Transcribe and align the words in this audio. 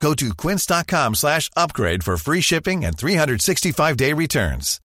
Go 0.00 0.14
to 0.14 0.34
quince.com 0.34 1.14
slash 1.14 1.50
upgrade 1.56 2.02
for 2.02 2.16
free 2.16 2.40
shipping 2.40 2.84
and 2.84 2.92
365-day 2.96 4.12
returns. 4.12 4.78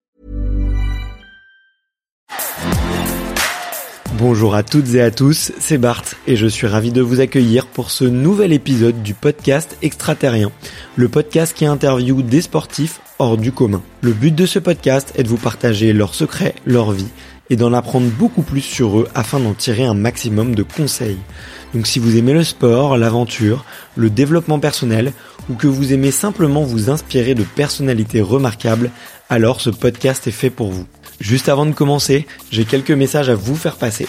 Bonjour 4.14 4.54
à 4.54 4.62
toutes 4.62 4.94
et 4.94 5.00
à 5.00 5.10
tous, 5.10 5.50
c'est 5.58 5.78
Bart 5.78 6.04
et 6.26 6.36
je 6.36 6.46
suis 6.46 6.66
ravi 6.66 6.92
de 6.92 7.00
vous 7.00 7.20
accueillir 7.20 7.66
pour 7.66 7.90
ce 7.90 8.04
nouvel 8.04 8.52
épisode 8.52 9.02
du 9.02 9.14
podcast 9.14 9.78
Extraterrien, 9.80 10.52
le 10.96 11.08
podcast 11.08 11.56
qui 11.56 11.64
interviewe 11.64 12.22
des 12.22 12.42
sportifs 12.42 13.00
hors 13.18 13.38
du 13.38 13.50
commun. 13.50 13.82
Le 14.02 14.12
but 14.12 14.34
de 14.34 14.44
ce 14.46 14.58
podcast 14.58 15.12
est 15.16 15.22
de 15.22 15.28
vous 15.28 15.38
partager 15.38 15.92
leurs 15.94 16.14
secrets, 16.14 16.54
leur 16.66 16.92
vie 16.92 17.08
et 17.48 17.56
d'en 17.56 17.72
apprendre 17.72 18.10
beaucoup 18.10 18.42
plus 18.42 18.60
sur 18.60 19.00
eux 19.00 19.08
afin 19.14 19.40
d'en 19.40 19.54
tirer 19.54 19.84
un 19.84 19.94
maximum 19.94 20.54
de 20.54 20.62
conseils. 20.62 21.18
Donc 21.74 21.86
si 21.86 21.98
vous 21.98 22.16
aimez 22.16 22.32
le 22.32 22.44
sport, 22.44 22.96
l'aventure, 22.96 23.64
le 23.96 24.10
développement 24.10 24.58
personnel 24.58 25.12
ou 25.48 25.54
que 25.54 25.66
vous 25.66 25.92
aimez 25.92 26.10
simplement 26.10 26.62
vous 26.62 26.90
inspirer 26.90 27.34
de 27.34 27.44
personnalités 27.44 28.20
remarquables, 28.20 28.90
alors 29.28 29.60
ce 29.60 29.70
podcast 29.70 30.26
est 30.26 30.32
fait 30.32 30.50
pour 30.50 30.70
vous. 30.70 30.86
Juste 31.20 31.48
avant 31.48 31.66
de 31.66 31.72
commencer, 31.72 32.26
j'ai 32.50 32.64
quelques 32.64 32.90
messages 32.90 33.28
à 33.28 33.34
vous 33.34 33.54
faire 33.54 33.76
passer. 33.76 34.08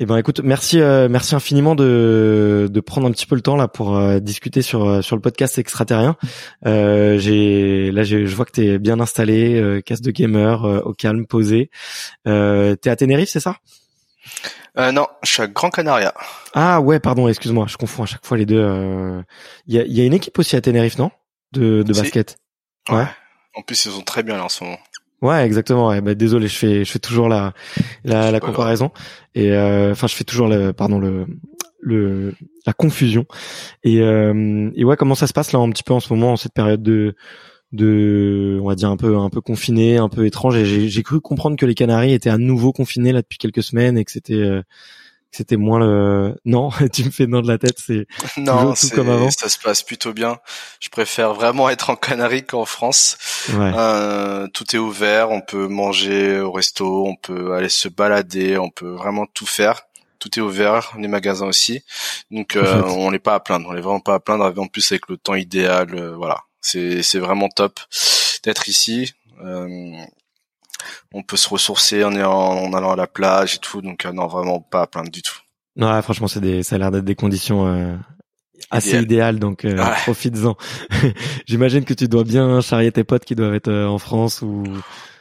Eh 0.00 0.06
ben 0.06 0.16
écoute, 0.16 0.40
merci 0.42 0.80
euh, 0.80 1.06
merci 1.10 1.34
infiniment 1.34 1.74
de, 1.74 2.66
de 2.70 2.80
prendre 2.80 3.06
un 3.06 3.10
petit 3.10 3.26
peu 3.26 3.34
le 3.34 3.42
temps 3.42 3.56
là 3.56 3.68
pour 3.68 3.94
euh, 3.94 4.20
discuter 4.20 4.62
sur 4.62 4.88
euh, 4.88 5.02
sur 5.02 5.16
le 5.16 5.22
podcast 5.22 5.58
extraterrien. 5.58 6.16
Euh, 6.64 7.18
j'ai 7.18 7.92
là 7.92 8.02
je 8.02 8.24
vois 8.34 8.46
que 8.46 8.52
tu 8.52 8.64
es 8.64 8.78
bien 8.78 9.00
installé, 9.00 9.60
euh, 9.60 9.82
casse 9.82 10.00
de 10.00 10.10
gamer 10.10 10.64
au 10.86 10.94
calme, 10.94 11.26
posé. 11.26 11.70
Euh, 12.26 12.74
tu 12.80 12.88
es 12.88 12.92
à 12.92 12.96
Tenerife, 12.96 13.28
c'est 13.28 13.40
ça? 13.40 13.56
Non, 14.78 15.06
je 15.22 15.30
suis 15.30 15.42
à 15.42 15.46
Grand 15.46 15.68
Canaria. 15.68 16.14
Ah 16.54 16.80
ouais, 16.80 16.98
pardon, 16.98 17.28
excuse-moi, 17.28 17.66
je 17.68 17.76
confonds 17.76 18.04
à 18.04 18.06
chaque 18.06 18.24
fois 18.24 18.38
les 18.38 18.46
deux. 18.46 19.22
Il 19.66 19.74
y 19.74 19.78
a, 19.78 19.84
y, 19.84 20.00
a, 20.00 20.04
une 20.04 20.14
équipe 20.14 20.38
aussi 20.38 20.56
à 20.56 20.62
Tenerife, 20.62 20.96
non? 20.96 21.10
De 21.52 21.82
de 21.82 21.92
basket? 21.92 22.38
Ouais. 22.88 23.04
En 23.54 23.60
plus, 23.60 23.84
ils 23.84 23.92
sont 23.92 24.00
très 24.00 24.22
bien 24.22 24.36
là 24.36 24.44
en 24.44 24.48
ce 24.48 24.64
moment. 24.64 24.78
Ouais, 25.22 25.46
exactement. 25.46 25.88
Ouais. 25.88 26.00
Bah, 26.00 26.14
désolé, 26.14 26.48
je 26.48 26.56
fais, 26.56 26.84
je 26.84 26.90
fais 26.90 26.98
toujours 26.98 27.28
la, 27.28 27.54
la, 28.04 28.30
la 28.30 28.40
comparaison. 28.40 28.90
Et 29.34 29.52
euh, 29.52 29.92
enfin, 29.92 30.08
je 30.08 30.14
fais 30.14 30.24
toujours 30.24 30.48
le, 30.48 30.72
pardon, 30.72 30.98
le, 30.98 31.26
le, 31.80 32.34
la 32.66 32.72
confusion. 32.72 33.24
Et, 33.84 34.00
euh, 34.00 34.70
et 34.74 34.84
ouais, 34.84 34.96
comment 34.96 35.14
ça 35.14 35.26
se 35.26 35.32
passe 35.32 35.52
là 35.52 35.60
un 35.60 35.70
petit 35.70 35.84
peu 35.84 35.94
en 35.94 36.00
ce 36.00 36.12
moment, 36.12 36.32
en 36.32 36.36
cette 36.36 36.52
période 36.54 36.82
de, 36.82 37.14
de, 37.70 38.58
on 38.60 38.66
va 38.66 38.74
dire 38.74 38.90
un 38.90 38.96
peu, 38.96 39.16
un 39.16 39.30
peu 39.30 39.40
confiné, 39.40 39.96
un 39.96 40.08
peu 40.08 40.26
étrange? 40.26 40.56
Et 40.56 40.88
j'ai 40.88 41.02
cru 41.02 41.20
comprendre 41.20 41.56
que 41.56 41.66
les 41.66 41.74
Canaries 41.74 42.12
étaient 42.14 42.28
à 42.30 42.38
nouveau 42.38 42.72
confinés 42.72 43.12
là 43.12 43.22
depuis 43.22 43.38
quelques 43.38 43.62
semaines 43.62 43.96
et 43.96 44.04
que 44.04 44.10
c'était 44.10 44.34
euh, 44.34 44.62
c'était 45.32 45.56
moins 45.56 45.78
le 45.80 46.36
non 46.44 46.70
tu 46.92 47.04
me 47.04 47.10
fais 47.10 47.26
non 47.26 47.40
de 47.40 47.48
la 47.48 47.58
tête 47.58 47.78
c'est 47.84 48.06
non 48.36 48.74
tout 48.74 48.90
comme 48.94 49.08
avant. 49.08 49.30
ça 49.30 49.48
se 49.48 49.58
passe 49.58 49.82
plutôt 49.82 50.12
bien. 50.12 50.38
Je 50.80 50.88
préfère 50.90 51.34
vraiment 51.34 51.68
être 51.70 51.90
en 51.90 51.96
Canaries 51.96 52.44
qu'en 52.44 52.64
France. 52.66 53.16
Ouais. 53.54 53.72
euh, 53.74 54.46
tout 54.52 54.76
est 54.76 54.78
ouvert 54.78 55.30
on 55.30 55.40
peut 55.40 55.66
manger 55.68 56.38
au 56.40 56.52
resto 56.52 57.06
on 57.06 57.16
peut 57.16 57.54
aller 57.54 57.68
se 57.70 57.88
balader 57.88 58.58
on 58.58 58.70
peut 58.70 58.90
vraiment 58.90 59.26
tout 59.26 59.46
faire. 59.46 59.82
Tout 60.18 60.38
est 60.38 60.42
ouvert 60.42 60.92
les 60.98 61.08
magasins 61.08 61.46
aussi. 61.46 61.82
Donc 62.30 62.54
euh, 62.54 62.82
on 62.84 63.10
n'est 63.10 63.18
pas 63.18 63.34
à 63.34 63.40
plaindre 63.40 63.68
on 63.70 63.72
n'est 63.74 63.80
vraiment 63.80 64.00
pas 64.00 64.14
à 64.14 64.20
plaindre. 64.20 64.52
En 64.56 64.66
plus 64.68 64.92
avec 64.92 65.08
le 65.08 65.16
temps 65.16 65.34
idéal 65.34 65.94
euh, 65.94 66.14
voilà. 66.14 66.38
C'est 66.60 67.02
c'est 67.02 67.18
vraiment 67.18 67.48
top 67.48 67.80
d'être 68.44 68.68
ici. 68.68 69.14
Euh, 69.44 69.90
on 71.12 71.22
peut 71.22 71.36
se 71.36 71.48
ressourcer 71.48 72.04
en, 72.04 72.14
en, 72.14 72.72
allant 72.72 72.92
à 72.92 72.96
la 72.96 73.06
plage 73.06 73.56
et 73.56 73.58
tout. 73.58 73.82
Donc 73.82 74.04
euh, 74.04 74.12
non, 74.12 74.26
vraiment 74.26 74.60
pas 74.60 74.82
à 74.82 74.86
plaindre 74.86 75.10
du 75.10 75.22
tout. 75.22 75.38
Non, 75.76 76.00
franchement, 76.02 76.28
c'est 76.28 76.40
des, 76.40 76.62
ça 76.62 76.76
a 76.76 76.78
l'air 76.78 76.90
d'être 76.90 77.04
des 77.04 77.14
conditions 77.14 77.66
euh, 77.66 77.96
assez 78.70 79.00
idéales, 79.00 79.38
donc 79.38 79.64
euh, 79.64 79.76
profites-en. 80.02 80.56
J'imagine 81.46 81.84
que 81.84 81.94
tu 81.94 82.08
dois 82.08 82.24
bien 82.24 82.60
charrier 82.60 82.92
tes 82.92 83.04
potes 83.04 83.24
qui 83.24 83.34
doivent 83.34 83.54
être 83.54 83.72
en 83.72 83.98
France 83.98 84.42
ou. 84.42 84.64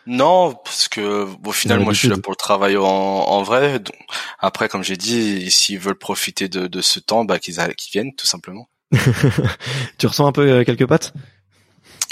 Non, 0.07 0.53
parce 0.65 0.87
que 0.87 1.27
au 1.45 1.51
final, 1.51 1.79
moi, 1.79 1.93
je 1.93 1.99
suis 1.99 2.07
là 2.09 2.17
pour 2.17 2.31
le 2.31 2.37
travail 2.37 2.75
en, 2.75 2.83
en 2.83 3.43
vrai. 3.43 3.79
Donc, 3.79 3.95
après, 4.39 4.67
comme 4.67 4.83
j'ai 4.83 4.97
dit, 4.97 5.49
s'ils 5.51 5.79
veulent 5.79 5.97
profiter 5.97 6.49
de, 6.49 6.67
de 6.67 6.81
ce 6.81 6.99
temps, 6.99 7.23
bah 7.23 7.39
qu'ils 7.39 7.55
viennent, 7.93 8.13
tout 8.15 8.25
simplement. 8.25 8.67
tu 9.97 10.07
ressens 10.07 10.27
un 10.27 10.31
peu 10.31 10.63
quelques 10.65 10.87
potes? 10.87 11.13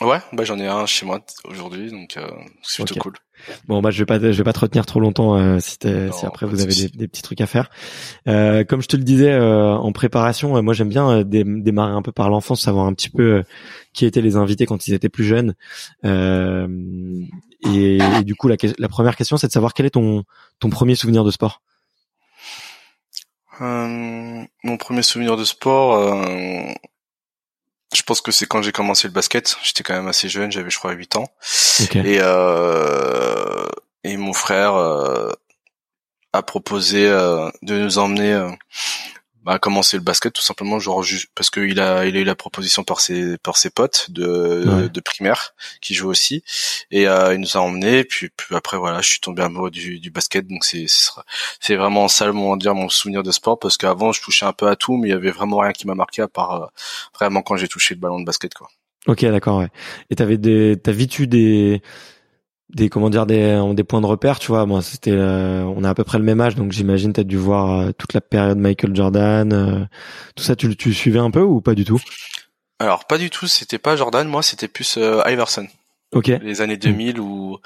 Ouais, 0.02 0.20
bah 0.32 0.44
j'en 0.46 0.58
ai 0.60 0.68
un 0.68 0.86
chez 0.86 1.06
moi 1.06 1.20
aujourd'hui, 1.46 1.92
donc 1.92 2.18
c'est 2.64 2.84
plutôt 2.84 3.00
cool. 3.00 3.16
Bon 3.68 3.82
bah 3.82 3.92
je 3.92 4.00
vais 4.00 4.06
pas 4.06 4.20
je 4.20 4.38
vais 4.38 4.44
pas 4.44 4.54
te 4.54 4.60
retenir 4.60 4.86
trop 4.86 5.00
longtemps 5.00 5.36
euh, 5.36 5.60
si, 5.60 5.78
si 5.82 6.26
après 6.26 6.46
vous 6.46 6.62
avez 6.62 6.74
des, 6.74 6.90
des, 6.90 7.08
petits 7.08 7.22
trucs 7.22 7.42
à 7.42 7.48
faire. 7.48 7.70
Euh, 8.28 8.64
comme 8.64 8.82
je 8.82 8.88
te 8.88 8.98
le 8.98 9.04
disais 9.04 9.32
euh, 9.32 9.76
en 9.76 9.92
préparation, 9.92 10.58
euh, 10.58 10.62
moi 10.62 10.74
j'aime 10.74 10.90
bien 10.90 11.24
démarrer 11.24 11.94
un 11.94 12.02
peu 12.02 12.12
par 12.12 12.30
l'enfance, 12.30 12.62
savoir 12.62 12.86
un 12.86 12.94
petit 12.94 13.10
peu 13.10 13.44
qui 13.94 14.06
étaient 14.06 14.22
les 14.22 14.36
invités 14.36 14.66
quand 14.66 14.88
ils 14.88 14.94
étaient 14.94 15.10
plus 15.10 15.24
jeunes. 15.24 15.56
Et, 16.04 17.98
et, 17.98 18.24
du 18.24 18.36
coup 18.36 18.48
la, 18.48 18.56
la 18.78 18.88
première 18.88 19.16
question 19.16 19.38
c'est 19.38 19.48
de 19.48 19.52
savoir 19.52 19.74
quel 19.74 19.86
est 19.86 19.92
ton 19.92 20.24
ton 20.60 20.70
premier 20.70 20.96
souvenir 20.96 21.24
de 21.24 21.32
sport. 21.32 21.62
mon 23.60 24.78
premier 24.78 25.02
souvenir 25.02 25.38
de 25.38 25.44
sport, 25.44 26.14
je 27.94 28.04
pense 28.04 28.22
que 28.22 28.32
c'est 28.32 28.46
quand 28.46 28.62
j'ai 28.62 28.72
commencé 28.72 29.08
le 29.08 29.14
basket. 29.14 29.58
J'étais 29.64 29.84
quand 29.84 29.96
même 29.96 30.08
assez 30.08 30.30
jeune, 30.30 30.52
j'avais 30.52 30.70
je 30.70 30.78
crois 30.78 30.92
8 30.92 31.16
ans. 31.16 31.32
Et 31.96 32.20
euh, 32.22 33.68
et 34.04 34.18
mon 34.18 34.34
frère 34.34 34.76
euh, 34.76 35.32
a 36.34 36.44
proposé 36.44 37.08
euh, 37.08 37.50
de 37.62 37.78
nous 37.78 37.98
emmener 37.98 38.48
bah, 39.50 39.58
commencer 39.58 39.98
le 39.98 40.04
basket 40.04 40.32
tout 40.32 40.44
simplement 40.44 40.78
genre 40.78 41.02
juste 41.02 41.32
parce 41.34 41.50
qu'il 41.50 41.80
a 41.80 42.06
il 42.06 42.16
a 42.16 42.20
eu 42.20 42.24
la 42.24 42.36
proposition 42.36 42.84
par 42.84 43.00
ses 43.02 43.36
par 43.40 43.58
ses 43.58 43.72
potes 43.72 44.12
de 44.12 44.88
de 44.94 45.00
primaire 45.00 45.56
qui 45.82 45.96
jouent 45.96 46.12
aussi 46.12 46.44
et 46.92 47.08
euh, 47.08 47.34
il 47.34 47.40
nous 47.40 47.58
a 47.58 47.60
emmenés 47.60 48.04
puis 48.04 48.30
puis 48.30 48.56
après 48.56 48.78
voilà 48.78 49.02
je 49.02 49.10
suis 49.10 49.20
tombé 49.20 49.42
amoureux 49.42 49.72
du, 49.72 50.00
du 50.00 50.12
basket 50.12 50.46
donc 50.46 50.64
c'est 50.64 50.86
c'est 51.60 51.76
vraiment 51.76 52.08
ça 52.08 52.32
mon 52.32 52.58
dire 52.58 52.76
mon 52.76 52.90
souvenir 52.90 53.24
de 53.24 53.32
sport 53.32 53.58
parce 53.58 53.76
qu'avant 53.76 54.12
je 54.12 54.22
touchais 54.22 54.46
un 54.46 54.54
peu 54.54 54.68
à 54.68 54.76
tout 54.76 54.98
mais 54.98 55.08
il 55.08 55.12
y 55.12 55.16
avait 55.16 55.32
vraiment 55.32 55.58
rien 55.58 55.72
qui 55.72 55.88
m'a 55.88 55.96
marqué 55.96 56.22
à 56.22 56.28
part 56.28 56.52
euh, 56.52 56.68
vraiment 57.20 57.42
quand 57.42 57.58
j'ai 57.58 57.68
touché 57.68 57.96
le 57.96 58.02
ballon 58.02 58.20
de 58.20 58.26
basket 58.26 58.54
quoi. 58.54 58.70
Ok 59.08 59.26
d'accord 59.26 59.58
ouais. 59.58 59.70
Et 60.12 60.16
t'avais 60.16 60.38
des 60.38 60.78
t'as 60.80 60.92
vite 60.92 61.18
eu 61.18 61.26
des 61.26 61.82
des 62.70 62.90
comment 62.90 63.10
dire 63.10 63.26
des 63.26 63.60
des 63.74 63.84
points 63.84 64.02
de 64.02 64.06
repère 64.06 64.40
tu 64.40 64.48
vois. 64.48 64.66
Moi 64.66 64.82
c'était 64.82 65.12
euh, 65.12 65.64
on 65.64 65.84
a 65.84 65.90
à 65.90 65.96
peu 65.96 66.04
près 66.04 66.18
le 66.18 66.24
même 66.24 66.40
âge 66.42 66.56
donc 66.56 66.72
j'imagine 66.72 67.14
t'as 67.14 67.24
dû 67.24 67.38
voir 67.38 67.80
euh, 67.80 67.92
toute 67.92 68.14
la 68.14 68.22
période 68.22 68.58
Michael 68.58 68.96
Jordan 68.96 69.54
euh, 69.54 69.86
tout 70.36 70.44
ça. 70.44 70.56
Tu 70.56 70.76
tu 70.76 70.94
suivais 70.94 71.20
un 71.20 71.32
peu 71.32 71.42
ou 71.42 71.62
pas 71.62 71.74
du 71.74 71.86
tout? 71.86 72.00
Alors 72.80 73.06
pas 73.06 73.18
du 73.18 73.30
tout. 73.30 73.48
C'était 73.48 73.80
pas 73.80 73.96
Jordan. 73.96 74.28
Moi 74.28 74.44
c'était 74.44 74.68
plus 74.68 74.98
Iverson. 74.98 75.68
Ok. 76.14 76.28
Les 76.42 76.62
années 76.62 76.78
2000 76.78 77.20
ou 77.20 77.58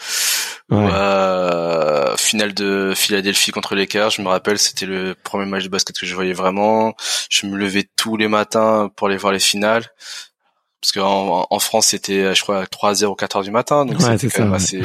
finale 2.17 2.53
de 2.53 2.93
Philadelphie 2.95 3.51
contre 3.51 3.75
les 3.75 3.85
Cavs 3.85 4.11
je 4.11 4.21
me 4.21 4.27
rappelle 4.27 4.57
c'était 4.57 4.85
le 4.85 5.15
premier 5.21 5.45
match 5.45 5.63
de 5.63 5.69
basket 5.69 5.97
que 5.97 6.05
je 6.05 6.15
voyais 6.15 6.33
vraiment. 6.33 6.93
Je 7.29 7.45
me 7.45 7.57
levais 7.57 7.85
tous 7.95 8.15
les 8.15 8.27
matins 8.27 8.89
pour 8.95 9.07
aller 9.07 9.17
voir 9.17 9.33
les 9.33 9.39
finales 9.39 9.85
parce 10.83 10.91
qu'en 10.91 11.47
en 11.49 11.59
France 11.59 11.87
c'était 11.87 12.35
je 12.35 12.41
crois 12.41 12.65
3h 12.65 13.05
ou 13.05 13.13
4h 13.13 13.41
du 13.41 13.51
matin 13.51 13.85
donc 13.85 14.01
c'était 14.01 14.27
quand 14.27 14.43
même 14.43 14.53
assez 14.53 14.81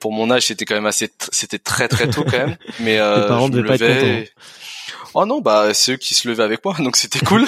pour 0.00 0.12
mon 0.12 0.32
âge 0.32 0.46
c'était 0.46 0.64
quand 0.64 0.74
même 0.74 0.86
assez 0.86 1.12
c'était 1.30 1.60
très 1.60 1.86
très 1.86 2.10
tôt 2.10 2.24
quand 2.24 2.38
même 2.38 2.56
mais 2.80 2.98
euh, 2.98 3.28
parents 3.28 3.46
je 3.46 3.52
me 3.52 3.62
levais... 3.62 4.28
Oh 5.14 5.24
non, 5.24 5.40
bah 5.40 5.72
c'est 5.72 5.92
eux 5.92 5.96
qui 5.96 6.14
se 6.14 6.28
levaient 6.28 6.42
avec 6.42 6.62
moi, 6.64 6.74
donc 6.78 6.96
c'était 6.96 7.24
cool. 7.24 7.44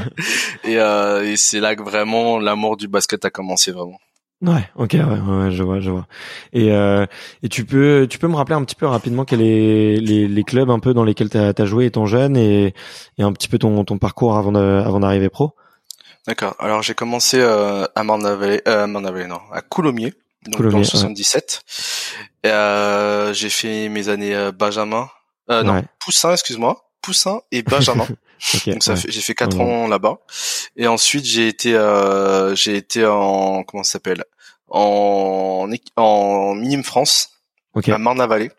et, 0.64 0.78
euh, 0.78 1.24
et 1.24 1.36
c'est 1.36 1.60
là 1.60 1.76
que 1.76 1.82
vraiment 1.82 2.38
l'amour 2.38 2.76
du 2.76 2.88
basket 2.88 3.24
a 3.24 3.30
commencé 3.30 3.72
vraiment. 3.72 3.98
Ouais, 4.42 4.68
ok, 4.76 4.94
ouais, 4.94 5.00
ouais, 5.02 5.50
je 5.50 5.62
vois, 5.62 5.80
je 5.80 5.90
vois. 5.90 6.06
Et 6.52 6.72
euh, 6.72 7.06
et 7.42 7.48
tu 7.48 7.64
peux 7.64 8.06
tu 8.08 8.18
peux 8.18 8.26
me 8.26 8.36
rappeler 8.36 8.56
un 8.56 8.64
petit 8.64 8.74
peu 8.74 8.86
rapidement 8.86 9.24
quels 9.24 9.42
est 9.42 10.00
les, 10.00 10.26
les 10.26 10.44
clubs 10.44 10.70
un 10.70 10.80
peu 10.80 10.92
dans 10.92 11.04
lesquels 11.04 11.30
tu 11.30 11.38
as, 11.38 11.64
joué 11.66 11.86
étant 11.86 12.06
jeune 12.06 12.36
et, 12.36 12.74
et 13.18 13.22
un 13.22 13.32
petit 13.32 13.48
peu 13.48 13.58
ton 13.58 13.84
ton 13.84 13.98
parcours 13.98 14.36
avant 14.36 14.52
de, 14.52 14.82
avant 14.84 15.00
d'arriver 15.00 15.28
pro? 15.28 15.54
D'accord. 16.26 16.56
Alors 16.58 16.82
j'ai 16.82 16.94
commencé 16.94 17.38
euh, 17.38 17.86
à 17.94 18.02
Marne-la-Vallée, 18.02 18.62
euh, 18.66 18.86
non, 18.86 19.02
à 19.52 19.60
Coulommiers, 19.60 20.14
donc 20.46 20.62
dans 20.70 20.78
le 20.78 20.84
77. 20.84 21.62
Et, 22.44 22.48
euh, 22.48 23.34
j'ai 23.34 23.50
fait 23.50 23.88
mes 23.88 24.08
années 24.08 24.34
euh, 24.34 24.50
Benjamin, 24.50 25.10
euh, 25.50 25.62
non, 25.62 25.84
Poussin, 26.00 26.32
excuse-moi, 26.32 26.90
Poussin 27.02 27.40
et 27.52 27.62
Benjamin. 27.62 28.06
donc 28.66 28.82
ça 28.82 28.96
fait, 28.96 29.10
j'ai 29.10 29.20
fait 29.20 29.34
quatre 29.34 29.60
ans 29.60 29.86
là-bas. 29.86 30.18
Et 30.76 30.86
ensuite 30.86 31.26
j'ai 31.26 31.48
été, 31.48 31.74
euh, 31.74 32.54
j'ai 32.54 32.76
été 32.76 33.04
en, 33.04 33.62
comment 33.62 33.82
ça 33.82 33.92
s'appelle, 33.92 34.24
en 34.68 35.68
en 35.96 36.54
minime 36.54 36.84
France, 36.84 37.32
à 37.86 37.98
Marne-la-Vallée, 37.98 38.50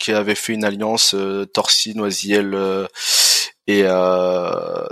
qui 0.00 0.12
avait 0.12 0.34
fait 0.34 0.54
une 0.54 0.64
alliance 0.64 1.14
euh, 1.14 1.44
Torcy, 1.46 1.94
Noisiel 1.94 2.54
et 3.78 3.82
euh, 3.84 4.86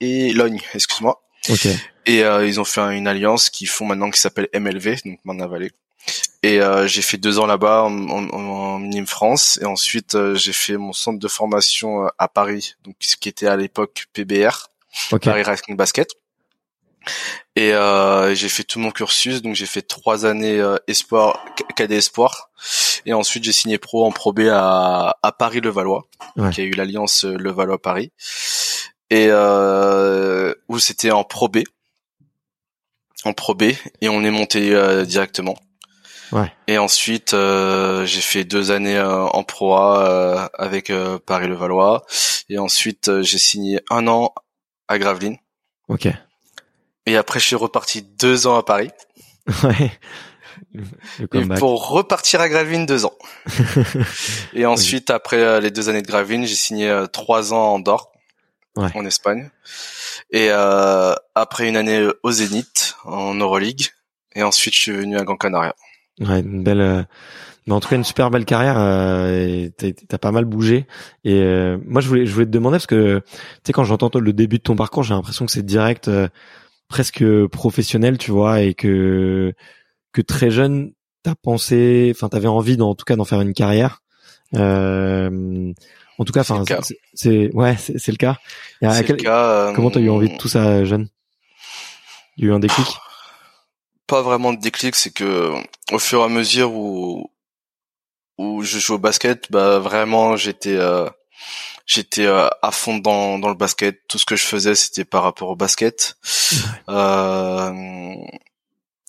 et 0.00 0.32
Logne, 0.32 0.60
excuse-moi. 0.74 1.22
Okay. 1.48 1.76
Et 2.06 2.22
euh, 2.22 2.46
ils 2.46 2.60
ont 2.60 2.64
fait 2.64 2.80
une 2.96 3.08
alliance 3.08 3.50
qui 3.50 3.66
font 3.66 3.84
maintenant 3.84 4.10
qui 4.10 4.20
s'appelle 4.20 4.48
MLV, 4.54 4.96
donc 5.04 5.18
Marne 5.24 5.46
Valley. 5.48 5.70
Et 6.42 6.60
euh, 6.60 6.86
j'ai 6.86 7.02
fait 7.02 7.16
deux 7.16 7.38
ans 7.38 7.46
là-bas 7.46 7.82
en, 7.82 8.08
en, 8.08 8.30
en 8.30 8.78
Minime 8.78 9.06
France, 9.06 9.58
et 9.60 9.64
ensuite 9.64 10.14
euh, 10.14 10.34
j'ai 10.36 10.52
fait 10.52 10.76
mon 10.76 10.92
centre 10.92 11.18
de 11.18 11.28
formation 11.28 12.04
euh, 12.04 12.08
à 12.18 12.28
Paris, 12.28 12.74
donc 12.84 12.94
ce 13.00 13.16
qui 13.16 13.28
était 13.28 13.48
à 13.48 13.56
l'époque 13.56 14.06
PBR, 14.12 14.68
okay. 15.10 15.30
Paris 15.30 15.42
Racing 15.42 15.76
Basket. 15.76 16.08
Et 17.54 17.72
euh, 17.72 18.34
j'ai 18.34 18.50
fait 18.50 18.64
tout 18.64 18.78
mon 18.78 18.90
cursus, 18.90 19.40
donc 19.40 19.54
j'ai 19.54 19.64
fait 19.64 19.80
trois 19.80 20.26
années 20.26 20.60
euh, 20.60 20.76
espoir, 20.88 21.42
cadet 21.74 21.96
espoir, 21.96 22.50
et 23.06 23.14
ensuite 23.14 23.44
j'ai 23.44 23.52
signé 23.52 23.78
pro 23.78 24.04
en 24.04 24.12
Pro 24.12 24.34
B 24.34 24.48
à, 24.50 25.16
à 25.22 25.32
Paris 25.32 25.60
Le 25.60 25.70
Valois, 25.70 26.06
qui 26.52 26.60
a 26.60 26.64
eu 26.64 26.72
l'alliance 26.72 27.24
euh, 27.24 27.34
Le 27.38 27.50
Valois 27.50 27.80
Paris, 27.80 28.12
et 29.08 29.28
euh, 29.30 30.52
où 30.68 30.78
c'était 30.78 31.12
en 31.12 31.24
Pro 31.24 31.48
B, 31.48 31.60
en 33.24 33.32
Pro 33.32 33.54
B, 33.54 33.72
et 34.02 34.08
on 34.10 34.22
est 34.22 34.30
monté 34.30 34.74
euh, 34.74 35.06
directement. 35.06 35.56
Ouais. 36.32 36.52
Et 36.66 36.76
ensuite 36.76 37.30
j'ai 37.30 38.20
fait 38.20 38.44
deux 38.44 38.70
années 38.70 39.00
en 39.00 39.44
Pro 39.44 39.76
A 39.76 40.50
avec 40.54 40.92
Paris 41.24 41.48
Le 41.48 41.54
Valois, 41.54 42.04
et 42.50 42.58
ensuite 42.58 43.22
j'ai 43.22 43.38
signé 43.38 43.80
un 43.88 44.08
an 44.08 44.34
à 44.88 44.98
Gravelines. 44.98 45.38
Ok. 45.88 46.08
Et 47.06 47.16
après, 47.16 47.40
je 47.40 47.46
suis 47.46 47.56
reparti 47.56 48.02
deux 48.02 48.46
ans 48.46 48.56
à 48.56 48.62
Paris. 48.62 48.90
Ouais. 49.62 49.92
Et 51.32 51.46
pour 51.58 51.88
repartir 51.88 52.40
à 52.40 52.48
Gravelines 52.48 52.86
deux 52.86 53.04
ans. 53.04 53.14
et 54.54 54.66
ensuite, 54.66 55.10
après 55.10 55.40
euh, 55.40 55.60
les 55.60 55.70
deux 55.70 55.88
années 55.88 56.02
de 56.02 56.06
Gravelines, 56.06 56.46
j'ai 56.46 56.54
signé 56.54 56.88
euh, 56.88 57.06
trois 57.06 57.52
ans 57.52 57.72
en 57.72 57.74
Andorre, 57.74 58.10
ouais. 58.76 58.88
en 58.94 59.04
Espagne. 59.04 59.50
Et 60.30 60.48
euh, 60.50 61.14
après 61.34 61.68
une 61.68 61.76
année 61.76 62.08
au 62.22 62.30
Zénith, 62.30 62.96
en 63.04 63.34
Euroleague. 63.34 63.86
Et 64.34 64.42
ensuite, 64.42 64.74
je 64.74 64.80
suis 64.80 64.92
venu 64.92 65.16
à 65.16 65.24
Gran 65.24 65.36
Canaria. 65.36 65.74
Ouais, 66.20 66.40
une 66.40 66.62
belle, 66.62 66.80
euh, 66.80 67.02
mais 67.66 67.74
en 67.74 67.80
tout 67.80 67.88
cas 67.88 67.96
une 67.96 68.04
super 68.04 68.30
belle 68.30 68.44
carrière. 68.44 68.76
Euh, 68.78 69.68
T'as 70.08 70.18
pas 70.18 70.32
mal 70.32 70.44
bougé. 70.44 70.86
Et 71.24 71.40
euh, 71.40 71.78
moi, 71.86 72.00
je 72.00 72.08
voulais, 72.08 72.26
je 72.26 72.32
voulais 72.32 72.46
te 72.46 72.50
demander 72.50 72.76
parce 72.76 72.86
que 72.86 73.20
tu 73.20 73.32
sais 73.64 73.72
quand 73.72 73.84
j'entends 73.84 74.10
le 74.18 74.32
début 74.32 74.58
de 74.58 74.62
ton 74.62 74.76
parcours, 74.76 75.02
j'ai 75.02 75.14
l'impression 75.14 75.46
que 75.46 75.52
c'est 75.52 75.64
direct 75.64 76.10
presque 76.88 77.24
professionnel, 77.46 78.18
tu 78.18 78.30
vois, 78.30 78.62
et 78.62 78.74
que 78.74 79.52
que 80.12 80.22
très 80.22 80.50
jeune, 80.50 80.92
t'as 81.22 81.34
pensé, 81.34 82.12
enfin, 82.14 82.28
t'avais 82.28 82.48
envie, 82.48 82.80
en 82.80 82.94
tout 82.94 83.04
cas, 83.04 83.16
d'en 83.16 83.24
faire 83.24 83.40
une 83.40 83.52
carrière. 83.52 84.02
Euh, 84.54 85.72
en 86.18 86.24
tout 86.24 86.32
cas, 86.32 86.40
enfin, 86.40 86.64
c'est 87.14 87.54
ouais, 87.54 87.76
c'est 87.76 88.08
le 88.08 88.16
cas. 88.16 88.38
le 88.80 89.12
cas 89.14 89.72
comment 89.74 89.90
t'as 89.90 90.00
eu 90.00 90.08
envie 90.10 90.30
de 90.30 90.36
tout 90.36 90.48
ça 90.48 90.84
jeune? 90.84 91.08
Il 92.36 92.44
y 92.44 92.46
a 92.46 92.50
eu 92.50 92.54
un 92.54 92.60
déclic? 92.60 92.86
Pas 94.06 94.22
vraiment 94.22 94.52
de 94.52 94.60
déclic, 94.60 94.94
c'est 94.94 95.10
que 95.10 95.52
au 95.92 95.98
fur 95.98 96.20
et 96.20 96.24
à 96.24 96.28
mesure 96.28 96.72
où 96.72 97.30
où 98.38 98.62
je 98.62 98.78
joue 98.78 98.94
au 98.94 98.98
basket, 98.98 99.50
bah 99.50 99.78
vraiment, 99.78 100.36
j'étais 100.36 100.76
euh, 100.76 101.08
j'étais 101.86 102.26
euh, 102.26 102.48
à 102.62 102.70
fond 102.70 102.98
dans, 102.98 103.38
dans 103.38 103.48
le 103.48 103.54
basket. 103.54 104.06
Tout 104.08 104.18
ce 104.18 104.26
que 104.26 104.36
je 104.36 104.44
faisais, 104.44 104.74
c'était 104.74 105.04
par 105.04 105.22
rapport 105.22 105.48
au 105.48 105.56
basket. 105.56 106.16
Euh, 106.88 108.14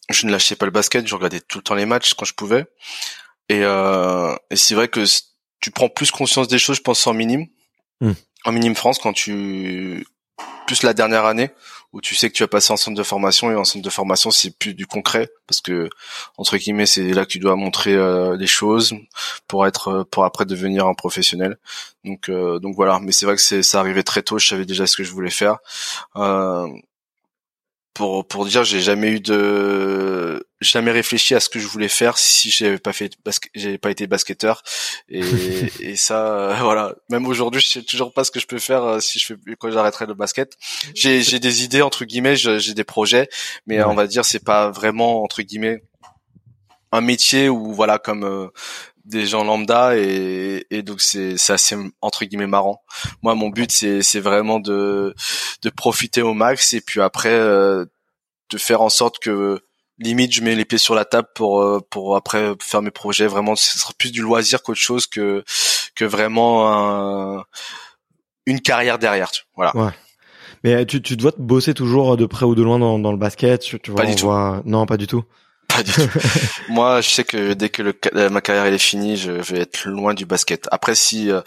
je 0.10 0.26
ne 0.26 0.32
lâchais 0.32 0.56
pas 0.56 0.66
le 0.66 0.72
basket. 0.72 1.08
Je 1.08 1.14
regardais 1.14 1.42
tout 1.42 1.60
le 1.60 1.64
temps 1.64 1.76
les 1.76 1.86
matchs 1.86 2.16
quand 2.16 2.26
je 2.26 2.34
pouvais. 2.34 2.66
Et, 3.50 3.62
euh, 3.64 4.36
et 4.50 4.56
c'est 4.56 4.74
vrai 4.74 4.88
que 4.88 5.04
tu 5.60 5.72
prends 5.72 5.90
plus 5.90 6.10
conscience 6.12 6.48
des 6.48 6.60
choses, 6.60 6.78
je 6.78 6.82
pense, 6.82 7.06
en 7.06 7.14
minime. 7.14 7.48
Hmm. 8.02 8.14
En 8.46 8.52
minime 8.52 8.76
France, 8.76 9.00
quand 9.00 9.14
tu 9.14 10.06
plus 10.66 10.84
la 10.84 10.94
dernière 10.94 11.26
année 11.26 11.52
où 11.98 12.02
tu 12.02 12.14
sais 12.14 12.30
que 12.30 12.36
tu 12.36 12.44
vas 12.44 12.48
passer 12.48 12.72
en 12.72 12.78
centre 12.78 12.96
de 12.96 13.02
formation 13.02 13.52
et 13.52 13.56
en 13.56 13.64
centre 13.64 13.84
de 13.84 13.90
formation 13.90 14.30
c'est 14.30 14.52
plus 14.52 14.76
du 14.76 14.86
concret 14.86 15.32
parce 15.48 15.62
que 15.62 15.90
entre 16.38 16.56
guillemets 16.58 16.86
c'est 16.86 17.12
là 17.12 17.26
que 17.26 17.32
tu 17.32 17.40
dois 17.40 17.56
montrer 17.56 17.96
euh, 17.96 18.38
les 18.38 18.46
choses 18.46 18.94
pour 19.48 19.66
être 19.66 19.88
euh, 19.88 20.04
pour 20.04 20.24
après 20.24 20.46
devenir 20.46 20.86
un 20.86 20.94
professionnel. 20.94 21.58
Donc 22.06 22.30
euh, 22.30 22.60
donc 22.60 22.76
voilà. 22.76 23.00
Mais 23.02 23.12
c'est 23.12 23.26
vrai 23.26 23.36
que 23.36 23.42
c'est 23.42 23.64
ça 23.64 23.80
arrivait 23.80 24.04
très 24.04 24.22
tôt. 24.22 24.38
Je 24.38 24.48
savais 24.48 24.66
déjà 24.66 24.86
ce 24.86 24.96
que 24.96 25.04
je 25.04 25.12
voulais 25.12 25.32
faire. 25.32 25.58
Euh, 26.16 26.68
pour 27.98 28.28
pour 28.28 28.46
dire 28.46 28.64
j'ai 28.64 28.80
jamais 28.80 29.10
eu 29.10 29.20
de 29.20 30.48
jamais 30.62 30.92
réfléchi 30.92 31.34
à 31.34 31.40
ce 31.40 31.50
que 31.50 31.58
je 31.58 31.68
voulais 31.68 31.88
faire 31.88 32.20
si 32.20 32.52
j'avais 32.52 32.78
pas 32.78 32.94
fait 32.94 33.12
j'avais 33.56 33.80
pas 33.80 33.90
été 33.90 34.06
basketteur. 34.06 34.62
Et, 35.10 35.22
et 35.80 35.96
ça 35.96 36.28
euh, 36.28 36.56
voilà. 36.62 36.94
Même 37.10 37.26
aujourd'hui 37.26 37.60
je 37.60 37.68
sais 37.68 37.82
toujours 37.82 38.14
pas 38.14 38.24
ce 38.24 38.30
que 38.30 38.40
je 38.40 38.46
peux 38.46 38.60
faire 38.60 38.84
euh, 38.84 39.00
si 39.00 39.18
je 39.18 39.26
fais 39.26 39.36
quand 39.58 39.72
j'arrêterai 39.72 40.06
le 40.06 40.14
basket. 40.14 40.58
J'ai 40.94 41.24
j'ai 41.24 41.40
des 41.40 41.64
idées 41.64 41.82
entre 41.82 42.06
guillemets 42.06 42.36
j'ai 42.36 42.74
des 42.76 42.84
projets 42.84 43.30
mais 43.66 43.84
on 43.84 43.96
va 43.96 44.06
dire 44.06 44.24
c'est 44.26 44.44
pas 44.44 44.70
vraiment 44.70 45.24
entre 45.24 45.42
guillemets 45.42 45.82
un 46.92 47.02
métier 47.02 47.50
où 47.50 47.74
voilà 47.74 47.98
comme 47.98 48.24
euh, 48.24 48.48
des 49.08 49.26
gens 49.26 49.44
lambda 49.44 49.98
et, 49.98 50.66
et 50.70 50.84
donc 50.84 51.02
c'est 51.02 51.38
c'est 51.38 51.54
assez 51.54 51.76
entre 52.02 52.26
guillemets 52.26 52.48
marrant. 52.48 52.84
Moi 53.22 53.36
mon 53.36 53.50
but 53.50 53.72
c'est 53.72 54.20
vraiment 54.20 54.60
de 54.60 55.16
de 55.62 55.70
profiter 55.70 56.22
au 56.22 56.34
max 56.34 56.74
et 56.74 56.82
puis 56.82 57.02
après 57.02 57.34
euh, 57.34 57.86
de 58.52 58.58
faire 58.58 58.82
en 58.82 58.90
sorte 58.90 59.20
que 59.20 59.62
limite 59.98 60.34
je 60.34 60.42
mets 60.44 60.56
les 60.56 60.66
pieds 60.66 60.78
sur 60.78 60.94
la 60.94 61.06
table 61.06 61.30
pour 61.36 61.62
euh, 61.62 61.80
pour 61.90 62.18
après 62.18 62.54
faire 62.62 62.82
mes 62.82 62.92
projets. 62.92 63.28
Vraiment 63.28 63.56
ce 63.56 63.80
sera 63.80 63.94
plus 63.98 64.12
du 64.12 64.22
loisir 64.22 64.62
qu'autre 64.62 64.80
chose 64.80 65.08
que 65.08 65.44
que 65.96 66.04
vraiment 66.04 67.38
un, 67.40 67.46
une 68.46 68.60
carrière 68.60 69.00
derrière 69.00 69.32
voilà. 69.56 69.76
Ouais. 69.76 69.92
mais 70.64 70.86
tu 70.86 71.02
tu 71.02 71.16
dois 71.16 71.32
te 71.32 71.42
bosser 71.42 71.74
toujours 71.74 72.18
de 72.18 72.26
près 72.26 72.46
ou 72.46 72.56
de 72.56 72.62
loin 72.62 72.78
dans, 72.78 73.00
dans 73.00 73.12
le 73.12 73.18
basket 73.18 73.62
tu, 73.62 73.80
tu 73.80 73.92
vois, 73.92 74.02
pas 74.02 74.08
du 74.08 74.16
tout. 74.16 74.30
non 74.66 74.86
pas 74.86 74.98
du 74.98 75.08
tout 75.08 75.24
pas 75.78 75.84
du 75.84 75.92
tout. 75.92 76.10
Moi, 76.70 77.02
je 77.02 77.10
sais 77.10 77.24
que 77.24 77.54
dès 77.54 77.70
que 77.70 77.82
le, 77.82 78.30
ma 78.30 78.42
carrière 78.42 78.66
est 78.66 78.78
finie, 78.78 79.18
je 79.18 79.32
vais 79.32 79.62
être 79.62 79.86
loin 79.86 80.14
du 80.14 80.26
basket. 80.26 80.68
Après, 80.72 80.96
si 80.96 81.32
euh, 81.32 81.42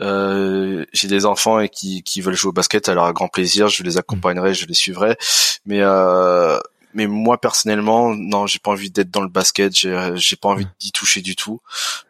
euh, 0.00 0.84
j'ai 0.92 1.08
des 1.08 1.26
enfants 1.26 1.60
et 1.60 1.68
qui, 1.68 2.02
qui 2.02 2.20
veulent 2.20 2.36
jouer 2.36 2.50
au 2.50 2.52
basket, 2.52 2.88
alors 2.88 3.06
à 3.06 3.12
grand 3.12 3.28
plaisir, 3.28 3.68
je 3.68 3.82
les 3.82 3.98
accompagnerai, 3.98 4.54
je 4.54 4.66
les 4.66 4.74
suivrai. 4.74 5.16
Mais 5.64 5.80
euh, 5.80 6.58
mais 6.94 7.06
moi 7.06 7.40
personnellement, 7.40 8.14
non, 8.14 8.46
j'ai 8.46 8.58
pas 8.58 8.72
envie 8.72 8.90
d'être 8.90 9.10
dans 9.10 9.22
le 9.22 9.28
basket. 9.28 9.74
J'ai 9.74 10.36
pas 10.36 10.48
envie 10.48 10.66
d'y 10.80 10.92
toucher 10.92 11.20
du 11.20 11.36
tout 11.36 11.60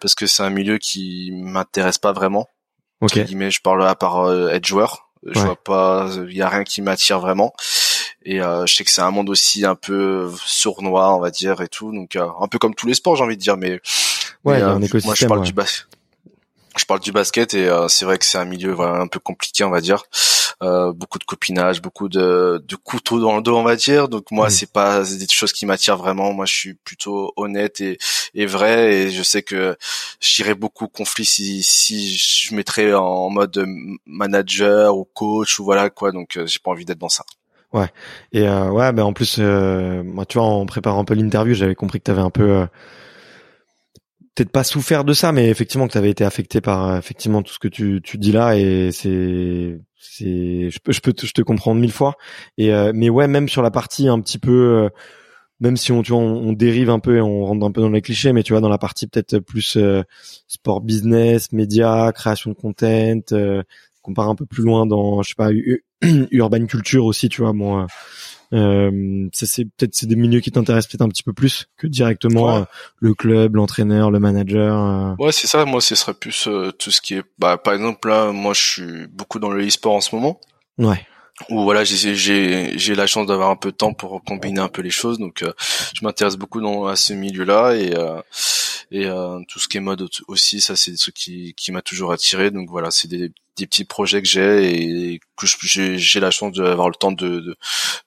parce 0.00 0.14
que 0.14 0.26
c'est 0.26 0.42
un 0.42 0.50
milieu 0.50 0.78
qui 0.78 1.30
m'intéresse 1.32 1.98
pas 1.98 2.12
vraiment. 2.12 2.48
Ok. 3.00 3.18
Mais 3.34 3.50
je 3.50 3.60
parle 3.60 3.86
à 3.86 3.94
part 3.94 4.26
euh, 4.26 4.48
être 4.48 4.66
joueur. 4.66 5.10
Je 5.26 5.38
vois 5.38 5.62
pas, 5.62 6.08
il 6.28 6.34
y 6.34 6.40
a 6.40 6.48
rien 6.48 6.64
qui 6.64 6.80
m'attire 6.80 7.20
vraiment. 7.20 7.52
Et 8.24 8.40
euh, 8.40 8.66
je 8.66 8.74
sais 8.74 8.84
que 8.84 8.90
c'est 8.90 9.02
un 9.02 9.10
monde 9.10 9.30
aussi 9.30 9.64
un 9.64 9.74
peu 9.74 10.30
sournois, 10.44 11.14
on 11.14 11.20
va 11.20 11.30
dire, 11.30 11.60
et 11.60 11.68
tout. 11.68 11.92
Donc 11.92 12.16
euh, 12.16 12.28
un 12.40 12.48
peu 12.48 12.58
comme 12.58 12.74
tous 12.74 12.86
les 12.86 12.94
sports, 12.94 13.16
j'ai 13.16 13.24
envie 13.24 13.36
de 13.36 13.42
dire. 13.42 13.56
Mais, 13.56 13.80
ouais, 14.44 14.62
euh, 14.62 14.78
moi 15.04 15.14
je 15.14 15.26
parle 15.26 15.42
du 15.42 15.52
basket. 15.52 15.86
Je 16.76 16.84
parle 16.84 17.00
du 17.00 17.10
basket 17.10 17.52
et 17.54 17.68
c'est 17.88 18.04
vrai 18.04 18.16
que 18.16 18.24
c'est 18.24 18.38
un 18.38 18.44
milieu 18.44 18.78
un 18.80 19.08
peu 19.08 19.18
compliqué, 19.18 19.64
on 19.64 19.70
va 19.70 19.80
dire. 19.80 20.04
beaucoup 20.60 21.18
de 21.18 21.24
copinage, 21.24 21.82
beaucoup 21.82 22.08
de, 22.08 22.62
de 22.64 22.76
couteaux 22.76 23.18
dans 23.18 23.34
le 23.36 23.42
dos, 23.42 23.56
on 23.56 23.64
va 23.64 23.74
dire. 23.74 24.08
Donc 24.08 24.30
moi, 24.30 24.50
c'est 24.50 24.70
pas 24.70 25.02
des 25.02 25.26
choses 25.28 25.52
qui 25.52 25.66
m'attirent 25.66 25.96
vraiment. 25.96 26.32
Moi, 26.32 26.46
je 26.46 26.54
suis 26.54 26.74
plutôt 26.74 27.32
honnête 27.36 27.80
et, 27.80 27.98
et 28.34 28.46
vrai. 28.46 28.94
Et 28.94 29.10
je 29.10 29.22
sais 29.24 29.42
que 29.42 29.76
j'irais 30.20 30.54
beaucoup 30.54 30.86
conflit 30.86 31.24
si, 31.24 31.64
si 31.64 32.16
je 32.16 32.54
mettrais 32.54 32.94
en 32.94 33.30
mode 33.30 33.66
manager 34.06 34.96
ou 34.96 35.04
coach 35.12 35.58
ou 35.58 35.64
voilà 35.64 35.90
quoi. 35.90 36.12
Donc 36.12 36.38
j'ai 36.46 36.58
pas 36.62 36.70
envie 36.70 36.84
d'être 36.84 36.98
dans 36.98 37.08
ça. 37.08 37.24
Ouais. 37.72 37.88
Et 38.32 38.48
euh, 38.48 38.70
ouais, 38.70 38.92
ben 38.92 39.04
en 39.04 39.12
plus, 39.12 39.36
euh, 39.38 40.02
moi, 40.02 40.26
tu 40.26 40.38
vois, 40.38 40.46
en 40.46 40.66
préparant 40.66 41.00
un 41.00 41.04
peu 41.04 41.14
l'interview, 41.14 41.54
j'avais 41.54 41.76
compris 41.76 42.00
que 42.00 42.04
tu 42.04 42.10
avais 42.10 42.20
un 42.20 42.30
peu, 42.30 42.50
euh, 42.50 42.66
peut-être 44.34 44.50
pas 44.50 44.64
souffert 44.64 45.04
de 45.04 45.12
ça, 45.12 45.32
mais 45.32 45.48
effectivement 45.50 45.86
que 45.86 45.92
tu 45.92 45.98
avais 45.98 46.10
été 46.10 46.24
affecté 46.24 46.60
par 46.60 46.96
effectivement 46.96 47.42
tout 47.42 47.52
ce 47.52 47.58
que 47.58 47.68
tu, 47.68 48.00
tu 48.02 48.18
dis 48.18 48.32
là, 48.32 48.56
et 48.56 48.90
c'est, 48.92 49.78
c'est, 50.00 50.70
je 50.70 50.78
peux, 50.80 50.92
je 50.92 51.00
peux, 51.00 51.12
te, 51.12 51.26
je 51.26 51.32
te 51.32 51.42
comprends 51.42 51.74
mille 51.74 51.92
fois. 51.92 52.16
Et 52.58 52.72
mais 52.94 53.08
ouais, 53.08 53.28
même 53.28 53.48
sur 53.48 53.62
la 53.62 53.70
partie 53.70 54.08
un 54.08 54.20
petit 54.20 54.38
peu, 54.38 54.90
même 55.60 55.76
si 55.76 55.92
on, 55.92 56.02
tu 56.02 56.12
vois, 56.12 56.20
on, 56.20 56.52
dérive 56.52 56.90
un 56.90 57.00
peu 57.00 57.18
et 57.18 57.20
on 57.20 57.44
rentre 57.44 57.66
un 57.66 57.72
peu 57.72 57.80
dans 57.82 57.90
les 57.90 58.02
clichés, 58.02 58.32
mais 58.32 58.42
tu 58.42 58.52
vois, 58.52 58.60
dans 58.60 58.68
la 58.68 58.78
partie 58.78 59.06
peut-être 59.06 59.38
plus 59.40 59.78
sport, 60.48 60.80
business, 60.80 61.52
médias, 61.52 62.12
création 62.12 62.50
de 62.50 62.56
content, 62.56 63.20
qu'on 64.10 64.14
part 64.14 64.28
un 64.28 64.34
peu 64.34 64.46
plus 64.46 64.62
loin 64.62 64.86
dans, 64.86 65.22
je 65.22 65.28
sais 65.28 65.34
pas, 65.34 65.50
urban 66.30 66.66
culture 66.66 67.04
aussi, 67.04 67.28
tu 67.28 67.42
vois, 67.42 67.52
moi. 67.52 67.86
Euh, 68.52 69.28
c'est 69.32 69.64
peut-être 69.64 69.94
c'est 69.94 70.08
des 70.08 70.16
milieux 70.16 70.40
qui 70.40 70.50
t'intéressent 70.50 70.90
peut-être 70.90 71.02
un 71.02 71.08
petit 71.08 71.22
peu 71.22 71.32
plus 71.32 71.68
que 71.76 71.86
directement 71.86 72.56
euh, 72.56 72.62
le 72.98 73.14
club, 73.14 73.54
l'entraîneur, 73.54 74.10
le 74.10 74.18
manager. 74.18 74.76
Euh. 74.76 75.14
Ouais, 75.20 75.30
c'est 75.30 75.46
ça. 75.46 75.64
Moi, 75.64 75.80
ce 75.80 75.94
serait 75.94 76.14
plus 76.14 76.48
euh, 76.48 76.72
tout 76.72 76.90
ce 76.90 77.00
qui 77.00 77.14
est, 77.14 77.22
bah, 77.38 77.58
par 77.58 77.74
exemple 77.74 78.08
là, 78.08 78.32
moi, 78.32 78.52
je 78.52 78.60
suis 78.60 79.06
beaucoup 79.06 79.38
dans 79.38 79.50
le 79.50 79.64
e-sport 79.64 79.94
en 79.94 80.00
ce 80.00 80.16
moment. 80.16 80.40
Ouais 80.78 81.06
où 81.48 81.62
voilà 81.62 81.84
j'ai 81.84 82.14
j'ai 82.14 82.78
j'ai 82.78 82.94
la 82.94 83.06
chance 83.06 83.26
d'avoir 83.26 83.50
un 83.50 83.56
peu 83.56 83.70
de 83.70 83.76
temps 83.76 83.94
pour 83.94 84.22
combiner 84.22 84.60
un 84.60 84.68
peu 84.68 84.82
les 84.82 84.90
choses 84.90 85.18
donc 85.18 85.42
euh, 85.42 85.52
je 85.94 86.04
m'intéresse 86.04 86.36
beaucoup 86.36 86.60
dans 86.60 86.86
à 86.86 86.96
ce 86.96 87.12
milieu 87.12 87.44
là 87.44 87.74
et 87.74 87.94
euh, 87.94 88.20
et 88.90 89.06
euh, 89.06 89.38
tout 89.48 89.58
ce 89.58 89.68
qui 89.68 89.78
est 89.78 89.80
mode 89.80 90.06
aussi 90.28 90.60
ça 90.60 90.76
c'est 90.76 90.96
ce 90.96 91.10
qui 91.10 91.54
qui 91.56 91.72
m'a 91.72 91.82
toujours 91.82 92.12
attiré 92.12 92.50
donc 92.50 92.68
voilà 92.68 92.90
c'est 92.90 93.08
des, 93.08 93.32
des 93.60 93.66
petits 93.66 93.84
projets 93.84 94.22
que 94.22 94.28
j'ai 94.28 95.12
et 95.12 95.20
que 95.36 95.46
j'ai 95.96 96.20
la 96.20 96.30
chance 96.30 96.52
d'avoir 96.52 96.88
le 96.88 96.94
temps 96.94 97.12
de 97.12 97.56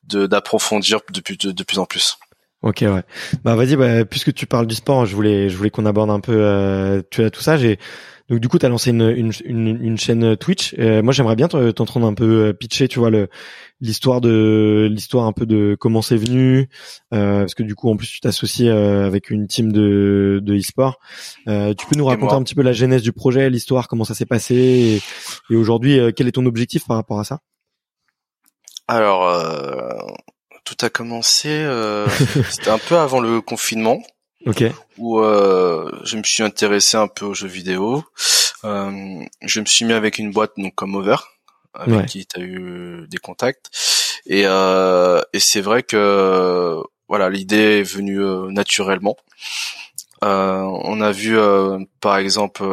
de 0.04 0.28
d'approfondir 0.28 1.00
depuis 1.12 1.38
de, 1.38 1.52
de 1.52 1.64
plus 1.64 1.80
en 1.80 1.86
plus 1.86 2.18
Ok 2.64 2.80
ouais. 2.82 3.04
Bah 3.44 3.56
vas-y 3.56 3.76
bah, 3.76 4.06
puisque 4.06 4.34
tu 4.34 4.46
parles 4.46 4.68
du 4.68 4.76
sport, 4.76 5.06
je 5.06 5.16
voulais 5.16 5.50
je 5.50 5.58
voulais 5.58 5.70
qu'on 5.70 5.86
aborde 5.86 6.10
un 6.10 6.22
peu 6.22 6.46
as 6.46 7.30
tout 7.30 7.42
ça. 7.42 7.58
J'ai 7.58 7.78
donc 8.30 8.40
du 8.40 8.48
coup, 8.48 8.58
tu 8.58 8.66
as 8.66 8.70
lancé 8.70 8.92
une, 8.92 9.12
une, 9.12 9.32
une, 9.46 9.98
chaîne 9.98 10.38
Twitch. 10.38 10.76
Euh, 10.80 11.04
moi, 11.04 11.12
j'aimerais 11.12 11.36
bien 11.36 11.50
t'entendre 11.50 12.08
un 12.08 12.14
peu 12.14 12.48
euh, 12.48 12.54
pitcher, 12.54 12.88
tu 12.88 13.00
vois, 13.00 13.12
l'histoire 13.82 14.22
de 14.22 14.88
l'histoire 14.90 15.26
un 15.26 15.34
peu 15.34 15.46
de 15.46 15.76
comment 15.78 16.02
c'est 16.02 16.16
venu, 16.16 16.70
euh, 17.14 17.40
parce 17.40 17.54
que 17.54 17.64
du 17.64 17.76
coup, 17.76 17.90
en 17.90 17.98
plus, 17.98 18.08
tu 18.08 18.22
t'associes 18.22 18.70
euh, 18.70 19.06
avec 19.06 19.30
une 19.30 19.48
team 19.48 19.74
de 19.74 20.40
de 20.42 20.56
e-sport. 20.56 21.00
Euh, 21.50 21.74
tu 21.74 21.86
peux 21.86 21.98
nous 21.98 22.06
raconter 22.06 22.34
un 22.34 22.44
petit 22.44 22.56
peu 22.56 22.62
la 22.62 22.72
genèse 22.72 23.02
du 23.02 23.12
projet, 23.12 23.50
l'histoire, 23.50 23.90
comment 23.90 24.06
ça 24.06 24.16
s'est 24.16 24.26
passé, 24.26 24.56
et, 24.56 25.54
et 25.54 25.58
aujourd'hui, 25.58 26.00
quel 26.16 26.28
est 26.28 26.34
ton 26.34 26.46
objectif 26.46 26.88
par 26.88 26.96
rapport 26.96 27.20
à 27.20 27.26
ça? 27.26 27.40
Alors, 28.88 29.30
tout 30.64 30.78
a 30.82 30.90
commencé, 30.90 31.50
c'était 32.50 32.70
un 32.70 32.80
peu 32.80 32.98
avant 32.98 33.20
le 33.20 33.42
confinement. 33.42 34.02
Ok. 34.46 34.64
Où 34.98 35.20
euh, 35.20 35.90
je 36.04 36.18
me 36.18 36.24
suis 36.24 36.44
intéressé 36.44 36.98
un 36.98 37.08
peu 37.08 37.26
aux 37.26 37.34
jeux 37.34 37.48
vidéo. 37.48 38.04
Euh, 38.66 39.24
je 39.42 39.60
me 39.60 39.66
suis 39.66 39.86
mis 39.86 39.94
avec 39.94 40.18
une 40.18 40.32
boîte 40.32 40.54
donc 40.58 40.76
comme 40.76 40.96
Over, 40.96 41.18
avec 41.74 42.08
qui 42.08 42.26
tu 42.26 42.40
as 42.40 42.44
eu 42.44 43.08
des 43.10 43.18
contacts. 43.18 43.70
Et, 44.26 44.44
euh, 44.46 45.22
et 45.34 45.40
c'est 45.40 45.62
vrai 45.62 45.84
que 45.84 46.82
voilà, 47.08 47.30
l'idée 47.30 47.80
est 47.80 47.84
venue 47.84 48.22
naturellement. 48.52 49.16
Euh, 50.24 50.62
on 50.84 51.02
a 51.02 51.12
vu, 51.12 51.38
euh, 51.38 51.80
par 52.00 52.18
exemple, 52.18 52.64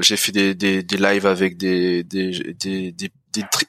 j'ai 0.00 0.16
fait 0.16 0.32
des, 0.32 0.54
des, 0.54 0.82
des 0.82 0.96
lives 0.96 1.26
avec 1.26 1.56
des, 1.56 2.02
des, 2.02 2.54
des, 2.54 2.92
des, 2.92 3.12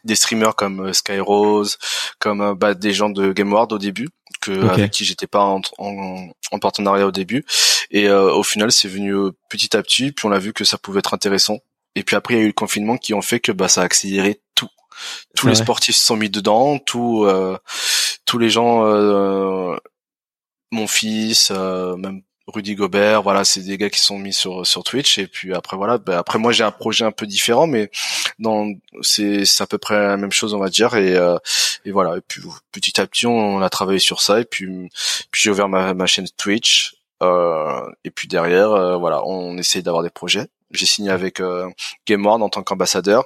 des, 0.03 0.15
streamers 0.15 0.55
comme 0.55 0.91
Skyrose, 0.91 1.77
comme 2.19 2.55
bah, 2.55 2.73
des 2.73 2.93
gens 2.93 3.09
de 3.09 3.31
GameWard 3.33 3.71
au 3.73 3.77
début 3.77 4.09
avec 4.49 4.91
qui 4.91 5.05
j'étais 5.05 5.27
pas 5.27 5.43
en, 5.43 5.61
en, 5.79 6.59
partenariat 6.59 7.07
au 7.07 7.11
début. 7.11 7.45
Et 7.91 8.07
euh, 8.07 8.33
au 8.33 8.43
final, 8.43 8.71
c'est 8.71 8.87
venu 8.87 9.13
euh, 9.13 9.31
petit 9.49 9.75
à 9.75 9.81
petit. 9.81 10.11
Puis 10.11 10.25
on 10.25 10.31
a 10.31 10.39
vu 10.39 10.53
que 10.53 10.63
ça 10.63 10.77
pouvait 10.77 10.99
être 10.99 11.13
intéressant. 11.13 11.59
Et 11.95 12.03
puis 12.03 12.15
après, 12.15 12.35
il 12.35 12.37
y 12.37 12.39
a 12.41 12.43
eu 12.43 12.47
le 12.47 12.53
confinement 12.53 12.97
qui 12.97 13.13
ont 13.13 13.21
fait 13.21 13.39
que 13.39 13.51
bah 13.51 13.67
ça 13.67 13.81
a 13.81 13.85
accéléré 13.85 14.41
tout. 14.55 14.69
Tous 15.35 15.47
les 15.47 15.55
sportifs 15.55 15.95
se 15.95 16.05
sont 16.05 16.15
mis 16.15 16.29
dedans. 16.29 16.79
Tout, 16.79 17.25
euh, 17.25 17.57
tous 18.25 18.37
les 18.37 18.49
gens, 18.49 18.83
mon 20.71 20.87
fils, 20.87 21.51
même 21.51 22.21
Rudy 22.47 22.75
Gobert, 22.75 23.23
voilà, 23.23 23.43
c'est 23.43 23.61
des 23.61 23.77
gars 23.77 23.89
qui 23.89 23.99
sont 23.99 24.17
mis 24.17 24.33
sur 24.33 24.65
sur 24.65 24.83
Twitch. 24.83 25.17
Et 25.17 25.27
puis 25.27 25.53
après 25.53 25.75
voilà, 25.75 25.97
bah, 25.97 26.17
après 26.19 26.39
moi 26.39 26.53
j'ai 26.53 26.63
un 26.63 26.71
projet 26.71 27.03
un 27.03 27.11
peu 27.11 27.27
différent 27.27 27.67
mais 27.67 27.91
dans 28.39 28.71
c'est 29.01 29.45
c'est 29.45 29.63
à 29.63 29.67
peu 29.67 29.77
près 29.77 29.99
la 29.99 30.17
même 30.17 30.31
chose 30.31 30.53
on 30.53 30.59
va 30.59 30.69
dire. 30.69 30.95
Et 30.95 31.15
euh, 31.15 31.37
et 31.85 31.91
voilà. 31.91 32.17
Et 32.17 32.21
puis 32.27 32.41
petit 32.71 33.01
à 33.01 33.07
petit 33.07 33.27
on, 33.27 33.61
a 33.61 33.69
travaillé 33.69 33.99
sur 33.99 34.21
ça. 34.21 34.39
Et 34.39 34.45
puis 34.45 34.89
puis 35.31 35.41
j'ai 35.41 35.51
ouvert 35.51 35.67
ma, 35.69 35.93
ma 35.93 36.07
chaîne 36.07 36.27
Twitch. 36.37 36.95
Euh, 37.23 37.89
et 38.03 38.11
puis 38.11 38.27
derrière 38.27 38.71
euh, 38.71 38.95
voilà 38.95 39.25
on 39.25 39.57
essaie 39.57 39.81
d'avoir 39.81 40.03
des 40.03 40.09
projets. 40.09 40.47
J'ai 40.71 40.85
signé 40.85 41.09
avec 41.09 41.39
euh, 41.39 41.69
GameWard 42.05 42.41
en 42.43 42.49
tant 42.49 42.61
qu'ambassadeur 42.61 43.25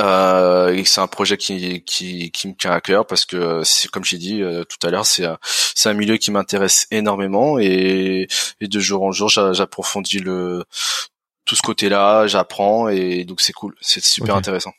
euh, 0.00 0.74
et 0.74 0.84
c'est 0.84 1.00
un 1.00 1.06
projet 1.06 1.36
qui, 1.36 1.82
qui, 1.84 2.32
qui 2.32 2.48
me 2.48 2.54
tient 2.54 2.72
à 2.72 2.80
cœur 2.80 3.06
parce 3.06 3.24
que 3.24 3.62
comme 3.92 4.04
j'ai 4.04 4.18
dit 4.18 4.42
euh, 4.42 4.64
tout 4.64 4.84
à 4.84 4.90
l'heure 4.90 5.06
c'est 5.06 5.24
c'est 5.42 5.88
un 5.88 5.94
milieu 5.94 6.16
qui 6.16 6.32
m'intéresse 6.32 6.88
énormément 6.90 7.60
et, 7.60 8.26
et 8.60 8.66
de 8.66 8.80
jour 8.80 9.04
en 9.04 9.12
jour 9.12 9.28
j'approfondis 9.28 10.18
le 10.18 10.64
tout 11.44 11.54
ce 11.54 11.62
côté-là 11.62 12.26
j'apprends 12.26 12.88
et 12.88 13.24
donc 13.24 13.40
c'est 13.40 13.52
cool 13.52 13.76
c'est 13.80 14.02
super 14.02 14.34
intéressant. 14.34 14.72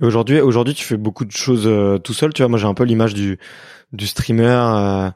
Et 0.00 0.04
aujourd'hui 0.04 0.40
aujourd'hui 0.40 0.74
tu 0.74 0.84
fais 0.84 0.96
beaucoup 0.96 1.24
de 1.24 1.32
choses 1.32 1.66
euh, 1.66 1.98
tout 1.98 2.14
seul 2.14 2.32
tu 2.32 2.42
vois 2.42 2.48
moi 2.48 2.58
j'ai 2.58 2.66
un 2.66 2.74
peu 2.74 2.84
l'image 2.84 3.14
du 3.14 3.40
du 3.92 4.06
streamer 4.06 5.10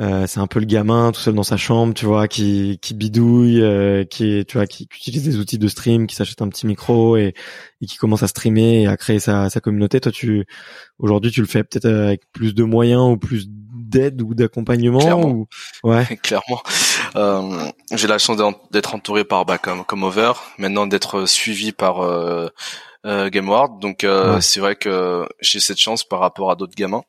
euh, 0.00 0.10
euh, 0.10 0.26
c'est 0.26 0.40
un 0.40 0.46
peu 0.46 0.60
le 0.60 0.66
gamin 0.66 1.12
tout 1.12 1.20
seul 1.20 1.34
dans 1.34 1.42
sa 1.42 1.56
chambre, 1.56 1.94
tu 1.94 2.06
vois, 2.06 2.28
qui 2.28 2.78
qui 2.80 2.94
bidouille, 2.94 3.62
euh, 3.62 4.04
qui 4.04 4.44
tu 4.46 4.56
vois, 4.56 4.66
qui, 4.66 4.84
utilise 4.84 5.24
des 5.24 5.36
outils 5.38 5.58
de 5.58 5.68
stream, 5.68 6.06
qui 6.06 6.16
s'achète 6.16 6.42
un 6.42 6.48
petit 6.48 6.66
micro 6.66 7.16
et, 7.16 7.34
et 7.80 7.86
qui 7.86 7.96
commence 7.96 8.22
à 8.22 8.28
streamer 8.28 8.82
et 8.82 8.86
à 8.86 8.96
créer 8.96 9.18
sa, 9.18 9.50
sa 9.50 9.60
communauté. 9.60 10.00
Toi, 10.00 10.12
tu 10.12 10.46
aujourd'hui, 10.98 11.30
tu 11.30 11.40
le 11.40 11.46
fais 11.46 11.64
peut-être 11.64 11.86
avec 11.86 12.22
plus 12.32 12.54
de 12.54 12.64
moyens 12.64 13.12
ou 13.12 13.16
plus 13.16 13.46
d'aide 13.48 14.22
ou 14.22 14.34
d'accompagnement. 14.34 15.20
Ou... 15.20 15.46
Ouais, 15.84 16.04
clairement. 16.22 16.62
Euh, 17.16 17.70
j'ai 17.92 18.06
la 18.06 18.18
chance 18.18 18.38
d'être 18.70 18.94
entouré 18.94 19.24
par 19.24 19.44
bah, 19.44 19.58
comme 19.58 19.84
comme 19.84 20.02
Over, 20.02 20.32
maintenant 20.58 20.86
d'être 20.86 21.26
suivi 21.26 21.72
par 21.72 22.00
euh, 22.00 22.48
euh 23.06 23.28
GameWard. 23.30 23.80
Donc 23.80 24.06
c'est 24.40 24.60
vrai 24.60 24.76
que 24.76 25.26
j'ai 25.40 25.60
cette 25.60 25.78
chance 25.78 26.04
par 26.04 26.20
rapport 26.20 26.50
à 26.50 26.56
d'autres 26.56 26.76
gamins. 26.76 27.02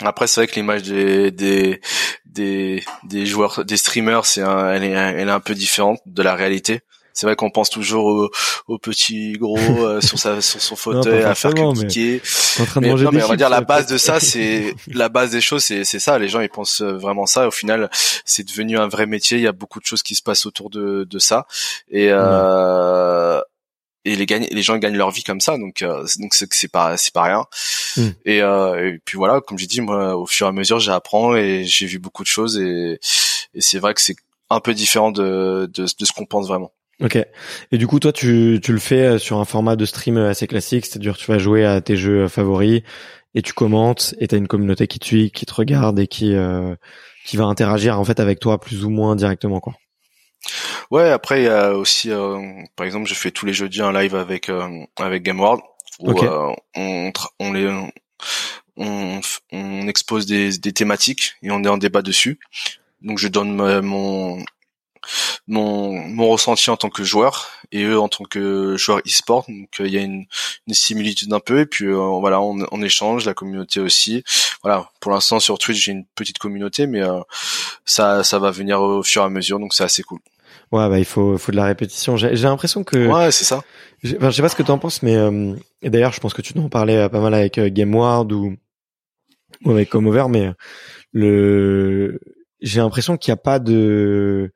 Après, 0.00 0.26
c'est 0.26 0.40
vrai 0.40 0.46
que 0.46 0.54
l'image 0.54 0.82
des, 0.82 1.30
des, 1.30 1.80
des, 2.26 2.84
des, 3.04 3.26
joueurs, 3.26 3.64
des 3.64 3.76
streamers, 3.76 4.24
c'est 4.24 4.40
elle, 4.40 4.84
est, 4.84 4.90
elle 4.90 5.28
est 5.28 5.32
un 5.32 5.40
peu 5.40 5.54
différente 5.54 6.00
de 6.06 6.22
la 6.22 6.34
réalité. 6.34 6.82
C'est 7.18 7.26
vrai 7.26 7.34
qu'on 7.34 7.50
pense 7.50 7.68
toujours 7.68 8.06
au, 8.06 8.30
au 8.68 8.78
petit 8.78 9.32
gros 9.32 9.58
euh, 9.58 10.00
sur 10.00 10.20
sa 10.20 10.40
sur 10.40 10.62
son 10.62 10.76
fauteuil 10.76 11.24
à 11.24 11.34
faire 11.34 11.52
cliquer. 11.52 12.22
Mais, 12.80 12.94
non, 12.94 13.10
mais 13.10 13.24
on 13.24 13.28
va 13.28 13.34
dire 13.34 13.50
la 13.50 13.60
base 13.60 13.88
de 13.88 13.98
ça, 13.98 14.20
c'est 14.20 14.72
la 14.86 15.08
base 15.08 15.30
des 15.30 15.40
choses, 15.40 15.64
c'est 15.64 15.82
c'est 15.82 15.98
ça. 15.98 16.16
Les 16.20 16.28
gens 16.28 16.38
ils 16.38 16.48
pensent 16.48 16.80
vraiment 16.80 17.26
ça. 17.26 17.48
Au 17.48 17.50
final, 17.50 17.90
c'est 18.24 18.46
devenu 18.46 18.78
un 18.78 18.86
vrai 18.86 19.06
métier. 19.06 19.36
Il 19.36 19.42
y 19.42 19.48
a 19.48 19.52
beaucoup 19.52 19.80
de 19.80 19.84
choses 19.84 20.04
qui 20.04 20.14
se 20.14 20.22
passent 20.22 20.46
autour 20.46 20.70
de 20.70 21.08
de 21.10 21.18
ça. 21.18 21.48
Et 21.90 22.10
euh, 22.12 23.40
et 24.04 24.16
les 24.16 24.26
gagnent, 24.26 24.48
les 24.50 24.62
gens 24.62 24.78
gagnent 24.78 24.96
leur 24.96 25.10
vie 25.10 25.22
comme 25.22 25.40
ça, 25.40 25.58
donc 25.58 25.82
donc 25.82 26.34
c'est 26.34 26.52
c'est 26.52 26.70
pas 26.70 26.96
c'est 26.96 27.12
pas 27.12 27.22
rien. 27.22 27.44
Hmm. 27.96 28.10
Et, 28.24 28.38
et 28.38 28.98
puis 29.04 29.16
voilà, 29.16 29.40
comme 29.40 29.58
j'ai 29.58 29.66
dit, 29.66 29.80
moi 29.80 30.16
au 30.16 30.26
fur 30.26 30.46
et 30.46 30.50
à 30.50 30.52
mesure 30.52 30.78
j'apprends 30.78 31.36
et 31.36 31.64
j'ai 31.64 31.86
vu 31.86 31.98
beaucoup 31.98 32.22
de 32.22 32.28
choses 32.28 32.58
et, 32.58 32.98
et 33.54 33.60
c'est 33.60 33.78
vrai 33.78 33.94
que 33.94 34.00
c'est 34.00 34.16
un 34.50 34.60
peu 34.60 34.74
différent 34.74 35.10
de, 35.10 35.70
de, 35.72 35.82
de 35.84 36.04
ce 36.04 36.12
qu'on 36.12 36.26
pense 36.26 36.48
vraiment. 36.48 36.72
Ok. 37.00 37.16
Et 37.70 37.78
du 37.78 37.86
coup, 37.86 38.00
toi, 38.00 38.12
tu, 38.12 38.58
tu 38.62 38.72
le 38.72 38.80
fais 38.80 39.18
sur 39.18 39.38
un 39.38 39.44
format 39.44 39.76
de 39.76 39.84
stream 39.84 40.16
assez 40.16 40.46
classique, 40.48 40.86
c'est-à-dire 40.86 41.16
tu 41.16 41.30
vas 41.30 41.38
jouer 41.38 41.64
à 41.64 41.80
tes 41.80 41.96
jeux 41.96 42.26
favoris 42.26 42.82
et 43.34 43.42
tu 43.42 43.52
commentes 43.52 44.14
et 44.18 44.26
t'as 44.26 44.36
une 44.36 44.48
communauté 44.48 44.86
qui 44.88 44.98
te 44.98 45.04
suit, 45.04 45.30
qui 45.30 45.46
te 45.46 45.54
regarde 45.54 45.98
et 46.00 46.08
qui 46.08 46.34
euh, 46.34 46.74
qui 47.24 47.36
va 47.36 47.44
interagir 47.44 48.00
en 48.00 48.04
fait 48.04 48.20
avec 48.20 48.40
toi 48.40 48.58
plus 48.58 48.84
ou 48.84 48.90
moins 48.90 49.14
directement, 49.14 49.60
quoi. 49.60 49.74
Ouais. 50.90 51.10
Après, 51.10 51.42
il 51.42 51.44
y 51.44 51.48
a 51.48 51.74
aussi, 51.74 52.10
euh, 52.10 52.40
par 52.76 52.86
exemple, 52.86 53.08
je 53.08 53.14
fais 53.14 53.30
tous 53.30 53.46
les 53.46 53.52
jeudis 53.52 53.82
un 53.82 53.92
live 53.92 54.14
avec 54.14 54.48
euh, 54.48 54.84
avec 54.96 55.22
GameWorld 55.22 55.62
où 56.00 56.12
on 56.76 57.12
on 57.40 57.52
les 57.52 57.90
on, 58.76 59.20
on 59.52 59.88
expose 59.88 60.26
des, 60.26 60.56
des 60.58 60.72
thématiques 60.72 61.34
et 61.42 61.50
on 61.50 61.62
est 61.64 61.68
en 61.68 61.78
débat 61.78 62.02
dessus. 62.02 62.38
Donc 63.02 63.18
je 63.18 63.28
donne 63.28 63.54
mon 63.82 64.42
mon, 65.46 65.92
mon 65.92 66.28
ressenti 66.28 66.70
en 66.70 66.76
tant 66.76 66.90
que 66.90 67.04
joueur 67.04 67.48
et 67.72 67.84
eux 67.84 67.98
en 67.98 68.08
tant 68.08 68.24
que 68.24 68.76
joueur 68.76 68.98
e-sport. 69.06 69.44
Donc 69.48 69.80
euh, 69.80 69.86
il 69.86 69.92
y 69.92 69.98
a 69.98 70.02
une, 70.02 70.26
une, 70.66 70.74
similitude 70.74 71.32
un 71.32 71.40
peu 71.40 71.60
et 71.60 71.66
puis 71.66 71.86
euh, 71.86 72.18
voilà 72.20 72.40
on, 72.40 72.58
on, 72.70 72.82
échange 72.82 73.24
la 73.24 73.34
communauté 73.34 73.80
aussi. 73.80 74.22
Voilà 74.62 74.88
pour 75.00 75.12
l'instant 75.12 75.40
sur 75.40 75.58
Twitch 75.58 75.84
j'ai 75.84 75.92
une 75.92 76.04
petite 76.14 76.38
communauté 76.38 76.86
mais 76.86 77.02
euh, 77.02 77.20
ça 77.84 78.22
ça 78.24 78.38
va 78.38 78.50
venir 78.50 78.80
au 78.80 79.02
fur 79.02 79.22
et 79.22 79.26
à 79.26 79.28
mesure 79.28 79.58
donc 79.58 79.74
c'est 79.74 79.84
assez 79.84 80.02
cool. 80.02 80.18
Ouais 80.70 80.88
bah 80.88 80.98
il 80.98 81.04
faut 81.04 81.38
faut 81.38 81.52
de 81.52 81.56
la 81.56 81.64
répétition. 81.64 82.16
J'ai 82.16 82.34
l'impression 82.34 82.84
que 82.84 83.08
ouais 83.08 83.30
c'est 83.30 83.44
ça. 83.44 83.62
Enfin, 84.16 84.30
je 84.30 84.36
sais 84.36 84.42
pas 84.42 84.48
ce 84.48 84.56
que 84.56 84.62
tu 84.62 84.70
en 84.70 84.78
penses 84.78 85.02
mais 85.02 85.16
et 85.82 85.90
d'ailleurs 85.90 86.12
je 86.12 86.20
pense 86.20 86.34
que 86.34 86.42
tu 86.42 86.56
en 86.58 86.68
parlais 86.68 87.08
pas 87.08 87.20
mal 87.20 87.34
avec 87.34 87.58
GameWard 87.58 88.32
ou 88.32 88.56
ou 89.64 89.70
avec 89.70 89.88
Comover 89.88 90.26
mais 90.28 90.52
le 91.12 92.20
j'ai 92.60 92.80
l'impression 92.80 93.16
qu'il 93.16 93.32
n'y 93.32 93.34
a 93.34 93.42
pas 93.42 93.58
de 93.58 94.52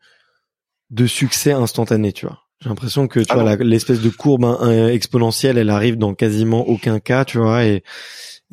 de 0.92 1.06
succès 1.06 1.52
instantané, 1.52 2.12
tu 2.12 2.26
vois. 2.26 2.38
J'ai 2.60 2.68
l'impression 2.68 3.08
que 3.08 3.18
tu 3.18 3.26
ah 3.30 3.42
vois 3.42 3.56
l'espèce 3.56 4.00
de 4.00 4.08
courbe 4.08 4.44
exponentielle, 4.92 5.58
elle 5.58 5.70
arrive 5.70 5.98
dans 5.98 6.14
quasiment 6.14 6.68
aucun 6.68 7.00
cas, 7.00 7.24
tu 7.24 7.38
vois, 7.38 7.64
et 7.64 7.82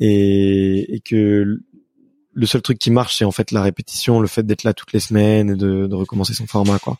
et, 0.00 0.96
et 0.96 1.00
que 1.00 1.60
le 2.32 2.46
seul 2.46 2.62
truc 2.62 2.78
qui 2.78 2.90
marche, 2.90 3.18
c'est 3.18 3.24
en 3.24 3.30
fait 3.30 3.52
la 3.52 3.62
répétition, 3.62 4.18
le 4.18 4.26
fait 4.26 4.44
d'être 4.44 4.64
là 4.64 4.72
toutes 4.72 4.92
les 4.92 5.00
semaines 5.00 5.50
et 5.50 5.56
de, 5.56 5.86
de 5.86 5.94
recommencer 5.94 6.34
son 6.34 6.46
format, 6.46 6.78
quoi. 6.78 6.98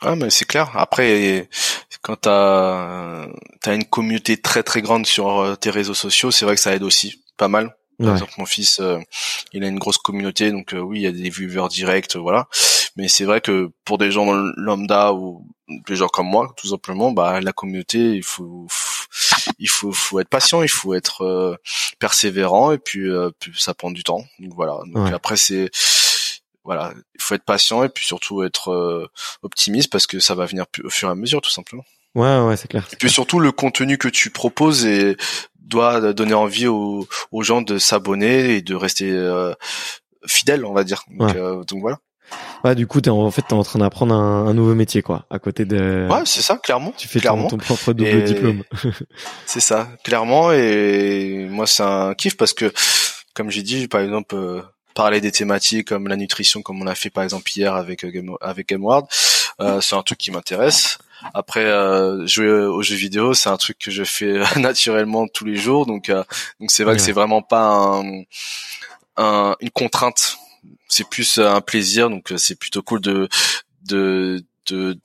Ah 0.00 0.16
mais 0.16 0.30
c'est 0.30 0.44
clair. 0.44 0.70
Après, 0.74 1.48
quand 2.02 2.16
t'as 2.16 3.28
as 3.64 3.74
une 3.74 3.84
communauté 3.84 4.36
très 4.36 4.62
très 4.62 4.82
grande 4.82 5.06
sur 5.06 5.40
euh, 5.40 5.54
tes 5.54 5.70
réseaux 5.70 5.94
sociaux, 5.94 6.30
c'est 6.30 6.44
vrai 6.44 6.56
que 6.56 6.60
ça 6.60 6.74
aide 6.74 6.82
aussi 6.82 7.22
pas 7.36 7.48
mal. 7.48 7.76
Par 7.98 8.14
exemple, 8.14 8.32
mon 8.38 8.46
fils, 8.46 8.80
euh, 8.80 8.98
il 9.52 9.62
a 9.62 9.68
une 9.68 9.78
grosse 9.78 9.98
communauté, 9.98 10.50
donc 10.50 10.74
euh, 10.74 10.80
oui, 10.80 10.98
il 10.98 11.02
y 11.02 11.06
a 11.06 11.12
des 11.12 11.30
viewers 11.30 11.68
directs, 11.68 12.16
voilà. 12.16 12.48
Mais 12.96 13.08
c'est 13.08 13.24
vrai 13.24 13.40
que 13.40 13.70
pour 13.84 13.98
des 13.98 14.10
gens 14.10 14.32
lambda 14.56 15.12
ou 15.12 15.46
des 15.86 15.96
gens 15.96 16.08
comme 16.08 16.26
moi, 16.26 16.52
tout 16.56 16.68
simplement, 16.68 17.12
bah 17.12 17.40
la 17.40 17.52
communauté, 17.52 18.14
il 18.14 18.22
faut, 18.22 18.66
il 19.58 19.68
faut, 19.68 19.92
faut 19.92 20.20
être 20.20 20.28
patient, 20.28 20.62
il 20.62 20.68
faut 20.68 20.94
être 20.94 21.22
euh, 21.22 21.56
persévérant, 21.98 22.72
et 22.72 22.78
puis, 22.78 23.08
puis, 23.40 23.52
ça 23.56 23.72
prend 23.74 23.90
du 23.90 24.02
temps. 24.02 24.24
Donc 24.38 24.54
voilà. 24.54 24.78
Donc 24.86 25.12
après 25.12 25.36
c'est 25.36 25.70
voilà, 26.64 26.92
il 27.14 27.22
faut 27.22 27.34
être 27.34 27.44
patient 27.44 27.82
et 27.82 27.88
puis 27.88 28.04
surtout 28.04 28.42
être 28.44 29.10
optimiste 29.42 29.90
parce 29.90 30.06
que 30.06 30.20
ça 30.20 30.34
va 30.34 30.46
venir 30.46 30.66
au 30.84 30.90
fur 30.90 31.08
et 31.08 31.12
à 31.12 31.14
mesure, 31.14 31.40
tout 31.40 31.50
simplement. 31.50 31.84
Ouais, 32.14 32.40
ouais, 32.40 32.56
c'est 32.56 32.68
clair. 32.68 32.86
Et 32.92 32.96
puis 32.96 33.10
surtout 33.10 33.40
le 33.40 33.52
contenu 33.52 33.96
que 33.96 34.08
tu 34.08 34.30
proposes 34.30 34.84
et 34.84 35.16
doit 35.56 36.12
donner 36.12 36.34
envie 36.34 36.66
aux, 36.66 37.08
aux 37.30 37.42
gens 37.42 37.62
de 37.62 37.78
s'abonner 37.78 38.56
et 38.56 38.62
de 38.62 38.74
rester 38.74 39.10
euh, 39.10 39.54
fidèles, 40.26 40.64
on 40.64 40.72
va 40.72 40.84
dire. 40.84 41.04
Donc, 41.08 41.34
euh, 41.34 41.64
donc 41.64 41.80
voilà. 41.80 41.98
Ouais, 42.64 42.74
du 42.74 42.86
coup, 42.86 43.00
t'es 43.00 43.10
en 43.10 43.30
fait 43.30 43.42
t'es 43.42 43.54
en 43.54 43.64
train 43.64 43.80
d'apprendre 43.80 44.14
un, 44.14 44.46
un, 44.46 44.54
nouveau 44.54 44.74
métier, 44.74 45.02
quoi, 45.02 45.26
à 45.30 45.38
côté 45.38 45.64
de. 45.64 46.06
Ouais, 46.10 46.22
c'est 46.24 46.42
ça, 46.42 46.58
clairement. 46.58 46.92
Tu 46.96 47.08
fais 47.08 47.20
clairement. 47.20 47.48
Ton, 47.48 47.58
propre 47.58 47.92
double 47.92 48.24
diplôme. 48.24 48.62
c'est 49.46 49.60
ça, 49.60 49.88
clairement, 50.04 50.52
et 50.52 51.46
moi 51.50 51.66
c'est 51.66 51.82
un 51.82 52.14
kiff 52.14 52.36
parce 52.36 52.52
que, 52.52 52.72
comme 53.34 53.50
j'ai 53.50 53.62
dit, 53.62 53.88
par 53.88 54.00
exemple, 54.00 54.36
euh, 54.36 54.62
parler 54.94 55.20
des 55.20 55.32
thématiques 55.32 55.88
comme 55.88 56.08
la 56.08 56.16
nutrition, 56.16 56.62
comme 56.62 56.80
on 56.80 56.86
a 56.86 56.94
fait 56.94 57.10
par 57.10 57.24
exemple 57.24 57.50
hier 57.54 57.74
avec 57.74 58.04
Game, 58.04 58.36
avec 58.40 58.68
GameWard, 58.68 59.06
euh, 59.60 59.80
c'est 59.80 59.96
un 59.96 60.02
truc 60.02 60.18
qui 60.18 60.30
m'intéresse. 60.30 60.98
Après, 61.34 61.64
euh, 61.64 62.26
jouer 62.26 62.50
aux 62.50 62.82
jeux 62.82 62.96
vidéo, 62.96 63.32
c'est 63.34 63.48
un 63.48 63.56
truc 63.56 63.78
que 63.78 63.90
je 63.90 64.04
fais 64.04 64.42
naturellement 64.58 65.28
tous 65.28 65.44
les 65.44 65.56
jours, 65.56 65.86
donc 65.86 66.08
euh, 66.08 66.24
donc 66.60 66.70
c'est 66.70 66.84
vrai 66.84 66.96
que 66.96 67.02
c'est 67.02 67.12
vraiment 67.12 67.42
pas 67.42 68.02
un, 69.16 69.54
une 69.60 69.70
contrainte, 69.70 70.38
c'est 70.88 71.08
plus 71.08 71.38
un 71.38 71.60
plaisir, 71.60 72.10
donc 72.10 72.32
euh, 72.32 72.36
c'est 72.36 72.58
plutôt 72.58 72.82
cool 72.82 73.00
de 73.00 73.28
de 73.88 74.42
de, 74.70 74.98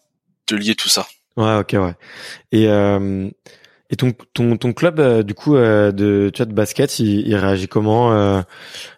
de 0.48 0.56
lier 0.56 0.76
tout 0.76 0.89
ça. 0.89 1.08
Ouais, 1.36 1.58
ok, 1.58 1.74
ouais. 1.74 1.96
Et 2.52 2.67
euh, 2.67 3.30
et 3.89 3.96
ton 3.96 4.13
ton 4.34 4.58
ton 4.58 4.74
club 4.74 5.24
du 5.24 5.34
coup 5.34 5.56
de 5.56 6.30
tu 6.34 6.38
vois 6.38 6.46
de 6.46 6.54
basket, 6.54 7.00
il, 7.00 7.28
il 7.28 7.36
réagit 7.36 7.67
comment 7.67 8.43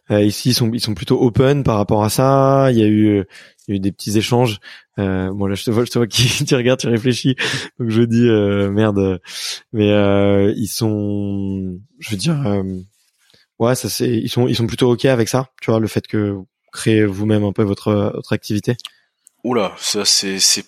Ici, 0.10 0.50
ils 0.50 0.54
sont 0.56 0.72
ils 0.74 0.82
sont 0.82 0.96
plutôt 0.96 1.22
open 1.22 1.64
par 1.64 1.78
rapport 1.78 2.04
à 2.04 2.10
ça. 2.10 2.70
Il 2.72 2.80
y 2.80 2.84
a 2.84 2.88
eu 2.88 3.24
il 3.70 3.74
y 3.74 3.76
a 3.76 3.76
eu 3.76 3.80
des 3.80 3.92
petits 3.92 4.18
échanges. 4.18 4.60
Euh, 4.98 5.32
bon 5.32 5.46
là, 5.46 5.54
je 5.54 5.64
te 5.64 5.70
vois, 5.70 5.86
je 5.86 5.92
te 5.92 6.00
vois 6.00 6.08
qui 6.08 6.28
tu 6.46 6.56
regardes, 6.56 6.80
tu 6.80 6.88
réfléchis. 6.88 7.36
Donc 7.80 7.90
je 7.90 8.02
dis 8.02 8.28
euh, 8.28 8.72
merde. 8.72 9.22
Mais 9.74 9.92
euh, 9.92 10.52
ils 10.58 10.68
sont, 10.68 11.80
je 12.00 12.10
veux 12.10 12.18
dire, 12.18 12.42
euh, 12.48 12.64
ouais, 13.60 13.76
ça 13.76 13.90
c'est, 13.90 14.10
ils 14.10 14.30
sont, 14.30 14.48
ils 14.48 14.56
sont 14.56 14.68
plutôt 14.68 14.92
ok 14.92 15.06
avec 15.06 15.30
ça. 15.30 15.50
Tu 15.62 15.72
vois, 15.72 15.80
le 15.80 15.88
fait 15.88 16.08
que 16.08 16.32
vous 16.32 16.48
créez 16.72 17.06
vous-même 17.06 17.44
un 17.44 17.52
peu 17.52 17.64
votre 17.64 18.12
votre 18.16 18.34
activité. 18.34 18.76
Oula, 19.44 19.74
ça 19.78 20.06
c'est 20.06 20.40
c'est 20.40 20.66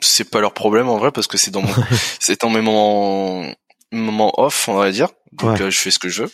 c'est 0.00 0.28
pas 0.30 0.40
leur 0.40 0.54
problème 0.54 0.88
en 0.88 0.98
vrai 0.98 1.12
parce 1.12 1.26
que 1.26 1.36
c'est 1.36 1.50
dans 1.50 1.62
mon 1.62 1.74
c'est 2.20 2.40
dans 2.40 2.50
mes 2.50 2.60
moments 2.60 3.44
moment 3.90 4.32
off, 4.38 4.68
on 4.68 4.74
va 4.74 4.90
dire. 4.90 5.08
Donc 5.32 5.60
euh, 5.60 5.70
je 5.70 5.78
fais 5.78 5.90
ce 5.90 5.98
que 5.98 6.08
je 6.08 6.24
veux. 6.24 6.30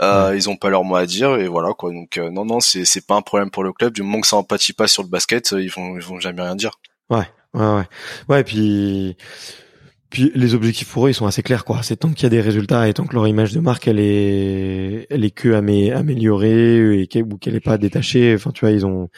Euh, 0.00 0.32
Ils 0.34 0.50
ont 0.50 0.56
pas 0.56 0.70
leur 0.70 0.84
mot 0.84 0.96
à 0.96 1.06
dire 1.06 1.36
et 1.36 1.48
voilà 1.48 1.72
quoi. 1.72 1.92
Donc 1.92 2.18
euh, 2.18 2.30
non 2.30 2.44
non 2.44 2.60
c'est 2.60 2.84
c'est 2.84 3.06
pas 3.06 3.14
un 3.14 3.22
problème 3.22 3.50
pour 3.50 3.62
le 3.62 3.72
club. 3.72 3.92
Du 3.92 4.02
moment 4.02 4.20
que 4.20 4.26
ça 4.26 4.36
empathie 4.36 4.72
pas 4.72 4.88
sur 4.88 5.02
le 5.02 5.08
basket, 5.08 5.52
ils 5.52 5.70
vont 5.70 5.96
ils 5.96 6.02
vont 6.02 6.18
jamais 6.20 6.42
rien 6.42 6.56
dire. 6.56 6.72
Ouais 7.10 7.28
ouais 7.54 7.66
ouais 7.66 7.84
ouais. 8.28 8.40
Et 8.40 8.44
puis 8.44 9.16
puis 10.14 10.32
les 10.34 10.54
objectifs 10.54 10.88
pour 10.88 11.06
eux 11.06 11.10
ils 11.10 11.14
sont 11.14 11.26
assez 11.26 11.42
clairs 11.42 11.64
quoi. 11.64 11.82
C'est 11.82 11.96
tant 11.96 12.10
qu'il 12.12 12.22
y 12.22 12.26
a 12.26 12.30
des 12.30 12.40
résultats 12.40 12.88
et 12.88 12.94
tant 12.94 13.04
que 13.04 13.14
leur 13.14 13.28
image 13.28 13.52
de 13.52 13.60
marque 13.60 13.88
elle 13.88 13.98
est 13.98 15.06
elle 15.10 15.24
est 15.24 15.30
que 15.30 15.52
améliorée 15.52 17.00
et 17.00 17.06
qu'elle 17.06 17.24
ou 17.24 17.36
qu'elle 17.36 17.56
est 17.56 17.60
pas 17.60 17.78
détachée. 17.78 18.34
Enfin 18.34 18.50
tu 18.52 18.64
vois 18.64 18.70
ils 18.70 18.86
ont 18.86 19.10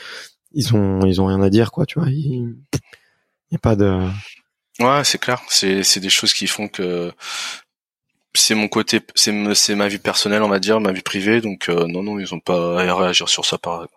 ils 0.53 0.75
ont 0.75 1.01
ils 1.07 1.21
ont 1.21 1.27
rien 1.27 1.43
à 1.43 1.51
dire 1.51 1.71
quoi. 1.71 1.87
Tu 1.87 2.01
vois 2.01 2.09
il 2.11 2.57
y 3.53 3.55
a 3.55 3.59
pas 3.59 3.77
de 3.77 4.09
Ouais, 4.81 5.05
c'est 5.05 5.19
clair. 5.19 5.41
C'est 5.49 5.83
c'est 5.83 6.01
des 6.01 6.11
choses 6.11 6.35
qui 6.35 6.47
font 6.47 6.69
que 6.69 7.13
c'est 8.35 8.55
mon 8.55 8.69
côté, 8.69 9.01
c'est 9.15 9.33
c'est 9.55 9.75
ma 9.75 9.89
vie 9.89 9.99
personnelle, 9.99 10.43
on 10.43 10.49
va 10.49 10.59
dire, 10.59 10.81
ma 10.81 10.93
vie 10.93 11.03
privée. 11.03 11.41
Donc 11.41 11.69
euh, 11.69 11.87
non, 11.87 12.03
non, 12.03 12.19
ils 12.19 12.35
ont 12.35 12.41
pas 12.41 12.83
à 12.83 12.95
réagir 12.95 13.29
sur 13.29 13.45
ça, 13.45 13.59
par 13.59 13.85
exemple. 13.85 13.95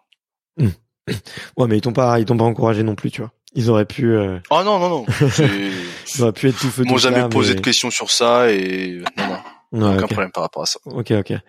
Mmh. 0.57 1.13
Ouais, 1.59 1.67
mais 1.67 1.77
ils 1.77 1.81
t'ont 1.81 1.93
pas, 1.93 2.19
ils 2.19 2.25
t'ont 2.25 2.37
pas 2.37 2.45
encouragé 2.45 2.81
non 2.83 2.95
plus, 2.95 3.11
tu 3.11 3.21
vois. 3.21 3.31
Ils 3.53 3.69
auraient 3.69 3.85
pu. 3.85 4.11
Euh... 4.15 4.39
Oh 4.49 4.61
non, 4.63 4.79
non, 4.79 4.89
non. 4.89 5.05
ils 6.15 6.21
auraient 6.21 6.33
pu 6.33 6.49
être 6.49 6.59
tout 6.59 6.69
feu. 6.69 6.83
Ils 6.85 6.89
m'ont 6.89 6.97
jamais 6.97 7.27
posé 7.29 7.53
de 7.53 7.61
questions 7.61 7.91
sur 7.91 8.09
ça 8.09 8.51
et 8.51 9.01
non, 9.17 9.27
non. 9.27 9.37
Ouais, 9.71 9.97
aucun 9.97 10.07
problème 10.07 10.31
par 10.31 10.41
rapport 10.43 10.63
à 10.63 10.65
ça. 10.65 10.79
Ok, 10.85 11.11
ok. 11.11 11.29
Mais 11.29 11.39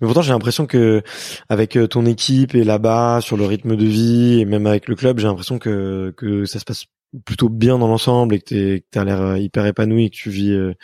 pourtant, 0.00 0.22
j'ai 0.22 0.32
l'impression 0.32 0.66
que 0.66 1.02
avec 1.50 1.76
euh, 1.76 1.86
ton 1.86 2.06
équipe 2.06 2.54
et 2.54 2.64
là-bas, 2.64 3.20
sur 3.20 3.36
le 3.36 3.44
rythme 3.44 3.76
de 3.76 3.84
vie 3.84 4.40
et 4.40 4.44
même 4.46 4.66
avec 4.66 4.88
le 4.88 4.94
club, 4.94 5.18
j'ai 5.18 5.26
l'impression 5.26 5.58
que 5.58 6.14
que 6.16 6.46
ça 6.46 6.58
se 6.58 6.64
passe 6.64 6.86
plutôt 7.26 7.50
bien 7.50 7.78
dans 7.78 7.88
l'ensemble 7.88 8.34
et 8.34 8.40
que 8.40 8.78
tu 8.78 8.98
as 8.98 9.04
l'air 9.04 9.20
euh, 9.20 9.38
hyper 9.38 9.66
épanoui 9.66 10.06
et 10.06 10.10
que 10.10 10.16
tu 10.16 10.30
vis 10.30 10.54
un 10.54 10.74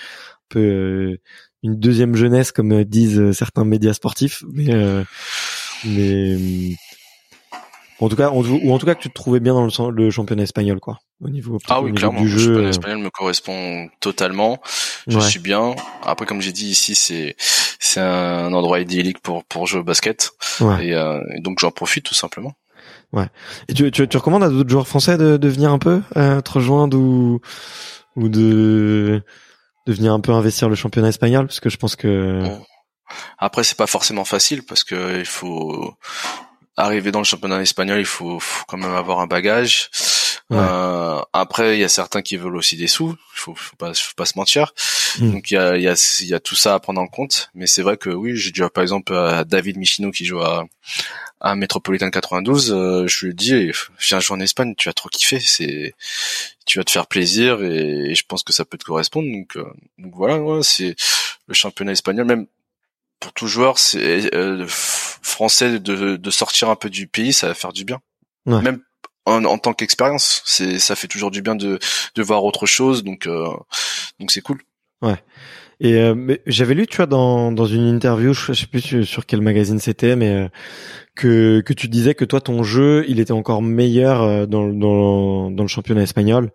peu 0.50 1.16
une 1.62 1.78
deuxième 1.78 2.14
jeunesse 2.14 2.52
comme 2.52 2.72
euh, 2.72 2.84
disent 2.84 3.20
euh, 3.20 3.32
certains 3.32 3.64
médias 3.64 3.92
sportifs 3.92 4.42
mais 4.52 4.72
euh, 4.72 5.04
mais 5.84 6.76
en 8.04 8.08
tout 8.08 8.16
cas 8.16 8.30
ou 8.30 8.72
en 8.72 8.78
tout 8.78 8.86
cas 8.86 8.94
que 8.94 9.00
tu 9.02 9.08
te 9.08 9.14
trouvais 9.14 9.40
bien 9.40 9.54
dans 9.54 9.64
le, 9.64 9.90
le 9.90 10.10
championnat 10.10 10.42
espagnol 10.42 10.80
quoi 10.80 10.98
au 11.20 11.28
niveau 11.28 11.58
ah 11.68 11.80
oui 11.80 11.92
clairement 11.92 12.20
du 12.20 12.28
jeu, 12.28 12.38
le 12.38 12.44
championnat 12.46 12.68
espagnol 12.70 12.98
me 12.98 13.10
correspond 13.10 13.88
totalement. 14.00 14.60
Je 15.06 15.20
suis 15.20 15.38
bien. 15.38 15.74
Après 16.02 16.26
comme 16.26 16.40
j'ai 16.40 16.52
dit 16.52 16.66
ici 16.66 16.94
c'est 16.94 17.36
c'est 17.38 18.00
un 18.00 18.52
endroit 18.52 18.80
idyllique 18.80 19.20
pour 19.20 19.44
pour 19.44 19.66
jouer 19.66 19.80
au 19.80 19.84
basket. 19.84 20.32
Et, 20.80 20.90
et, 20.90 21.40
donc 21.40 21.58
j'en 21.60 21.70
profite 21.70 22.04
tout 22.04 22.14
simplement. 22.14 22.54
Ouais. 23.12 23.26
Et 23.68 23.74
tu 23.74 23.90
tu, 23.92 24.08
tu 24.08 24.16
recommandes 24.16 24.42
à 24.42 24.48
d'autres 24.48 24.70
joueurs 24.70 24.88
français 24.88 25.16
de, 25.16 25.36
de 25.36 25.48
venir 25.48 25.70
un 25.70 25.78
peu 25.78 26.02
euh, 26.16 26.40
te 26.40 26.50
rejoindre 26.50 26.98
ou 26.98 27.40
ou 28.16 28.28
de 28.28 29.22
de 29.86 29.92
venir 29.92 30.12
un 30.12 30.20
peu 30.20 30.32
investir 30.32 30.68
le 30.68 30.74
championnat 30.74 31.08
espagnol? 31.08 31.46
Parce 31.46 31.60
que 31.60 31.68
je 31.68 31.76
pense 31.76 31.94
que 31.94 32.42
après 33.38 33.62
c'est 33.62 33.76
pas 33.76 33.86
forcément 33.86 34.24
facile 34.24 34.64
parce 34.64 34.82
que 34.82 35.20
il 35.20 35.26
faut 35.26 35.94
arriver 36.82 37.12
dans 37.12 37.20
le 37.20 37.24
championnat 37.24 37.60
espagnol 37.60 37.98
il 38.00 38.06
faut, 38.06 38.38
faut 38.38 38.64
quand 38.66 38.76
même 38.76 38.94
avoir 38.94 39.20
un 39.20 39.26
bagage 39.26 39.90
Euh, 40.52 41.22
après, 41.32 41.76
il 41.76 41.80
y 41.80 41.84
a 41.84 41.88
certains 41.88 42.22
qui 42.22 42.36
veulent 42.36 42.56
aussi 42.56 42.76
des 42.76 42.86
sous. 42.86 43.16
Faut, 43.32 43.54
faut 43.54 43.76
pas, 43.76 43.94
faut 43.94 44.14
pas 44.16 44.26
se 44.26 44.36
mentir. 44.36 44.74
Hmm. 45.18 45.32
Donc 45.32 45.50
il 45.50 45.54
y 45.54 45.56
a, 45.56 45.76
il 45.76 45.82
y 45.82 45.88
a, 45.88 46.18
il 46.20 46.26
y 46.26 46.34
a 46.34 46.40
tout 46.40 46.54
ça 46.56 46.74
à 46.74 46.80
prendre 46.80 47.00
en 47.00 47.06
compte. 47.06 47.50
Mais 47.54 47.66
c'est 47.66 47.82
vrai 47.82 47.96
que 47.96 48.10
oui, 48.10 48.36
j'ai 48.36 48.50
déjà 48.50 48.68
par 48.68 48.82
exemple 48.82 49.14
à 49.14 49.44
David 49.44 49.78
Michino 49.78 50.10
qui 50.10 50.24
joue 50.24 50.40
à, 50.40 50.66
à 51.40 51.54
Metropolitan 51.54 52.10
92. 52.10 52.72
Euh, 52.72 53.06
je 53.06 53.26
lui 53.26 53.34
dis, 53.34 53.70
viens 54.00 54.20
jouer 54.20 54.36
en 54.36 54.40
Espagne, 54.40 54.74
tu 54.76 54.88
vas 54.88 54.92
trop 54.92 55.08
kiffer. 55.08 55.40
C'est, 55.40 55.94
tu 56.66 56.78
vas 56.78 56.84
te 56.84 56.90
faire 56.90 57.06
plaisir 57.06 57.62
et, 57.62 58.14
je 58.14 58.22
pense 58.26 58.42
que 58.42 58.52
ça 58.52 58.64
peut 58.64 58.78
te 58.78 58.84
correspondre. 58.84 59.30
Donc, 59.30 59.56
euh, 59.56 59.64
donc 59.98 60.14
voilà, 60.14 60.38
ouais, 60.38 60.62
c'est 60.62 60.94
le 61.46 61.54
championnat 61.54 61.92
espagnol. 61.92 62.26
Même 62.26 62.46
pour 63.20 63.32
tout 63.32 63.46
joueur, 63.46 63.78
c'est 63.78 64.34
euh, 64.34 64.66
français 65.22 65.78
de, 65.78 66.16
de 66.16 66.30
sortir 66.30 66.68
un 66.68 66.76
peu 66.76 66.90
du 66.90 67.06
pays, 67.06 67.32
ça 67.32 67.48
va 67.48 67.54
faire 67.54 67.72
du 67.72 67.84
bien. 67.84 68.00
Même 68.44 68.80
en, 69.24 69.44
en 69.44 69.58
tant 69.58 69.72
qu'expérience, 69.72 70.42
c'est 70.44 70.78
ça 70.78 70.96
fait 70.96 71.06
toujours 71.06 71.30
du 71.30 71.42
bien 71.42 71.54
de, 71.54 71.78
de 72.14 72.22
voir 72.22 72.44
autre 72.44 72.66
chose, 72.66 73.04
donc 73.04 73.26
euh, 73.26 73.46
donc 74.18 74.32
c'est 74.32 74.40
cool. 74.40 74.60
Ouais. 75.00 75.16
Et 75.80 75.94
euh, 75.94 76.36
j'avais 76.46 76.74
lu, 76.74 76.86
tu 76.86 76.96
vois, 76.98 77.06
dans, 77.06 77.50
dans 77.50 77.66
une 77.66 77.86
interview, 77.88 78.32
je 78.34 78.52
sais 78.52 78.66
plus 78.66 79.04
sur 79.04 79.26
quel 79.26 79.40
magazine 79.40 79.80
c'était, 79.80 80.14
mais 80.16 80.30
euh, 80.30 80.48
que 81.14 81.60
que 81.60 81.72
tu 81.72 81.88
disais 81.88 82.14
que 82.14 82.24
toi 82.24 82.40
ton 82.40 82.62
jeu, 82.62 83.04
il 83.08 83.20
était 83.20 83.32
encore 83.32 83.62
meilleur 83.62 84.46
dans 84.48 84.68
dans, 84.68 85.50
dans 85.50 85.62
le 85.62 85.68
championnat 85.68 86.02
espagnol 86.02 86.50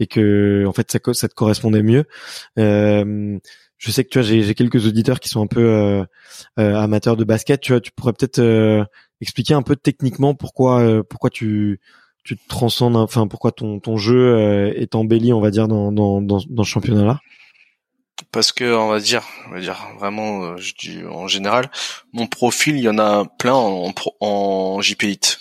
et 0.00 0.06
que 0.06 0.64
en 0.66 0.72
fait 0.72 0.90
ça 0.90 0.98
ça 1.12 1.28
te 1.28 1.34
correspondait 1.34 1.82
mieux. 1.82 2.04
Euh, 2.58 3.38
je 3.78 3.90
sais 3.90 4.04
que 4.04 4.08
tu 4.10 4.18
vois, 4.18 4.26
j'ai 4.26 4.54
quelques 4.54 4.86
auditeurs 4.86 5.20
qui 5.20 5.28
sont 5.28 5.42
un 5.42 5.46
peu 5.46 6.04
amateurs 6.56 7.16
de 7.16 7.24
basket. 7.24 7.60
Tu 7.60 7.72
vois, 7.72 7.80
tu 7.80 7.92
pourrais 7.92 8.12
peut-être 8.12 8.86
expliquer 9.20 9.54
un 9.54 9.62
peu 9.62 9.76
techniquement 9.76 10.34
pourquoi 10.34 11.02
pourquoi 11.08 11.30
tu 11.30 11.80
tu 12.28 12.36
te 12.36 12.46
transcendes, 12.46 12.96
enfin 12.96 13.26
pourquoi 13.26 13.52
ton 13.52 13.80
ton 13.80 13.96
jeu 13.96 14.34
euh, 14.36 14.72
est 14.76 14.94
embelli, 14.94 15.32
on 15.32 15.40
va 15.40 15.50
dire 15.50 15.66
dans 15.66 15.90
dans 15.92 16.20
dans, 16.20 16.40
dans 16.46 16.62
ce 16.62 16.68
championnat-là? 16.68 17.20
Parce 18.32 18.52
que 18.52 18.70
on 18.74 18.88
va 18.88 19.00
dire, 19.00 19.22
on 19.46 19.52
va 19.52 19.60
dire 19.60 19.78
vraiment, 19.98 20.42
euh, 20.42 20.56
je 20.58 20.74
dis 20.74 21.02
en 21.06 21.26
général, 21.26 21.70
mon 22.12 22.26
profil, 22.26 22.76
il 22.76 22.82
y 22.82 22.88
en 22.90 22.98
a 22.98 23.24
plein 23.38 23.54
en 23.54 23.94
en 24.20 24.82
JP 24.82 25.04
Elite, 25.04 25.40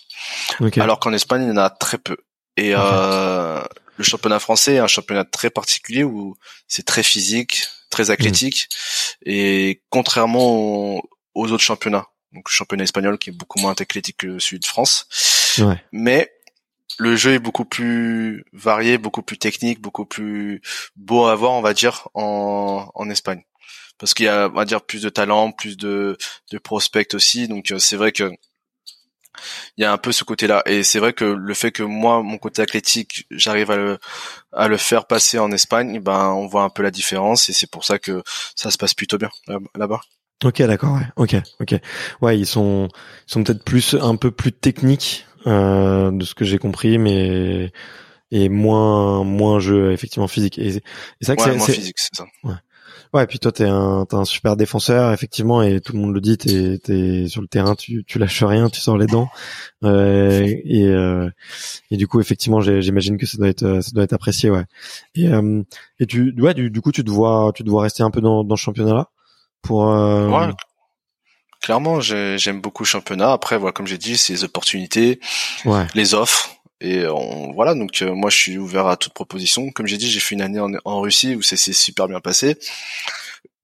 alors 0.77 1.01
qu'en 1.01 1.11
Espagne, 1.11 1.43
il 1.43 1.49
y 1.49 1.51
en 1.51 1.57
a 1.57 1.69
très 1.69 1.97
peu. 1.97 2.15
Et 2.55 2.71
euh, 2.73 3.61
le 3.97 4.03
championnat 4.05 4.39
français 4.39 4.75
est 4.75 4.79
un 4.79 4.87
championnat 4.87 5.25
très 5.25 5.49
particulier 5.49 6.05
où 6.05 6.35
c'est 6.69 6.85
très 6.85 7.03
physique, 7.03 7.67
très 7.89 8.11
athlétique, 8.11 8.67
et 9.25 9.81
contrairement 9.89 11.01
aux, 11.33 11.51
autres 11.51 11.63
championnats, 11.63 12.07
donc 12.33 12.49
le 12.49 12.53
championnat 12.53 12.83
espagnol 12.83 13.17
qui 13.17 13.29
est 13.29 13.33
beaucoup 13.33 13.59
moins 13.59 13.71
athlétique 13.71 14.17
que 14.17 14.39
celui 14.39 14.59
de 14.59 14.65
France, 14.65 15.07
ouais. 15.59 15.81
mais 15.91 16.31
le 16.99 17.15
jeu 17.15 17.33
est 17.33 17.39
beaucoup 17.39 17.65
plus 17.65 18.45
varié, 18.53 18.97
beaucoup 18.97 19.21
plus 19.21 19.37
technique, 19.37 19.81
beaucoup 19.81 20.05
plus 20.05 20.61
beau 20.95 21.25
à 21.25 21.35
voir, 21.35 21.53
on 21.53 21.61
va 21.61 21.73
dire, 21.73 22.09
en, 22.13 22.89
en 22.93 23.09
Espagne. 23.09 23.43
Parce 23.97 24.13
qu'il 24.13 24.25
y 24.25 24.29
a, 24.29 24.47
on 24.47 24.53
va 24.53 24.65
dire, 24.65 24.81
plus 24.81 25.01
de 25.01 25.09
talent, 25.09 25.51
plus 25.51 25.77
de, 25.77 26.17
de 26.51 26.57
prospects 26.57 27.13
aussi. 27.13 27.47
Donc 27.47 27.71
euh, 27.71 27.79
c'est 27.79 27.95
vrai 27.95 28.11
que 28.11 28.31
il 29.77 29.81
y 29.81 29.85
a 29.85 29.91
un 29.91 29.97
peu 29.97 30.11
ce 30.11 30.23
côté-là. 30.23 30.63
Et 30.65 30.83
c'est 30.83 30.99
vrai 30.99 31.13
que 31.13 31.25
le 31.25 31.53
fait 31.53 31.71
que 31.71 31.83
moi, 31.83 32.21
mon 32.23 32.37
côté 32.37 32.61
athlétique, 32.61 33.25
j'arrive 33.31 33.71
à 33.71 33.75
le, 33.77 33.97
à 34.53 34.67
le 34.67 34.77
faire 34.77 35.05
passer 35.05 35.39
en 35.39 35.51
Espagne, 35.51 35.99
ben 35.99 36.29
on 36.29 36.47
voit 36.47 36.63
un 36.63 36.69
peu 36.69 36.83
la 36.83 36.91
différence 36.91 37.49
et 37.49 37.53
c'est 37.53 37.69
pour 37.69 37.85
ça 37.85 37.99
que 37.99 38.23
ça 38.55 38.71
se 38.71 38.77
passe 38.77 38.93
plutôt 38.93 39.17
bien 39.17 39.29
là-bas. 39.75 40.01
Ok, 40.43 40.61
d'accord, 40.61 40.93
ouais. 40.93 41.07
Ok, 41.15 41.35
ok. 41.59 41.75
Ouais, 42.21 42.37
ils 42.37 42.45
sont, 42.45 42.89
ils 43.27 43.31
sont 43.31 43.43
peut-être 43.43 43.63
plus, 43.63 43.95
un 43.99 44.15
peu 44.15 44.29
plus 44.29 44.51
techniques 44.51 45.25
euh, 45.47 46.11
de 46.11 46.23
ce 46.25 46.35
que 46.35 46.45
j'ai 46.45 46.59
compris, 46.59 46.97
mais 46.97 47.71
et 48.29 48.49
moins 48.49 49.23
moins 49.23 49.59
jeu 49.59 49.93
effectivement 49.93 50.27
physique. 50.27 50.59
Et, 50.59 50.83
c'est 51.21 51.27
vrai 51.27 51.35
que 51.37 51.59
c'est 51.59 51.71
physique, 51.73 51.97
c'est 51.97 52.15
ça. 52.15 52.25
Ouais. 52.43 52.53
Ouais, 53.17 53.23
et 53.23 53.25
puis 53.25 53.39
toi 53.39 53.51
t'es 53.51 53.65
un 53.65 54.05
t'es 54.05 54.15
un 54.15 54.25
super 54.25 54.55
défenseur 54.55 55.11
effectivement 55.11 55.63
et 55.63 55.81
tout 55.81 55.93
le 55.93 55.99
monde 55.99 56.13
le 56.13 56.21
dit 56.21 56.37
t'es 56.37 56.77
t'es 56.77 57.27
sur 57.27 57.41
le 57.41 57.47
terrain 57.47 57.73
tu 57.73 58.03
tu 58.05 58.19
lâches 58.19 58.43
rien 58.43 58.69
tu 58.69 58.79
sors 58.79 58.95
les 58.95 59.07
dents 59.07 59.27
euh, 59.83 60.45
et 60.45 60.85
euh, 60.85 61.27
et 61.89 61.97
du 61.97 62.07
coup 62.07 62.21
effectivement 62.21 62.61
j'imagine 62.61 63.17
que 63.17 63.25
ça 63.25 63.39
doit 63.39 63.47
être 63.47 63.81
ça 63.81 63.91
doit 63.91 64.03
être 64.03 64.13
apprécié 64.13 64.51
ouais 64.51 64.65
et 65.15 65.29
euh, 65.29 65.63
et 65.99 66.05
tu 66.05 66.31
ouais 66.39 66.53
du, 66.53 66.69
du 66.69 66.79
coup 66.79 66.91
tu 66.91 67.03
te 67.03 67.09
vois 67.09 67.51
tu 67.55 67.63
te 67.63 67.69
vois 67.71 67.81
rester 67.81 68.03
un 68.03 68.11
peu 68.11 68.21
dans 68.21 68.43
dans 68.43 68.55
ce 68.55 68.61
championnat 68.61 68.93
là 68.93 69.09
pour 69.63 69.89
euh, 69.89 70.29
ouais, 70.29 70.53
clairement, 71.61 71.99
j'aime 72.01 72.61
beaucoup 72.61 72.83
le 72.83 72.87
championnat. 72.87 73.31
Après, 73.31 73.57
voilà, 73.57 73.73
comme 73.73 73.87
j'ai 73.87 73.97
dit, 73.97 74.17
c'est 74.17 74.33
les 74.33 74.43
opportunités, 74.43 75.19
les 75.95 76.13
offres. 76.13 76.49
Et 76.79 77.07
on, 77.07 77.51
voilà, 77.53 77.73
donc 77.73 78.01
euh, 78.01 78.13
moi 78.13 78.29
je 78.29 78.37
suis 78.37 78.57
ouvert 78.57 78.87
à 78.87 78.97
toute 78.97 79.13
proposition. 79.13 79.71
Comme 79.71 79.87
j'ai 79.87 79.97
dit, 79.97 80.09
j'ai 80.09 80.19
fait 80.19 80.35
une 80.35 80.41
année 80.41 80.59
en, 80.59 81.01
Russie 81.01 81.35
où 81.35 81.41
c'est 81.41 81.57
super 81.57 82.07
bien 82.07 82.19
passé. 82.19 82.57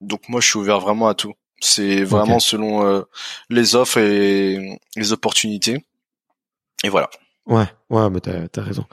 Donc 0.01 0.27
moi 0.29 0.41
je 0.41 0.47
suis 0.47 0.59
ouvert 0.59 0.79
vraiment 0.79 1.07
à 1.07 1.13
tout. 1.13 1.33
C'est 1.59 2.03
vraiment 2.03 2.39
selon 2.39 2.85
euh, 2.85 3.03
les 3.49 3.75
offres 3.75 3.97
et 3.97 4.79
les 4.95 5.13
opportunités. 5.13 5.85
Et 6.83 6.89
voilà. 6.89 7.09
Ouais, 7.45 7.65
ouais, 7.89 8.09
mais 8.09 8.21
t'as 8.21 8.61
as 8.61 8.63
raison. 8.63 8.85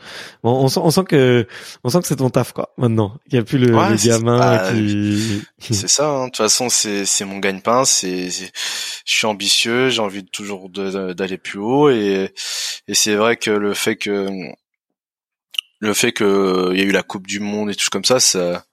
Bon, 0.43 0.65
on 0.65 0.69
sent, 0.69 0.81
on 0.83 0.91
sent 0.91 1.05
que, 1.05 1.47
on 1.85 1.89
sent 1.89 2.01
que 2.01 2.09
c'est 2.09 2.17
ton 2.17 2.31
taf 2.31 2.53
quoi. 2.53 2.75
Maintenant, 2.79 3.17
il 3.29 3.37
y 3.37 3.39
a 3.39 3.45
plus 3.45 3.59
le, 3.59 3.69
gamin 3.69 4.39
bah, 4.39 4.73
qui. 4.73 5.43
C'est 5.61 5.87
ça. 5.87 6.09
Hein. 6.09 6.25
De 6.25 6.27
toute 6.31 6.39
façon, 6.39 6.69
c'est 6.69 7.05
c'est 7.05 7.25
mon 7.25 7.39
gagne-pain. 7.39 7.85
C'est, 7.85 8.29
je 8.29 8.51
suis 9.05 9.27
ambitieux. 9.27 9.91
J'ai 9.91 10.03
envie 10.03 10.25
de 10.25 10.29
toujours 10.29 10.69
d'aller 10.69 11.39
plus 11.39 11.61
haut 11.61 11.91
et 11.91 12.35
et 12.89 12.95
c'est 12.95 13.15
vrai 13.15 13.37
que 13.37 13.53
le 13.53 13.73
fait 13.73 13.95
que 13.95 14.29
le 15.79 15.95
fait 15.95 16.11
que 16.11 16.71
il 16.73 16.79
y 16.79 16.83
a 16.83 16.85
eu 16.85 16.93
la 16.93 17.05
Coupe 17.05 17.29
du 17.29 17.39
Monde 17.39 17.71
et 17.71 17.77
tout 17.77 17.87
comme 17.93 18.05
ça, 18.05 18.19
ça, 18.19 18.65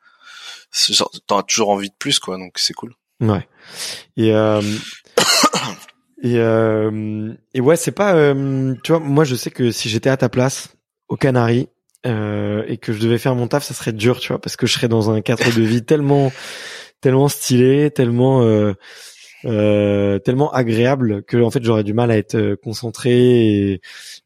t'as 1.27 1.43
toujours 1.43 1.69
envie 1.69 1.89
de 1.89 1.95
plus 1.99 2.17
quoi. 2.17 2.39
Donc 2.39 2.53
c'est 2.57 2.73
cool. 2.73 2.95
Ouais. 3.19 3.47
Et 4.17 4.33
euh, 4.33 4.61
et, 6.21 6.37
euh, 6.37 7.33
et 7.53 7.61
ouais, 7.61 7.75
c'est 7.75 7.91
pas, 7.91 8.15
euh, 8.15 8.73
tu 8.83 8.91
vois, 8.91 8.99
moi 8.99 9.23
je 9.23 9.35
sais 9.35 9.51
que 9.51 9.71
si 9.71 9.89
j'étais 9.89 10.09
à 10.09 10.17
ta 10.17 10.29
place 10.29 10.69
aux 11.07 11.17
Canaries 11.17 11.69
euh, 12.05 12.63
et 12.67 12.77
que 12.77 12.93
je 12.93 12.99
devais 12.99 13.17
faire 13.17 13.35
mon 13.35 13.47
taf, 13.47 13.63
ça 13.63 13.73
serait 13.73 13.93
dur, 13.93 14.19
tu 14.19 14.29
vois, 14.29 14.39
parce 14.39 14.55
que 14.55 14.67
je 14.67 14.73
serais 14.73 14.87
dans 14.87 15.11
un 15.11 15.21
cadre 15.21 15.45
de 15.45 15.61
vie 15.61 15.83
tellement, 15.83 16.31
tellement 17.01 17.27
stylé, 17.27 17.91
tellement, 17.91 18.41
euh, 18.41 18.73
euh, 19.45 20.17
tellement 20.19 20.51
agréable 20.51 21.23
que 21.23 21.37
en 21.37 21.51
fait 21.51 21.63
j'aurais 21.63 21.83
du 21.83 21.93
mal 21.93 22.09
à 22.09 22.17
être 22.17 22.35
euh, 22.35 22.55
concentré 22.55 23.11
et, 23.11 23.81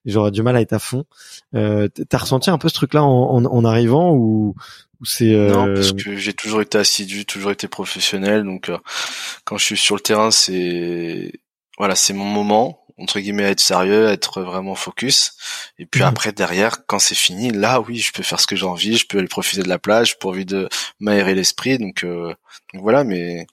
j'aurais 0.05 0.31
du 0.31 0.41
mal 0.41 0.55
à 0.55 0.61
être 0.61 0.73
à 0.73 0.79
fond. 0.79 1.05
T'as 1.53 2.17
ressenti 2.17 2.49
un 2.49 2.57
peu 2.57 2.69
ce 2.69 2.73
truc-là 2.75 3.03
en, 3.03 3.35
en, 3.35 3.45
en, 3.45 3.65
arrivant 3.65 4.13
ou, 4.13 4.55
euh... 5.21 5.49
Non, 5.49 5.73
parce 5.73 5.93
que 5.93 6.15
j'ai 6.15 6.33
toujours 6.33 6.61
été 6.61 6.77
assidu, 6.77 7.25
toujours 7.25 7.51
été 7.51 7.67
professionnel, 7.67 8.43
donc 8.43 8.69
euh, 8.69 8.77
quand 9.45 9.57
je 9.57 9.65
suis 9.65 9.77
sur 9.77 9.95
le 9.95 10.01
terrain, 10.01 10.31
c'est 10.31 11.31
voilà, 11.81 11.95
c'est 11.95 12.13
mon 12.13 12.25
moment 12.25 12.77
entre 13.01 13.19
guillemets 13.19 13.49
être 13.49 13.59
sérieux, 13.59 14.09
être 14.09 14.43
vraiment 14.43 14.75
focus. 14.75 15.33
Et 15.79 15.87
puis 15.87 16.01
mhm. 16.01 16.09
après 16.09 16.31
derrière, 16.31 16.85
quand 16.85 16.99
c'est 16.99 17.15
fini, 17.15 17.49
là 17.49 17.81
oui, 17.81 17.97
je 17.97 18.13
peux 18.13 18.21
faire 18.21 18.39
ce 18.39 18.45
que 18.45 18.55
j'ai 18.55 18.67
envie, 18.67 18.97
je 18.97 19.07
peux 19.07 19.17
aller 19.17 19.27
profiter 19.27 19.63
de 19.63 19.69
la 19.69 19.79
plage, 19.79 20.19
pour 20.19 20.29
envie 20.29 20.45
de 20.45 20.69
m'aérer 20.99 21.33
l'esprit. 21.33 21.79
Donc, 21.79 22.03
euh, 22.03 22.35
donc 22.71 22.83
voilà, 22.83 23.03
mais 23.03 23.47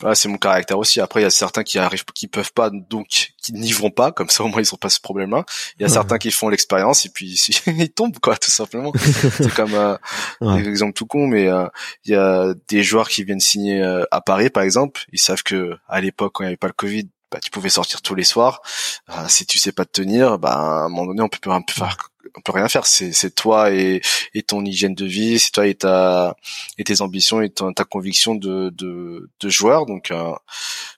voilà, 0.00 0.16
c'est 0.16 0.28
mon 0.28 0.38
caractère 0.38 0.76
aussi. 0.78 1.00
Après, 1.00 1.20
il 1.20 1.22
y 1.22 1.26
a 1.26 1.30
certains 1.30 1.62
qui 1.62 1.78
arrivent, 1.78 2.04
qui 2.12 2.26
peuvent 2.26 2.52
pas, 2.52 2.70
donc 2.70 3.06
qui 3.40 3.52
n'y 3.52 3.70
vont 3.70 3.92
pas. 3.92 4.10
Comme 4.10 4.30
ça, 4.30 4.42
au 4.42 4.48
moins, 4.48 4.60
ils 4.60 4.74
ont 4.74 4.78
pas 4.78 4.88
ce 4.88 4.98
problème-là. 4.98 5.44
Il 5.78 5.82
y 5.82 5.84
a 5.84 5.88
certains 5.88 6.18
qui 6.18 6.32
font 6.32 6.48
l'expérience 6.48 7.06
et 7.06 7.10
puis 7.10 7.40
ils 7.68 7.92
tombent, 7.92 8.18
quoi, 8.18 8.36
tout 8.36 8.50
simplement. 8.50 8.92
c'est 9.36 9.54
comme 9.54 9.74
euh, 9.74 9.96
un 10.40 10.56
exemple 10.56 10.94
tout 10.94 11.06
con, 11.06 11.28
mais 11.28 11.46
euh, 11.46 11.68
il 12.04 12.14
y 12.14 12.16
a 12.16 12.52
des 12.66 12.82
joueurs 12.82 13.08
qui 13.08 13.22
viennent 13.22 13.38
signer 13.38 13.80
à 14.10 14.20
Paris, 14.20 14.50
par 14.50 14.64
exemple. 14.64 15.04
Ils 15.12 15.20
savent 15.20 15.44
que 15.44 15.76
à 15.86 16.00
l'époque, 16.00 16.32
quand 16.34 16.42
il 16.42 16.48
n'y 16.48 16.50
avait 16.50 16.56
pas 16.56 16.66
le 16.66 16.72
Covid, 16.72 17.08
bah, 17.32 17.38
tu 17.42 17.50
pouvais 17.50 17.70
sortir 17.70 18.02
tous 18.02 18.14
les 18.14 18.24
soirs. 18.24 18.60
Euh, 19.08 19.24
si 19.28 19.46
tu 19.46 19.58
sais 19.58 19.72
pas 19.72 19.84
te 19.86 19.92
tenir, 19.92 20.38
bah, 20.38 20.52
à 20.52 20.84
un 20.84 20.88
moment 20.88 21.06
donné, 21.06 21.22
on 21.22 21.28
peut, 21.28 21.38
on 21.46 21.62
peut 21.62 21.72
faire, 21.72 21.96
on 22.36 22.40
peut 22.42 22.52
rien 22.52 22.68
faire. 22.68 22.86
C'est, 22.86 23.34
toi 23.34 23.72
et, 23.72 24.02
et 24.34 24.42
ton 24.42 24.64
hygiène 24.64 24.94
de 24.94 25.06
vie, 25.06 25.38
c'est 25.38 25.50
toi 25.50 25.66
et 25.66 25.74
ta 25.74 26.36
et 26.78 26.84
tes 26.84 27.00
ambitions 27.00 27.40
et 27.40 27.50
ta, 27.50 27.72
ta 27.74 27.84
conviction 27.84 28.34
de, 28.34 28.70
de, 28.70 29.30
de 29.40 29.48
joueur. 29.48 29.86
Donc 29.86 30.10
euh, 30.10 30.32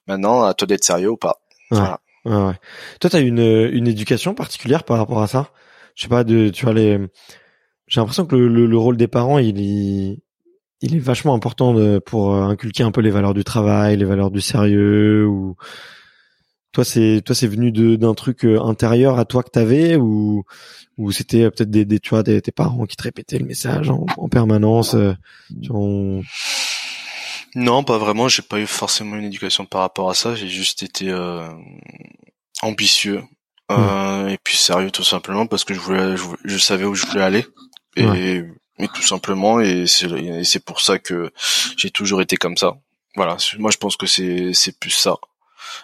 maintenant, 0.09 0.43
à 0.43 0.55
toi 0.55 0.67
d'être 0.67 0.85
sérieux 0.85 1.11
ou 1.11 1.17
pas. 1.17 1.41
Ouais. 1.71 1.81
Ouais, 2.25 2.55
Toi, 3.01 3.11
t'as 3.11 3.21
une 3.21 3.39
une 3.39 3.87
éducation 3.87 4.35
particulière 4.35 4.85
par 4.85 4.97
rapport 4.97 5.23
à 5.23 5.27
ça? 5.27 5.51
Je 5.95 6.03
sais 6.03 6.09
pas 6.09 6.25
de, 6.25 6.49
tu 6.49 6.65
vois 6.65 6.75
les. 6.75 6.99
J'ai 7.87 8.01
l'impression 8.01 8.25
que 8.25 8.35
le, 8.35 8.67
le, 8.67 8.79
rôle 8.79 8.97
des 8.97 9.09
parents, 9.09 9.39
il 9.39 9.61
est 9.61 10.23
il 10.81 10.97
est 10.97 11.01
vachement 11.01 11.35
important 11.35 11.75
de, 11.75 11.99
pour 11.99 12.35
inculquer 12.35 12.83
un 12.83 12.93
peu 12.93 13.03
les 13.03 13.11
valeurs 13.11 13.35
du 13.35 13.45
travail, 13.45 13.99
les 13.99 14.07
valeurs 14.07 14.31
du 14.31 14.41
sérieux 14.41 15.27
ou 15.27 15.57
toi, 16.75 16.85
c'est 16.85 17.23
toi, 17.25 17.35
c'est 17.35 17.47
venu 17.47 17.71
d'un 17.73 18.15
truc 18.15 18.45
euh, 18.45 18.61
intérieur 18.61 19.19
à 19.19 19.25
toi 19.25 19.43
que 19.43 19.51
t'avais 19.51 19.97
ou 19.97 20.45
ou 20.99 21.13
c'était 21.13 21.43
euh, 21.43 21.51
peut-être 21.51 21.71
des, 21.71 21.85
des 21.85 22.01
tu 22.01 22.11
vois 22.11 22.25
des, 22.25 22.43
tes 22.43 22.53
parents 22.53 22.85
qui 22.85 22.97
te 22.97 23.05
répétaient 23.05 23.39
le 23.39 23.47
message 23.47 23.91
en, 23.91 24.29
permanence. 24.29 24.95
Euh, 24.95 25.15
non, 27.55 27.85
pas 27.85 27.99
vraiment. 27.99 28.27
J'ai 28.29 28.43
pas 28.43 28.59
eu 28.59 28.67
forcément 28.67 29.15
une 29.15 29.25
éducation 29.25 29.65
par 29.65 29.83
rapport 29.83 30.11
à 30.11 30.15
ça. 30.15 30.35
J'ai 30.35 30.49
juste 30.49 30.83
été 30.83 31.15
ambitieux, 32.61 33.23
Euh, 33.71 34.29
et 34.29 34.39
puis 34.45 34.57
sérieux 34.57 34.91
tout 34.91 35.05
simplement 35.05 35.47
parce 35.47 35.65
que 35.65 35.73
je 35.73 35.81
voulais, 35.81 36.17
je, 36.45 36.59
savais 36.59 36.85
où 36.85 36.95
je 36.95 37.07
voulais 37.07 37.23
aller 37.23 37.47
et, 37.97 38.43
et 38.79 38.89
tout 38.89 39.03
simplement 39.03 39.59
et 39.59 39.87
c'est 39.87 40.07
c'est 40.45 40.63
pour 40.63 40.83
ça 40.83 40.99
que 40.99 41.33
j'ai 41.79 41.91
toujours 41.91 42.21
été 42.21 42.37
comme 42.37 42.59
ça. 42.59 42.77
Voilà, 43.17 43.39
moi 43.59 43.71
je 43.71 43.79
pense 43.79 43.97
que 43.97 44.07
c'est 44.07 44.53
c'est 44.53 44.79
plus 44.79 44.91
ça. 44.91 45.17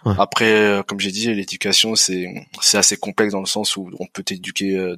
Après, 0.05 0.53
euh, 0.53 0.83
comme 0.83 1.01
j'ai 1.01 1.11
dit, 1.11 1.33
l'éducation 1.35 1.95
c'est 1.97 2.47
c'est 2.61 2.79
assez 2.79 2.97
complexe 2.97 3.33
dans 3.33 3.41
le 3.41 3.47
sens 3.47 3.77
où 3.77 3.91
on 3.99 4.07
peut 4.07 4.23
t'éduquer 4.23 4.77
euh, 4.77 4.97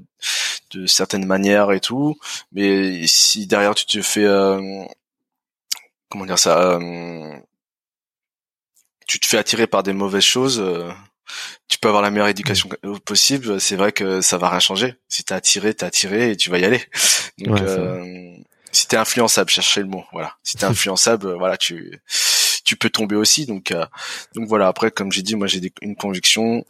de 0.70 0.87
certaines 0.87 1.26
manières 1.26 1.72
et 1.72 1.81
tout, 1.81 2.18
mais 2.52 3.07
si 3.07 3.46
derrière 3.46 3.74
tu 3.74 3.87
te 3.87 4.02
fais 4.02 4.24
euh, 4.24 4.85
comment 6.09 6.26
dire 6.26 6.38
ça, 6.38 6.78
tu 9.07 9.20
te 9.20 9.26
fais 9.26 9.38
attirer 9.38 9.66
par 9.66 9.83
des 9.83 9.92
mauvaises 9.92 10.22
choses, 10.22 10.62
tu 11.68 11.78
peux 11.78 11.88
avoir 11.88 12.02
la 12.02 12.11
meilleure 12.11 12.28
éducation 12.28 12.68
mm. 12.83 12.98
possible, 13.00 13.61
c'est 13.61 13.76
vrai 13.76 13.92
que 13.92 14.20
ça 14.20 14.38
va 14.38 14.50
rien 14.50 14.61
changer. 14.61 14.94
Si 15.09 15.24
t'es 15.24 15.35
attiré, 15.35 15.74
t'es 15.74 15.85
attiré 15.85 16.31
et 16.31 16.37
tu 16.37 16.50
vas 16.50 16.59
y 16.59 16.64
aller. 16.64 16.83
Donc, 17.38 17.61
euh, 17.61 18.35
si 18.72 18.87
t'es 18.87 18.96
influençable, 18.96 19.50
cherchez 19.50 19.81
le 19.81 19.87
mot. 19.87 20.05
Voilà. 20.12 20.37
Si 20.42 20.57
t'es 20.57 20.64
influençable, 20.74 21.33
voilà, 21.35 21.57
tu 21.57 22.00
tu 22.72 22.76
peux 22.76 22.88
tomber 22.88 23.16
aussi. 23.16 23.44
Donc 23.44 23.70
euh, 23.70 23.85
donc 24.35 24.48
voilà. 24.48 24.68
Après, 24.68 24.90
comme 24.90 25.12
j'ai 25.12 25.20
dit, 25.20 25.37
moi 25.37 25.46
j'ai 25.46 25.61
une 25.82 25.94
conviction, 25.94 26.64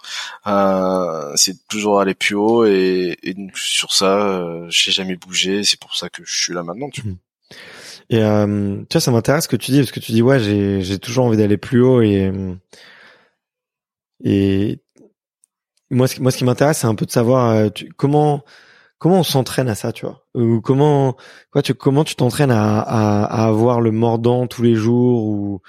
euh, 0.48 1.32
c'est 1.36 1.56
toujours 1.68 2.00
aller 2.00 2.14
plus 2.14 2.34
haut 2.34 2.64
et, 2.66 3.16
et 3.22 3.36
sur 3.54 3.92
ça, 3.92 4.26
euh, 4.26 4.66
j'ai 4.68 4.90
jamais 4.90 5.14
bougé. 5.14 5.62
C'est 5.62 5.78
pour 5.78 5.94
ça 5.94 6.08
que 6.08 6.22
je 6.24 6.42
suis 6.42 6.52
là 6.52 6.64
maintenant. 6.64 6.90
Tu 6.90 7.02
mm. 7.02 7.16
Et 8.10 8.22
euh, 8.22 8.78
tu 8.88 8.94
vois, 8.94 9.00
ça 9.00 9.12
m'intéresse 9.12 9.44
ce 9.44 9.48
que 9.48 9.56
tu 9.56 9.70
dis 9.70 9.78
parce 9.78 9.92
que 9.92 10.00
tu 10.00 10.10
dis 10.10 10.22
ouais, 10.22 10.40
j'ai 10.40 10.82
j'ai 10.82 10.98
toujours 10.98 11.26
envie 11.26 11.36
d'aller 11.36 11.56
plus 11.56 11.82
haut 11.82 12.02
et 12.02 12.32
et 14.24 14.80
moi, 15.90 16.08
ce, 16.08 16.20
moi, 16.20 16.30
ce 16.32 16.38
qui 16.38 16.44
m'intéresse, 16.44 16.78
c'est 16.78 16.86
un 16.86 16.94
peu 16.94 17.06
de 17.06 17.10
savoir 17.10 17.50
euh, 17.50 17.68
comment 17.96 18.44
comment 19.02 19.18
on 19.18 19.22
s'entraîne 19.24 19.68
à 19.68 19.74
ça, 19.74 19.90
tu 19.92 20.06
vois, 20.06 20.24
ou 20.34 20.60
comment 20.60 21.16
quoi, 21.50 21.60
tu 21.60 21.74
comment 21.74 22.04
tu 22.04 22.14
t'entraînes 22.14 22.52
à, 22.52 22.78
à, 22.78 23.46
avoir 23.46 23.80
le 23.80 23.90
mordant 23.90 24.46
tous 24.46 24.62
les 24.62 24.76
jours 24.76 25.24
ou 25.24 25.60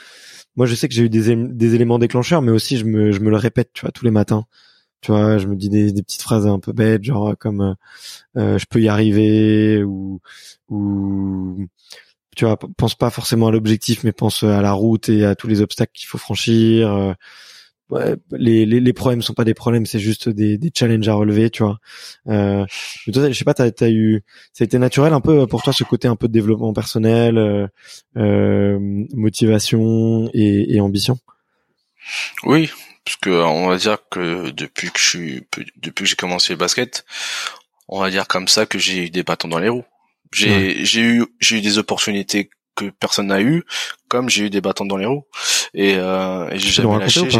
moi, 0.55 0.67
je 0.67 0.75
sais 0.75 0.87
que 0.87 0.93
j'ai 0.93 1.03
eu 1.05 1.09
des, 1.09 1.35
des 1.35 1.73
éléments 1.73 1.97
déclencheurs, 1.97 2.43
mais 2.43 2.51
aussi 2.51 2.77
je 2.77 2.85
me 2.85 3.11
je 3.11 3.19
me 3.21 3.31
le 3.31 3.37
répète, 3.37 3.71
tu 3.73 3.81
vois, 3.81 3.91
tous 3.91 4.05
les 4.05 4.11
matins. 4.11 4.45
Tu 5.01 5.11
vois, 5.11 5.39
je 5.39 5.47
me 5.47 5.55
dis 5.55 5.69
des, 5.69 5.91
des 5.91 6.03
petites 6.03 6.21
phrases 6.21 6.45
un 6.47 6.59
peu 6.59 6.73
bêtes, 6.73 7.03
genre 7.03 7.35
comme 7.39 7.61
euh, 7.61 7.73
euh 8.37 8.57
je 8.59 8.65
peux 8.67 8.81
y 8.81 8.87
arriver 8.89 9.83
ou 9.83 10.21
ou 10.69 11.67
tu 12.35 12.45
vois, 12.45 12.57
pense 12.77 12.95
pas 12.95 13.09
forcément 13.09 13.47
à 13.47 13.51
l'objectif, 13.51 14.03
mais 14.03 14.11
pense 14.11 14.43
à 14.43 14.61
la 14.61 14.73
route 14.73 15.09
et 15.09 15.25
à 15.25 15.35
tous 15.35 15.47
les 15.47 15.61
obstacles 15.61 15.93
qu'il 15.95 16.07
faut 16.07 16.19
franchir. 16.19 16.91
Euh, 16.91 17.13
ouais, 17.89 18.15
les, 18.31 18.65
les, 18.65 18.79
les 18.79 18.93
problèmes 18.93 19.21
sont 19.21 19.33
pas 19.33 19.43
des 19.43 19.53
problèmes, 19.53 19.85
c'est 19.85 19.99
juste 19.99 20.29
des, 20.29 20.57
des 20.57 20.71
challenges 20.73 21.07
à 21.07 21.13
relever, 21.13 21.49
tu 21.49 21.63
vois. 21.63 21.79
Euh, 22.27 22.65
je 23.07 23.33
sais 23.33 23.45
pas, 23.45 23.53
t'as 23.53 23.69
as 23.81 23.89
eu, 23.89 24.23
ça 24.53 24.63
a 24.63 24.65
été 24.65 24.79
naturel 24.79 25.13
un 25.13 25.21
peu 25.21 25.47
pour 25.47 25.61
toi 25.63 25.73
ce 25.73 25.83
côté 25.83 26.07
un 26.07 26.15
peu 26.15 26.27
de 26.27 26.33
développement 26.33 26.73
personnel, 26.73 27.37
euh, 27.37 27.67
euh, 28.17 28.77
motivation 29.13 30.29
et, 30.33 30.75
et 30.75 30.79
ambition? 30.81 31.17
Oui, 32.43 32.69
parce 33.05 33.17
que 33.17 33.29
on 33.29 33.67
va 33.67 33.77
dire 33.77 33.97
que 34.09 34.49
depuis 34.51 34.89
que 34.89 34.99
je 34.99 35.07
suis, 35.07 35.43
depuis 35.77 36.03
que 36.03 36.09
j'ai 36.09 36.15
commencé 36.15 36.53
le 36.53 36.57
basket, 36.59 37.05
on 37.87 37.99
va 37.99 38.09
dire 38.09 38.27
comme 38.27 38.47
ça 38.47 38.65
que 38.65 38.79
j'ai 38.79 39.05
eu 39.05 39.09
des 39.09 39.23
bâtons 39.23 39.47
dans 39.47 39.59
les 39.59 39.69
roues. 39.69 39.85
J'ai 40.33 40.83
j'ai 40.83 41.01
eu 41.01 41.25
j'ai 41.39 41.57
eu 41.57 41.61
des 41.61 41.77
opportunités 41.77 42.49
que 42.75 42.89
personne 42.89 43.27
n'a 43.27 43.41
eu, 43.41 43.63
comme 44.07 44.29
j'ai 44.29 44.45
eu 44.45 44.49
des 44.49 44.61
bâtons 44.61 44.85
dans 44.85 44.97
les 44.97 45.05
roues 45.05 45.25
et, 45.73 45.95
euh, 45.97 46.49
et 46.49 46.59
j'ai 46.59 46.69
jamais 46.69 46.99
lâché. 46.99 47.29
J'ai 47.29 47.39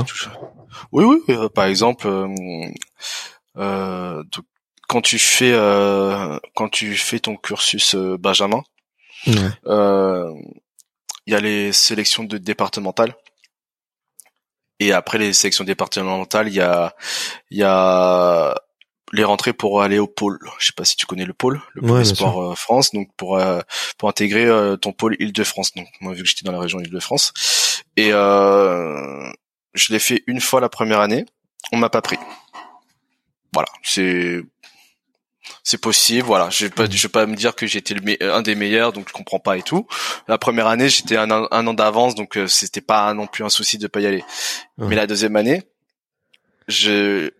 Oui, 0.91 1.03
oui. 1.03 1.19
Euh, 1.29 1.49
par 1.49 1.65
exemple, 1.65 2.07
euh, 2.07 2.27
euh 3.57 4.23
quand 4.87 5.01
tu 5.01 5.17
fais 5.17 5.53
euh, 5.53 6.37
quand 6.55 6.69
tu 6.69 6.95
fais 6.95 7.19
ton 7.19 7.35
cursus 7.35 7.95
Benjamin, 7.95 8.61
il 9.25 9.43
y 11.27 11.35
a 11.35 11.39
les 11.39 11.71
sélections 11.71 12.23
de 12.23 12.37
départementales. 12.37 13.15
Et 14.79 14.91
après 14.91 15.17
les 15.17 15.33
sélections 15.33 15.63
départementales, 15.63 16.49
il 16.49 16.55
y 16.55 16.61
a 16.61 16.95
il 17.49 17.57
y 17.57 17.63
a 17.63 18.55
les 19.13 19.23
rentrées 19.23 19.53
pour 19.53 19.81
aller 19.81 19.99
au 19.99 20.07
pôle. 20.07 20.39
Je 20.59 20.65
sais 20.65 20.73
pas 20.75 20.83
si 20.83 20.97
tu 20.97 21.05
connais 21.05 21.23
le 21.23 21.33
pôle, 21.33 21.61
le 21.73 21.81
pôle 21.81 22.05
sport 22.05 22.51
euh, 22.51 22.55
France, 22.55 22.91
donc 22.91 23.09
pour 23.15 23.37
euh, 23.37 23.61
pour 23.97 24.09
intégrer 24.09 24.45
euh, 24.45 24.75
ton 24.75 24.91
pôle 24.91 25.15
Île-de-France. 25.19 25.73
Donc 25.75 25.87
moi 26.01 26.13
vu 26.13 26.23
que 26.23 26.27
j'étais 26.27 26.43
dans 26.43 26.51
la 26.51 26.59
région 26.59 26.79
Île-de-France 26.79 27.31
et 27.95 28.09
je 28.09 29.91
l'ai 29.91 29.99
fait 29.99 30.23
une 30.27 30.41
fois 30.41 30.59
la 30.59 30.69
première 30.69 30.99
année, 30.99 31.25
on 31.71 31.77
m'a 31.77 31.89
pas 31.89 32.01
pris. 32.01 32.17
Voilà, 33.53 33.69
c'est 33.83 34.41
c'est 35.61 35.79
possible, 35.79 36.25
voilà. 36.25 36.49
Je 36.49 36.65
vais 36.65 36.71
pas, 36.71 36.89
je 36.89 37.01
vais 37.03 37.11
pas 37.11 37.27
me 37.27 37.35
dire 37.35 37.53
que 37.53 37.67
j'étais 37.67 37.95
un 38.21 38.41
des 38.41 38.55
meilleurs, 38.55 38.93
donc 38.93 39.07
je 39.07 39.13
comprends 39.13 39.39
pas 39.39 39.57
et 39.57 39.61
tout. 39.61 39.87
La 40.27 40.39
première 40.39 40.67
année, 40.67 40.89
j'étais 40.89 41.17
un, 41.17 41.29
un, 41.29 41.67
an 41.67 41.73
d'avance, 41.73 42.15
donc 42.15 42.39
c'était 42.47 42.81
pas 42.81 43.13
non 43.13 43.27
plus 43.27 43.43
un 43.43 43.49
souci 43.49 43.77
de 43.77 43.87
pas 43.87 43.99
y 43.99 44.07
aller. 44.07 44.23
Mais 44.77 44.95
la 44.95 45.05
deuxième 45.05 45.35
année, 45.35 45.63
je 46.67 47.31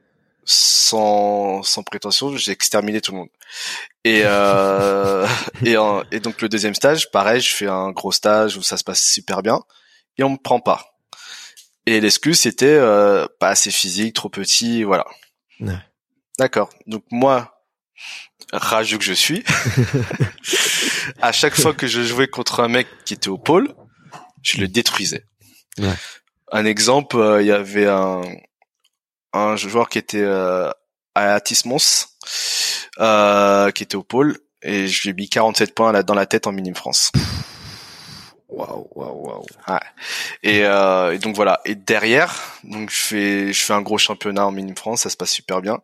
sans, 0.46 1.64
sans 1.64 1.84
prétention, 1.84 2.36
j'ai 2.36 2.52
exterminé 2.52 3.02
tout 3.02 3.12
le 3.12 3.20
monde. 3.20 3.30
Et, 4.04 4.22
euh, 4.26 5.28
et, 5.66 5.76
et, 6.12 6.20
donc 6.20 6.42
le 6.42 6.50
deuxième 6.50 6.76
stage, 6.76 7.12
pareil, 7.12 7.42
je 7.42 7.54
fais 7.54 7.68
un 7.68 7.92
gros 7.92 8.12
stage 8.12 8.58
où 8.58 8.62
ça 8.62 8.78
se 8.78 8.84
passe 8.84 9.04
super 9.04 9.42
bien 9.42 9.60
et 10.18 10.24
on 10.24 10.30
me 10.30 10.38
prend 10.38 10.60
pas. 10.60 10.98
Et 11.86 12.00
l'excuse 12.00 12.40
c'était 12.40 12.66
euh, 12.66 13.28
pas 13.40 13.50
assez 13.50 13.72
physique, 13.72 14.16
trop 14.16 14.30
petit, 14.30 14.84
voilà. 14.84 15.06
D'accord. 16.40 16.70
Donc 16.88 17.04
moi, 17.12 17.62
rageux 18.52 18.98
que 18.98 19.04
je 19.04 19.14
suis, 19.14 19.44
à 21.22 21.32
chaque 21.32 21.56
fois 21.56 21.74
que 21.74 21.88
je 21.88 22.02
jouais 22.02 22.28
contre 22.28 22.60
un 22.60 22.68
mec 22.68 22.88
qui 23.06 23.14
était 23.14 23.30
au 23.30 23.38
pôle, 23.38 23.74
je 24.42 24.60
le 24.60 24.68
détruisais. 24.68 25.26
Ouais. 25.78 25.94
Un 26.52 26.66
exemple, 26.66 27.18
euh, 27.18 27.42
il 27.42 27.48
y 27.48 27.52
avait 27.52 27.88
un, 27.88 28.22
un 29.34 29.56
joueur 29.56 29.90
qui 29.90 29.98
était 29.98 30.22
euh, 30.22 30.70
à 31.16 31.40
Tismons, 31.42 32.08
euh, 33.00 33.72
qui 33.72 33.84
était 33.84 33.96
au 33.96 34.04
pôle, 34.04 34.38
et 34.62 34.88
je 34.88 35.02
lui 35.04 35.10
ai 35.10 35.14
mis 35.14 35.30
47 35.30 35.76
points 35.76 35.92
là, 35.92 36.04
dans 36.04 36.14
la 36.14 36.26
tête 36.26 36.48
en 36.48 36.52
minime 36.52 36.76
France. 36.76 37.12
Waouh, 38.54 38.88
waouh, 38.94 39.28
waouh. 39.28 39.46
Ouais. 39.68 39.80
Et, 40.44 40.64
euh, 40.64 41.14
et, 41.14 41.18
donc 41.18 41.36
voilà. 41.36 41.60
Et 41.66 41.74
derrière, 41.74 42.40
donc 42.64 42.92
je 42.92 43.00
fais, 43.00 43.54
je 43.54 43.66
fais 43.66 43.74
un 43.74 43.82
gros 43.82 43.98
championnat 43.98 44.46
en 44.46 44.52
minime 44.52 44.78
France, 44.78 45.02
ça 45.02 45.10
se 45.10 45.18
passe 45.18 45.32
super 45.32 45.60
bien. 45.60 45.80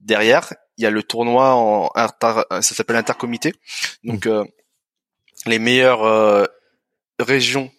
Derrière, 0.00 0.52
il 0.76 0.84
y 0.84 0.86
a 0.86 0.90
le 0.90 1.02
tournoi 1.02 1.54
en 1.54 1.90
ça 1.94 2.44
s'appelle 2.60 2.96
intercomité. 2.96 3.54
Donc 4.04 4.26
mmh. 4.26 4.30
euh, 4.30 4.44
les 5.46 5.58
meilleures 5.58 6.04
euh, 6.04 6.44
régions, 7.18 7.70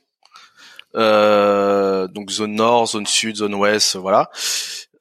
euh, 0.96 2.08
donc 2.08 2.32
zone 2.32 2.56
nord, 2.56 2.88
zone 2.88 3.06
sud, 3.06 3.38
zone 3.38 3.56
ouest, 3.56 3.96
voilà. 3.96 4.30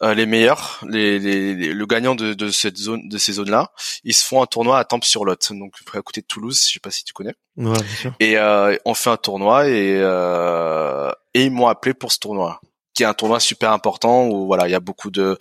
Euh, 0.03 0.15
les 0.15 0.25
meilleurs, 0.25 0.81
les, 0.89 1.19
les, 1.19 1.55
le 1.75 1.87
gagnant 1.87 2.15
de, 2.15 2.33
de, 2.33 2.51
cette 2.51 2.79
zone, 2.79 3.07
de 3.07 3.19
ces 3.19 3.35
zones-là, 3.35 3.71
ils 4.03 4.15
se 4.15 4.25
font 4.25 4.43
un 4.43 4.47
tournoi 4.47 4.79
à 4.79 4.85
Tempe-sur-Lot, 4.85 5.53
donc 5.53 5.75
à 5.93 6.01
côté 6.01 6.23
de 6.23 6.27
Toulouse, 6.27 6.65
je 6.67 6.73
sais 6.73 6.81
pas 6.81 6.91
si 6.91 7.05
tu 7.05 7.13
connais. 7.13 7.35
Ouais, 7.59 7.73
bien 7.73 7.97
sûr. 8.01 8.15
Et 8.19 8.39
euh, 8.39 8.75
on 8.87 8.95
fait 8.95 9.11
un 9.11 9.19
tournoi 9.19 9.69
et 9.69 9.99
euh, 10.01 11.11
et 11.35 11.45
ils 11.45 11.51
m'ont 11.51 11.67
appelé 11.67 11.93
pour 11.93 12.13
ce 12.13 12.19
tournoi, 12.19 12.63
qui 12.95 13.03
est 13.03 13.07
un 13.07 13.13
tournoi 13.13 13.41
super 13.41 13.73
important 13.73 14.27
où 14.27 14.47
voilà, 14.47 14.69
il 14.69 14.71
y 14.71 14.75
a 14.75 14.81
beaucoup 14.81 15.11
de 15.11 15.37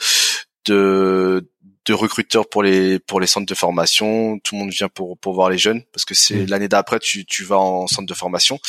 de 0.66 1.50
de 1.86 1.94
recruteurs 1.94 2.50
pour 2.50 2.62
les 2.62 3.00
pour 3.00 3.22
les 3.22 3.28
centres 3.28 3.46
de 3.46 3.56
formation. 3.56 4.40
Tout 4.40 4.56
le 4.56 4.60
monde 4.60 4.72
vient 4.72 4.90
pour 4.90 5.18
pour 5.20 5.34
voir 5.36 5.50
les 5.50 5.58
jeunes 5.58 5.84
parce 5.94 6.04
que 6.04 6.14
c'est 6.14 6.36
mm. 6.36 6.46
l'année 6.48 6.68
d'après 6.68 7.00
tu 7.00 7.26
tu 7.26 7.46
vas 7.46 7.58
en 7.58 7.88
centre 7.88 8.08
de 8.08 8.14
formation. 8.14 8.60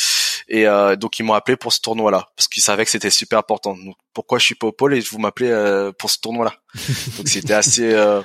Et 0.47 0.67
euh, 0.67 0.95
donc 0.95 1.19
ils 1.19 1.23
m'ont 1.23 1.33
appelé 1.33 1.57
pour 1.57 1.73
ce 1.73 1.81
tournoi-là 1.81 2.29
parce 2.35 2.47
qu'ils 2.47 2.63
savaient 2.63 2.85
que 2.85 2.91
c'était 2.91 3.09
super 3.09 3.39
important. 3.39 3.75
Donc 3.75 3.95
pourquoi 4.13 4.39
je 4.39 4.45
suis 4.45 4.55
pas 4.55 4.67
au 4.67 4.71
pôle 4.71 4.95
et 4.95 4.99
vous 4.99 5.19
m'appelez 5.19 5.49
euh, 5.49 5.91
pour 5.91 6.09
ce 6.09 6.19
tournoi-là? 6.19 6.53
Donc 7.17 7.27
c'était 7.27 7.53
assez 7.53 7.93
euh, 7.93 8.21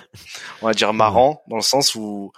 on 0.63 0.67
va 0.67 0.75
dire 0.75 0.93
marrant 0.93 1.43
dans 1.49 1.57
le 1.57 1.63
sens 1.63 1.95
où 1.95 2.33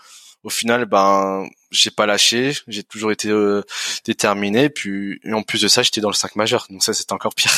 au 0.44 0.50
final 0.50 0.86
ben 0.86 1.48
j'ai 1.70 1.90
pas 1.90 2.06
lâché, 2.06 2.56
j'ai 2.66 2.82
toujours 2.82 3.12
été 3.12 3.28
euh, 3.28 3.62
déterminé. 4.04 4.70
Puis 4.70 5.20
et 5.24 5.32
en 5.32 5.42
plus 5.42 5.62
de 5.62 5.68
ça, 5.68 5.82
j'étais 5.82 6.00
dans 6.00 6.08
le 6.08 6.14
5 6.14 6.36
majeur, 6.36 6.66
donc 6.70 6.82
ça 6.82 6.94
c'était 6.94 7.12
encore 7.12 7.34
pire. 7.34 7.52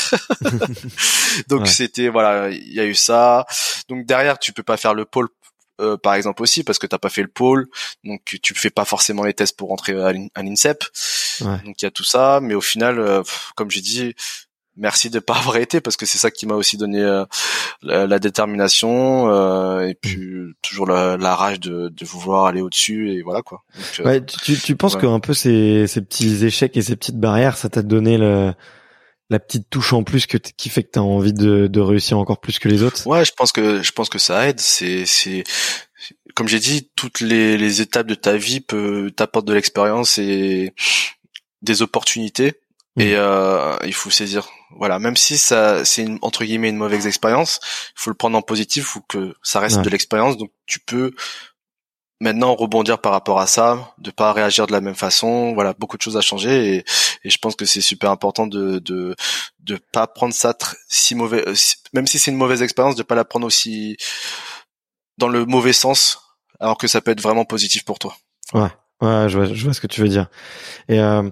donc 1.48 1.68
c'était 1.68 2.08
voilà, 2.08 2.50
il 2.50 2.72
y 2.72 2.80
a 2.80 2.86
eu 2.86 2.94
ça. 2.94 3.46
Donc 3.88 4.06
derrière, 4.06 4.38
tu 4.38 4.52
peux 4.52 4.62
pas 4.62 4.76
faire 4.76 4.94
le 4.94 5.04
pôle 5.04 5.28
euh, 5.80 5.96
par 5.96 6.14
exemple 6.14 6.42
aussi 6.42 6.62
parce 6.62 6.78
que 6.78 6.86
t'as 6.86 6.98
pas 6.98 7.08
fait 7.08 7.22
le 7.22 7.28
pôle, 7.28 7.68
donc 8.04 8.22
tu 8.24 8.54
fais 8.54 8.70
pas 8.70 8.84
forcément 8.84 9.24
les 9.24 9.34
tests 9.34 9.56
pour 9.56 9.68
rentrer 9.68 9.94
à 10.34 10.42
l'INSEP. 10.42 10.84
Donc 11.44 11.80
il 11.80 11.84
y 11.84 11.86
a 11.86 11.90
tout 11.90 12.04
ça, 12.04 12.40
mais 12.42 12.54
au 12.54 12.60
final, 12.60 12.98
euh, 12.98 13.22
comme 13.54 13.70
j'ai 13.70 13.80
dit, 13.80 14.14
merci 14.76 15.10
de 15.10 15.18
pas 15.18 15.34
avoir 15.38 15.56
été 15.56 15.80
parce 15.80 15.96
que 15.96 16.06
c'est 16.06 16.18
ça 16.18 16.30
qui 16.30 16.46
m'a 16.46 16.54
aussi 16.54 16.76
donné 16.76 17.00
euh, 17.02 17.24
la, 17.82 18.18
détermination 18.18 19.30
euh, 19.32 19.86
et 19.86 19.94
puis 19.94 20.28
toujours 20.62 20.86
la, 20.86 21.16
la 21.16 21.34
rage 21.34 21.60
de, 21.60 21.88
de, 21.88 22.04
vouloir 22.04 22.46
aller 22.46 22.60
au-dessus 22.60 23.12
et 23.12 23.22
voilà 23.22 23.42
quoi. 23.42 23.62
Donc, 23.76 24.06
ouais, 24.06 24.24
tu, 24.24 24.58
tu 24.58 24.76
penses 24.76 24.96
que 24.96 25.06
un 25.06 25.20
peu 25.20 25.34
ces, 25.34 25.86
ces 25.86 26.00
petits 26.00 26.44
échecs 26.44 26.76
et 26.76 26.82
ces 26.82 26.96
petites 26.96 27.18
barrières, 27.18 27.56
ça 27.56 27.68
t'a 27.68 27.82
donné 27.82 28.18
le 28.18 28.52
la 29.30 29.38
petite 29.38 29.70
touche 29.70 29.92
en 29.92 30.02
plus 30.02 30.26
que 30.26 30.36
qui 30.36 30.68
fait 30.68 30.82
que 30.82 30.90
tu 30.92 30.98
as 30.98 31.02
envie 31.04 31.32
de, 31.32 31.68
de 31.68 31.80
réussir 31.80 32.18
encore 32.18 32.40
plus 32.40 32.58
que 32.58 32.68
les 32.68 32.82
autres? 32.82 33.06
Ouais, 33.06 33.24
je 33.24 33.32
pense 33.32 33.52
que 33.52 33.80
je 33.80 33.92
pense 33.92 34.08
que 34.08 34.18
ça 34.18 34.48
aide. 34.48 34.58
C'est 34.58 35.06
c'est 35.06 35.44
comme 36.34 36.48
j'ai 36.48 36.58
dit, 36.58 36.90
toutes 36.96 37.20
les, 37.20 37.56
les 37.56 37.80
étapes 37.80 38.06
de 38.06 38.14
ta 38.14 38.36
vie 38.36 38.60
peut 38.60 39.12
t'apportent 39.14 39.46
de 39.46 39.54
l'expérience 39.54 40.18
et 40.18 40.74
des 41.62 41.82
opportunités. 41.82 42.54
Mmh. 42.96 43.00
Et 43.02 43.14
euh, 43.14 43.76
il 43.84 43.94
faut 43.94 44.10
saisir. 44.10 44.48
Voilà, 44.76 44.98
même 44.98 45.16
si 45.16 45.38
ça 45.38 45.84
c'est 45.84 46.02
une, 46.02 46.18
entre 46.22 46.44
guillemets 46.44 46.70
une 46.70 46.76
mauvaise 46.76 47.06
expérience, 47.06 47.60
il 47.96 48.00
faut 48.00 48.10
le 48.10 48.16
prendre 48.16 48.36
en 48.36 48.42
positif, 48.42 48.84
il 48.84 48.86
faut 48.86 49.00
que 49.08 49.34
ça 49.42 49.60
reste 49.60 49.80
de 49.80 49.90
l'expérience. 49.90 50.36
Donc 50.36 50.50
tu 50.66 50.80
peux 50.80 51.12
maintenant 52.20 52.54
rebondir 52.54 53.00
par 53.00 53.12
rapport 53.12 53.40
à 53.40 53.46
ça, 53.46 53.94
de 53.98 54.10
pas 54.10 54.32
réagir 54.32 54.66
de 54.66 54.72
la 54.72 54.80
même 54.80 54.94
façon. 54.94 55.54
Voilà, 55.54 55.72
beaucoup 55.72 55.96
de 55.96 56.02
choses 56.02 56.16
à 56.16 56.20
changer 56.20 56.74
et, 56.76 56.84
et 57.24 57.30
je 57.30 57.38
pense 57.38 57.56
que 57.56 57.64
c'est 57.64 57.80
super 57.80 58.10
important 58.10 58.46
de 58.46 58.78
de 58.80 59.14
de 59.60 59.78
pas 59.92 60.06
prendre 60.06 60.34
ça 60.34 60.56
si 60.88 61.14
mauvais, 61.14 61.46
euh, 61.48 61.54
même 61.92 62.06
si 62.06 62.18
c'est 62.18 62.30
une 62.30 62.36
mauvaise 62.36 62.62
expérience, 62.62 62.96
de 62.96 63.02
pas 63.02 63.14
la 63.14 63.24
prendre 63.24 63.46
aussi 63.46 63.96
dans 65.18 65.28
le 65.28 65.46
mauvais 65.46 65.72
sens, 65.72 66.18
alors 66.58 66.78
que 66.78 66.88
ça 66.88 67.00
peut 67.00 67.10
être 67.10 67.22
vraiment 67.22 67.44
positif 67.44 67.84
pour 67.84 67.98
toi. 67.98 68.16
Ouais, 68.52 68.70
ouais, 69.00 69.28
je 69.28 69.38
vois, 69.38 69.46
je 69.52 69.64
vois 69.64 69.74
ce 69.74 69.80
que 69.80 69.86
tu 69.86 70.00
veux 70.00 70.08
dire. 70.08 70.28
Et 70.88 71.00
euh, 71.00 71.22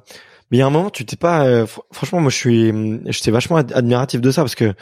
mais 0.51 0.59
il 0.59 0.61
y 0.61 0.63
a 0.63 0.67
un 0.67 0.71
moment, 0.71 0.91
tu 0.91 1.05
t'es 1.05 1.17
pas. 1.17 1.47
Euh, 1.47 1.67
franchement, 1.93 2.21
moi, 2.21 2.31
je 2.31 2.37
suis, 2.37 2.73
j'étais 3.13 3.31
vachement 3.31 3.57
admiratif 3.57 4.21
de 4.21 4.31
ça 4.31 4.43
parce 4.43 4.55
que 4.55 4.75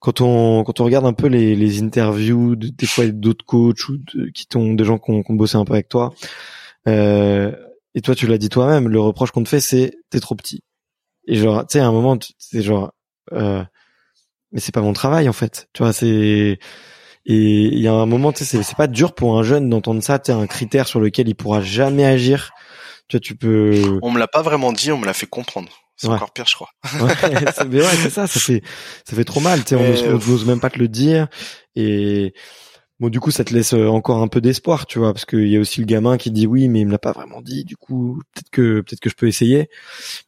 quand 0.00 0.20
on 0.22 0.64
quand 0.64 0.80
on 0.80 0.84
regarde 0.84 1.06
un 1.06 1.12
peu 1.12 1.28
les, 1.28 1.54
les 1.54 1.82
interviews 1.82 2.56
de, 2.56 2.68
des 2.68 2.86
fois 2.86 3.06
d'autres 3.06 3.44
coachs 3.44 3.88
ou 3.88 3.98
de, 3.98 4.30
qui 4.30 4.46
t'ont 4.46 4.74
des 4.74 4.84
gens 4.84 4.98
qui 4.98 5.10
ont, 5.10 5.22
bossé 5.30 5.56
un 5.56 5.64
peu 5.64 5.74
avec 5.74 5.88
toi 5.88 6.12
euh, 6.88 7.54
et 7.94 8.00
toi 8.00 8.14
tu 8.14 8.26
l'as 8.26 8.38
dit 8.38 8.48
toi-même 8.48 8.88
le 8.88 9.00
reproche 9.00 9.30
qu'on 9.30 9.42
te 9.42 9.48
fait 9.48 9.60
c'est 9.60 9.92
t'es 10.08 10.20
trop 10.20 10.34
petit 10.34 10.62
et 11.26 11.36
genre 11.36 11.66
tu 11.66 11.74
sais 11.74 11.80
à 11.80 11.86
un 11.86 11.92
moment 11.92 12.18
c'est 12.38 12.62
genre 12.62 12.92
euh, 13.32 13.62
mais 14.52 14.60
c'est 14.60 14.72
pas 14.72 14.80
mon 14.80 14.94
travail 14.94 15.28
en 15.28 15.34
fait 15.34 15.68
tu 15.74 15.82
vois 15.82 15.92
c'est 15.92 16.58
et 17.26 17.34
il 17.34 17.78
y 17.78 17.88
a 17.88 17.92
un 17.92 18.06
moment 18.06 18.32
tu 18.32 18.44
sais 18.44 18.62
c'est 18.62 18.76
pas 18.76 18.86
dur 18.86 19.14
pour 19.14 19.38
un 19.38 19.42
jeune 19.42 19.68
d'entendre 19.68 20.02
ça 20.02 20.18
tu 20.18 20.30
un 20.30 20.46
critère 20.46 20.88
sur 20.88 21.00
lequel 21.00 21.28
il 21.28 21.34
pourra 21.34 21.60
jamais 21.60 22.04
agir 22.04 22.52
tu 23.08 23.16
vois 23.16 23.20
tu 23.20 23.36
peux 23.36 23.98
on 24.02 24.10
me 24.10 24.18
l'a 24.18 24.28
pas 24.28 24.42
vraiment 24.42 24.72
dit 24.72 24.90
on 24.90 24.98
me 24.98 25.06
l'a 25.06 25.12
fait 25.12 25.26
comprendre 25.26 25.70
c'est 26.00 26.08
encore 26.08 26.32
pire, 26.32 26.46
je 26.46 26.54
crois. 26.54 26.70
ouais, 27.04 27.84
c'est 28.02 28.08
ça, 28.08 28.26
ça 28.26 28.40
fait, 28.40 28.62
ça 29.04 29.14
fait 29.14 29.24
trop 29.24 29.40
mal. 29.40 29.62
Tu 29.64 29.76
sais, 29.76 30.08
on 30.08 30.12
n'ose 30.12 30.46
même 30.46 30.58
pas 30.58 30.70
te 30.70 30.78
le 30.78 30.88
dire. 30.88 31.28
Et 31.76 32.32
bon, 33.00 33.10
du 33.10 33.20
coup, 33.20 33.30
ça 33.30 33.44
te 33.44 33.52
laisse 33.52 33.74
euh, 33.74 33.86
encore 33.86 34.22
un 34.22 34.28
peu 34.28 34.40
d'espoir, 34.40 34.86
tu 34.86 34.98
vois, 34.98 35.12
parce 35.12 35.26
qu'il 35.26 35.48
y 35.48 35.58
a 35.58 35.60
aussi 35.60 35.80
le 35.80 35.86
gamin 35.86 36.16
qui 36.16 36.30
dit 36.30 36.46
oui, 36.46 36.68
mais 36.68 36.80
il 36.80 36.86
me 36.86 36.92
l'a 36.92 36.98
pas 36.98 37.12
vraiment 37.12 37.42
dit. 37.42 37.64
Du 37.64 37.76
coup, 37.76 38.18
peut-être 38.32 38.50
que, 38.50 38.80
peut-être 38.80 39.00
que 39.00 39.10
je 39.10 39.14
peux 39.14 39.28
essayer. 39.28 39.68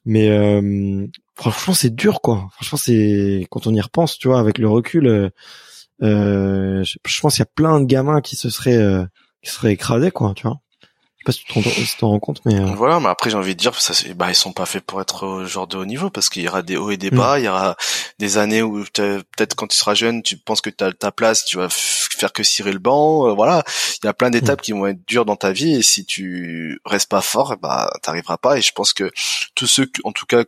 Mais 0.04 0.28
euh, 0.28 1.06
franchement, 1.36 1.72
c'est 1.72 1.94
dur, 1.94 2.20
quoi. 2.20 2.48
Franchement, 2.52 2.78
c'est 2.78 3.46
quand 3.50 3.66
on 3.66 3.72
y 3.72 3.80
repense, 3.80 4.18
tu 4.18 4.28
vois, 4.28 4.40
avec 4.40 4.58
le 4.58 4.68
recul. 4.68 5.06
Euh, 5.06 5.30
euh 6.02 6.84
je, 6.84 7.20
pense 7.20 7.34
qu'il 7.34 7.40
y 7.40 7.42
a 7.42 7.50
plein 7.54 7.80
de 7.80 7.86
gamins 7.86 8.20
qui 8.20 8.36
se 8.36 8.50
seraient, 8.50 8.76
euh, 8.76 9.04
qui 9.42 9.50
seraient 9.50 9.72
écrasés, 9.72 10.10
quoi, 10.10 10.32
tu 10.34 10.46
vois 10.46 10.60
sais 11.22 11.24
pas 11.24 11.32
si 11.32 11.44
tu 11.44 11.96
te 11.96 12.04
rends, 12.04 12.18
compte, 12.18 12.40
mais 12.44 12.58
euh, 12.58 12.66
voilà. 12.74 13.00
Mais 13.00 13.08
après, 13.08 13.30
j'ai 13.30 13.36
envie 13.36 13.54
de 13.54 13.60
dire, 13.60 13.80
ça, 13.80 13.94
bah, 14.14 14.30
ils 14.30 14.34
sont 14.34 14.52
pas 14.52 14.66
faits 14.66 14.84
pour 14.84 15.00
être 15.00 15.26
au 15.26 15.44
genre 15.44 15.66
de 15.66 15.76
haut 15.76 15.84
niveau 15.84 16.10
parce 16.10 16.28
qu'il 16.28 16.42
y 16.42 16.48
aura 16.48 16.62
des 16.62 16.76
hauts 16.76 16.90
et 16.90 16.96
des 16.96 17.10
bas. 17.10 17.36
Mm. 17.36 17.40
Il 17.40 17.44
y 17.44 17.48
aura 17.48 17.76
des 18.18 18.38
années 18.38 18.62
où 18.62 18.84
peut-être 18.92 19.54
quand 19.54 19.66
tu 19.66 19.76
seras 19.76 19.94
jeune, 19.94 20.22
tu 20.22 20.36
penses 20.36 20.60
que 20.60 20.70
tu 20.70 20.82
as 20.82 20.92
ta 20.92 21.12
place, 21.12 21.44
tu 21.44 21.56
vas 21.56 21.68
faire 21.70 22.32
que 22.32 22.42
cirer 22.42 22.72
le 22.72 22.78
banc. 22.78 23.28
Euh, 23.28 23.34
voilà, 23.34 23.62
il 24.02 24.06
y 24.06 24.08
a 24.08 24.14
plein 24.14 24.30
d'étapes 24.30 24.60
mm. 24.60 24.62
qui 24.62 24.72
vont 24.72 24.86
être 24.86 25.06
dures 25.06 25.24
dans 25.24 25.36
ta 25.36 25.52
vie 25.52 25.74
et 25.74 25.82
si 25.82 26.04
tu 26.04 26.80
restes 26.84 27.10
pas 27.10 27.22
fort, 27.22 27.56
bah, 27.60 27.90
t'arriveras 28.02 28.38
pas. 28.38 28.58
Et 28.58 28.62
je 28.62 28.72
pense 28.72 28.92
que 28.92 29.10
tous 29.54 29.66
ceux, 29.66 29.90
en 30.04 30.12
tout 30.12 30.26
cas, 30.26 30.44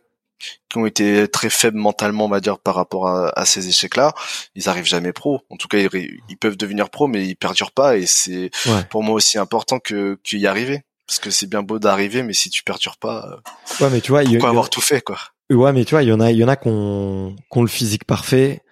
qui 0.69 0.77
ont 0.77 0.85
été 0.85 1.27
très 1.27 1.49
faibles 1.49 1.77
mentalement, 1.77 2.25
on 2.25 2.29
va 2.29 2.39
dire, 2.39 2.59
par 2.59 2.75
rapport 2.75 3.07
à, 3.07 3.45
ces 3.45 3.67
échecs-là, 3.67 4.13
ils 4.55 4.69
arrivent 4.69 4.85
jamais 4.85 5.13
pro. 5.13 5.41
En 5.49 5.57
tout 5.57 5.67
cas, 5.67 5.77
ils, 5.77 6.37
peuvent 6.37 6.57
devenir 6.57 6.89
pro, 6.89 7.07
mais 7.07 7.25
ils 7.25 7.35
perdurent 7.35 7.71
pas. 7.71 7.97
Et 7.97 8.05
c'est 8.05 8.51
pour 8.89 9.03
moi 9.03 9.15
aussi 9.15 9.37
important 9.37 9.79
que 9.79 10.19
qu'il 10.23 10.39
y 10.39 10.47
arriver, 10.47 10.83
parce 11.07 11.19
que 11.19 11.29
c'est 11.29 11.47
bien 11.47 11.63
beau 11.63 11.79
d'arriver, 11.79 12.23
mais 12.23 12.33
si 12.33 12.49
tu 12.49 12.63
perdures 12.63 12.97
pas, 12.97 13.25
euh, 13.27 13.83
ouais, 13.83 13.89
mais 13.91 14.01
tu 14.01 14.11
vois, 14.11 14.23
il 14.23 14.43
avoir 14.43 14.69
tout 14.69 14.81
fait, 14.81 15.01
quoi. 15.01 15.17
Ouais, 15.49 15.71
mais 15.73 15.85
tu 15.85 15.93
vois, 15.93 16.03
il 16.03 16.09
y 16.09 16.13
en 16.13 16.19
a, 16.19 16.31
il 16.31 16.37
y 16.37 16.43
en 16.43 16.47
a 16.47 16.55
qu'on 16.55 17.35
qu'on 17.49 17.61
le 17.61 17.67
physique 17.67 18.05
parfait, 18.05 18.63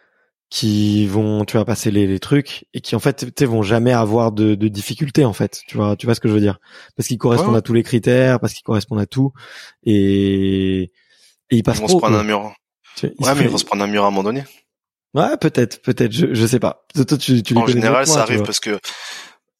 qui 0.54 1.08
vont, 1.08 1.45
tu 1.45 1.58
vas 1.58 1.65
passer 1.65 1.89
les, 1.89 2.06
les, 2.06 2.19
trucs 2.19 2.65
et 2.76 2.82
qui 2.82 2.95
en 2.95 2.99
fait, 2.99 3.34
tu 3.36 3.45
vont 3.45 3.63
jamais 3.63 3.91
avoir 3.91 4.32
de, 4.32 4.54
de 4.54 4.67
difficultés 4.67 5.26
en 5.26 5.34
fait. 5.34 5.62
Tu 5.67 5.78
vois, 5.78 5.95
tu 5.95 6.06
vois 6.06 6.13
ce 6.13 6.19
que 6.19 6.28
je 6.28 6.34
veux 6.34 6.39
dire? 6.39 6.60
Parce 6.95 7.08
qu'ils 7.08 7.17
correspondent 7.17 7.56
à 7.56 7.63
tous 7.63 7.73
les 7.73 7.82
critères, 7.82 8.39
parce 8.39 8.54
qu'ils 8.54 8.63
correspondent 8.63 8.99
à 8.99 9.08
tout 9.08 9.32
et 9.84 10.91
et 11.53 11.57
ils 11.57 11.63
passent 11.63 11.77
ils 11.77 11.81
vont 11.81 11.87
se 11.87 11.97
prendre 11.97 12.17
un 12.17 12.23
mur. 12.23 12.53
ouais, 13.03 13.35
mais 13.35 13.43
ils 13.43 13.49
vont 13.49 13.57
se 13.57 13.65
prendre 13.65 13.83
un 13.83 13.87
mur 13.87 14.03
à 14.03 14.07
un 14.07 14.11
moment 14.11 14.23
donné. 14.23 14.43
Ouais, 15.13 15.37
peut-être, 15.37 15.81
peut-être, 15.81 16.11
je, 16.11 16.33
je 16.33 16.45
sais 16.45 16.59
pas. 16.59 16.85
Toi, 16.95 17.17
tu, 17.17 17.43
tu 17.43 17.55
en 17.55 17.67
général, 17.67 18.07
ça 18.07 18.21
arrive 18.21 18.43
parce 18.43 18.59
que 18.59 18.79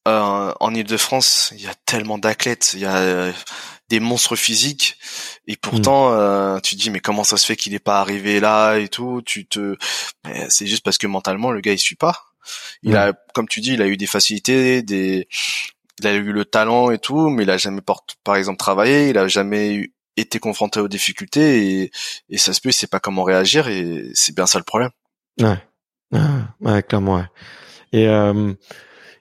euh, 0.08 0.54
en 0.60 0.74
Ile-de-France, 0.74 1.54
il 1.56 1.62
y 1.62 1.68
a 1.68 1.76
tellement 1.86 2.18
d'athlètes, 2.18 2.72
il 2.74 2.80
y 2.80 2.86
a 2.86 2.98
euh, 2.98 3.32
des 3.90 4.00
monstres 4.00 4.36
physiques, 4.36 4.98
et 5.48 5.56
pourtant, 5.56 6.10
hmm. 6.10 6.18
euh, 6.18 6.60
tu 6.60 6.76
te 6.76 6.82
dis 6.82 6.90
mais 6.90 7.00
comment 7.00 7.24
ça 7.24 7.38
se 7.38 7.46
fait 7.46 7.56
qu'il 7.56 7.74
n'est 7.74 7.80
pas 7.80 8.02
arrivé 8.02 8.40
là 8.40 8.78
et 8.78 8.88
tout? 8.88 9.22
Tu 9.24 9.46
te, 9.46 9.78
c'est 10.50 10.66
juste 10.66 10.84
parce 10.84 10.98
que 10.98 11.08
mentalement 11.08 11.52
le 11.52 11.62
gars 11.62 11.74
il 11.74 11.80
suit 11.80 11.96
pas. 11.96 12.26
Il 12.82 12.98
a, 12.98 13.14
comme 13.34 13.48
tu 13.48 13.62
dis, 13.62 13.74
il 13.74 13.82
a 13.82 13.88
eu 13.88 13.96
des 13.96 14.08
facilités, 14.08 14.82
des, 14.82 15.30
il 16.00 16.08
a 16.08 16.14
eu 16.14 16.34
le 16.34 16.44
talent 16.44 16.92
et 16.92 16.98
tout, 16.98 17.30
mais 17.30 17.44
il 17.44 17.50
a 17.50 17.58
jamais 17.58 17.82
par 18.24 18.36
exemple 18.36 18.58
travaillé, 18.58 19.10
il 19.10 19.18
a 19.18 19.28
jamais 19.28 19.76
eu 19.76 19.94
été 20.18 20.40
confronté 20.40 20.80
aux 20.80 20.88
difficultés 20.88 21.82
et, 21.84 21.92
et 22.30 22.38
ça 22.38 22.54
se 22.54 22.62
peut, 22.62 22.70
il 22.70 22.74
sait 22.74 22.88
pas 22.88 23.00
comment 23.00 23.24
réagir 23.24 23.68
et 23.68 24.10
c'est 24.14 24.36
bien 24.36 24.46
ça 24.46 24.60
le 24.60 24.64
problème. 24.64 24.92
Ouais, 25.42 25.58
ah, 26.14 26.48
ouais, 26.62 26.84
clairement. 26.84 27.16
Ouais. 27.16 27.26
Et 27.92 28.08
euh, 28.08 28.54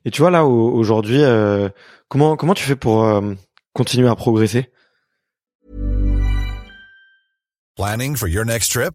et 0.05 0.11
tu 0.11 0.20
vois 0.22 0.31
là 0.31 0.44
aujourd'hui, 0.44 1.22
euh, 1.22 1.68
comment 2.09 2.37
comment 2.37 2.55
tu 2.55 2.64
fais 2.64 2.76
pour 2.76 3.05
euh, 3.05 3.35
continuer 3.72 4.09
à 4.09 4.16
progresser? 4.16 4.70
Planning 7.76 8.16
for 8.16 8.28
your 8.28 8.44
next 8.44 8.72
trip? 8.72 8.94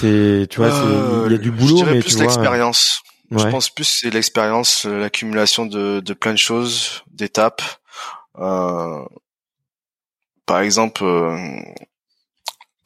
C'est, 0.00 0.46
tu 0.48 0.58
vois, 0.58 0.68
il 1.26 1.32
y 1.32 1.34
a 1.34 1.38
du 1.38 1.50
boulot, 1.50 1.84
mais 1.84 2.00
plus 2.00 2.18
l'expérience. 2.20 3.02
Je 3.30 3.44
pense 3.48 3.68
plus 3.68 3.84
c'est 3.84 4.10
l'expérience, 4.10 4.86
euh, 4.86 5.00
l'accumulation 5.00 5.66
de, 5.66 6.00
de 6.00 6.14
plein 6.14 6.32
de 6.32 6.38
choses, 6.38 7.02
d'étapes. 7.10 7.62
Euh, 8.38 9.04
par 10.46 10.60
exemple, 10.60 11.04
euh, 11.04 11.36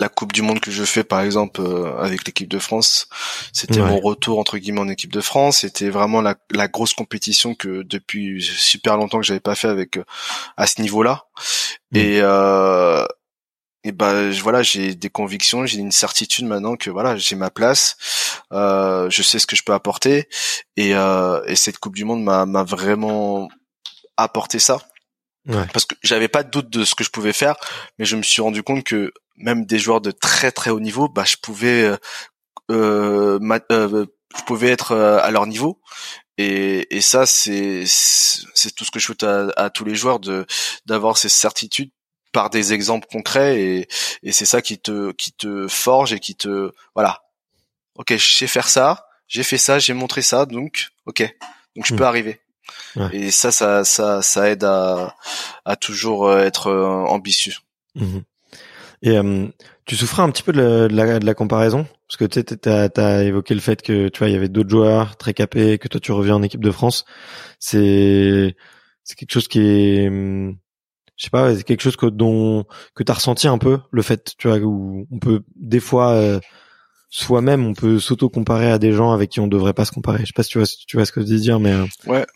la 0.01 0.09
Coupe 0.09 0.33
du 0.33 0.43
Monde 0.43 0.59
que 0.59 0.73
je 0.73 0.83
fais, 0.83 1.05
par 1.05 1.21
exemple, 1.21 1.61
euh, 1.61 1.97
avec 1.99 2.27
l'équipe 2.27 2.49
de 2.49 2.59
France, 2.59 3.09
c'était 3.53 3.81
mon 3.81 4.01
retour 4.01 4.41
entre 4.41 4.59
guillemets 4.59 4.81
en 4.81 4.89
équipe 4.89 5.13
de 5.13 5.21
France. 5.21 5.59
C'était 5.59 5.91
vraiment 5.91 6.23
la, 6.23 6.35
la, 6.51 6.67
grosse 6.67 6.95
compétition 6.95 7.55
que 7.55 7.83
depuis 7.83 8.43
super 8.43 8.97
longtemps 8.97 9.21
que 9.21 9.27
j'avais 9.27 9.39
pas 9.39 9.55
fait 9.55 9.69
avec 9.69 10.01
à 10.57 10.67
ce 10.67 10.81
niveau-là. 10.81 11.27
Mm. 11.93 11.97
Et 11.99 12.21
et 13.85 13.93
ben 13.93 14.31
voilà 14.31 14.63
j'ai 14.63 14.95
des 14.95 15.11
convictions 15.11 15.67
j'ai 15.67 15.79
une 15.79 15.91
certitude 15.91 16.45
maintenant 16.45 16.77
que 16.77 16.91
voilà 16.91 17.17
j'ai 17.17 17.37
ma 17.37 17.51
place. 17.51 17.97
Euh, 18.53 19.11
je 19.11 19.23
sais 19.23 19.39
ce 19.39 19.47
que 19.47 19.57
je 19.57 19.63
peux 19.63 19.73
apporter. 19.73 20.29
Et, 20.77 20.95
euh, 20.95 21.43
et 21.47 21.57
cette 21.57 21.79
coupe 21.79 21.97
du 21.97 22.05
monde 22.05 22.23
m'a 22.23 22.47
m'a 22.47 22.63
vraiment 22.63 23.49
apporté 24.17 24.59
ça. 24.59 24.79
Ouais. 25.49 25.67
parce 25.73 25.85
que 25.87 25.97
j'avais 26.05 26.29
pas 26.29 26.45
de 26.45 26.51
doute 26.51 26.71
de 26.71 26.85
ce 26.85 26.95
que 26.95 27.03
je 27.03 27.11
pouvais 27.11 27.33
faire 27.33 27.57
mais 27.99 28.05
je 28.05 28.15
me 28.15 28.23
suis 28.23 28.41
rendu 28.41 28.63
compte 28.63 28.85
que 28.85 29.13
même 29.37 29.67
des 29.67 29.81
joueurs 29.81 30.01
de 30.01 30.13
très 30.13 30.53
très 30.53 30.71
haut 30.71 30.79
niveau 30.79 31.09
bah 31.09 31.25
je 31.27 31.35
pouvais 31.37 31.83
euh, 31.83 31.97
euh, 32.71 33.41
euh 33.73 34.07
je 34.37 34.43
pouvais 34.45 34.71
être 34.71 34.97
à 34.97 35.31
leur 35.31 35.47
niveau. 35.47 35.83
Et, 36.39 36.97
et 36.97 37.03
ça 37.03 37.27
c'est 37.27 37.85
c'est 37.87 38.75
tout 38.75 38.85
ce 38.85 38.91
que 38.91 38.99
je 38.99 39.05
souhaite 39.05 39.25
à, 39.25 39.49
à 39.57 39.69
tous 39.69 39.85
les 39.85 39.95
joueurs 39.95 40.21
de 40.21 40.47
d'avoir 40.87 41.19
ces 41.19 41.29
certitudes 41.29 41.91
par 42.33 42.51
des 42.51 42.73
exemples 42.73 43.07
concrets 43.11 43.61
et, 43.61 43.89
et 44.23 44.33
c'est 44.33 44.47
ça 44.47 44.63
qui 44.63 44.79
te 44.79 45.13
qui 45.13 45.33
te 45.33 45.69
forge 45.69 46.13
et 46.13 46.19
qui 46.19 46.35
te 46.35 46.73
voilà. 46.95 47.23
Ok 47.97 48.17
je 48.17 48.35
sais 48.35 48.47
faire 48.47 48.69
ça 48.69 49.07
j'ai 49.29 49.43
fait 49.43 49.59
ça 49.59 49.79
j'ai 49.79 49.95
montré 49.95 50.23
ça 50.23 50.47
donc 50.47 50.89
ok. 51.07 51.35
Donc 51.77 51.87
je 51.87 51.95
peux 51.95 52.05
hmm. 52.05 52.07
arriver 52.07 52.41
et 53.13 53.31
ça 53.31 53.51
ça 53.51 53.85
ça 53.85 54.23
ça 54.23 54.51
aide 54.51 54.65
à 54.65 55.17
à 55.65 55.77
toujours 55.77 56.29
euh, 56.29 56.45
être 56.45 56.69
euh, 56.69 57.05
ambitieux. 57.07 57.55
Mmh 57.95 58.19
Et 59.03 59.19
tu 59.85 59.97
souffrais 59.97 60.23
un 60.23 60.31
petit 60.31 60.45
peu 60.45 60.53
de 60.53 60.89
la, 60.91 61.19
de 61.19 61.27
la, 61.27 61.35
comparaison? 61.35 61.87
Parce 62.07 62.17
que 62.17 62.25
tu 62.25 62.69
as, 62.69 62.89
as 62.97 63.25
évoqué 63.25 63.55
le 63.55 63.61
fait 63.61 63.83
que 63.83 64.09
tu 64.09 64.19
vois 64.19 64.29
il 64.29 64.33
y 64.33 64.37
avait 64.37 64.49
d'autres 64.49 64.71
joueurs 64.71 65.17
très 65.17 65.35
capés, 65.35 65.79
que 65.79 65.89
toi 65.89 66.01
tu 66.01 66.13
reviens 66.13 66.37
en 66.37 66.43
équipe 66.43 66.63
de 66.63 66.71
France. 66.71 67.05
C'est 67.59 68.55
c'est 69.05 69.17
quelque 69.17 69.33
chose 69.33 69.49
qui 69.49 69.61
est 69.61 70.09
je 71.23 71.27
sais 71.27 71.31
pas, 71.31 71.55
c'est 71.55 71.63
quelque 71.63 71.83
chose 71.83 71.95
que 71.95 72.07
dont 72.07 72.65
que 72.97 73.05
t'as 73.05 73.13
ressenti 73.13 73.47
un 73.47 73.59
peu 73.59 73.79
le 73.93 74.03
fait, 74.03 74.35
tu 74.39 74.49
vois, 74.49 74.59
où 74.59 75.07
on 75.13 75.19
peut 75.21 75.45
des 75.55 75.79
fois 75.79 76.15
euh, 76.15 76.41
soi-même 77.11 77.65
on 77.65 77.75
peut 77.75 78.01
s'auto-comparer 78.01 78.73
à 78.73 78.79
des 78.81 78.91
gens 78.91 79.13
avec 79.13 79.31
qui 79.31 79.39
on 79.39 79.47
devrait 79.47 79.73
pas 79.73 79.85
se 79.85 79.93
comparer. 79.93 80.19
Je 80.23 80.27
sais 80.27 80.33
pas 80.35 80.43
si 80.43 80.49
tu 80.49 80.59
vois, 80.59 80.67
tu 80.67 80.97
vois 80.97 81.07
ce 81.07 81.13
que 81.13 81.21
je 81.21 81.27
veux 81.27 81.39
dire, 81.39 81.61
mais 81.61 81.71
euh, 81.71 81.87
ouais. 82.07 82.27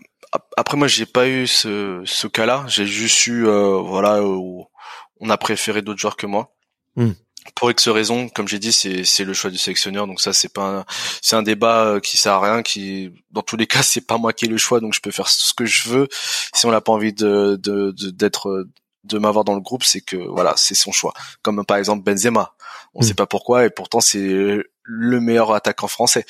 Après 0.57 0.76
moi 0.76 0.87
j'ai 0.87 1.05
pas 1.05 1.26
eu 1.28 1.49
ce, 1.49 2.01
ce 2.05 2.28
cas-là, 2.28 2.64
j'ai 2.68 2.87
juste 2.87 3.26
eu 3.26 3.49
euh, 3.49 3.76
voilà 3.82 4.22
où 4.22 4.66
on 5.18 5.30
a 5.30 5.37
préféré 5.37 5.82
d'autres 5.82 5.99
joueurs 5.99 6.16
que 6.16 6.26
moi. 6.26 6.55
Hmm. 6.95 7.11
Pour 7.55 7.70
X 7.70 7.89
raisons, 7.89 8.28
comme 8.28 8.49
j'ai 8.49 8.59
dit, 8.59 8.72
c'est 8.72 9.24
le 9.24 9.32
choix 9.32 9.51
du 9.51 9.59
sélectionneur, 9.59 10.07
donc 10.07 10.20
ça 10.20 10.32
c'est 10.32 10.53
pas 10.53 10.84
c'est 11.22 11.37
un 11.37 11.43
débat 11.43 12.01
qui 12.03 12.16
sert 12.16 12.32
à 12.32 12.41
rien, 12.41 12.62
qui 12.62 13.12
dans 13.30 13.43
tous 13.43 13.57
les 13.57 13.66
cas 13.68 13.82
c'est 13.82 14.01
pas 14.01 14.18
moi 14.18 14.32
qui 14.32 14.47
ai 14.47 14.49
le 14.49 14.59
choix, 14.59 14.80
donc 14.80 14.95
je 14.95 15.01
peux 15.01 15.11
faire 15.11 15.28
ce 15.28 15.55
que 15.55 15.64
je 15.64 15.89
veux. 15.89 16.09
Si 16.55 16.66
on 16.66 16.70
n'a 16.70 16.80
pas 16.80 16.93
envie 16.93 17.12
de 17.12 17.59
d'être 17.62 18.51
de, 18.51 18.70
de 19.05 19.18
m'avoir 19.18 19.45
dans 19.45 19.55
le 19.55 19.61
groupe, 19.61 19.84
c'est 19.84 20.01
que 20.01 20.16
voilà, 20.16 20.55
c'est 20.57 20.74
son 20.74 20.93
choix. 20.93 21.14
Comme 21.43 21.64
par 21.64 21.76
exemple 21.76 22.03
Benzema, 22.03 22.55
on 22.95 23.01
ne 23.01 23.05
hmm. 23.05 23.09
sait 23.09 23.14
pas 23.14 23.26
pourquoi 23.26 23.64
et 23.64 23.70
pourtant 23.70 24.01
c'est 24.01 24.59
le 24.87 25.20
meilleur 25.20 25.53
attaquant 25.53 25.89
français. 25.89 26.24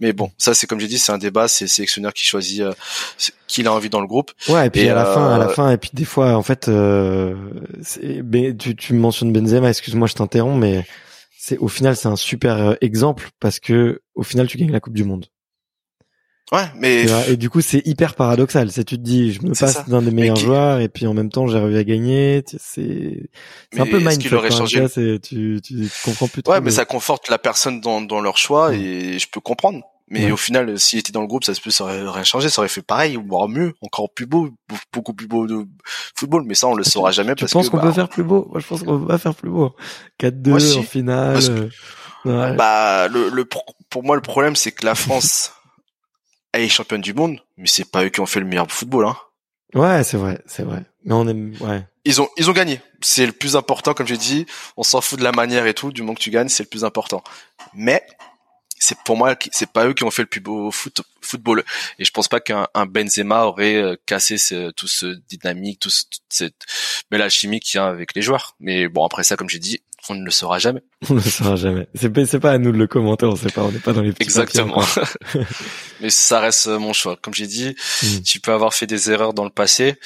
Mais 0.00 0.12
bon, 0.12 0.30
ça 0.38 0.54
c'est 0.54 0.66
comme 0.66 0.80
j'ai 0.80 0.88
dit, 0.88 0.98
c'est 0.98 1.12
un 1.12 1.18
débat, 1.18 1.48
c'est 1.48 1.64
le 1.64 1.68
sélectionneur 1.68 2.12
qui 2.12 2.26
choisit 2.26 2.62
euh, 2.62 2.72
qu'il 3.46 3.66
a 3.66 3.72
envie 3.72 3.90
dans 3.90 4.00
le 4.00 4.06
groupe. 4.06 4.32
Ouais, 4.48 4.66
et 4.66 4.70
puis 4.70 4.88
à 4.88 4.94
la 4.94 5.04
fin, 5.04 5.34
à 5.34 5.38
la 5.38 5.48
euh, 5.48 5.54
fin, 5.54 5.70
et 5.70 5.76
puis 5.76 5.90
des 5.92 6.04
fois, 6.04 6.34
en 6.34 6.42
fait, 6.42 6.68
euh, 6.68 7.34
tu, 8.58 8.76
tu 8.76 8.92
mentionnes 8.94 9.32
Benzema, 9.32 9.68
excuse-moi, 9.68 10.08
je 10.08 10.14
t'interromps, 10.14 10.58
mais 10.58 10.84
c'est 11.48 11.56
au 11.58 11.68
final 11.68 11.96
c'est 11.96 12.08
un 12.08 12.16
super 12.16 12.56
euh, 12.58 12.74
exemple 12.82 13.30
parce 13.40 13.58
que 13.58 14.02
au 14.14 14.22
final 14.22 14.46
tu 14.48 14.58
gagnes 14.58 14.70
la 14.70 14.80
Coupe 14.80 14.94
du 14.94 15.04
Monde. 15.04 15.26
Ouais, 16.50 16.64
mais 16.76 17.06
et 17.28 17.36
du 17.36 17.50
coup 17.50 17.60
c'est 17.60 17.86
hyper 17.86 18.14
paradoxal. 18.14 18.70
C'est 18.70 18.84
tu 18.84 18.96
te 18.96 19.02
dis 19.02 19.32
je 19.32 19.42
me 19.42 19.52
passe 19.52 19.86
d'un 19.86 20.00
des 20.00 20.10
meilleurs 20.10 20.36
joueurs 20.36 20.80
et 20.80 20.88
puis 20.88 21.06
en 21.06 21.12
même 21.12 21.30
temps 21.30 21.46
j'ai 21.46 21.58
réussi 21.58 21.78
à 21.78 21.84
gagner. 21.84 22.42
C'est 22.46 23.28
c'est 23.70 23.80
un 23.80 23.86
peu 23.86 23.98
mindfuck. 23.98 24.32
aurait 24.32 24.50
changé 24.50 24.86
tu, 25.22 25.60
tu 25.62 25.90
comprends 26.04 26.28
plus. 26.28 26.42
Ouais, 26.46 26.60
mais 26.60 26.70
ça 26.70 26.86
conforte 26.86 27.28
la 27.28 27.38
personne 27.38 27.80
dans 27.80 28.00
dans 28.00 28.20
leur 28.20 28.38
choix 28.38 28.74
et 28.74 29.18
je 29.18 29.28
peux 29.30 29.40
comprendre. 29.40 29.82
Mais 30.10 30.30
au 30.32 30.38
final, 30.38 30.78
s'il 30.78 30.98
était 30.98 31.12
dans 31.12 31.20
le 31.20 31.26
groupe, 31.26 31.44
ça 31.44 31.52
se 31.52 31.60
peut, 31.60 31.70
ça 31.70 31.84
aurait 31.84 32.00
rien 32.08 32.24
changé, 32.24 32.48
ça 32.48 32.62
aurait 32.62 32.68
fait 32.68 32.80
pareil, 32.80 33.18
voire 33.28 33.46
mieux, 33.46 33.74
encore 33.82 34.08
plus 34.10 34.24
beau, 34.24 34.48
beaucoup 34.90 35.12
plus 35.12 35.26
beau 35.26 35.46
de 35.46 35.66
football. 36.14 36.44
Mais 36.46 36.54
ça, 36.54 36.66
on 36.66 36.74
le 36.74 36.82
saura 36.82 37.10
jamais. 37.10 37.34
Tu 37.34 37.44
penses 37.44 37.68
qu'on 37.68 37.78
peut 37.78 37.88
bah, 37.88 37.92
faire 37.92 38.08
plus 38.08 38.22
beau? 38.22 38.48
Moi, 38.50 38.60
je 38.60 38.66
pense 38.66 38.82
qu'on 38.82 39.00
peut 39.00 39.06
pas 39.06 39.18
faire 39.18 39.34
plus 39.34 39.50
beau. 39.50 39.74
4-2 40.18 40.78
en 40.78 40.82
finale. 40.82 41.70
Bah, 42.24 43.06
le, 43.08 43.28
le, 43.28 43.44
pour 43.44 44.02
moi, 44.02 44.16
le 44.16 44.22
problème, 44.22 44.56
c'est 44.56 44.72
que 44.72 44.86
la 44.86 44.94
France 44.94 45.52
elle 46.52 46.62
est 46.62 46.68
championne 46.68 47.00
du 47.00 47.14
monde, 47.14 47.40
mais 47.56 47.66
c'est 47.66 47.90
pas 47.90 48.04
eux 48.04 48.08
qui 48.08 48.20
ont 48.20 48.26
fait 48.26 48.40
le 48.40 48.46
meilleur 48.46 48.70
football, 48.70 49.06
hein. 49.06 49.16
Ouais, 49.74 50.02
c'est 50.02 50.16
vrai, 50.16 50.40
c'est 50.46 50.62
vrai. 50.62 50.82
Mais 51.04 51.12
on 51.12 51.28
aime, 51.28 51.54
ouais. 51.60 51.86
Ils 52.04 52.22
ont, 52.22 52.28
ils 52.38 52.48
ont 52.48 52.54
gagné. 52.54 52.80
C'est 53.02 53.26
le 53.26 53.32
plus 53.32 53.54
important, 53.54 53.92
comme 53.92 54.06
j'ai 54.06 54.16
dit. 54.16 54.46
On 54.78 54.82
s'en 54.82 55.02
fout 55.02 55.18
de 55.18 55.24
la 55.24 55.32
manière 55.32 55.66
et 55.66 55.74
tout. 55.74 55.92
Du 55.92 56.00
moment 56.00 56.14
que 56.14 56.20
tu 56.20 56.30
gagnes, 56.30 56.48
c'est 56.48 56.62
le 56.62 56.68
plus 56.68 56.84
important. 56.84 57.22
Mais, 57.74 58.02
c'est 58.78 58.96
pour 59.04 59.16
moi, 59.16 59.36
c'est 59.52 59.70
pas 59.70 59.86
eux 59.86 59.92
qui 59.92 60.04
ont 60.04 60.10
fait 60.10 60.22
le 60.22 60.28
plus 60.28 60.40
beau 60.40 60.70
foot, 60.70 61.02
football. 61.20 61.64
Et 61.98 62.04
je 62.04 62.10
pense 62.10 62.28
pas 62.28 62.40
qu'un 62.40 62.66
Benzema 62.86 63.44
aurait 63.44 63.74
euh, 63.74 63.96
cassé 64.06 64.38
ce, 64.38 64.70
tout 64.70 64.88
ce 64.88 65.18
dynamique, 65.28 65.80
tout 65.80 65.90
cette 66.30 66.64
mélange 67.10 67.32
chimique 67.32 67.64
qu'il 67.64 67.78
y 67.78 67.80
a 67.80 67.88
avec 67.88 68.14
les 68.14 68.22
joueurs. 68.22 68.56
Mais 68.60 68.88
bon, 68.88 69.04
après 69.04 69.24
ça, 69.24 69.36
comme 69.36 69.50
j'ai 69.50 69.58
dit, 69.58 69.82
on 70.10 70.14
ne 70.14 70.24
le 70.24 70.30
saura 70.30 70.58
jamais. 70.58 70.82
On 71.08 71.14
ne 71.14 71.20
le 71.20 71.30
saura 71.30 71.56
jamais. 71.56 71.88
C'est 71.94 72.10
pas, 72.10 72.26
c'est 72.26 72.40
pas 72.40 72.52
à 72.52 72.58
nous 72.58 72.72
de 72.72 72.78
le 72.78 72.86
commenter, 72.86 73.26
on 73.26 73.36
sait 73.36 73.50
pas, 73.50 73.62
on 73.62 73.72
n'est 73.72 73.78
pas 73.78 73.92
dans 73.92 74.02
les 74.02 74.12
petits 74.12 74.24
Exactement. 74.24 74.82
Mais 76.00 76.10
ça 76.10 76.40
reste 76.40 76.68
mon 76.68 76.92
choix. 76.92 77.16
Comme 77.16 77.34
j'ai 77.34 77.46
dit, 77.46 77.74
hmm. 78.02 78.22
tu 78.22 78.40
peux 78.40 78.52
avoir 78.52 78.74
fait 78.74 78.86
des 78.86 79.10
erreurs 79.10 79.34
dans 79.34 79.44
le 79.44 79.50
passé, 79.50 79.96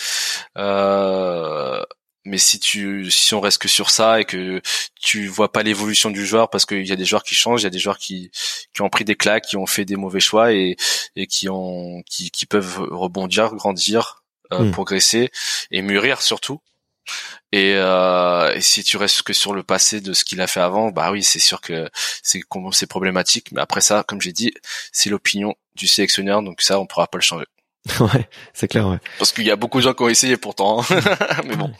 euh, 0.56 1.82
mais 2.24 2.38
si 2.38 2.60
tu, 2.60 3.10
si 3.10 3.34
on 3.34 3.40
reste 3.40 3.58
que 3.58 3.68
sur 3.68 3.90
ça 3.90 4.20
et 4.20 4.24
que 4.24 4.60
tu 5.00 5.26
vois 5.26 5.50
pas 5.50 5.62
l'évolution 5.62 6.10
du 6.10 6.24
joueur, 6.24 6.50
parce 6.50 6.66
qu'il 6.66 6.86
y 6.86 6.92
a 6.92 6.96
des 6.96 7.04
joueurs 7.04 7.24
qui 7.24 7.34
changent, 7.34 7.62
il 7.62 7.64
y 7.64 7.66
a 7.66 7.70
des 7.70 7.80
joueurs 7.80 7.98
qui, 7.98 8.30
qui 8.72 8.82
ont 8.82 8.88
pris 8.88 9.04
des 9.04 9.16
claques, 9.16 9.46
qui 9.46 9.56
ont 9.56 9.66
fait 9.66 9.84
des 9.84 9.96
mauvais 9.96 10.20
choix 10.20 10.52
et, 10.52 10.76
et 11.16 11.26
qui 11.26 11.48
ont, 11.48 12.02
qui, 12.08 12.30
qui 12.30 12.46
peuvent 12.46 12.78
rebondir, 12.90 13.54
grandir, 13.54 14.22
euh, 14.52 14.60
hmm. 14.60 14.70
progresser 14.70 15.30
et 15.70 15.82
mûrir 15.82 16.22
surtout. 16.22 16.60
Et, 17.52 17.74
euh, 17.76 18.54
et, 18.54 18.60
si 18.60 18.82
tu 18.82 18.96
restes 18.96 19.22
que 19.22 19.32
sur 19.32 19.52
le 19.52 19.62
passé 19.62 20.00
de 20.00 20.12
ce 20.12 20.24
qu'il 20.24 20.40
a 20.40 20.46
fait 20.46 20.60
avant, 20.60 20.90
bah 20.90 21.10
oui, 21.10 21.22
c'est 21.22 21.38
sûr 21.38 21.60
que 21.60 21.88
c'est 22.22 22.40
c'est 22.72 22.86
problématique. 22.86 23.52
Mais 23.52 23.60
après 23.60 23.80
ça, 23.80 24.04
comme 24.06 24.20
j'ai 24.20 24.32
dit, 24.32 24.52
c'est 24.92 25.10
l'opinion 25.10 25.54
du 25.74 25.86
sélectionneur, 25.86 26.42
donc 26.42 26.60
ça, 26.62 26.78
on 26.78 26.86
pourra 26.86 27.06
pas 27.06 27.18
le 27.18 27.22
changer. 27.22 27.46
ouais, 28.00 28.28
c'est 28.54 28.68
clair, 28.68 28.88
ouais. 28.88 28.98
Parce 29.18 29.32
qu'il 29.32 29.44
y 29.44 29.50
a 29.50 29.56
beaucoup 29.56 29.78
de 29.78 29.82
gens 29.82 29.94
qui 29.94 30.02
ont 30.02 30.08
essayé 30.08 30.36
pourtant, 30.36 30.80
hein. 30.80 31.00
mais 31.46 31.56
bon. 31.56 31.72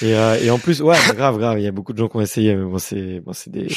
Et, 0.00 0.14
euh, 0.14 0.40
et 0.40 0.50
en 0.50 0.58
plus, 0.58 0.80
ouais, 0.80 0.98
grave, 1.14 1.38
grave, 1.38 1.58
il 1.58 1.64
y 1.64 1.68
a 1.68 1.72
beaucoup 1.72 1.92
de 1.92 1.98
gens 1.98 2.08
qui 2.08 2.16
ont 2.16 2.20
essayé, 2.20 2.54
mais 2.54 2.64
bon, 2.64 2.78
c'est 2.78 3.20
bon, 3.20 3.32
c'est 3.32 3.50
des 3.50 3.68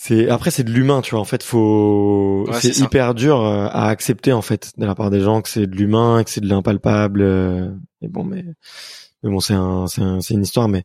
c'est 0.00 0.28
après 0.28 0.52
c'est 0.52 0.62
de 0.62 0.70
l'humain, 0.70 1.00
tu 1.02 1.10
vois. 1.10 1.20
En 1.20 1.24
fait, 1.24 1.42
faut 1.42 2.48
c'est 2.52 2.78
hyper 2.78 3.14
dur 3.14 3.40
euh, 3.40 3.66
à 3.66 3.88
accepter 3.88 4.32
en 4.32 4.42
fait 4.42 4.70
de 4.78 4.86
la 4.86 4.94
part 4.94 5.10
des 5.10 5.20
gens 5.20 5.42
que 5.42 5.48
c'est 5.48 5.66
de 5.66 5.74
l'humain, 5.74 6.22
que 6.22 6.30
c'est 6.30 6.40
de 6.40 6.48
l'impalpable. 6.48 7.20
Euh, 7.20 7.68
et 8.00 8.06
bon, 8.06 8.22
mais 8.22 8.44
mais 9.24 9.30
bon, 9.30 9.40
c'est 9.40 9.54
un, 9.54 9.88
c'est 9.88 10.00
un, 10.00 10.20
une 10.20 10.42
histoire. 10.42 10.68
Mais 10.68 10.84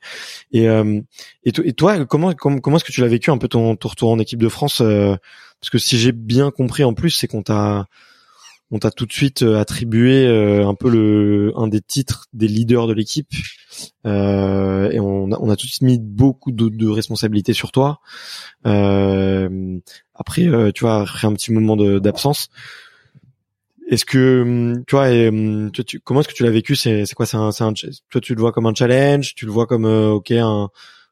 et 0.52 0.68
euh, 0.68 1.00
et, 1.44 1.52
et, 1.64 1.74
toi, 1.74 2.04
comment 2.06 2.34
comment, 2.34 2.58
comment 2.58 2.78
est-ce 2.78 2.86
que 2.86 2.92
tu 2.92 3.02
l'as 3.02 3.08
vécu 3.08 3.30
un 3.30 3.38
peu 3.38 3.48
ton, 3.48 3.76
ton 3.76 3.90
retour 3.90 4.10
en 4.10 4.18
équipe 4.18 4.42
de 4.42 4.50
France 4.50 4.80
Parce 4.80 5.70
que 5.72 5.78
si 5.78 6.00
j'ai 6.00 6.12
bien 6.12 6.50
compris 6.50 6.84
en 6.84 6.96
plus, 6.96 7.12
c'est 7.12 7.28
qu'on 7.28 7.44
t'a 7.44 7.86
on 8.74 8.80
t'a 8.80 8.90
tout 8.90 9.06
de 9.06 9.14
suite 9.14 9.44
euh, 9.44 9.60
attribué 9.60 10.26
euh, 10.26 10.68
un 10.68 10.74
peu 10.74 10.90
le 10.90 11.54
un 11.56 11.68
des 11.68 11.80
titres 11.80 12.26
des 12.34 12.48
leaders 12.48 12.88
de 12.88 12.94
l'équipe 12.94 13.30
euh, 14.08 14.90
et 14.90 15.00
on 15.00 15.32
a, 15.32 15.56
tout 15.56 15.68
de 15.68 15.72
suite 15.72 15.84
mis 15.84 16.00
beaucoup 16.00 16.52
de, 16.52 16.90
responsabilités 16.90 17.54
sur 17.54 17.72
toi. 17.72 18.00
Après, 18.64 20.50
tu 20.74 20.82
vois, 20.82 21.02
après 21.02 21.28
un 21.28 21.34
petit 21.34 21.52
moment 21.52 21.78
d'absence. 21.78 22.50
Est-ce 23.90 24.06
que 24.06 24.42
hum, 24.42 24.84
tu 24.88 24.96
vois, 24.96 25.08
hum, 25.08 25.72
tu, 25.72 26.00
comment 26.00 26.22
est-ce 26.22 26.30
que 26.30 26.34
tu 26.34 26.44
l'as 26.44 26.50
vécu? 26.50 26.76
C'est 26.76 27.06
quoi? 27.14 27.28
C'est 27.28 27.38
un, 27.38 27.50
un, 27.50 27.74
toi 28.10 28.22
tu 28.22 28.34
le 28.34 28.42
vois 28.42 28.52
comme 28.52 28.66
un 28.66 28.74
challenge? 28.74 29.36
Tu 29.36 29.46
le 29.46 29.52
vois 29.52 29.68
comme 29.68 29.86
ok 29.86 30.32
un 30.32 30.70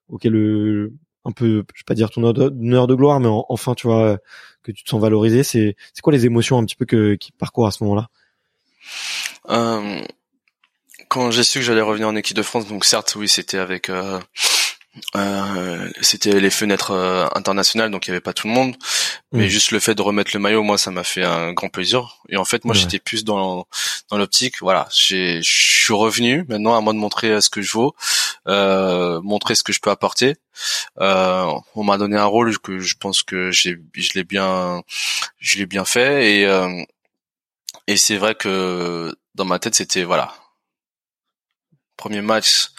ok 0.09 0.23
le 0.23 0.93
un 1.25 1.31
peu 1.31 1.63
je 1.73 1.81
vais 1.81 1.85
pas 1.85 1.93
dire 1.93 2.09
ton 2.09 2.23
honneur 2.23 2.87
de 2.87 2.95
gloire, 2.95 3.19
mais 3.19 3.29
enfin 3.29 3.73
tu 3.75 3.87
vois 3.87 4.17
que 4.63 4.71
tu 4.71 4.83
te 4.83 4.89
sens 4.89 5.01
valorisé. 5.01 5.43
C'est 5.43 5.75
c'est 5.93 6.01
quoi 6.01 6.13
les 6.13 6.25
émotions 6.25 6.57
un 6.57 6.65
petit 6.65 6.75
peu 6.75 6.85
que 6.85 7.15
qui 7.15 7.31
parcourent 7.31 7.67
à 7.67 7.71
ce 7.71 7.83
moment-là? 7.83 8.09
Euh, 9.49 10.01
Quand 11.09 11.31
j'ai 11.31 11.43
su 11.43 11.59
que 11.59 11.65
j'allais 11.65 11.81
revenir 11.81 12.07
en 12.07 12.15
équipe 12.15 12.37
de 12.37 12.41
France, 12.41 12.67
donc 12.67 12.85
certes 12.85 13.15
oui 13.15 13.27
c'était 13.27 13.57
avec 13.57 13.89
euh, 13.89 14.19
euh, 15.15 15.89
c'était 16.01 16.39
les 16.39 16.49
fenêtres 16.49 16.91
euh, 16.91 17.27
internationales, 17.35 17.91
donc 17.91 18.07
il 18.07 18.09
y 18.09 18.11
avait 18.11 18.21
pas 18.21 18.33
tout 18.33 18.47
le 18.47 18.53
monde. 18.53 18.75
Mais 19.31 19.45
mm. 19.45 19.49
juste 19.49 19.71
le 19.71 19.79
fait 19.79 19.95
de 19.95 20.01
remettre 20.01 20.31
le 20.33 20.39
maillot, 20.39 20.63
moi, 20.63 20.77
ça 20.77 20.91
m'a 20.91 21.03
fait 21.03 21.23
un 21.23 21.53
grand 21.53 21.69
plaisir. 21.69 22.17
Et 22.29 22.37
en 22.37 22.45
fait, 22.45 22.65
moi, 22.65 22.75
j'étais 22.75 22.99
plus 22.99 23.23
dans 23.23 23.67
dans 24.09 24.17
l'optique. 24.17 24.55
Voilà, 24.61 24.87
j'ai, 24.91 25.41
je 25.41 25.83
suis 25.83 25.93
revenu. 25.93 26.45
Maintenant, 26.49 26.75
à 26.75 26.81
moi 26.81 26.93
de 26.93 26.97
montrer 26.97 27.39
ce 27.41 27.49
que 27.49 27.61
je 27.61 27.71
vaux, 27.71 27.95
euh, 28.47 29.21
montrer 29.21 29.55
ce 29.55 29.63
que 29.63 29.73
je 29.73 29.79
peux 29.79 29.91
apporter. 29.91 30.35
Euh, 30.99 31.53
on 31.75 31.83
m'a 31.83 31.97
donné 31.97 32.17
un 32.17 32.25
rôle 32.25 32.57
que 32.59 32.79
je 32.79 32.95
pense 32.97 33.23
que 33.23 33.51
j'ai, 33.51 33.77
je 33.95 34.09
l'ai 34.15 34.23
bien, 34.23 34.83
je 35.39 35.57
l'ai 35.57 35.65
bien 35.65 35.85
fait. 35.85 36.39
Et 36.39 36.45
euh, 36.45 36.83
et 37.87 37.97
c'est 37.97 38.17
vrai 38.17 38.35
que 38.35 39.15
dans 39.35 39.45
ma 39.45 39.59
tête, 39.59 39.75
c'était 39.75 40.03
voilà, 40.03 40.33
premier 41.97 42.21
match, 42.21 42.69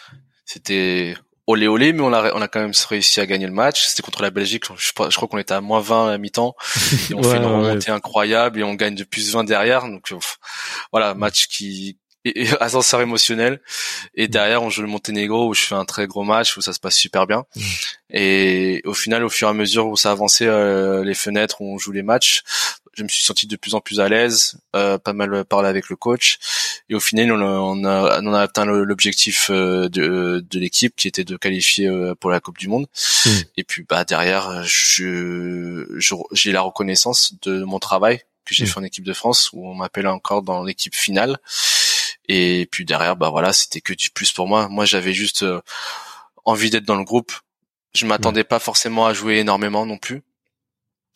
c'était 0.44 1.16
olé 1.52 1.68
olé, 1.68 1.92
mais 1.92 2.02
on 2.02 2.12
a, 2.12 2.34
on 2.34 2.42
a 2.42 2.48
quand 2.48 2.60
même 2.60 2.72
réussi 2.88 3.20
à 3.20 3.26
gagner 3.26 3.46
le 3.46 3.52
match. 3.52 3.84
C'était 3.86 4.02
contre 4.02 4.22
la 4.22 4.30
Belgique, 4.30 4.64
je, 4.76 4.92
crois 4.92 5.28
qu'on 5.28 5.38
était 5.38 5.54
à 5.54 5.60
moins 5.60 5.80
20 5.80 6.12
à 6.12 6.18
mi-temps, 6.18 6.54
et 7.10 7.14
on 7.14 7.22
fait 7.22 7.36
une 7.36 7.44
remontée 7.44 7.90
incroyable 7.90 8.60
et 8.60 8.62
on 8.62 8.74
gagne 8.74 8.94
de 8.94 9.04
plus 9.04 9.32
20 9.32 9.44
derrière. 9.44 9.82
Donc 9.82 10.12
voilà, 10.92 11.14
match 11.14 11.46
qui 11.48 11.96
est 12.24 12.54
ascenseur 12.60 13.00
émotionnel. 13.00 13.60
Et 14.14 14.28
derrière, 14.28 14.62
on 14.62 14.70
joue 14.70 14.82
le 14.82 14.88
Monténégro 14.88 15.48
où 15.48 15.54
je 15.54 15.62
fais 15.62 15.74
un 15.74 15.84
très 15.84 16.06
gros 16.06 16.24
match 16.24 16.56
où 16.56 16.60
ça 16.60 16.72
se 16.72 16.80
passe 16.80 16.96
super 16.96 17.26
bien. 17.26 17.44
Mm. 17.54 17.60
Et 18.14 18.82
au 18.84 18.94
final, 18.94 19.24
au 19.24 19.28
fur 19.28 19.48
et 19.48 19.50
à 19.50 19.54
mesure 19.54 19.88
où 19.88 19.96
ça 19.96 20.10
avançait 20.10 20.46
euh, 20.46 21.04
les 21.04 21.14
fenêtres 21.14 21.60
où 21.60 21.74
on 21.74 21.78
joue 21.78 21.92
les 21.92 22.02
matchs, 22.02 22.42
je 22.94 23.02
me 23.02 23.08
suis 23.08 23.22
senti 23.22 23.46
de 23.46 23.56
plus 23.56 23.74
en 23.74 23.80
plus 23.80 24.00
à 24.00 24.08
l'aise, 24.08 24.58
euh, 24.76 24.98
pas 24.98 25.12
mal 25.12 25.44
parlé 25.44 25.68
avec 25.68 25.88
le 25.88 25.96
coach, 25.96 26.38
et 26.88 26.94
au 26.94 27.00
final 27.00 27.32
on 27.32 27.84
a, 27.84 28.20
on 28.20 28.32
a, 28.34 28.40
atteint 28.40 28.66
l'objectif 28.66 29.48
euh, 29.50 29.88
de, 29.88 30.44
de 30.48 30.58
l'équipe 30.58 30.94
qui 30.94 31.08
était 31.08 31.24
de 31.24 31.36
qualifier 31.36 31.88
euh, 31.88 32.14
pour 32.14 32.30
la 32.30 32.40
Coupe 32.40 32.58
du 32.58 32.68
Monde. 32.68 32.86
Hmm. 33.24 33.30
Et 33.56 33.64
puis 33.64 33.84
bah 33.88 34.04
derrière, 34.04 34.62
je 34.64 35.86
j'ai 36.32 36.52
la 36.52 36.60
reconnaissance 36.60 37.34
de 37.42 37.64
mon 37.64 37.78
travail 37.78 38.20
que 38.44 38.54
j'ai 38.54 38.64
hmm. 38.64 38.68
fait 38.68 38.80
en 38.80 38.84
équipe 38.84 39.04
de 39.04 39.12
France 39.12 39.50
où 39.52 39.66
on 39.66 39.74
m'appelle 39.74 40.06
encore 40.06 40.42
dans 40.42 40.62
l'équipe 40.62 40.94
finale. 40.94 41.38
Et 42.28 42.68
puis 42.70 42.84
derrière, 42.84 43.16
bah 43.16 43.30
voilà, 43.30 43.52
c'était 43.52 43.80
que 43.80 43.92
du 43.94 44.10
plus 44.10 44.32
pour 44.32 44.46
moi. 44.46 44.68
Moi, 44.68 44.84
j'avais 44.84 45.12
juste 45.12 45.44
envie 46.44 46.70
d'être 46.70 46.84
dans 46.84 46.96
le 46.96 47.04
groupe. 47.04 47.32
Je 47.94 48.06
m'attendais 48.06 48.44
pas 48.44 48.58
forcément 48.58 49.06
à 49.06 49.12
jouer 49.12 49.38
énormément 49.38 49.84
non 49.86 49.98
plus. 49.98 50.22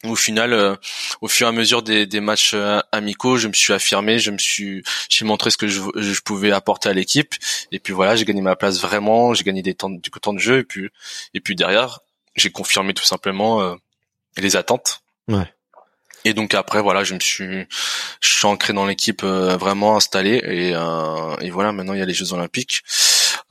Au 0.05 0.15
final, 0.15 0.53
euh, 0.53 0.77
au 1.23 1.29
fur 1.29 1.47
et 1.47 1.49
à 1.49 1.53
mesure 1.53 1.83
des, 1.83 2.07
des 2.07 2.21
matchs 2.21 2.53
euh, 2.55 2.81
amicaux, 2.93 3.39
je 3.39 3.49
me 3.49 3.55
suis 3.55 3.73
affirmé, 3.73 4.19
je 4.19 4.31
me 4.31 4.39
suis, 4.39 4.83
j'ai 5.09 5.25
montré 5.25 5.51
ce 5.51 5.57
que 5.57 5.69
je, 5.69 5.81
je 5.97 6.21
pouvais 6.21 6.53
apporter 6.53 6.91
à 6.91 6.93
l'équipe, 6.93 7.35
et 7.73 7.79
puis 7.79 7.95
voilà, 7.95 8.15
j'ai 8.15 8.27
gagné 8.27 8.43
ma 8.43 8.57
place 8.57 8.79
vraiment, 8.81 9.33
j'ai 9.33 9.43
gagné 9.43 9.63
des 9.63 9.75
temps, 9.75 9.89
du 9.89 10.11
temps 10.11 10.35
de 10.35 10.39
jeu, 10.39 10.59
et 10.59 10.65
puis, 10.65 10.91
et 11.33 11.41
puis 11.41 11.55
derrière, 11.57 12.01
j'ai 12.37 12.51
confirmé 12.51 12.93
tout 12.93 13.05
simplement 13.05 13.63
euh, 13.63 13.75
les 14.37 14.57
attentes. 14.57 15.03
Ouais. 15.29 15.51
Et 16.27 16.35
donc 16.35 16.55
après 16.55 16.83
voilà, 16.83 17.03
je 17.03 17.15
me 17.15 17.21
suis, 17.21 17.67
je 18.21 18.29
suis 18.29 18.47
ancré 18.47 18.73
dans 18.73 18.85
l'équipe 18.85 19.23
vraiment 19.23 19.97
installé 19.97 20.43
et, 20.45 20.71
et 20.71 21.51
voilà, 21.51 21.71
maintenant 21.73 21.95
il 21.95 22.01
y 22.01 22.03
a 22.03 22.05
les 22.05 22.15
Jeux 22.15 22.33
Olympiques. 22.33 22.83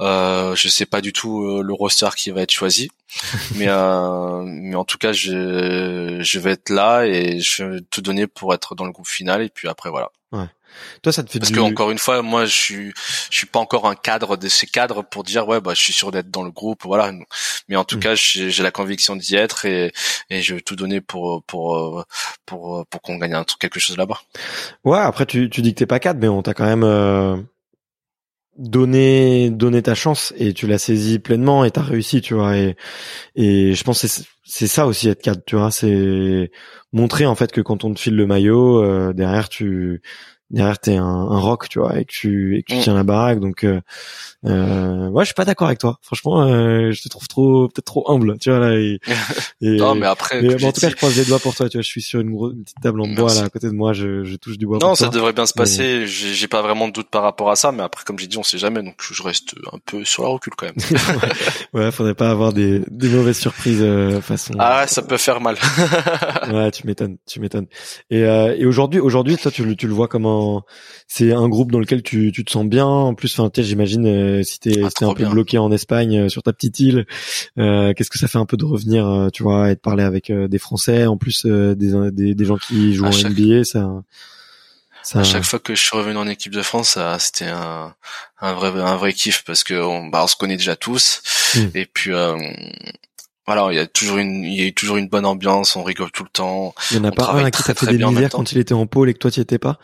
Euh, 0.02 0.56
je 0.56 0.68
sais 0.68 0.86
pas 0.86 1.00
du 1.00 1.14
tout 1.14 1.46
euh, 1.46 1.62
le 1.62 1.74
roster 1.74 2.10
qui 2.18 2.30
va 2.32 2.42
être 2.42 2.52
choisi, 2.52 2.90
mais 3.56 3.68
euh, 3.70 4.42
mais 4.44 4.76
en 4.76 4.84
tout 4.84 4.98
cas 4.98 5.14
je 5.14 6.20
je 6.22 6.40
vais 6.40 6.52
être 6.52 6.70
là 6.70 7.06
et 7.06 7.40
je 7.40 7.64
vais 7.64 7.82
tout 7.90 8.02
donner 8.02 8.28
pour 8.28 8.54
être 8.54 8.76
dans 8.76 8.86
le 8.86 8.92
groupe 8.92 9.08
final 9.08 9.42
et 9.42 9.50
puis 9.50 9.70
après 9.70 9.90
voilà. 9.90 10.12
Ouais. 10.34 10.48
Toi, 11.02 11.14
ça 11.14 11.24
te 11.24 11.32
fait 11.32 11.40
parce 11.40 11.52
que 11.52 11.60
encore 11.62 11.92
une 11.92 11.98
fois, 11.98 12.22
moi, 12.22 12.46
je 12.46 12.54
suis, 12.54 12.94
je 13.30 13.38
suis 13.38 13.48
pas 13.48 13.60
encore 13.60 13.88
un 13.88 13.96
cadre 13.96 14.36
de 14.36 14.50
ces 14.50 14.68
cadres 14.68 15.04
pour 15.04 15.24
dire 15.24 15.48
ouais, 15.48 15.62
bah, 15.62 15.74
je 15.74 15.82
suis 15.82 15.94
sûr 15.94 16.12
d'être 16.12 16.30
dans 16.30 16.44
le 16.44 16.52
groupe, 16.52 16.84
voilà. 16.84 17.14
Mais 17.70 17.78
en 17.78 17.86
tout 17.86 17.96
mm. 17.96 18.02
cas, 18.02 18.16
j'ai 18.16 18.64
la 18.64 18.72
conviction 18.72 19.16
d'y 19.16 19.36
être 19.36 19.66
et, 19.66 19.94
et 20.30 20.42
je 20.42 20.56
vais 20.56 20.62
tout 20.62 20.76
donner 20.76 21.00
pour 21.00 21.44
pour 21.44 22.04
pour 22.46 22.86
pour 22.88 23.02
qu'on 23.02 23.18
gagne 23.18 23.36
un 23.36 23.44
truc, 23.44 23.60
quelque 23.60 23.80
chose 23.80 23.98
là-bas. 23.98 24.20
Ouais. 24.84 25.00
Après, 25.00 25.26
tu 25.26 25.50
tu 25.50 25.62
dis 25.62 25.74
que 25.74 25.80
t'es 25.80 25.86
pas 25.86 26.00
cadre, 26.00 26.20
mais 26.20 26.28
on 26.28 26.42
t'a 26.42 26.54
quand 26.54 26.66
même 26.66 26.84
euh, 26.84 27.38
donner 28.58 29.50
donner 29.50 29.82
ta 29.82 29.96
chance 29.96 30.34
et 30.38 30.54
tu 30.54 30.68
l'as 30.68 30.78
saisi 30.78 31.20
pleinement 31.20 31.66
et 31.66 31.72
t'as 31.72 31.82
réussi 31.82 32.22
tu 32.22 32.34
vois. 32.34 32.58
Et 32.58 32.76
et 33.36 33.74
je 33.74 33.84
pense 33.84 34.06
c'est 34.06 34.26
c'est 34.44 34.68
ça 34.68 34.88
aussi 34.88 35.10
être 35.10 35.22
cadre 35.22 35.42
tu 35.46 35.56
vois 35.56 35.72
c'est 35.72 36.52
montrer 36.94 37.26
en 37.26 37.36
fait 37.36 37.52
que 37.52 37.62
quand 37.62 37.84
on 37.84 37.94
te 37.94 38.00
file 38.00 38.16
le 38.16 38.28
maillot 38.28 38.84
euh, 38.84 39.14
derrière 39.14 39.50
tu 39.50 40.02
derrière 40.52 40.80
t'es 40.80 40.96
un, 40.96 41.04
un 41.04 41.40
rock 41.40 41.70
tu 41.70 41.80
vois 41.80 42.00
et 42.00 42.06
que 42.06 42.12
tu 42.12 42.58
et 42.58 42.64
que 42.64 42.72
tu 42.72 42.78
mm. 42.78 42.82
tiens 42.82 42.94
la 42.94 43.04
baraque 43.04 43.40
donc 43.40 43.64
euh, 43.64 43.82
euh, 44.46 45.10
ouais 45.10 45.24
je 45.24 45.28
suis 45.28 45.34
pas 45.34 45.46
d'accord 45.46 45.68
avec 45.68 45.80
toi. 45.80 45.98
Franchement 46.02 46.44
euh, 46.44 46.92
je 46.92 47.02
te 47.02 47.10
trouve 47.10 47.28
trop 47.28 47.68
peut-être 47.68 47.86
trop 47.86 48.10
humble 48.12 48.38
tu 48.38 48.52
vois 48.52 48.60
là 48.60 48.76
et, 48.76 49.00
non 49.62 49.96
mais 49.96 50.06
après 50.06 50.42
mais, 50.42 50.64
en 50.64 50.72
tout 50.72 50.82
cas 50.82 50.90
je 50.90 50.96
croise 50.96 51.18
les 51.18 51.26
doigts 51.26 51.40
pour 51.40 51.56
toi 51.56 51.68
tu 51.68 51.78
vois 51.78 51.82
je 51.82 51.88
suis 51.88 52.02
sur 52.02 52.20
une, 52.20 52.32
grosse, 52.32 52.54
petite 52.54 52.80
table 52.82 53.02
en 53.02 53.08
bois 53.08 53.34
là 53.34 53.42
à 53.42 53.50
côté 53.50 53.68
de 53.68 53.74
moi 53.74 53.94
je, 53.94 54.24
je 54.24 54.36
touche 54.36 54.58
du 54.58 54.68
bois 54.68 54.78
non 54.82 54.94
ça 54.96 55.10
devrait 55.10 55.34
bien 55.34 55.46
se 55.46 55.54
passer 55.54 56.06
j'ai 56.06 56.48
pas 56.48 56.62
vraiment 56.62 56.88
de 56.88 56.94
doute 56.94 57.10
par 57.10 57.24
rapport 57.24 57.50
à 57.50 57.56
ça 57.56 57.72
mais 57.72 57.84
après 57.84 58.04
comme 58.06 58.20
j'ai 58.20 58.28
dit 58.28 58.38
on 58.38 58.44
sait 58.44 58.60
jamais 58.60 58.84
donc 58.84 58.96
je 59.02 59.24
reste 59.24 59.56
un 59.74 59.80
peu 59.84 60.06
sur 60.06 60.24
la 60.24 60.30
recul 60.30 60.54
quand 60.56 60.68
même. 60.68 60.76
Ouais 61.74 61.92
faudrait 61.92 62.16
pas 62.16 62.30
avoir 62.30 62.54
des, 62.54 62.82
des 62.90 63.10
mauvaises 63.10 63.38
surprises 63.38 63.82
euh, 63.82 64.22
façon 64.22 64.54
ah 64.60 64.86
ça 64.88 65.02
peut 65.02 65.18
faire 65.18 65.42
mal. 65.42 65.58
Ouais 66.52 66.72
tu 66.72 66.86
m'étonnes 66.86 67.18
tu 67.26 67.40
m'étonnes. 67.40 67.68
Et, 68.10 68.24
euh, 68.24 68.56
et 68.58 68.66
aujourd'hui 68.66 69.00
aujourd'hui 69.00 69.38
toi 69.38 69.52
tu, 69.52 69.76
tu 69.76 69.88
le 69.88 69.94
vois 69.94 70.08
comment 70.08 70.36
c'est 71.08 71.34
un 71.34 71.48
groupe 71.48 71.72
dans 71.72 71.80
lequel 71.80 72.02
tu, 72.04 72.32
tu 72.32 72.44
te 72.44 72.52
sens 72.52 72.66
bien. 72.66 72.86
En 72.86 73.14
plus, 73.14 73.38
enfin, 73.40 73.50
j'imagine 73.56 74.06
euh, 74.06 74.44
si 74.44 74.60
t'es 74.60 74.82
ah, 74.84 75.06
un 75.06 75.14
peu 75.14 75.26
bloqué 75.26 75.58
en 75.58 75.72
Espagne 75.72 76.18
euh, 76.18 76.30
sur 76.30 76.44
ta 76.44 76.54
petite 76.54 76.80
île, 76.80 77.06
euh, 77.58 77.94
qu'est-ce 77.94 78.10
que 78.10 78.18
ça 78.18 78.28
fait 78.28 78.38
un 78.38 78.46
peu 78.46 78.58
de 78.58 78.66
revenir, 78.66 79.30
tu 79.34 79.44
vois, 79.44 79.72
et 79.72 79.76
de 79.76 79.80
parler 79.80 80.04
avec 80.04 80.32
des 80.32 80.60
Français, 80.60 81.06
en 81.06 81.18
plus 81.18 81.46
des, 81.46 81.76
des, 82.12 82.36
des 82.36 82.46
gens 82.46 82.58
qui 82.58 82.94
jouent 82.94 83.06
en 83.06 83.30
NBA, 83.30 83.64
ça. 83.64 84.04
Ça... 85.04 85.20
À 85.20 85.24
chaque 85.24 85.44
fois 85.44 85.60
que 85.60 85.76
je 85.76 85.82
suis 85.82 85.96
revenu 85.96 86.18
en 86.18 86.28
équipe 86.28 86.52
de 86.52 86.64
France, 86.64 86.98
c'était 87.20 87.46
un, 87.46 87.94
un 88.42 88.54
vrai 88.54 88.70
un 88.70 88.96
vrai 88.96 89.14
kiff 89.14 89.44
parce 89.46 89.64
que 89.64 89.76
on, 89.76 90.08
bah, 90.08 90.24
on 90.24 90.28
se 90.28 90.36
connaît 90.36 90.58
déjà 90.58 90.76
tous 90.76 91.22
hmm. 91.56 91.68
et 91.76 91.86
puis 91.86 92.12
voilà, 93.46 93.68
il 93.72 93.76
y 93.76 93.80
a 93.80 93.86
toujours 93.86 94.18
une, 94.18 94.44
il 94.44 94.64
y 94.64 94.68
a 94.68 94.72
toujours 94.72 94.98
une 94.98 95.08
bonne 95.08 95.26
ambiance, 95.26 95.76
on 95.76 95.84
rigole 95.84 96.12
tout 96.12 96.24
le 96.24 96.30
temps. 96.30 96.74
Il 96.90 96.98
y 96.98 97.00
en 97.00 97.04
a 97.04 97.12
pas 97.12 97.32
un 97.34 97.52
qui 97.52 97.62
t'a 97.62 97.76
fait 97.76 97.96
des 97.96 98.04
misères 98.04 98.32
quand 98.32 98.52
il 98.52 98.58
était 98.58 98.74
en 98.74 98.88
pôle 98.88 99.10
et 99.10 99.14
que 99.14 99.20
toi 99.20 99.30
tu 99.30 99.40
étais 99.40 99.60
pas? 99.60 99.78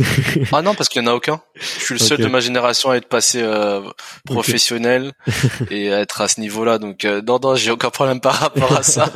ah 0.52 0.62
non, 0.62 0.74
parce 0.74 0.88
qu'il 0.88 1.02
y 1.02 1.04
en 1.04 1.08
a 1.08 1.14
aucun. 1.14 1.40
Je 1.54 1.84
suis 1.84 1.94
le 1.94 2.00
seul 2.00 2.18
de 2.18 2.26
ma 2.26 2.40
génération 2.40 2.90
à 2.90 2.96
être 2.96 3.08
passé 3.08 3.40
euh, 3.42 3.82
professionnel 4.24 5.12
et 5.70 5.92
à 5.92 6.00
être 6.00 6.20
à 6.20 6.28
ce 6.28 6.40
niveau-là. 6.40 6.78
Donc 6.78 7.04
euh, 7.04 7.22
non, 7.22 7.38
non, 7.42 7.54
j'ai 7.56 7.70
aucun 7.70 7.90
problème 7.90 8.20
par 8.20 8.34
rapport 8.34 8.72
à 8.72 8.82
ça. 8.82 9.12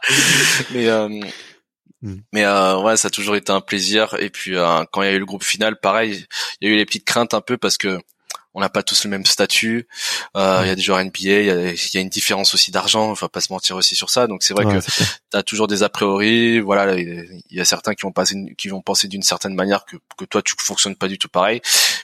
mais 0.72 0.88
euh, 0.88 1.08
hmm. 2.02 2.16
mais 2.32 2.44
euh, 2.44 2.80
ouais, 2.80 2.96
ça 2.96 3.08
a 3.08 3.10
toujours 3.10 3.36
été 3.36 3.52
un 3.52 3.60
plaisir. 3.60 4.16
Et 4.18 4.30
puis 4.30 4.56
euh, 4.56 4.84
quand 4.92 5.02
il 5.02 5.06
y 5.06 5.08
a 5.08 5.14
eu 5.14 5.18
le 5.18 5.26
groupe 5.26 5.44
final, 5.44 5.78
pareil, 5.78 6.26
il 6.60 6.68
y 6.68 6.70
a 6.70 6.74
eu 6.74 6.76
les 6.76 6.86
petites 6.86 7.06
craintes 7.06 7.34
un 7.34 7.40
peu 7.40 7.56
parce 7.56 7.76
que 7.76 7.98
on 8.54 8.60
n'a 8.60 8.68
pas 8.68 8.82
tous 8.82 9.04
le 9.04 9.10
même 9.10 9.26
statut. 9.26 9.88
Euh, 10.36 10.60
il 10.62 10.68
y 10.68 10.70
a 10.70 10.74
des 10.74 10.82
joueurs 10.82 11.04
NBA, 11.04 11.10
il 11.22 11.46
y 11.46 11.50
a, 11.50 11.72
y 11.72 11.96
a, 11.96 12.00
une 12.00 12.08
différence 12.08 12.54
aussi 12.54 12.70
d'argent. 12.70 13.10
On 13.10 13.12
va 13.12 13.28
pas 13.28 13.40
se 13.40 13.52
mentir 13.52 13.76
aussi 13.76 13.96
sur 13.96 14.10
ça. 14.10 14.26
Donc 14.26 14.42
c'est 14.42 14.54
vrai 14.54 14.64
que 14.64 14.80
tu 14.80 15.04
as 15.32 15.42
toujours 15.42 15.66
des 15.66 15.82
a 15.82 15.88
priori. 15.88 16.60
Voilà, 16.60 16.94
il 16.96 17.42
y 17.50 17.60
a 17.60 17.64
certains 17.64 17.94
qui 17.94 18.02
vont 18.02 18.12
passer, 18.12 18.36
qui 18.56 18.68
vont 18.68 18.80
penser 18.80 19.08
d'une 19.08 19.22
certaine 19.22 19.54
manière 19.54 19.84
que, 19.84 19.96
que 20.16 20.24
toi 20.24 20.40
tu 20.40 20.54
fonctionnes 20.58 20.96
pas 20.96 21.08
du 21.08 21.18
tout 21.18 21.28
pareil. 21.28 21.60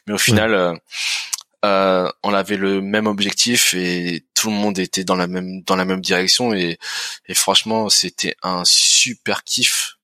Mais 0.06 0.14
au 0.14 0.18
final, 0.18 0.54
euh, 0.54 0.74
euh, 1.64 2.10
on 2.22 2.34
avait 2.34 2.56
le 2.56 2.80
même 2.80 3.06
objectif 3.06 3.74
et 3.74 4.24
tout 4.34 4.48
le 4.48 4.56
monde 4.56 4.78
était 4.78 5.04
dans 5.04 5.16
la 5.16 5.26
même 5.26 5.62
dans 5.62 5.76
la 5.76 5.84
même 5.84 6.00
direction 6.00 6.54
et, 6.54 6.78
et 7.26 7.34
franchement 7.34 7.90
c'était 7.90 8.34
un 8.42 8.62
super 8.64 9.44
kiff 9.44 9.98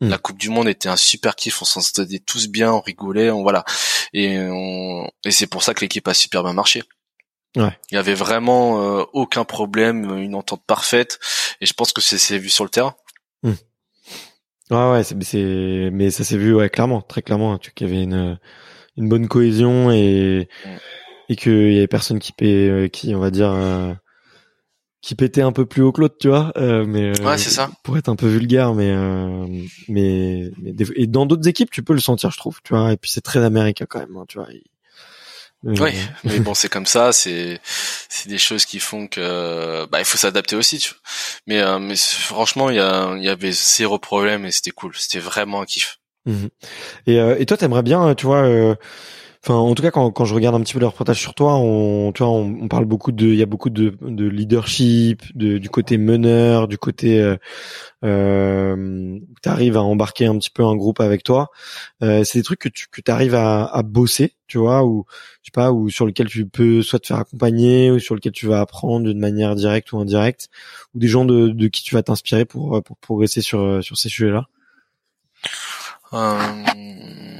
Hmm. 0.00 0.10
La 0.10 0.18
Coupe 0.18 0.36
du 0.36 0.50
Monde 0.50 0.68
était 0.68 0.90
un 0.90 0.96
super 0.96 1.34
kiff, 1.36 1.62
on 1.62 1.64
s'en 1.64 1.80
sortait 1.80 2.18
tous 2.18 2.48
bien, 2.48 2.70
on 2.70 2.80
rigolait, 2.80 3.30
on 3.30 3.42
voilà. 3.42 3.64
Et, 4.12 4.38
on, 4.38 5.10
et 5.24 5.30
c'est 5.30 5.46
pour 5.46 5.62
ça 5.62 5.72
que 5.72 5.80
l'équipe 5.80 6.06
a 6.06 6.12
super 6.12 6.42
bien 6.42 6.52
marché. 6.52 6.82
Ouais. 7.56 7.72
Il 7.90 7.94
y 7.94 7.98
avait 7.98 8.14
vraiment 8.14 8.82
euh, 8.82 9.04
aucun 9.14 9.44
problème, 9.44 10.18
une 10.18 10.34
entente 10.34 10.62
parfaite, 10.66 11.18
et 11.62 11.66
je 11.66 11.72
pense 11.72 11.92
que 11.92 12.02
c'est 12.02 12.38
vu 12.38 12.50
sur 12.50 12.64
le 12.64 12.70
terrain. 12.70 12.94
Hmm. 13.42 13.54
Ouais, 14.70 14.90
ouais, 14.90 15.04
c'est, 15.04 15.90
mais 15.92 16.10
ça 16.10 16.24
s'est 16.24 16.36
vu, 16.36 16.54
ouais, 16.54 16.68
clairement, 16.68 17.00
très 17.00 17.22
clairement, 17.22 17.54
hein, 17.54 17.58
qu'il 17.74 17.88
y 17.88 17.90
avait 17.90 18.02
une, 18.02 18.38
une 18.98 19.08
bonne 19.08 19.28
cohésion 19.28 19.90
et, 19.90 20.48
hmm. 20.66 20.76
et 21.30 21.36
qu'il 21.36 21.72
y 21.72 21.78
avait 21.78 21.86
personne 21.86 22.18
qui 22.18 22.32
paie, 22.32 22.68
euh, 22.68 22.88
qui, 22.88 23.14
on 23.14 23.20
va 23.20 23.30
dire, 23.30 23.50
euh, 23.50 23.94
qui 25.02 25.14
pétait 25.14 25.42
un 25.42 25.52
peu 25.52 25.66
plus 25.66 25.82
haut 25.82 25.92
que 25.92 26.00
l'autre, 26.00 26.16
tu 26.20 26.28
vois. 26.28 26.52
Euh, 26.56 26.84
mais 26.86 27.18
euh, 27.18 27.24
ouais, 27.24 27.38
c'est 27.38 27.50
ça. 27.50 27.70
Pour 27.82 27.96
être 27.96 28.08
un 28.08 28.16
peu 28.16 28.26
vulgaire, 28.26 28.74
mais 28.74 28.90
euh, 28.90 29.46
mais, 29.88 30.50
mais 30.58 30.74
et 30.96 31.06
dans 31.06 31.26
d'autres 31.26 31.46
équipes, 31.48 31.70
tu 31.70 31.82
peux 31.82 31.92
le 31.92 32.00
sentir, 32.00 32.30
je 32.30 32.38
trouve, 32.38 32.60
tu 32.64 32.74
vois. 32.74 32.92
Et 32.92 32.96
puis 32.96 33.10
c'est 33.10 33.20
très 33.20 33.44
américain 33.44 33.86
quand 33.88 34.00
même, 34.00 34.16
hein, 34.16 34.24
tu 34.28 34.38
vois. 34.38 34.48
Oui, 35.62 35.92
mais 36.24 36.38
bon, 36.40 36.54
c'est 36.54 36.68
comme 36.68 36.86
ça, 36.86 37.12
c'est 37.12 37.60
c'est 37.64 38.28
des 38.28 38.38
choses 38.38 38.64
qui 38.64 38.78
font 38.78 39.08
que 39.08 39.86
bah 39.86 40.00
il 40.00 40.04
faut 40.04 40.18
s'adapter 40.18 40.54
aussi, 40.54 40.78
tu 40.78 40.90
vois. 40.90 40.98
Mais 41.46 41.80
mais 41.80 41.96
franchement, 41.96 42.70
il 42.70 42.76
y 42.76 42.80
a 42.80 43.14
il 43.16 43.24
y 43.24 43.28
avait 43.28 43.52
zéro 43.52 43.98
problème 43.98 44.44
et 44.44 44.50
c'était 44.50 44.70
cool, 44.70 44.92
c'était 44.96 45.18
vraiment 45.18 45.62
un 45.62 45.64
kiff. 45.64 45.98
Mmh 46.26 46.46
et 47.06 47.16
et 47.16 47.46
toi, 47.46 47.56
t'aimerais 47.56 47.82
bien, 47.82 48.14
tu 48.14 48.26
vois 48.26 48.76
Enfin, 49.48 49.60
en 49.60 49.76
tout 49.76 49.82
cas, 49.84 49.92
quand, 49.92 50.10
quand 50.10 50.24
je 50.24 50.34
regarde 50.34 50.56
un 50.56 50.60
petit 50.60 50.72
peu 50.74 50.80
les 50.80 50.86
reportages 50.86 51.20
sur 51.20 51.32
toi, 51.32 51.54
on, 51.54 52.10
tu 52.10 52.24
vois, 52.24 52.32
on, 52.32 52.66
parle 52.66 52.84
beaucoup 52.84 53.12
de, 53.12 53.26
il 53.26 53.36
y 53.36 53.44
a 53.44 53.46
beaucoup 53.46 53.70
de, 53.70 53.96
de 54.00 54.26
leadership, 54.26 55.22
de, 55.36 55.58
du 55.58 55.70
côté 55.70 55.98
meneur, 55.98 56.66
du 56.66 56.78
côté, 56.78 57.20
euh, 57.20 57.36
euh, 58.02 59.20
tu 59.40 59.48
arrives 59.48 59.76
à 59.76 59.84
embarquer 59.84 60.26
un 60.26 60.36
petit 60.36 60.50
peu 60.50 60.64
un 60.64 60.74
groupe 60.74 60.98
avec 60.98 61.22
toi. 61.22 61.50
Euh, 62.02 62.24
c'est 62.24 62.40
des 62.40 62.42
trucs 62.42 62.58
que 62.58 62.68
tu 62.68 62.88
que 62.90 63.00
arrives 63.08 63.36
à, 63.36 63.66
à 63.66 63.84
bosser, 63.84 64.34
tu 64.48 64.58
vois, 64.58 64.84
ou 64.84 65.06
je 65.42 65.50
sais 65.50 65.52
pas, 65.54 65.70
ou 65.70 65.90
sur 65.90 66.06
lequel 66.06 66.26
tu 66.26 66.46
peux 66.46 66.82
soit 66.82 66.98
te 66.98 67.06
faire 67.06 67.18
accompagner, 67.18 67.92
ou 67.92 68.00
sur 68.00 68.16
lequel 68.16 68.32
tu 68.32 68.48
vas 68.48 68.60
apprendre 68.60 69.06
d'une 69.06 69.20
manière 69.20 69.54
directe 69.54 69.92
ou 69.92 70.00
indirecte, 70.00 70.48
ou 70.92 70.98
des 70.98 71.06
gens 71.06 71.24
de, 71.24 71.50
de 71.50 71.68
qui 71.68 71.84
tu 71.84 71.94
vas 71.94 72.02
t'inspirer 72.02 72.46
pour 72.46 72.82
pour 72.82 72.96
progresser 72.96 73.42
sur 73.42 73.78
sur 73.84 73.96
ces 73.96 74.08
sujets-là. 74.08 74.48
Euh 76.14 77.35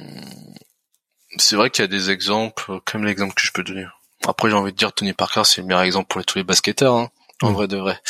c'est 1.38 1.56
vrai 1.56 1.70
qu'il 1.70 1.82
y 1.82 1.84
a 1.84 1.88
des 1.88 2.10
exemples, 2.10 2.80
comme 2.84 3.04
l'exemple 3.04 3.34
que 3.34 3.42
je 3.42 3.52
peux 3.52 3.62
donner. 3.62 3.86
Après, 4.26 4.48
j'ai 4.50 4.56
envie 4.56 4.72
de 4.72 4.76
dire 4.76 4.92
Tony 4.92 5.12
Parker, 5.12 5.42
c'est 5.44 5.60
le 5.60 5.66
meilleur 5.66 5.82
exemple 5.82 6.08
pour 6.08 6.24
tous 6.24 6.38
les 6.38 6.44
basketteurs, 6.44 6.94
hein, 6.94 7.10
en 7.42 7.52
vrai 7.52 7.68
de 7.68 7.76
vrai. 7.76 8.00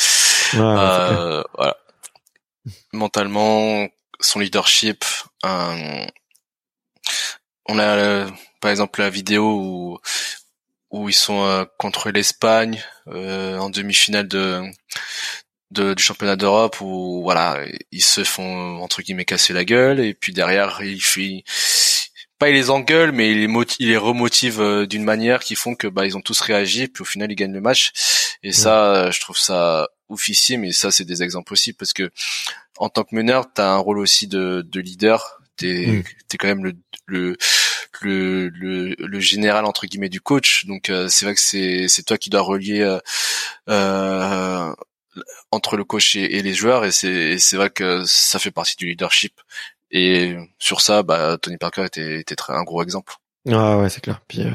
euh, 0.55 1.43
voilà. 1.55 1.77
Mentalement, 2.93 3.87
son 4.19 4.39
leadership. 4.39 5.05
Euh, 5.45 6.05
on 7.67 7.79
a 7.79 7.83
euh, 7.83 8.27
par 8.61 8.71
exemple 8.71 9.01
la 9.01 9.09
vidéo 9.09 9.43
où 9.43 9.99
où 10.89 11.09
ils 11.09 11.13
sont 11.13 11.43
euh, 11.43 11.65
contre 11.77 12.11
l'Espagne 12.11 12.81
euh, 13.09 13.57
en 13.57 13.69
demi-finale 13.69 14.27
de, 14.27 14.63
de, 15.71 15.93
du 15.93 16.01
championnat 16.01 16.37
d'Europe 16.37 16.79
où 16.79 17.21
voilà 17.23 17.59
ils 17.91 18.01
se 18.03 18.23
font 18.23 18.81
entre 18.81 19.01
guillemets 19.01 19.25
casser 19.25 19.51
la 19.53 19.65
gueule 19.65 19.99
et 19.99 20.13
puis 20.13 20.31
derrière 20.31 20.81
il 20.81 21.01
fait 21.01 21.43
pas 22.39 22.49
il 22.49 22.55
les 22.55 22.69
engueule, 22.69 23.11
mais 23.11 23.31
il 23.31 23.45
les, 23.45 23.65
il 23.79 23.87
les 23.89 23.97
remotive 23.97 24.61
euh, 24.61 24.85
d'une 24.85 25.03
manière 25.03 25.39
qui 25.39 25.55
font 25.55 25.75
que 25.75 25.87
bah 25.87 26.05
ils 26.05 26.17
ont 26.17 26.21
tous 26.21 26.39
réagi, 26.41 26.87
puis 26.87 27.01
au 27.01 27.05
final 27.05 27.31
ils 27.31 27.35
gagnent 27.35 27.53
le 27.53 27.61
match. 27.61 27.91
Et 28.43 28.51
ça, 28.51 28.95
euh, 28.95 29.11
je 29.11 29.19
trouve 29.19 29.37
ça 29.37 29.89
oufissime. 30.09 30.63
Et 30.63 30.71
ça, 30.71 30.91
c'est 30.91 31.05
des 31.05 31.23
exemples 31.23 31.53
aussi 31.53 31.73
parce 31.73 31.93
que 31.93 32.11
en 32.77 32.89
tant 32.89 33.03
que 33.03 33.15
meneur, 33.15 33.51
t'as 33.53 33.69
un 33.69 33.77
rôle 33.77 33.99
aussi 33.99 34.27
de, 34.27 34.63
de 34.65 34.79
leader. 34.79 35.41
T'es 35.55 35.87
mm. 35.87 36.03
es 36.33 36.37
quand 36.37 36.47
même 36.47 36.63
le, 36.63 36.73
le 37.07 37.37
le, 38.01 38.49
le, 38.49 38.95
le, 38.97 39.19
général 39.19 39.65
entre 39.65 39.87
guillemets 39.87 40.09
du 40.09 40.21
coach. 40.21 40.65
Donc 40.65 40.89
euh, 40.89 41.07
c'est 41.09 41.25
vrai 41.25 41.35
que 41.35 41.41
c'est 41.41 41.87
c'est 41.87 42.03
toi 42.03 42.17
qui 42.17 42.29
dois 42.29 42.41
relier 42.41 42.81
euh, 42.81 42.99
euh 43.69 44.73
entre 45.49 45.77
le 45.77 45.83
coach 45.83 46.15
et, 46.15 46.43
les 46.43 46.53
joueurs 46.53 46.85
et 46.85 46.91
c'est 46.91 47.39
c'est 47.39 47.55
vrai 47.55 47.71
que 47.71 48.03
ça 48.05 48.37
fait 48.37 48.51
partie 48.51 48.75
du 48.75 48.85
leadership. 48.85 49.33
Et 49.91 50.35
sur 50.59 50.81
ça, 50.81 51.03
bah 51.03 51.37
Tony 51.41 51.57
Parker 51.57 51.85
était 51.85 52.19
était 52.19 52.35
très, 52.35 52.53
un 52.53 52.63
gros 52.63 52.83
exemple. 52.83 53.13
Ah 53.49 53.77
ouais, 53.77 53.89
c'est 53.89 54.01
clair. 54.01 54.21
Puis 54.27 54.41
euh, 54.41 54.51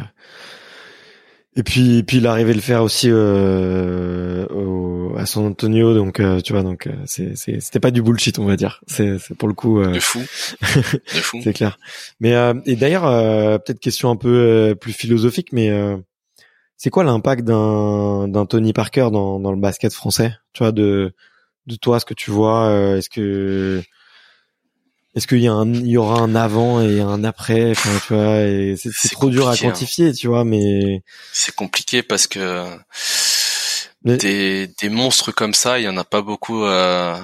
et 1.55 1.63
puis, 1.63 2.03
puis 2.03 2.17
il 2.17 2.27
arrivait 2.27 2.55
le 2.55 2.63
faire 2.63 2.83
aussi 2.83 3.09
euh, 3.11 4.47
au, 4.47 5.15
à 5.19 5.27
San 5.27 5.45
Antonio, 5.45 5.93
donc 5.95 6.19
euh, 6.19 6.41
tu 6.41 6.55
vois, 6.55 6.63
donc 6.63 6.87
euh, 6.87 6.95
c'est, 7.05 7.37
c'était 7.37 7.79
pas 7.81 7.91
du 7.91 8.01
bullshit, 8.01 8.39
on 8.39 8.47
va 8.47 8.57
dire. 8.57 8.81
C'est, 8.87 9.19
c'est 9.19 9.37
pour 9.37 9.49
le 9.49 9.55
coup. 9.55 9.79
Euh, 9.79 9.93
de 9.93 10.01
fou. 10.01 10.21
De 10.63 11.21
fou. 11.21 11.41
c'est 11.45 11.53
clair. 11.53 11.79
Mais 12.21 12.33
et 12.65 12.77
d'ailleurs, 12.77 13.03
peut-être 13.63 13.81
question 13.81 14.11
un 14.11 14.17
peu 14.17 14.75
plus 14.81 14.95
philosophique, 14.95 15.53
mais 15.53 15.71
c'est 16.79 16.89
quoi 16.89 17.05
l'impact 17.05 17.45
d'un, 17.45 18.29
d'un 18.29 18.47
Tony 18.47 18.73
Parker 18.73 19.09
dans, 19.13 19.39
dans 19.39 19.53
le 19.53 19.61
basket 19.61 19.93
français? 19.93 20.35
Tu 20.55 20.63
vois, 20.63 20.73
de 20.73 21.13
de 21.67 21.77
toi, 21.77 22.01
ce 22.01 22.07
que 22.07 22.15
tu 22.15 22.31
vois, 22.31 22.97
est-ce 22.97 23.11
que 23.11 23.83
est-ce 25.15 25.27
qu'il 25.27 25.41
y 25.41 25.49
a 25.49 25.53
un, 25.53 25.73
il 25.73 25.89
y 25.89 25.97
aura 25.97 26.21
un 26.21 26.35
avant 26.35 26.81
et 26.81 27.01
un 27.01 27.23
après, 27.25 27.73
enfin, 27.73 27.91
tu 28.07 28.15
vois, 28.15 28.41
et 28.41 28.77
c'est, 28.77 29.11
trop 29.11 29.29
dur 29.29 29.49
à 29.49 29.53
hein. 29.53 29.57
quantifier, 29.57 30.13
tu 30.13 30.29
vois, 30.29 30.45
mais 30.45 31.03
c'est 31.33 31.55
compliqué 31.55 32.03
parce 32.03 32.27
que 32.27 32.67
des, 34.05 34.69
des 34.81 34.89
monstres 34.89 35.33
comme 35.33 35.55
ça, 35.55 35.79
il 35.79 35.85
y 35.85 35.89
en 35.89 35.97
a 35.97 36.05
pas 36.05 36.23
beaucoup, 36.23 36.65
euh, 36.65 37.17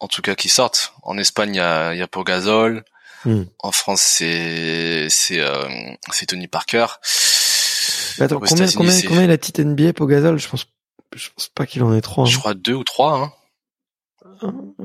en 0.00 0.08
tout 0.08 0.22
cas 0.22 0.34
qui 0.34 0.48
sortent. 0.48 0.94
En 1.02 1.18
Espagne, 1.18 1.54
il 1.54 1.58
y 1.58 1.60
a, 1.60 1.94
il 1.94 1.98
y 1.98 2.02
a 2.02 2.08
Pogazol. 2.08 2.84
Hmm. 3.24 3.44
En 3.60 3.70
France, 3.70 4.02
c'est 4.02 5.06
c'est 5.08 5.38
euh, 5.38 5.68
c'est 6.10 6.26
Tony 6.26 6.48
Parker. 6.48 6.86
attends, 8.18 8.40
combien 8.40 8.66
combien, 8.72 9.00
combien 9.02 9.22
il 9.24 9.30
a 9.30 9.38
titre 9.38 9.62
NBA 9.62 9.92
Pogazol? 9.92 10.40
Je 10.40 10.48
pense 10.48 10.66
je 11.14 11.28
pense 11.36 11.48
pas 11.48 11.66
qu'il 11.66 11.84
en 11.84 11.94
ait 11.94 12.00
trois. 12.00 12.24
Je 12.24 12.36
hein. 12.36 12.40
crois 12.40 12.54
deux 12.54 12.74
ou 12.74 12.82
trois. 12.82 13.16
Hein. 13.16 13.32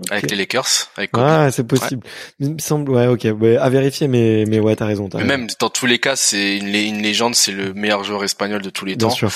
Avec 0.09 0.29
les 0.29 0.37
Lakers, 0.37 0.67
avec 0.95 1.11
Ah, 1.13 1.49
c'est 1.51 1.65
possible. 1.65 2.05
Il 2.39 2.53
me 2.53 2.59
semble, 2.59 2.91
ouais, 2.91 3.07
ok, 3.07 3.25
à 3.25 3.69
vérifier, 3.69 4.07
mais 4.07 4.45
mais 4.47 4.59
ouais, 4.59 4.75
t'as 4.75 4.85
raison. 4.85 5.09
As 5.13 5.23
même 5.23 5.47
dans 5.59 5.69
tous 5.69 5.85
les 5.85 5.99
cas, 5.99 6.15
c'est 6.15 6.57
une, 6.57 6.67
une, 6.67 7.01
légende, 7.01 7.35
c'est 7.35 7.51
le 7.51 7.73
meilleur 7.73 8.03
joueur 8.03 8.23
espagnol 8.23 8.61
de 8.61 8.69
tous 8.69 8.85
les 8.85 8.95
Bien 8.95 9.07
temps. 9.07 9.13
Sûr. 9.13 9.31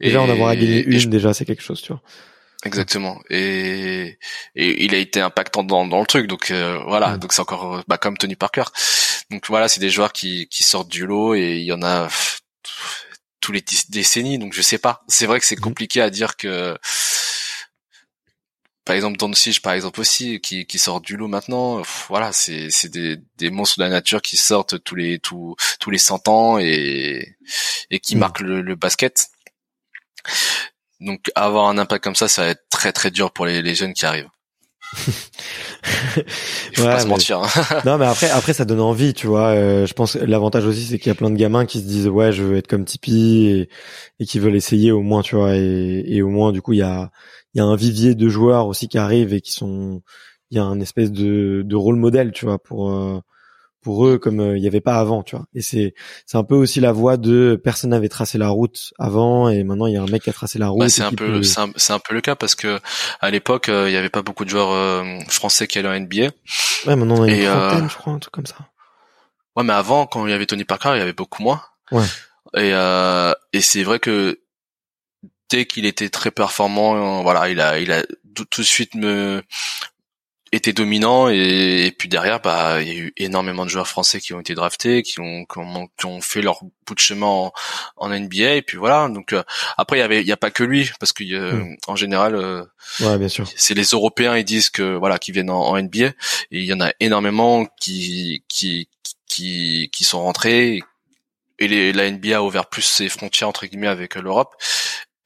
Déjà, 0.00 0.22
on 0.22 0.30
avoir 0.30 0.50
à 0.50 0.56
gagner 0.56 0.84
une, 0.84 1.10
déjà, 1.10 1.34
c'est 1.34 1.44
quelque 1.44 1.62
chose, 1.62 1.82
tu 1.82 1.92
vois. 1.92 2.02
Exactement. 2.64 3.20
Et, 3.28 4.18
et 4.54 4.84
il 4.84 4.94
a 4.94 4.98
été 4.98 5.20
impactant 5.20 5.64
dans, 5.64 5.86
dans 5.86 6.00
le 6.00 6.06
truc, 6.06 6.26
donc 6.26 6.50
euh, 6.50 6.78
voilà. 6.86 7.18
Donc 7.18 7.32
c'est 7.32 7.42
encore 7.42 7.82
bah, 7.86 7.98
comme 7.98 8.16
Tony 8.16 8.36
Parker. 8.36 8.64
Donc 9.30 9.46
voilà, 9.48 9.68
c'est 9.68 9.80
des 9.80 9.90
joueurs 9.90 10.12
qui 10.12 10.48
qui 10.48 10.62
sortent 10.62 10.88
du 10.88 11.06
lot 11.06 11.34
et 11.34 11.58
il 11.58 11.64
y 11.64 11.72
en 11.72 11.82
a 11.82 12.08
tous 13.40 13.52
les 13.52 13.62
décennies. 13.90 14.38
Donc 14.38 14.54
je 14.54 14.62
sais 14.62 14.78
pas. 14.78 15.04
C'est 15.08 15.26
vrai 15.26 15.40
que 15.40 15.46
c'est 15.46 15.58
mhm. 15.58 15.64
compliqué 15.64 16.00
à 16.00 16.08
dire 16.08 16.36
que 16.36 16.76
par 18.84 18.94
exemple 18.94 19.16
Doncic 19.16 19.60
par 19.62 19.72
exemple 19.72 20.00
aussi 20.00 20.40
qui, 20.40 20.66
qui 20.66 20.78
sort 20.78 21.00
du 21.00 21.16
lot 21.16 21.28
maintenant 21.28 21.82
voilà 22.08 22.32
c'est 22.32 22.68
c'est 22.70 22.90
des, 22.90 23.18
des 23.38 23.50
monstres 23.50 23.78
de 23.78 23.84
la 23.84 23.90
nature 23.90 24.22
qui 24.22 24.36
sortent 24.36 24.82
tous 24.82 24.94
les 24.94 25.18
tous 25.18 25.56
tous 25.80 25.90
les 25.90 25.98
100 25.98 26.28
ans 26.28 26.58
et 26.58 27.36
et 27.90 28.00
qui 28.00 28.16
mm. 28.16 28.18
marquent 28.18 28.40
le, 28.40 28.62
le, 28.62 28.74
basket 28.74 29.28
donc 31.00 31.30
avoir 31.34 31.68
un 31.68 31.78
impact 31.78 32.04
comme 32.04 32.14
ça 32.14 32.28
ça 32.28 32.42
va 32.42 32.48
être 32.48 32.64
très 32.70 32.92
très 32.92 33.10
dur 33.10 33.32
pour 33.32 33.46
les, 33.46 33.62
les 33.62 33.74
jeunes 33.74 33.94
qui 33.94 34.06
arrivent 34.06 34.28
Il 36.16 36.76
faut 36.76 36.84
pas 36.84 37.00
se 37.00 37.06
mentir. 37.06 37.40
Hein. 37.40 37.80
non, 37.84 37.98
mais 37.98 38.06
après, 38.06 38.30
après, 38.30 38.52
ça 38.52 38.64
donne 38.64 38.80
envie, 38.80 39.12
tu 39.12 39.26
vois. 39.26 39.48
Euh, 39.48 39.86
je 39.86 39.94
pense 39.94 40.14
l'avantage 40.14 40.66
aussi, 40.66 40.84
c'est 40.84 40.98
qu'il 40.98 41.08
y 41.08 41.10
a 41.10 41.14
plein 41.14 41.30
de 41.30 41.36
gamins 41.36 41.66
qui 41.66 41.80
se 41.80 41.84
disent 41.84 42.08
ouais, 42.08 42.32
je 42.32 42.42
veux 42.42 42.56
être 42.56 42.68
comme 42.68 42.84
Tipeee 42.84 43.46
et, 43.48 43.68
et 44.20 44.26
qui 44.26 44.38
veulent 44.38 44.54
essayer 44.54 44.92
au 44.92 45.02
moins, 45.02 45.22
tu 45.22 45.34
vois. 45.36 45.56
Et, 45.56 46.04
et 46.06 46.22
au 46.22 46.28
moins, 46.28 46.52
du 46.52 46.62
coup, 46.62 46.74
il 46.74 46.78
y 46.78 46.82
a, 46.82 47.10
il 47.54 47.58
y 47.58 47.60
a 47.60 47.64
un 47.64 47.76
vivier 47.76 48.14
de 48.14 48.28
joueurs 48.28 48.66
aussi 48.66 48.88
qui 48.88 48.98
arrivent 48.98 49.32
et 49.32 49.40
qui 49.40 49.52
sont 49.52 50.02
il 50.50 50.56
y 50.56 50.60
a 50.60 50.64
un 50.64 50.80
espèce 50.80 51.10
de, 51.10 51.62
de 51.64 51.76
rôle 51.76 51.96
modèle 51.96 52.32
tu 52.32 52.44
vois 52.44 52.58
pour 52.58 52.90
euh, 52.90 53.20
pour 53.82 54.06
eux 54.06 54.18
comme 54.18 54.40
euh, 54.40 54.56
il 54.56 54.62
y 54.62 54.66
avait 54.66 54.80
pas 54.80 54.96
avant 54.96 55.22
tu 55.22 55.36
vois. 55.36 55.46
Et 55.54 55.62
c'est 55.62 55.94
c'est 56.26 56.36
un 56.36 56.44
peu 56.44 56.54
aussi 56.54 56.80
la 56.80 56.92
voie 56.92 57.16
de 57.16 57.60
personne 57.62 57.90
n'avait 57.90 58.08
tracé 58.08 58.38
la 58.38 58.48
route 58.48 58.92
avant 58.98 59.48
et 59.48 59.62
maintenant 59.62 59.86
il 59.86 59.94
y 59.94 59.96
a 59.96 60.02
un 60.02 60.06
mec 60.06 60.22
qui 60.22 60.30
a 60.30 60.32
tracé 60.32 60.58
la 60.58 60.68
route 60.68 60.80
bah, 60.80 60.88
c'est 60.88 61.02
un 61.02 61.12
peu 61.12 61.42
c'est 61.42 61.60
un, 61.92 61.98
peu 61.98 62.14
le 62.14 62.20
cas 62.20 62.34
parce 62.34 62.54
que 62.54 62.80
à 63.20 63.30
l'époque 63.30 63.68
euh, 63.68 63.88
il 63.88 63.92
y 63.92 63.96
avait 63.96 64.10
pas 64.10 64.22
beaucoup 64.22 64.44
de 64.44 64.50
joueurs 64.50 65.04
français 65.28 65.66
qui 65.66 65.78
allaient 65.78 65.88
en 65.88 66.00
NBA 66.00 66.30
ouais 66.86 66.96
maintenant 66.96 67.18
on 67.18 67.22
a 67.22 67.28
une 67.30 67.44
trentaine 67.44 67.88
je 67.88 67.96
crois 67.96 68.12
un 68.12 68.18
truc 68.18 68.32
comme 68.32 68.46
ça. 68.46 68.56
Ouais 69.56 69.64
mais 69.64 69.72
avant 69.72 70.06
quand 70.06 70.26
il 70.26 70.30
y 70.30 70.34
avait 70.34 70.46
Tony 70.46 70.64
Parker 70.64 70.92
il 70.94 70.98
y 70.98 71.02
avait 71.02 71.12
beaucoup 71.12 71.42
moins. 71.42 71.62
Ouais. 71.92 72.04
Et 72.56 72.70
et 73.52 73.60
c'est 73.60 73.82
vrai 73.82 73.98
que 73.98 74.38
qu'il 75.62 75.86
était 75.86 76.08
très 76.08 76.30
performant, 76.30 77.20
euh, 77.20 77.22
voilà, 77.22 77.48
il 77.48 77.60
a, 77.60 77.78
il 77.78 77.92
a 77.92 78.04
tout, 78.34 78.46
de 78.58 78.66
suite 78.66 78.94
me 78.94 79.42
été 80.52 80.72
dominant 80.72 81.28
et, 81.28 81.92
puis 81.98 82.08
derrière 82.08 82.40
bah 82.40 82.80
il 82.80 82.88
y 82.88 82.90
a 82.92 82.94
eu 82.94 83.12
énormément 83.16 83.64
de 83.64 83.70
joueurs 83.70 83.88
français 83.88 84.20
qui 84.20 84.34
ont 84.34 84.40
été 84.40 84.54
draftés 84.54 85.02
qui 85.02 85.20
ont 85.20 85.44
qui 85.44 86.06
ont, 86.06 86.20
fait 86.20 86.42
leur 86.42 86.60
bout 86.86 86.94
de 86.94 87.00
chemin 87.00 87.50
en, 87.96 88.08
NBA 88.08 88.54
et 88.54 88.62
puis 88.62 88.76
voilà. 88.76 89.08
Donc 89.08 89.32
euh, 89.32 89.42
après 89.76 89.96
il 89.96 90.00
y 90.00 90.04
avait 90.04 90.20
il 90.20 90.26
y 90.26 90.32
a 90.32 90.36
pas 90.36 90.50
que 90.50 90.62
lui 90.62 90.90
parce 91.00 91.12
que 91.12 91.24
hmm. 91.24 91.76
en 91.88 91.96
général 91.96 92.36
euh, 92.36 92.64
ouais, 93.00 93.18
bien 93.18 93.28
sûr. 93.28 93.48
c'est 93.56 93.74
les 93.74 93.88
Européens 93.88 94.36
ils 94.36 94.44
disent 94.44 94.70
que 94.70 94.94
voilà 94.96 95.18
qui 95.18 95.32
viennent 95.32 95.50
en, 95.50 95.76
NBA 95.76 96.06
et 96.06 96.14
il 96.50 96.64
y 96.64 96.72
en 96.72 96.80
a 96.80 96.92
énormément 97.00 97.66
qui 97.80 98.44
qui 98.48 98.88
qui 99.28 99.90
qui 99.92 100.04
sont 100.04 100.22
rentrés 100.22 100.82
et 101.58 101.68
les, 101.68 101.92
la 101.92 102.10
NBA 102.10 102.36
a 102.36 102.42
ouvert 102.42 102.66
plus 102.66 102.82
ses 102.82 103.08
frontières 103.08 103.48
entre 103.48 103.66
guillemets 103.66 103.88
avec 103.88 104.14
l'Europe 104.14 104.54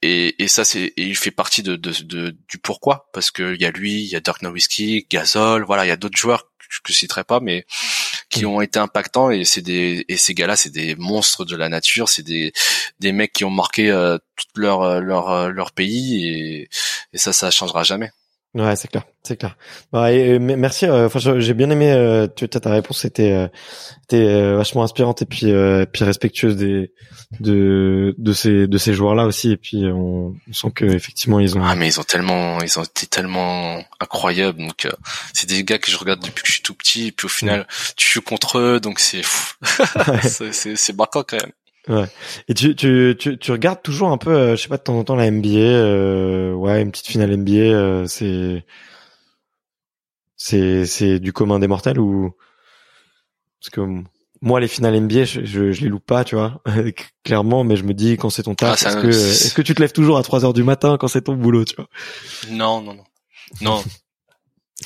et, 0.01 0.41
et 0.41 0.47
ça 0.47 0.63
c'est 0.63 0.93
il 0.97 1.15
fait 1.15 1.31
partie 1.31 1.63
de, 1.63 1.75
de, 1.75 1.91
de 2.03 2.35
du 2.47 2.57
pourquoi. 2.57 3.09
Parce 3.13 3.31
que 3.31 3.53
il 3.53 3.61
y 3.61 3.65
a 3.65 3.71
lui 3.71 4.01
il 4.03 4.07
y 4.07 4.15
a 4.15 4.19
Dirk 4.19 4.41
Nowitzki 4.41 5.07
Gasol 5.09 5.63
voilà 5.63 5.85
il 5.85 5.89
y 5.89 5.91
a 5.91 5.97
d'autres 5.97 6.17
joueurs 6.17 6.49
que 6.83 6.93
je 6.93 6.93
citerai 6.93 7.23
pas 7.23 7.39
mais 7.39 7.65
qui 8.29 8.45
mm. 8.45 8.47
ont 8.47 8.61
été 8.61 8.79
impactants. 8.79 9.31
Et 9.31 9.43
c'est 9.45 9.61
des 9.61 10.05
et 10.07 10.17
ces 10.17 10.33
gars-là 10.33 10.55
c'est 10.55 10.69
des 10.69 10.95
monstres 10.95 11.45
de 11.45 11.55
la 11.55 11.69
nature. 11.69 12.09
C'est 12.09 12.23
des 12.23 12.53
des 12.99 13.11
mecs 13.11 13.33
qui 13.33 13.45
ont 13.45 13.49
marqué 13.49 13.89
euh, 13.91 14.17
tout 14.35 14.47
leur 14.55 14.83
euh, 14.83 14.99
leur 15.01 15.29
euh, 15.29 15.49
leur 15.49 15.71
pays. 15.71 16.27
Et, 16.27 16.69
et 17.13 17.17
ça 17.17 17.33
ça 17.33 17.51
changera 17.51 17.83
jamais 17.83 18.11
Ouais, 18.55 18.75
c'est 18.75 18.87
clair, 18.87 19.03
c'est 19.21 19.37
clair. 19.37 19.55
Bah, 19.91 20.11
et, 20.11 20.39
merci. 20.39 20.87
Euh, 20.87 21.05
enfin, 21.05 21.19
j'ai 21.19 21.53
bien 21.53 21.69
aimé. 21.69 21.91
Euh, 21.91 22.25
ta 22.25 22.71
réponse 22.71 23.01
c'était 23.01 23.31
euh, 23.31 23.47
était 24.05 24.53
vachement 24.55 24.81
inspirante 24.81 25.21
et 25.21 25.25
puis 25.25 25.53
puis 25.93 26.03
respectueuse 26.03 26.55
des 26.55 26.91
de 27.39 28.15
de 28.17 28.33
ces 28.33 28.65
de 28.65 28.77
ces 28.79 28.93
joueurs 28.93 29.13
là 29.13 29.25
aussi. 29.25 29.51
Et 29.51 29.57
puis 29.57 29.85
on, 29.85 30.33
sent 30.51 30.71
que 30.73 30.85
effectivement 30.85 31.39
ils 31.39 31.55
ont. 31.59 31.63
Ah 31.63 31.75
mais 31.75 31.89
ils 31.89 31.99
ont 31.99 32.03
tellement 32.03 32.59
ils 32.61 32.79
ont 32.79 32.83
été 32.83 33.05
tellement 33.05 33.83
incroyables. 33.99 34.57
Donc 34.57 34.87
c'est 35.31 35.47
des 35.47 35.63
gars 35.63 35.77
que 35.77 35.91
je 35.91 35.97
regarde 35.97 36.19
depuis 36.19 36.41
que 36.41 36.47
je 36.47 36.53
suis 36.53 36.63
tout 36.63 36.73
petit. 36.73 37.07
Et 37.07 37.11
puis 37.11 37.27
au 37.27 37.29
final 37.29 37.67
tu 37.97 38.09
joues 38.09 38.23
contre 38.23 38.57
eux, 38.57 38.79
donc 38.79 38.99
c'est 38.99 39.21
c'est 40.23 40.75
c'est 40.75 40.97
marquant 40.97 41.21
quand 41.21 41.37
même. 41.37 41.51
Ouais. 41.87 42.05
Et 42.47 42.53
tu, 42.53 42.75
tu, 42.75 43.15
tu, 43.17 43.37
tu, 43.37 43.51
regardes 43.51 43.81
toujours 43.81 44.09
un 44.09 44.17
peu, 44.17 44.31
euh, 44.31 44.55
je 44.55 44.61
sais 44.61 44.67
pas, 44.67 44.77
de 44.77 44.83
temps 44.83 44.97
en 44.97 45.03
temps 45.03 45.15
la 45.15 45.31
NBA, 45.31 45.49
euh, 45.49 46.53
ouais, 46.53 46.81
une 46.81 46.91
petite 46.91 47.07
finale 47.07 47.35
NBA, 47.35 47.51
euh, 47.53 48.05
c'est, 48.05 48.65
c'est, 50.35 50.85
c'est 50.85 51.19
du 51.19 51.31
commun 51.31 51.59
des 51.59 51.67
mortels 51.67 51.99
ou 51.99 52.35
parce 53.59 53.69
que 53.71 53.81
moi 54.41 54.59
les 54.59 54.67
finales 54.67 54.99
NBA, 54.99 55.25
je, 55.25 55.45
je, 55.45 55.81
les 55.81 55.89
loupe 55.89 56.05
pas, 56.05 56.23
tu 56.23 56.35
vois, 56.35 56.61
clairement, 57.23 57.63
mais 57.63 57.75
je 57.75 57.83
me 57.83 57.93
dis 57.93 58.17
quand 58.17 58.29
c'est 58.29 58.43
ton 58.43 58.55
taf, 58.55 58.83
ah, 58.85 58.89
est-ce 58.89 58.97
que, 58.97 59.07
est-ce 59.07 59.53
que 59.53 59.61
tu 59.61 59.73
te 59.73 59.81
lèves 59.81 59.93
toujours 59.93 60.17
à 60.17 60.23
3 60.23 60.45
heures 60.45 60.53
du 60.53 60.63
matin 60.63 60.97
quand 60.99 61.07
c'est 61.07 61.23
ton 61.23 61.35
boulot, 61.35 61.65
tu 61.65 61.75
vois? 61.75 61.87
Non, 62.51 62.81
non, 62.81 62.93
non, 62.93 63.03
non. 63.61 63.83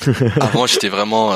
Avant, 0.40 0.66
j'étais 0.66 0.88
vraiment 0.88 1.32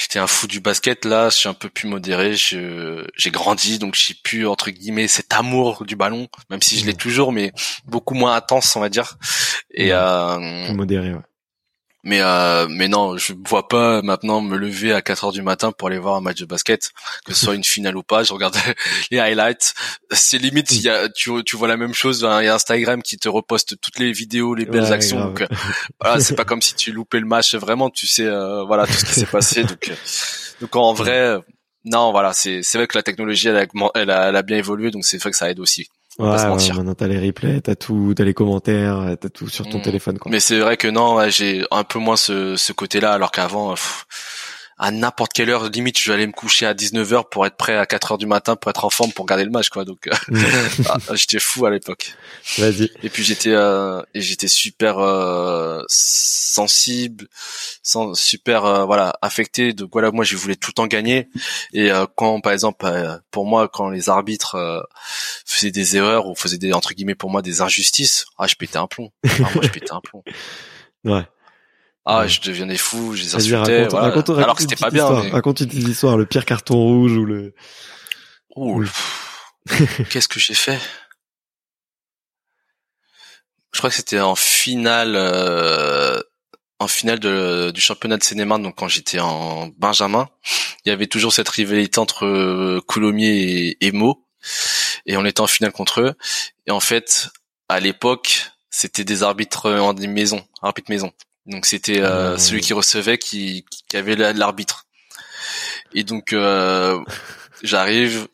j'étais 0.00 0.18
un 0.18 0.26
fou 0.26 0.46
du 0.46 0.60
basket. 0.60 1.04
Là, 1.04 1.28
je 1.28 1.36
suis 1.36 1.48
un 1.48 1.54
peu 1.54 1.68
plus 1.68 1.88
modéré. 1.88 2.34
j'ai 2.34 3.30
grandi, 3.30 3.78
donc 3.78 3.94
j'ai 3.94 4.14
pu 4.14 4.46
entre 4.46 4.70
guillemets 4.70 5.08
cet 5.08 5.32
amour 5.32 5.84
du 5.84 5.96
ballon, 5.96 6.28
même 6.48 6.62
si 6.62 6.78
je 6.78 6.86
l'ai 6.86 6.94
toujours, 6.94 7.32
mais 7.32 7.52
beaucoup 7.86 8.14
moins 8.14 8.34
intense, 8.34 8.74
on 8.76 8.80
va 8.80 8.88
dire. 8.88 9.18
Et 9.72 9.92
euh, 9.92 10.72
modéré. 10.72 11.12
Ouais. 11.12 11.20
Mais 12.02 12.20
euh, 12.22 12.66
mais 12.68 12.88
non, 12.88 13.18
je 13.18 13.34
vois 13.46 13.68
pas 13.68 14.00
maintenant 14.00 14.40
me 14.40 14.56
lever 14.56 14.92
à 14.92 15.02
4 15.02 15.24
heures 15.24 15.32
du 15.32 15.42
matin 15.42 15.70
pour 15.70 15.88
aller 15.88 15.98
voir 15.98 16.16
un 16.16 16.22
match 16.22 16.38
de 16.38 16.46
basket, 16.46 16.92
que 17.26 17.34
ce 17.34 17.44
soit 17.44 17.54
une 17.54 17.64
finale 17.64 17.96
ou 17.96 18.02
pas. 18.02 18.22
Je 18.22 18.32
regarde 18.32 18.56
les 19.10 19.18
highlights. 19.18 19.74
C'est 20.10 20.38
limite, 20.38 20.70
il 20.72 20.82
y 20.82 20.88
a, 20.88 21.08
tu, 21.10 21.30
tu 21.44 21.56
vois 21.56 21.68
la 21.68 21.76
même 21.76 21.92
chose. 21.92 22.24
Hein, 22.24 22.40
il 22.40 22.46
y 22.46 22.48
a 22.48 22.54
Instagram 22.54 23.02
qui 23.02 23.18
te 23.18 23.28
reposte 23.28 23.78
toutes 23.80 23.98
les 23.98 24.12
vidéos, 24.12 24.54
les 24.54 24.64
belles 24.64 24.92
actions. 24.92 25.20
Donc 25.20 25.42
euh, 25.42 25.46
voilà, 26.00 26.20
c'est 26.20 26.36
pas 26.36 26.44
comme 26.46 26.62
si 26.62 26.74
tu 26.74 26.90
loupais 26.92 27.20
le 27.20 27.26
match. 27.26 27.54
Vraiment, 27.54 27.90
tu 27.90 28.06
sais, 28.06 28.24
euh, 28.24 28.64
voilà 28.64 28.86
tout 28.86 28.94
ce 28.94 29.04
qui 29.04 29.12
s'est 29.12 29.26
passé. 29.30 29.64
Donc 29.64 29.92
donc 30.60 30.76
en 30.76 30.94
vrai, 30.94 31.38
non, 31.84 32.12
voilà, 32.12 32.32
c'est 32.32 32.62
c'est 32.62 32.78
vrai 32.78 32.86
que 32.86 32.96
la 32.96 33.02
technologie 33.02 33.48
elle 33.48 33.68
elle 33.94 34.10
a, 34.10 34.28
elle 34.28 34.36
a 34.36 34.42
bien 34.42 34.56
évolué, 34.56 34.90
donc 34.90 35.04
c'est 35.04 35.18
vrai 35.18 35.30
que 35.30 35.36
ça 35.36 35.50
aide 35.50 35.60
aussi. 35.60 35.88
Ouais, 36.20 36.28
ouais, 36.28 36.72
maintenant 36.74 36.94
t'as 36.94 37.06
les 37.06 37.18
replays, 37.18 37.60
t'as 37.60 37.74
tout, 37.74 38.12
t'as 38.14 38.24
les 38.24 38.34
commentaires, 38.34 39.16
t'as 39.20 39.28
tout 39.28 39.48
sur 39.48 39.68
ton 39.68 39.78
mm. 39.78 39.82
téléphone. 39.82 40.18
Quoi. 40.18 40.30
Mais 40.30 40.40
c'est 40.40 40.58
vrai 40.58 40.76
que 40.76 40.88
non, 40.88 41.28
j'ai 41.28 41.64
un 41.70 41.84
peu 41.84 41.98
moins 41.98 42.16
ce, 42.16 42.56
ce 42.56 42.72
côté-là, 42.72 43.12
alors 43.12 43.30
qu'avant, 43.30 43.74
à 44.80 44.90
n'importe 44.90 45.34
quelle 45.34 45.50
heure. 45.50 45.68
Limite, 45.68 45.98
je 45.98 46.10
vais 46.10 46.14
aller 46.14 46.26
me 46.26 46.32
coucher 46.32 46.64
à 46.64 46.72
19h 46.72 47.28
pour 47.28 47.44
être 47.44 47.56
prêt 47.56 47.76
à 47.76 47.84
4h 47.84 48.16
du 48.16 48.26
matin 48.26 48.56
pour 48.56 48.70
être 48.70 48.86
en 48.86 48.90
forme 48.90 49.12
pour 49.12 49.26
garder 49.26 49.44
le 49.44 49.50
match, 49.50 49.68
quoi. 49.68 49.84
Donc, 49.84 50.08
ah, 50.88 50.96
j'étais 51.14 51.38
fou 51.38 51.66
à 51.66 51.70
l'époque. 51.70 52.14
Vas-y. 52.56 52.90
Et 53.02 53.10
puis 53.10 53.22
j'étais 53.22 53.52
euh, 53.52 54.00
et 54.14 54.22
j'étais 54.22 54.48
super 54.48 54.98
euh, 54.98 55.82
sensible, 55.86 57.28
sans, 57.82 58.14
super 58.14 58.64
euh, 58.64 58.84
voilà 58.86 59.12
affecté. 59.20 59.74
Donc 59.74 59.90
voilà, 59.92 60.12
moi 60.12 60.24
je 60.24 60.34
voulais 60.34 60.56
tout 60.56 60.70
le 60.70 60.74
temps 60.74 60.86
gagner. 60.86 61.28
Et 61.74 61.90
quand 62.16 62.40
par 62.40 62.52
exemple 62.52 62.86
pour 63.30 63.44
moi 63.44 63.68
quand 63.68 63.90
les 63.90 64.08
arbitres 64.08 64.88
faisaient 65.44 65.70
des 65.70 65.98
erreurs 65.98 66.26
ou 66.26 66.34
faisaient 66.34 66.58
des 66.58 66.72
entre 66.72 66.94
guillemets 66.94 67.14
pour 67.14 67.28
moi 67.28 67.42
des 67.42 67.60
injustices, 67.60 68.24
ah 68.38 68.46
je 68.46 68.54
pétais 68.54 68.78
un 68.78 68.86
plomb. 68.86 69.12
Ah, 69.26 69.50
moi 69.54 69.62
je 69.62 69.68
pétais 69.68 69.92
un 69.92 70.00
plomb. 70.00 70.24
Ouais. 71.02 71.24
Ah, 72.06 72.26
je 72.26 72.40
devenais 72.40 72.76
fou, 72.76 73.14
je 73.14 73.22
les 73.22 73.34
insultais. 73.34 73.94
Alors 73.94 74.54
que 74.56 74.62
c'était 74.62 74.76
pas 74.76 74.90
bien. 74.90 75.06
Raconte 75.06 75.60
une 75.60 75.68
petite 75.68 75.88
histoire, 75.88 76.16
le 76.16 76.26
pire 76.26 76.44
carton 76.44 76.76
rouge 76.76 77.12
ou 77.12 77.24
le. 77.24 77.54
Ouh, 78.56 78.84
Qu'est-ce 80.10 80.28
que 80.28 80.40
j'ai 80.40 80.54
fait? 80.54 80.80
Je 83.72 83.78
crois 83.78 83.90
que 83.90 83.96
c'était 83.96 84.20
en 84.20 84.34
finale, 84.34 85.14
euh, 85.14 86.20
en 86.80 86.88
finale 86.88 87.20
de, 87.20 87.70
du 87.70 87.80
championnat 87.80 88.16
de 88.16 88.24
cinéma. 88.24 88.58
Donc 88.58 88.76
quand 88.76 88.88
j'étais 88.88 89.20
en 89.20 89.68
Benjamin, 89.78 90.28
il 90.84 90.88
y 90.88 90.92
avait 90.92 91.06
toujours 91.06 91.32
cette 91.32 91.48
rivalité 91.48 92.00
entre 92.00 92.26
euh, 92.26 92.80
Coulommiers 92.86 93.76
et, 93.78 93.86
et 93.86 93.92
Mo, 93.92 94.26
et 95.06 95.16
on 95.16 95.24
était 95.24 95.40
en 95.40 95.46
finale 95.46 95.72
contre 95.72 96.00
eux. 96.00 96.14
Et 96.66 96.72
en 96.72 96.80
fait, 96.80 97.28
à 97.68 97.78
l'époque, 97.78 98.50
c'était 98.70 99.04
des 99.04 99.22
arbitres 99.22 99.70
en 99.70 99.94
maison, 99.94 100.44
arbitres 100.62 100.90
maison. 100.90 101.12
Donc 101.46 101.66
c'était 101.66 102.00
euh, 102.00 102.34
ah, 102.34 102.38
celui 102.38 102.60
qui 102.60 102.72
recevait 102.72 103.18
qui, 103.18 103.64
qui 103.88 103.96
avait 103.96 104.16
l'arbitre. 104.16 104.86
Et 105.94 106.04
donc 106.04 106.32
euh, 106.32 107.02
j'arrive, 107.62 108.28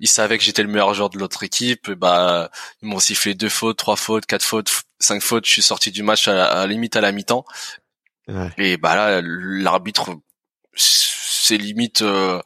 ils 0.00 0.08
savaient 0.08 0.38
que 0.38 0.44
j'étais 0.44 0.62
le 0.62 0.68
meilleur 0.68 0.94
joueur 0.94 1.10
de 1.10 1.18
l'autre 1.18 1.42
équipe. 1.42 1.90
bah 1.92 2.50
ils 2.82 2.88
m'ont 2.88 2.98
sifflé 2.98 3.34
deux 3.34 3.48
fautes, 3.48 3.76
trois 3.76 3.96
fautes, 3.96 4.26
quatre 4.26 4.44
fautes, 4.44 4.70
cinq 4.98 5.22
fautes. 5.22 5.46
Je 5.46 5.52
suis 5.52 5.62
sorti 5.62 5.90
du 5.90 6.02
match 6.02 6.28
à, 6.28 6.34
la 6.34 6.66
limite 6.66 6.96
à 6.96 7.00
la 7.00 7.12
mi-temps. 7.12 7.44
Et 8.58 8.76
bah 8.76 8.96
là 8.96 9.20
l'arbitre 9.22 10.16
c'est 10.74 11.58
limite 11.58 12.02
euh, 12.02 12.40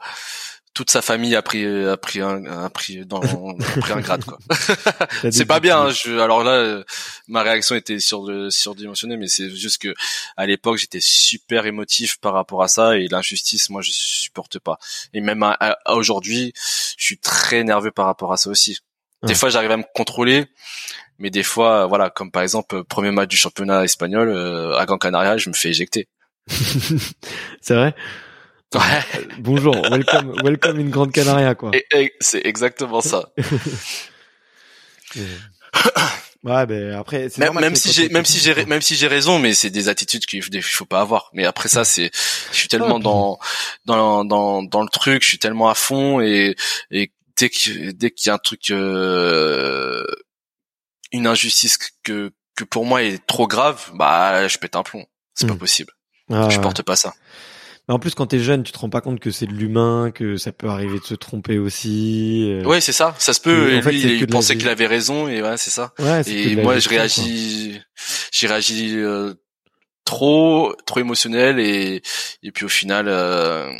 toute 0.80 0.90
sa 0.90 1.02
famille 1.02 1.36
a 1.36 1.42
pris 1.42 1.66
a 1.66 1.98
pris 1.98 2.22
un 2.22 2.42
a 2.46 2.70
pris 2.70 3.04
dans 3.04 3.20
a 3.20 3.80
pris 3.80 3.92
un 3.92 4.00
grade 4.00 4.24
quoi. 4.24 4.38
c'est 5.30 5.44
pas 5.44 5.60
bien. 5.60 5.78
Hein, 5.78 5.90
je, 5.90 6.18
alors 6.18 6.42
là, 6.42 6.82
ma 7.28 7.42
réaction 7.42 7.74
était 7.74 8.00
sur 8.00 8.26
surdimensionnée, 8.48 9.18
mais 9.18 9.28
c'est 9.28 9.50
juste 9.50 9.76
que 9.76 9.94
à 10.38 10.46
l'époque 10.46 10.78
j'étais 10.78 11.00
super 11.02 11.66
émotif 11.66 12.18
par 12.18 12.32
rapport 12.32 12.62
à 12.62 12.68
ça 12.68 12.96
et 12.96 13.08
l'injustice, 13.08 13.68
moi 13.68 13.82
je 13.82 13.90
supporte 13.92 14.58
pas. 14.58 14.78
Et 15.12 15.20
même 15.20 15.42
à, 15.42 15.76
aujourd'hui, 15.88 16.54
je 16.96 17.04
suis 17.04 17.18
très 17.18 17.62
nerveux 17.62 17.90
par 17.90 18.06
rapport 18.06 18.32
à 18.32 18.38
ça 18.38 18.48
aussi. 18.48 18.78
Des 19.22 19.34
fois, 19.34 19.50
j'arrive 19.50 19.72
à 19.72 19.76
me 19.76 19.84
contrôler, 19.94 20.46
mais 21.18 21.28
des 21.28 21.42
fois, 21.42 21.84
voilà, 21.84 22.08
comme 22.08 22.30
par 22.30 22.42
exemple 22.42 22.84
premier 22.84 23.10
match 23.10 23.28
du 23.28 23.36
championnat 23.36 23.84
espagnol 23.84 24.30
euh, 24.30 24.78
à 24.78 24.86
Gran 24.86 24.96
Canaria, 24.96 25.36
je 25.36 25.50
me 25.50 25.54
fais 25.54 25.68
éjecter. 25.68 26.08
c'est 27.60 27.74
vrai? 27.74 27.94
Ouais. 28.74 29.02
Bonjour, 29.38 29.74
welcome, 29.90 30.32
welcome 30.44 30.78
in 30.78 30.90
Grande 30.90 31.10
Canaria, 31.12 31.56
quoi. 31.56 31.72
c'est 32.20 32.46
exactement 32.46 33.00
ça. 33.00 33.32
ouais, 36.44 36.66
ben 36.66 36.92
après, 36.92 37.28
même, 37.38 37.54
même 37.58 37.74
si 37.74 37.90
j'ai, 37.90 38.08
même 38.10 38.24
si 38.24 38.38
j'ai, 38.38 38.64
même 38.66 38.80
si 38.80 38.94
j'ai 38.94 39.08
raison, 39.08 39.40
mais 39.40 39.54
c'est 39.54 39.70
des 39.70 39.88
attitudes 39.88 40.24
qu'il 40.24 40.62
faut 40.62 40.84
pas 40.84 41.00
avoir. 41.00 41.30
Mais 41.32 41.46
après 41.46 41.68
ça, 41.68 41.84
c'est, 41.84 42.12
je 42.52 42.56
suis 42.56 42.68
tellement 42.68 43.00
dans, 43.00 43.40
dans, 43.86 44.24
dans, 44.24 44.62
dans 44.62 44.82
le 44.82 44.88
truc, 44.88 45.22
je 45.24 45.28
suis 45.28 45.40
tellement 45.40 45.68
à 45.68 45.74
fond 45.74 46.20
et, 46.20 46.54
et 46.92 47.10
dès 47.36 47.50
que, 47.50 47.90
dès 47.90 48.12
qu'il 48.12 48.28
y 48.28 48.30
a 48.30 48.34
un 48.34 48.38
truc, 48.38 48.70
euh, 48.70 50.06
une 51.10 51.26
injustice 51.26 51.76
que, 52.04 52.30
que 52.54 52.62
pour 52.62 52.86
moi 52.86 53.02
est 53.02 53.26
trop 53.26 53.48
grave, 53.48 53.90
bah, 53.94 54.46
je 54.46 54.58
pète 54.58 54.76
un 54.76 54.84
plomb. 54.84 55.06
C'est 55.34 55.48
pas 55.48 55.54
hmm. 55.54 55.58
possible. 55.58 55.92
Ah, 56.32 56.48
je 56.48 56.60
porte 56.60 56.82
pas 56.82 56.94
ça 56.94 57.14
en 57.90 57.98
plus, 57.98 58.14
quand 58.14 58.26
t'es 58.26 58.38
jeune, 58.38 58.62
tu 58.62 58.72
te 58.72 58.78
rends 58.78 58.88
pas 58.88 59.00
compte 59.00 59.20
que 59.20 59.30
c'est 59.30 59.46
de 59.46 59.52
l'humain, 59.52 60.10
que 60.14 60.36
ça 60.36 60.52
peut 60.52 60.68
arriver 60.68 60.98
de 60.98 61.04
se 61.04 61.14
tromper 61.14 61.58
aussi. 61.58 62.48
Euh. 62.50 62.64
Ouais, 62.64 62.80
c'est 62.80 62.92
ça. 62.92 63.14
Ça 63.18 63.32
se 63.32 63.40
peut. 63.40 63.72
Et, 63.72 63.80
lui, 63.80 64.18
il 64.20 64.26
pensait 64.26 64.56
qu'il 64.56 64.68
avait 64.68 64.86
raison, 64.86 65.28
et 65.28 65.42
ouais, 65.42 65.56
c'est 65.56 65.70
ça. 65.70 65.92
Ouais, 65.98 66.22
et 66.28 66.56
moi, 66.56 66.78
je 66.78 66.88
réagis, 66.88 67.80
j'ai 68.32 68.46
réagi 68.46 68.96
euh, 68.96 69.34
trop, 70.04 70.74
trop 70.86 71.00
émotionnel, 71.00 71.58
et 71.58 72.02
et 72.42 72.52
puis 72.52 72.64
au 72.64 72.68
final, 72.68 73.06
euh, 73.08 73.70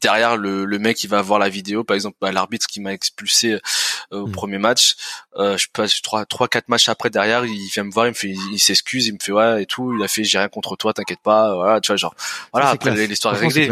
derrière 0.00 0.36
le, 0.36 0.64
le 0.64 0.78
mec 0.78 0.96
qui 0.96 1.06
va 1.06 1.22
voir 1.22 1.38
la 1.38 1.48
vidéo. 1.48 1.84
Par 1.84 1.94
exemple 1.94 2.16
bah, 2.20 2.32
l'arbitre 2.32 2.66
qui 2.66 2.80
m'a 2.80 2.92
expulsé 2.92 3.54
euh, 4.12 4.20
au 4.20 4.26
mm. 4.26 4.32
premier 4.32 4.58
match 4.58 4.96
euh, 5.36 5.56
je 5.56 5.68
passe 5.72 6.00
trois 6.02 6.24
trois 6.24 6.48
quatre 6.48 6.68
matchs 6.68 6.88
après 6.88 7.10
derrière 7.10 7.44
il 7.44 7.68
vient 7.68 7.84
me 7.84 7.90
voir 7.90 8.06
il 8.06 8.10
me 8.10 8.14
fait 8.14 8.34
il 8.52 8.58
s'excuse 8.58 9.06
il 9.06 9.14
me 9.14 9.18
fait 9.20 9.32
ouais 9.32 9.62
et 9.62 9.66
tout. 9.66 9.94
Il 9.96 10.02
a 10.02 10.08
fait 10.08 10.24
j'ai 10.24 10.38
rien 10.38 10.48
contre 10.48 10.76
toi 10.76 10.92
t'inquiète 10.92 11.20
pas. 11.22 11.54
Voilà 11.54 11.80
tu 11.80 11.88
vois 11.88 11.96
genre 11.96 12.14
voilà 12.52 12.70
après 12.70 13.06
l'histoire 13.06 13.34
est 13.34 13.46
réglée. 13.46 13.70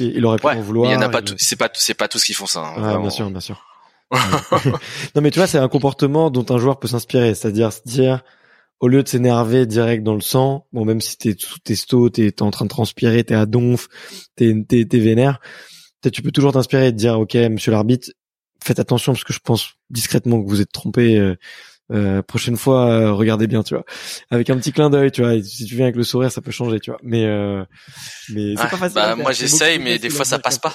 il 0.00 0.24
aurait 0.26 0.38
pu 0.38 0.46
en 0.46 0.60
vouloir 0.60 0.90
il 0.90 0.94
y 0.94 0.96
en 0.96 1.02
a 1.02 1.08
pas 1.08 1.20
c'est 1.38 1.56
pas 1.56 1.68
c'est 1.74 1.94
pas 1.94 2.08
tous 2.08 2.24
qui 2.24 2.34
font 2.34 2.46
ça 2.46 2.60
hein, 2.60 3.00
bien 3.00 3.10
sûr 3.10 3.30
bien 3.30 3.40
sûr. 3.40 3.64
Non 5.14 5.22
mais 5.22 5.30
tu 5.30 5.38
vois 5.38 5.46
c'est 5.46 5.58
un 5.58 5.68
comportement 5.68 6.30
dont 6.30 6.46
un 6.54 6.58
joueur 6.58 6.78
peut 6.78 6.88
s'inspirer. 6.88 7.34
C'est-à-dire 7.34 7.72
se 7.72 7.80
dire 7.84 8.22
au 8.84 8.88
lieu 8.88 9.02
de 9.02 9.08
s'énerver 9.08 9.64
direct 9.64 10.02
dans 10.02 10.14
le 10.14 10.20
sang, 10.20 10.66
bon 10.74 10.84
même 10.84 11.00
si 11.00 11.16
t'es 11.16 11.34
sous 11.38 11.58
testo, 11.58 12.10
t'es 12.10 12.26
es 12.26 12.42
en 12.42 12.50
train 12.50 12.66
de 12.66 12.68
transpirer, 12.68 13.24
t'es 13.24 13.32
à 13.32 13.46
donf, 13.46 13.88
t'es 14.36 14.54
t'es 14.68 14.84
t'es 14.84 14.98
vénère, 14.98 15.40
tu 16.12 16.20
peux 16.20 16.30
toujours 16.30 16.52
t'inspirer 16.52 16.88
et 16.88 16.92
te 16.92 16.96
dire 16.96 17.18
ok 17.18 17.34
monsieur 17.34 17.72
l'arbitre, 17.72 18.10
faites 18.62 18.78
attention 18.78 19.12
parce 19.12 19.24
que 19.24 19.32
je 19.32 19.38
pense 19.38 19.76
discrètement 19.88 20.42
que 20.42 20.50
vous 20.50 20.60
êtes 20.60 20.70
trompé. 20.70 21.16
Euh, 21.16 21.34
euh, 21.92 22.22
prochaine 22.22 22.56
fois, 22.56 22.90
euh, 22.90 23.12
regardez 23.12 23.46
bien, 23.46 23.62
tu 23.62 23.74
vois, 23.74 23.84
avec 24.30 24.48
un 24.48 24.56
petit 24.56 24.72
clin 24.72 24.88
d'œil, 24.88 25.12
tu 25.12 25.22
vois. 25.22 25.42
Si 25.42 25.66
tu 25.66 25.76
viens 25.76 25.84
avec 25.84 25.96
le 25.96 26.04
sourire, 26.04 26.32
ça 26.32 26.40
peut 26.40 26.50
changer, 26.50 26.80
tu 26.80 26.90
vois. 26.90 26.98
Mais 27.02 27.26
euh, 27.26 27.62
mais 28.30 28.54
c'est 28.56 28.70
pas 28.70 28.76
facile. 28.78 28.94
Bah, 28.94 29.16
moi, 29.16 29.32
j'essaye, 29.32 29.78
mais 29.80 29.98
des 29.98 30.08
fois, 30.08 30.24
ça 30.24 30.38
passe 30.38 30.58
pas. 30.58 30.74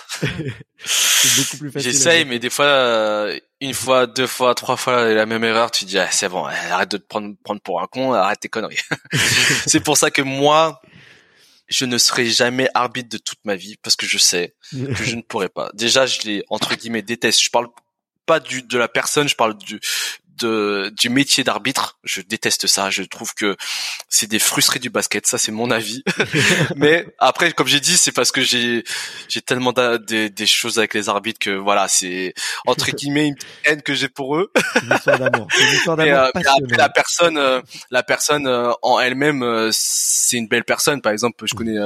J'essaye, 1.75 2.25
mais 2.25 2.37
des 2.37 2.51
fois, 2.51 3.27
une 3.59 3.73
fois, 3.73 4.05
deux 4.05 4.27
fois, 4.27 4.53
trois 4.53 4.77
fois 4.77 5.11
la 5.11 5.25
même 5.25 5.43
erreur, 5.43 5.71
tu 5.71 5.85
dis 5.85 5.97
ah, 5.97 6.07
c'est 6.11 6.29
bon, 6.29 6.45
arrête 6.45 6.91
de 6.91 6.97
te 6.97 7.07
prendre 7.07 7.35
prendre 7.43 7.61
pour 7.61 7.81
un 7.81 7.87
con, 7.87 8.13
arrête 8.13 8.39
tes 8.39 8.49
conneries. 8.49 8.77
c'est 9.65 9.79
pour 9.79 9.97
ça 9.97 10.11
que 10.11 10.21
moi, 10.21 10.79
je 11.69 11.85
ne 11.85 11.97
serai 11.97 12.27
jamais 12.27 12.69
arbitre 12.75 13.09
de 13.09 13.17
toute 13.17 13.39
ma 13.45 13.55
vie 13.55 13.77
parce 13.81 13.95
que 13.95 14.05
je 14.05 14.19
sais 14.19 14.55
que 14.71 15.03
je 15.03 15.15
ne 15.15 15.21
pourrai 15.21 15.49
pas. 15.49 15.71
Déjà, 15.73 16.05
je 16.05 16.21
les 16.21 16.43
entre 16.49 16.75
guillemets 16.75 17.01
déteste. 17.01 17.43
Je 17.43 17.49
parle 17.49 17.67
pas 18.27 18.39
du 18.39 18.61
de 18.61 18.77
la 18.77 18.87
personne, 18.87 19.27
je 19.27 19.35
parle 19.35 19.57
du 19.57 19.79
de, 20.39 20.91
du 20.97 21.09
métier 21.09 21.43
d'arbitre. 21.43 21.97
Je 22.03 22.21
déteste 22.21 22.67
ça. 22.67 22.89
Je 22.89 23.03
trouve 23.03 23.33
que 23.33 23.55
c'est 24.07 24.27
des 24.27 24.39
frustrés 24.39 24.79
du 24.79 24.89
basket. 24.89 25.27
Ça, 25.27 25.37
c'est 25.37 25.51
mon 25.51 25.71
avis. 25.71 26.03
Mais 26.75 27.05
après, 27.19 27.51
comme 27.51 27.67
j'ai 27.67 27.79
dit, 27.79 27.97
c'est 27.97 28.11
parce 28.11 28.31
que 28.31 28.41
j'ai 28.41 28.83
j'ai 29.27 29.41
tellement 29.41 29.73
des, 29.73 30.29
des 30.29 30.45
choses 30.45 30.77
avec 30.77 30.93
les 30.93 31.09
arbitres 31.09 31.39
que 31.39 31.51
voilà, 31.51 31.87
c'est 31.87 32.33
entre 32.65 32.91
guillemets 32.91 33.27
une 33.27 33.35
haine 33.65 33.81
que 33.81 33.93
j'ai 33.93 34.09
pour 34.09 34.37
eux. 34.37 34.51
Une 34.83 34.95
histoire 34.95 35.19
d'amour. 35.19 35.47
Euh, 35.87 36.31
la 36.69 36.89
personne, 36.89 37.37
euh, 37.37 37.61
la 37.91 38.03
personne 38.03 38.47
euh, 38.47 38.71
en 38.81 38.99
elle-même, 38.99 39.69
c'est 39.71 40.37
une 40.37 40.47
belle 40.47 40.63
personne. 40.63 41.01
Par 41.01 41.11
exemple, 41.11 41.45
je 41.47 41.55
connais 41.55 41.77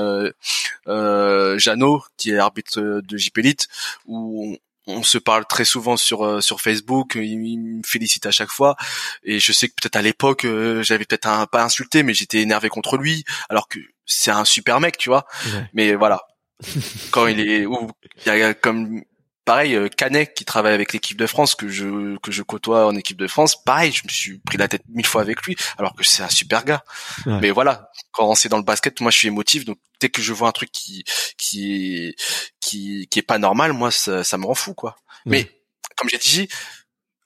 euh, 0.87 1.57
Jeannot, 1.57 2.03
qui 2.17 2.31
est 2.31 2.37
arbitre 2.37 2.79
de 2.79 3.17
JP 3.17 3.37
Elite, 3.39 3.67
où 4.05 4.53
on 4.53 4.57
se 5.03 5.17
parle 5.17 5.45
très 5.45 5.65
souvent 5.65 5.97
sur 5.97 6.25
euh, 6.25 6.41
sur 6.41 6.61
Facebook, 6.61 7.15
il, 7.15 7.37
me 7.37 7.81
félicite 7.85 8.25
à 8.25 8.31
chaque 8.31 8.49
fois 8.49 8.75
et 9.23 9.39
je 9.39 9.51
sais 9.51 9.67
que 9.67 9.73
peut-être 9.81 9.95
à 9.95 10.01
l'époque 10.01 10.45
euh, 10.45 10.83
j'avais 10.83 11.05
peut-être 11.05 11.27
un, 11.27 11.45
pas 11.45 11.63
insulté 11.63 12.03
mais 12.03 12.13
j'étais 12.13 12.39
énervé 12.39 12.69
contre 12.69 12.97
lui 12.97 13.23
alors 13.49 13.67
que 13.67 13.79
c'est 14.05 14.31
un 14.31 14.45
super 14.45 14.79
mec, 14.79 14.97
tu 14.97 15.09
vois. 15.09 15.25
Mais 15.73 15.95
voilà. 15.95 16.21
Quand 17.11 17.27
il 17.27 17.39
est 17.39 17.65
ou 17.65 17.89
il 18.25 18.33
y 18.33 18.41
a 18.41 18.53
comme 18.53 19.03
pareil 19.45 19.75
euh, 19.75 19.89
Canet 19.89 20.33
qui 20.33 20.45
travaille 20.45 20.73
avec 20.73 20.93
l'équipe 20.93 21.17
de 21.17 21.27
France 21.27 21.55
que 21.55 21.67
je 21.67 22.17
que 22.19 22.31
je 22.31 22.43
côtoie 22.43 22.87
en 22.87 22.95
équipe 22.95 23.17
de 23.17 23.27
France 23.27 23.61
pareil 23.63 23.91
je 23.91 24.03
me 24.03 24.09
suis 24.09 24.39
pris 24.39 24.57
la 24.57 24.67
tête 24.67 24.83
mille 24.89 25.05
fois 25.05 25.21
avec 25.21 25.41
lui 25.43 25.55
alors 25.77 25.95
que 25.95 26.03
c'est 26.03 26.23
un 26.23 26.29
super 26.29 26.63
gars. 26.65 26.83
Mais 27.25 27.51
voilà 27.51 27.91
quand 28.11 28.35
c'est 28.35 28.49
dans 28.49 28.57
le 28.57 28.63
basket 28.63 29.01
moi 29.01 29.11
je 29.11 29.17
suis 29.17 29.27
émotif 29.27 29.65
donc 29.65 29.77
dès 29.99 30.09
que 30.09 30.21
je 30.21 30.33
vois 30.33 30.47
un 30.47 30.51
truc 30.51 30.71
qui 30.71 31.03
qui 31.37 32.15
qui 32.59 33.07
qui 33.09 33.19
est 33.19 33.23
pas 33.23 33.37
normal 33.37 33.73
moi 33.73 33.91
ça, 33.91 34.23
ça 34.23 34.37
me 34.37 34.45
rend 34.45 34.55
fou 34.55 34.73
quoi. 34.73 34.95
Mais 35.25 35.49
comme 35.97 36.09
j'ai 36.09 36.17
dit 36.17 36.47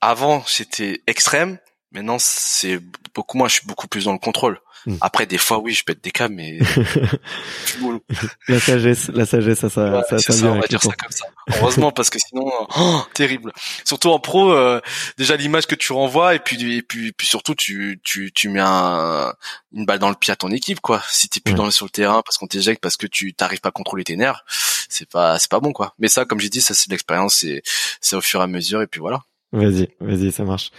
avant 0.01 0.43
c'était 0.45 1.01
extrême 1.07 1.59
maintenant 1.91 2.17
c'est 2.19 2.79
beaucoup 3.13 3.37
moins 3.37 3.47
je 3.47 3.55
suis 3.55 3.67
beaucoup 3.67 3.87
plus 3.87 4.05
dans 4.05 4.13
le 4.13 4.19
contrôle 4.19 4.59
Hmm. 4.87 4.95
Après, 5.01 5.25
des 5.25 5.37
fois, 5.37 5.59
oui, 5.59 5.73
je 5.73 5.83
pète 5.83 6.01
des 6.01 6.11
câbles, 6.11 6.35
mais 6.35 6.59
la 8.47 8.59
sagesse, 8.59 9.09
la 9.09 9.25
sagesse, 9.25 9.59
ça, 9.59 9.69
ça, 9.69 10.03
ça, 10.07 10.19
ça, 10.19 10.45
on 10.47 10.59
va 10.61 10.67
dire 10.67 10.81
ça 10.81 10.93
comme 10.93 11.11
ça. 11.11 11.25
Heureusement, 11.59 11.91
parce 11.91 12.09
que 12.09 12.19
sinon, 12.19 12.49
oh, 12.77 13.01
terrible. 13.13 13.51
Surtout 13.83 14.11
en 14.11 14.19
pro, 14.19 14.53
euh, 14.53 14.79
déjà 15.17 15.35
l'image 15.35 15.67
que 15.67 15.75
tu 15.75 15.91
renvoies, 15.91 16.35
et 16.35 16.39
puis, 16.39 16.77
et 16.77 16.81
puis, 16.81 17.11
puis 17.11 17.27
surtout, 17.27 17.53
tu, 17.53 17.99
tu, 18.03 18.31
tu 18.31 18.47
mets 18.47 18.63
un, 18.63 19.33
une 19.73 19.85
balle 19.85 19.99
dans 19.99 20.09
le 20.09 20.15
pied 20.15 20.31
à 20.31 20.37
ton 20.37 20.51
équipe, 20.51 20.79
quoi. 20.79 21.03
Si 21.09 21.27
t'es 21.27 21.41
plus 21.41 21.53
dans, 21.53 21.69
sur 21.69 21.85
le 21.85 21.91
terrain 21.91 22.21
parce 22.23 22.37
qu'on 22.37 22.47
t'éjecte, 22.47 22.81
parce 22.81 22.95
que 22.95 23.07
tu 23.07 23.33
t'arrives 23.33 23.59
pas 23.59 23.69
à 23.69 23.73
contrôler 23.73 24.05
tes 24.05 24.15
nerfs, 24.15 24.45
c'est 24.87 25.09
pas 25.09 25.37
c'est 25.37 25.51
pas 25.51 25.59
bon 25.59 25.73
quoi. 25.73 25.95
Mais 25.99 26.07
ça, 26.07 26.23
comme 26.23 26.39
j'ai 26.39 26.49
dit, 26.49 26.61
ça 26.61 26.73
c'est 26.73 26.87
de 26.87 26.93
l'expérience, 26.93 27.35
c'est 27.35 27.61
c'est 27.99 28.15
au 28.15 28.21
fur 28.21 28.39
et 28.39 28.43
à 28.43 28.47
mesure 28.47 28.81
et 28.81 28.87
puis 28.87 29.01
voilà. 29.01 29.21
Vas-y, 29.57 29.89
vas-y, 29.99 30.31
ça 30.31 30.43
marche. 30.43 30.71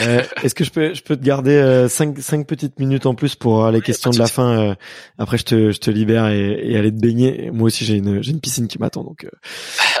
Euh, 0.00 0.22
Est-ce 0.42 0.54
que 0.54 0.62
je 0.62 0.70
peux, 0.70 0.92
je 0.92 1.02
peux 1.02 1.16
te 1.16 1.24
garder 1.24 1.52
euh, 1.52 1.88
cinq, 1.88 2.18
cinq 2.18 2.46
petites 2.46 2.78
minutes 2.78 3.06
en 3.06 3.14
plus 3.14 3.36
pour 3.36 3.64
euh, 3.64 3.70
les 3.70 3.80
questions 3.80 4.10
de 4.10 4.18
la 4.18 4.26
fin. 4.26 4.70
Euh, 4.70 4.74
après, 5.16 5.38
je 5.38 5.44
te, 5.44 5.72
je 5.72 5.78
te 5.78 5.90
libère 5.90 6.28
et, 6.28 6.60
et 6.62 6.76
aller 6.76 6.92
te 6.92 7.00
baigner. 7.00 7.50
Moi 7.50 7.68
aussi, 7.68 7.86
j'ai 7.86 7.96
une, 7.96 8.22
j'ai 8.22 8.32
une 8.32 8.40
piscine 8.40 8.68
qui 8.68 8.78
m'attend, 8.78 9.02
donc, 9.02 9.26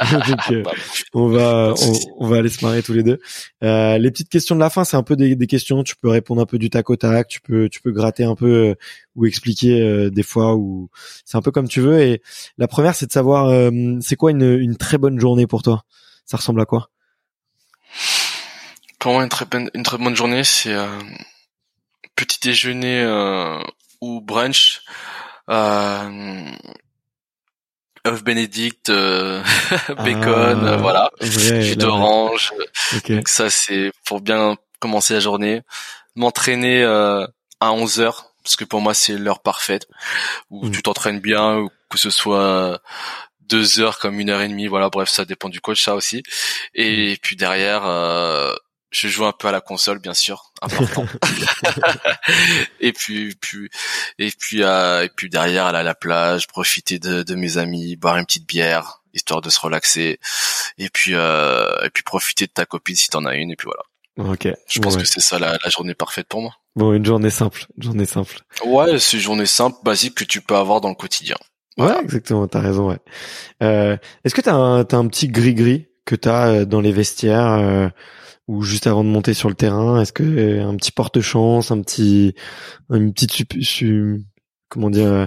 donc 0.12 0.62
bah, 0.62 0.72
on 1.14 1.28
va, 1.28 1.74
on, 1.80 1.92
on, 2.18 2.26
va 2.26 2.36
aller 2.36 2.50
se 2.50 2.62
marrer 2.62 2.82
tous 2.82 2.92
les 2.92 3.02
deux. 3.02 3.18
les 3.62 4.10
petites 4.10 4.28
questions 4.28 4.54
de 4.54 4.60
la 4.60 4.68
fin, 4.68 4.84
c'est 4.84 4.98
un 4.98 5.02
peu 5.02 5.16
des, 5.16 5.34
des, 5.34 5.46
questions. 5.46 5.82
Tu 5.82 5.96
peux 5.96 6.10
répondre 6.10 6.42
un 6.42 6.46
peu 6.46 6.58
du 6.58 6.68
tac 6.68 6.90
au 6.90 6.96
tac. 6.96 7.28
Tu 7.28 7.40
peux, 7.40 7.70
tu 7.70 7.80
peux 7.80 7.92
gratter 7.92 8.24
un 8.24 8.34
peu 8.34 8.74
ou 9.16 9.24
expliquer 9.24 10.10
des 10.10 10.22
fois 10.22 10.54
ou 10.54 10.90
c'est 11.24 11.38
un 11.38 11.42
peu 11.42 11.50
comme 11.50 11.68
tu 11.68 11.80
veux. 11.80 12.00
Et 12.02 12.20
la 12.58 12.68
première, 12.68 12.94
c'est 12.94 13.06
de 13.06 13.12
savoir, 13.12 13.70
c'est 14.00 14.16
quoi 14.16 14.32
une, 14.32 14.42
une 14.42 14.76
très 14.76 14.98
bonne 14.98 15.18
journée 15.18 15.46
pour 15.46 15.62
toi? 15.62 15.84
Ça 16.26 16.36
ressemble 16.36 16.60
à 16.60 16.66
quoi? 16.66 16.90
Comment 18.98 19.22
une 19.22 19.28
très 19.28 19.44
bonne, 19.44 19.70
une 19.74 19.82
très 19.82 19.98
bonne 19.98 20.16
journée, 20.16 20.44
c'est 20.44 20.72
euh, 20.72 21.00
petit 22.16 22.40
déjeuner 22.40 23.02
euh, 23.02 23.60
ou 24.00 24.20
brunch, 24.20 24.82
euh, 25.48 26.50
œuf 28.06 28.24
bénédicte, 28.24 28.90
euh, 28.90 29.42
bacon, 29.88 30.66
ah, 30.66 30.76
voilà, 30.76 31.10
jus 31.20 31.76
d'orange. 31.76 32.52
Donc 33.08 33.28
ça 33.28 33.50
c'est 33.50 33.92
pour 34.04 34.20
bien 34.20 34.56
commencer 34.80 35.14
la 35.14 35.20
journée. 35.20 35.62
M'entraîner 36.16 36.82
à 36.84 37.72
11 37.72 38.00
heures 38.00 38.32
parce 38.42 38.56
que 38.56 38.64
pour 38.64 38.80
moi 38.80 38.94
c'est 38.94 39.16
l'heure 39.16 39.40
parfaite 39.40 39.86
où 40.50 40.66
mm. 40.66 40.70
tu 40.72 40.82
t'entraînes 40.82 41.20
bien, 41.20 41.58
ou 41.58 41.70
que 41.88 41.98
ce 41.98 42.10
soit 42.10 42.80
deux 43.48 43.80
heures 43.80 43.98
comme 43.98 44.20
une 44.20 44.30
heure 44.30 44.40
et 44.40 44.48
demie, 44.48 44.66
voilà, 44.66 44.90
bref, 44.90 45.08
ça 45.08 45.24
dépend 45.24 45.48
du 45.48 45.60
coach, 45.60 45.82
ça 45.82 45.94
aussi. 45.94 46.22
Et 46.74 47.14
mm. 47.14 47.16
puis 47.22 47.36
derrière, 47.36 47.86
euh, 47.86 48.54
je 48.90 49.08
joue 49.08 49.26
un 49.26 49.32
peu 49.32 49.48
à 49.48 49.52
la 49.52 49.60
console, 49.60 49.98
bien 49.98 50.14
sûr, 50.14 50.52
important. 50.62 51.06
et 52.80 52.92
puis, 52.92 53.34
puis, 53.40 53.68
et 54.18 54.30
puis, 54.30 54.62
euh, 54.62 55.04
et 55.04 55.08
puis 55.08 55.28
derrière, 55.28 55.66
aller 55.66 55.78
à 55.78 55.82
la 55.82 55.94
plage, 55.94 56.46
profiter 56.46 56.98
de, 56.98 57.22
de, 57.22 57.34
mes 57.34 57.58
amis, 57.58 57.96
boire 57.96 58.16
une 58.16 58.24
petite 58.24 58.46
bière, 58.46 59.02
histoire 59.12 59.40
de 59.40 59.50
se 59.50 59.60
relaxer. 59.60 60.18
Et 60.78 60.88
puis, 60.88 61.12
euh, 61.14 61.68
et 61.84 61.90
puis 61.90 62.02
profiter 62.02 62.46
de 62.46 62.52
ta 62.52 62.64
copine 62.64 62.96
si 62.96 63.08
t'en 63.08 63.24
as 63.26 63.34
une. 63.34 63.50
Et 63.50 63.56
puis 63.56 63.66
voilà. 63.66 64.32
Ok. 64.32 64.48
Je 64.68 64.80
pense 64.80 64.96
que 64.96 65.04
c'est 65.04 65.20
ça 65.20 65.38
la, 65.38 65.58
la, 65.62 65.70
journée 65.70 65.94
parfaite 65.94 66.26
pour 66.26 66.40
moi. 66.40 66.52
Bon, 66.74 66.92
une 66.92 67.04
journée 67.04 67.30
simple, 67.30 67.66
une 67.76 67.84
journée 67.84 68.06
simple. 68.06 68.40
Ouais, 68.64 68.98
c'est 68.98 69.16
une 69.16 69.22
journée 69.22 69.46
simple, 69.46 69.76
basique 69.84 70.14
que 70.14 70.24
tu 70.24 70.40
peux 70.40 70.56
avoir 70.56 70.80
dans 70.80 70.88
le 70.88 70.94
quotidien. 70.94 71.36
Ouais, 71.76 72.00
exactement. 72.00 72.48
T'as 72.48 72.60
raison. 72.60 72.88
Ouais. 72.88 72.98
Euh, 73.62 73.96
Est-ce 74.24 74.34
que 74.34 74.40
t'as 74.40 74.54
un, 74.54 74.80
as 74.80 74.96
un 74.96 75.06
petit 75.06 75.28
gris 75.28 75.54
gris 75.54 75.86
que 76.04 76.16
t'as 76.16 76.48
euh, 76.48 76.64
dans 76.64 76.80
les 76.80 76.90
vestiaires? 76.90 77.92
Euh, 78.48 78.52
ou 78.52 78.62
juste 78.62 78.86
avant 78.86 79.04
de 79.04 79.08
monter 79.08 79.34
sur 79.34 79.48
le 79.48 79.54
terrain 79.54 80.00
Est-ce 80.00 80.12
que 80.12 80.22
euh, 80.22 80.66
un 80.66 80.76
petit 80.76 80.92
porte-chance, 80.92 81.70
un 81.70 81.82
petit, 81.82 82.34
une 82.90 83.12
petite, 83.12 83.46
comment 84.68 84.90
dire 84.90 85.06
euh, 85.06 85.26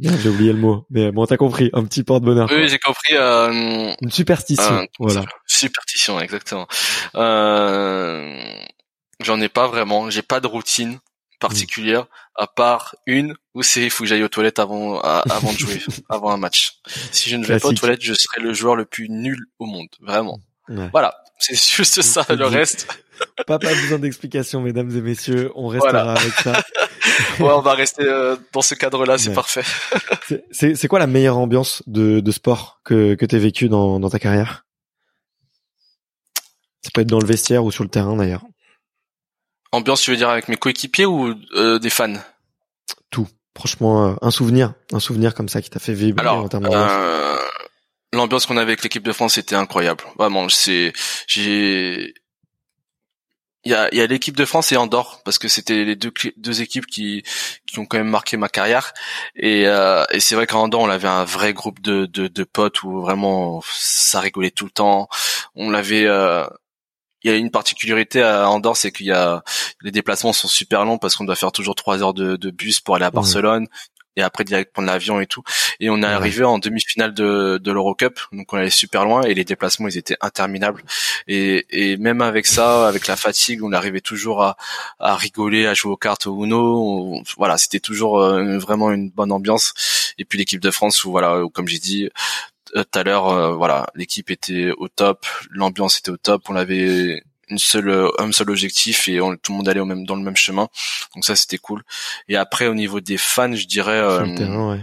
j'ai 0.00 0.28
oublié 0.30 0.52
le 0.52 0.58
mot, 0.58 0.84
mais 0.90 1.12
bon, 1.12 1.26
t'as 1.26 1.36
compris, 1.36 1.70
un 1.74 1.84
petit 1.84 2.02
porte-bonheur. 2.02 2.48
Oui, 2.50 2.68
j'ai 2.68 2.78
compris. 2.78 3.14
Euh, 3.14 3.92
une 4.00 4.10
superstition, 4.10 4.86
voilà. 4.98 5.24
Superstition, 5.46 6.20
exactement. 6.20 6.66
Euh, 7.14 8.42
J'en 9.20 9.40
ai 9.40 9.48
pas 9.48 9.68
vraiment. 9.68 10.10
J'ai 10.10 10.22
pas 10.22 10.40
de 10.40 10.48
routine 10.48 10.98
particulière 11.38 12.06
à 12.34 12.48
part 12.48 12.96
une 13.06 13.36
où 13.54 13.62
c'est 13.62 13.82
il 13.82 13.90
faut 13.90 14.02
que 14.02 14.08
j'aille 14.08 14.22
aux 14.22 14.28
toilettes 14.28 14.58
avant 14.58 15.00
avant 15.00 15.52
de 15.52 15.58
jouer, 15.58 15.80
avant 16.08 16.32
un 16.32 16.36
match. 16.36 16.78
Si 17.12 17.30
je 17.30 17.36
ne 17.36 17.44
vais 17.44 17.60
pas 17.60 17.68
aux 17.68 17.72
toilettes, 17.72 18.02
je 18.02 18.14
serai 18.14 18.40
le 18.40 18.52
joueur 18.52 18.74
le 18.74 18.84
plus 18.84 19.08
nul 19.08 19.38
au 19.60 19.66
monde, 19.66 19.88
vraiment. 20.00 20.40
Voilà, 20.68 21.14
c'est 21.42 21.56
juste 21.56 22.02
ça. 22.02 22.24
Le 22.28 22.46
reste. 22.46 22.86
Pas, 23.46 23.58
pas 23.58 23.74
besoin 23.74 23.98
d'explication, 23.98 24.60
mesdames 24.60 24.90
et 24.96 25.00
messieurs. 25.00 25.50
On 25.54 25.66
restera 25.66 26.12
avec 26.12 26.32
ça. 26.34 26.52
ouais, 27.40 27.50
on 27.50 27.60
va 27.60 27.74
rester 27.74 28.04
euh, 28.04 28.36
dans 28.52 28.62
ce 28.62 28.74
cadre-là. 28.74 29.18
C'est 29.18 29.32
parfait. 29.32 29.64
c'est 30.52 30.88
quoi 30.88 30.98
la 30.98 31.06
meilleure 31.06 31.38
ambiance 31.38 31.82
de, 31.86 32.20
de 32.20 32.30
sport 32.30 32.80
que 32.84 33.14
que 33.14 33.26
t'aies 33.26 33.38
vécu 33.38 33.68
dans 33.68 33.98
dans 33.98 34.08
ta 34.08 34.18
carrière? 34.18 34.64
Ça 36.82 36.90
peut 36.94 37.00
être 37.00 37.08
dans 37.08 37.20
le 37.20 37.26
vestiaire 37.26 37.64
ou 37.64 37.70
sur 37.70 37.84
le 37.84 37.90
terrain 37.90 38.16
d'ailleurs. 38.16 38.44
Ambiance, 39.72 40.02
tu 40.02 40.10
veux 40.10 40.16
dire 40.16 40.28
avec 40.28 40.48
mes 40.48 40.56
coéquipiers 40.56 41.06
ou 41.06 41.34
euh, 41.54 41.78
des 41.78 41.90
fans? 41.90 42.14
Tout. 43.10 43.28
Franchement, 43.56 44.06
euh, 44.06 44.14
un 44.22 44.30
souvenir, 44.30 44.74
un 44.92 45.00
souvenir 45.00 45.34
comme 45.34 45.48
ça 45.48 45.60
qui 45.60 45.70
t'a 45.70 45.78
fait 45.78 45.94
vibrer 45.94 46.28
en 46.28 46.48
termes 46.48 46.64
d'ambiance 46.64 46.92
l'ambiance 48.22 48.46
qu'on 48.46 48.56
avait 48.56 48.72
avec 48.72 48.82
l'équipe 48.82 49.02
de 49.02 49.12
France 49.12 49.38
était 49.38 49.54
incroyable. 49.54 50.04
Vraiment, 50.18 50.48
c'est 50.48 50.92
j'ai 51.26 52.14
il 53.64 53.70
y 53.70 53.74
a, 53.74 53.94
y 53.94 54.00
a 54.00 54.06
l'équipe 54.06 54.36
de 54.36 54.44
France 54.44 54.72
et 54.72 54.76
Andorre 54.76 55.20
parce 55.24 55.38
que 55.38 55.46
c'était 55.46 55.84
les 55.84 55.94
deux 55.94 56.12
deux 56.36 56.62
équipes 56.62 56.86
qui 56.86 57.22
qui 57.66 57.78
ont 57.78 57.86
quand 57.86 57.98
même 57.98 58.08
marqué 58.08 58.36
ma 58.36 58.48
carrière. 58.48 58.92
Et, 59.36 59.66
euh, 59.66 60.04
et 60.10 60.20
c'est 60.20 60.34
vrai 60.34 60.46
qu'en 60.46 60.62
Andorre 60.62 60.82
on 60.82 60.90
avait 60.90 61.08
un 61.08 61.24
vrai 61.24 61.52
groupe 61.52 61.80
de, 61.80 62.06
de, 62.06 62.26
de 62.28 62.44
potes 62.44 62.82
où 62.82 63.00
vraiment 63.00 63.62
ça 63.72 64.20
rigolait 64.20 64.50
tout 64.50 64.64
le 64.64 64.72
temps. 64.72 65.08
On 65.54 65.70
l'avait 65.70 66.06
euh, 66.06 66.44
il 67.22 67.30
y 67.30 67.34
a 67.34 67.36
une 67.36 67.52
particularité 67.52 68.20
à 68.22 68.48
Andorre, 68.50 68.76
c'est 68.76 68.90
qu'il 68.90 69.06
y 69.06 69.12
a 69.12 69.44
les 69.82 69.92
déplacements 69.92 70.32
sont 70.32 70.48
super 70.48 70.84
longs 70.84 70.98
parce 70.98 71.14
qu'on 71.14 71.24
doit 71.24 71.36
faire 71.36 71.52
toujours 71.52 71.76
trois 71.76 72.02
heures 72.02 72.14
de, 72.14 72.36
de, 72.36 72.50
bus 72.50 72.80
pour 72.80 72.96
aller 72.96 73.04
à 73.04 73.12
Barcelone 73.12 73.68
et 74.16 74.22
après 74.22 74.44
direct 74.44 74.72
prendre 74.72 74.88
l'avion 74.88 75.20
et 75.20 75.26
tout. 75.26 75.42
Et 75.80 75.90
on 75.90 76.02
est 76.02 76.06
arrivé 76.06 76.44
en 76.44 76.58
demi-finale 76.58 77.14
de, 77.14 77.58
de 77.62 77.72
l'Eurocup, 77.72 78.18
donc 78.32 78.52
on 78.52 78.58
allait 78.58 78.70
super 78.70 79.04
loin 79.04 79.22
et 79.22 79.34
les 79.34 79.44
déplacements 79.44 79.88
ils 79.88 79.98
étaient 79.98 80.16
interminables. 80.20 80.82
Et, 81.28 81.66
et 81.70 81.96
même 81.96 82.20
avec 82.22 82.46
ça, 82.46 82.88
avec 82.88 83.06
la 83.06 83.16
fatigue, 83.16 83.62
on 83.62 83.72
arrivait 83.72 84.00
toujours 84.00 84.42
à, 84.42 84.56
à 84.98 85.16
rigoler, 85.16 85.66
à 85.66 85.74
jouer 85.74 85.92
aux 85.92 85.96
cartes 85.96 86.26
au 86.26 86.44
Uno. 86.44 87.22
voilà, 87.36 87.58
c'était 87.58 87.80
toujours 87.80 88.20
euh, 88.20 88.58
vraiment 88.58 88.90
une 88.90 89.10
bonne 89.10 89.32
ambiance. 89.32 89.74
Et 90.18 90.24
puis 90.24 90.38
l'équipe 90.38 90.60
de 90.60 90.70
France, 90.70 91.04
où 91.04 91.10
voilà, 91.10 91.42
comme 91.52 91.68
j'ai 91.68 91.78
dit 91.78 92.08
euh, 92.76 92.84
tout 92.84 92.98
à 92.98 93.02
l'heure, 93.02 93.28
euh, 93.28 93.54
voilà, 93.54 93.86
l'équipe 93.94 94.30
était 94.30 94.72
au 94.76 94.88
top, 94.88 95.26
l'ambiance 95.50 95.98
était 95.98 96.10
au 96.10 96.16
top, 96.16 96.44
on 96.48 96.56
avait 96.56 97.22
une 97.48 97.58
seule 97.58 97.88
euh, 97.88 98.08
un 98.18 98.32
seul 98.32 98.50
objectif 98.50 99.08
et 99.08 99.20
on, 99.20 99.36
tout 99.36 99.52
le 99.52 99.58
monde 99.58 99.68
allait 99.68 99.80
au 99.80 99.84
même 99.84 100.04
dans 100.04 100.16
le 100.16 100.22
même 100.22 100.36
chemin. 100.36 100.68
Donc 101.14 101.24
ça 101.24 101.36
c'était 101.36 101.58
cool. 101.58 101.82
Et 102.28 102.36
après 102.36 102.66
au 102.66 102.74
niveau 102.74 103.00
des 103.00 103.18
fans 103.18 103.54
je 103.54 103.66
dirais 103.66 103.98
euh, 103.98 104.78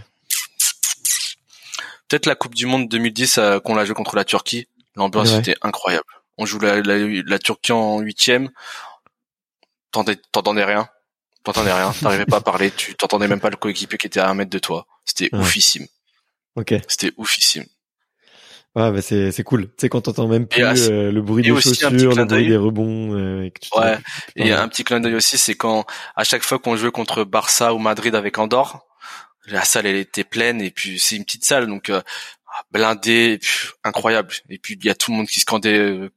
peut-être 2.08 2.26
la 2.26 2.36
Coupe 2.36 2.56
du 2.56 2.66
Monde 2.66 2.88
2010 2.90 3.38
euh, 3.38 3.60
qu'on 3.60 3.76
l'a 3.76 3.86
joué 3.86 3.96
contre 3.96 4.16
la 4.16 4.26
Turquie. 4.26 4.68
L'ambiance 4.96 5.32
était 5.34 5.56
incroyable. 5.62 6.04
On 6.38 6.46
joue 6.46 6.60
la, 6.60 6.82
la, 6.82 7.40
Turquie 7.40 7.72
en 7.72 8.00
huitième. 8.00 8.50
T'entendais 9.92 10.64
rien. 10.64 10.90
T'entendais 11.44 11.72
rien. 11.72 11.94
T'arrivais 12.02 12.26
pas 12.26 12.38
à 12.38 12.42
parler. 12.42 12.72
Tu 12.72 12.96
t'entendais 12.96 13.28
même 13.28 13.40
pas 13.40 13.50
le 13.50 13.56
coéquipier 13.56 13.98
qui 13.98 14.08
était 14.08 14.20
à 14.20 14.30
un 14.30 14.34
mètre 14.34 14.50
de 14.50 14.60
toi. 14.60 14.88
C'était 15.06 15.30
oufissime. 15.34 15.88
Ok. 16.56 16.74
C'était 16.88 17.14
oufissime 17.18 17.66
Ouais, 18.76 18.92
bah 18.92 19.02
c'est 19.02 19.32
c'est 19.32 19.44
cool. 19.44 19.66
Tu 19.66 19.74
sais 19.78 19.90
quand 19.90 20.02
t'entends 20.02 20.28
même 20.28 20.48
plus 20.48 20.62
euh, 20.62 21.12
le 21.12 21.22
bruit 21.22 21.44
des 21.44 21.50
chaussures, 21.60 21.90
le 21.90 22.26
bruit 22.26 22.48
des 22.48 22.56
rebonds. 22.56 23.16
Euh, 23.16 23.50
ouais. 23.76 23.98
Et 24.36 24.52
un 24.52 24.68
petit 24.68 24.84
clin 24.84 25.00
d'œil 25.00 25.16
aussi, 25.16 25.40
c'est 25.40 25.56
quand 25.56 25.86
à 26.16 26.24
chaque 26.24 26.44
fois 26.44 26.60
qu'on 26.60 26.76
jouait 26.76 26.92
contre 26.92 27.24
Barça 27.24 27.74
ou 27.74 27.80
Madrid 27.80 28.14
avec 28.14 28.38
Andorre, 28.38 28.86
la 29.48 29.64
salle 29.64 29.88
elle 29.88 29.96
était 29.96 30.24
pleine 30.24 30.62
et 30.62 30.70
puis 30.70 31.00
c'est 31.00 31.16
une 31.16 31.26
petite 31.26 31.46
salle 31.46 31.66
donc 31.66 31.90
euh, 31.90 32.02
blindée, 32.72 33.40
incroyable. 33.84 34.34
Et 34.50 34.60
puis 34.60 34.78
il 34.80 34.86
y 34.86 34.90
a 34.90 34.96
tout 34.96 35.10
le 35.12 35.18
monde 35.18 35.28
qui 35.28 35.40
scandait 35.40 36.12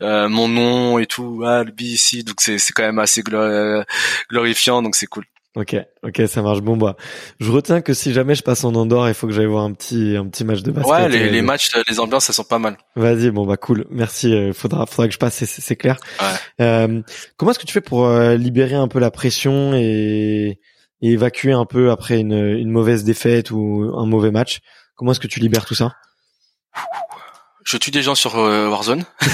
euh, 0.00 0.28
mon 0.30 0.48
nom 0.48 0.98
et 0.98 1.04
tout, 1.04 1.42
ah 1.44 1.62
le 1.62 1.72
ici, 1.78 2.24
donc 2.24 2.40
c'est 2.40 2.58
c'est 2.58 2.72
quand 2.72 2.84
même 2.84 3.00
assez 3.00 3.22
glorifiant 4.30 4.80
donc 4.80 4.96
c'est 4.96 5.06
cool. 5.06 5.26
Ok, 5.54 5.76
ok, 6.02 6.22
ça 6.28 6.40
marche. 6.40 6.62
Bon 6.62 6.78
bah, 6.78 6.96
je 7.38 7.50
retiens 7.50 7.82
que 7.82 7.92
si 7.92 8.14
jamais 8.14 8.34
je 8.34 8.42
passe 8.42 8.64
en 8.64 8.74
Andorre, 8.74 9.08
il 9.08 9.14
faut 9.14 9.26
que 9.26 9.34
j'aille 9.34 9.44
voir 9.44 9.64
un 9.64 9.72
petit 9.74 10.16
un 10.16 10.26
petit 10.26 10.44
match 10.44 10.62
de 10.62 10.70
basket. 10.70 10.90
Ouais, 10.90 11.08
les, 11.10 11.28
les 11.28 11.42
matchs, 11.42 11.70
les 11.90 12.00
ambiances, 12.00 12.30
elles 12.30 12.34
sont 12.34 12.42
pas 12.42 12.58
mal. 12.58 12.78
Vas-y, 12.96 13.30
bon 13.30 13.44
bah 13.44 13.58
cool, 13.58 13.86
merci. 13.90 14.32
Euh, 14.32 14.54
faudra 14.54 14.86
faudra 14.86 15.08
que 15.08 15.12
je 15.12 15.18
passe, 15.18 15.44
c'est 15.44 15.76
clair. 15.76 15.98
Ouais. 16.20 16.64
Euh, 16.64 17.02
comment 17.36 17.50
est-ce 17.50 17.58
que 17.58 17.66
tu 17.66 17.74
fais 17.74 17.82
pour 17.82 18.06
euh, 18.06 18.36
libérer 18.36 18.76
un 18.76 18.88
peu 18.88 18.98
la 18.98 19.10
pression 19.10 19.74
et, 19.74 20.58
et 21.02 21.10
évacuer 21.10 21.52
un 21.52 21.66
peu 21.66 21.90
après 21.90 22.18
une, 22.18 22.32
une 22.32 22.70
mauvaise 22.70 23.04
défaite 23.04 23.50
ou 23.50 23.92
un 23.94 24.06
mauvais 24.06 24.30
match? 24.30 24.60
Comment 24.94 25.12
est-ce 25.12 25.20
que 25.20 25.26
tu 25.26 25.38
libères 25.40 25.66
tout 25.66 25.74
ça? 25.74 25.92
Je 27.64 27.76
tue 27.76 27.90
des 27.90 28.02
gens 28.02 28.14
sur 28.14 28.38
euh, 28.38 28.68
Warzone. 28.68 29.04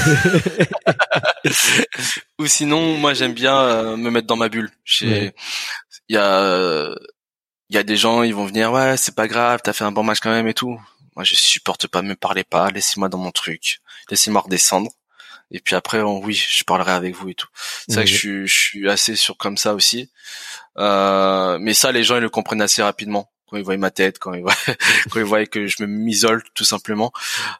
Ou 2.38 2.46
sinon, 2.46 2.96
moi 2.98 3.14
j'aime 3.14 3.32
bien 3.32 3.56
euh, 3.58 3.96
me 3.96 4.10
mettre 4.10 4.26
dans 4.26 4.36
ma 4.36 4.48
bulle. 4.48 4.70
Il 6.08 6.14
y 6.14 6.18
a 6.18 6.94
il 7.70 7.76
y 7.76 7.78
a 7.78 7.82
des 7.82 7.96
gens, 7.96 8.22
ils 8.22 8.34
vont 8.34 8.46
venir, 8.46 8.72
ouais, 8.72 8.96
c'est 8.96 9.14
pas 9.14 9.28
grave, 9.28 9.60
t'as 9.62 9.72
fait 9.72 9.84
un 9.84 9.92
bon 9.92 10.02
match 10.02 10.20
quand 10.20 10.30
même 10.30 10.48
et 10.48 10.54
tout. 10.54 10.80
Moi, 11.16 11.24
je 11.24 11.34
supporte 11.34 11.86
pas, 11.86 12.02
me 12.02 12.14
parlez 12.14 12.44
pas, 12.44 12.70
laissez-moi 12.70 13.08
dans 13.08 13.18
mon 13.18 13.30
truc, 13.30 13.80
laissez-moi 14.10 14.42
redescendre. 14.42 14.90
Et 15.50 15.60
puis 15.60 15.74
après, 15.74 16.00
oui, 16.02 16.34
je 16.34 16.64
parlerai 16.64 16.92
avec 16.92 17.14
vous 17.14 17.30
et 17.30 17.34
tout. 17.34 17.48
C'est 17.88 17.94
vrai 17.94 18.04
que 18.04 18.10
je 18.10 18.16
suis, 18.16 18.46
je 18.46 18.54
suis 18.54 18.90
assez 18.90 19.16
sûr 19.16 19.36
comme 19.36 19.56
ça 19.56 19.74
aussi. 19.74 20.10
Euh, 20.78 21.58
mais 21.60 21.74
ça, 21.74 21.90
les 21.90 22.04
gens, 22.04 22.16
ils 22.16 22.22
le 22.22 22.28
comprennent 22.28 22.60
assez 22.62 22.82
rapidement. 22.82 23.30
quand 23.48 23.56
ils 23.56 23.64
voient 23.64 23.76
ma 23.78 23.90
tête, 23.90 24.18
quand 24.18 24.34
ils 24.34 24.42
voient 24.42 24.54
quand 25.10 25.20
ils 25.20 25.24
voient 25.24 25.46
que 25.46 25.66
je 25.66 25.84
m'isole 25.84 26.42
tout 26.54 26.64
simplement. 26.64 27.12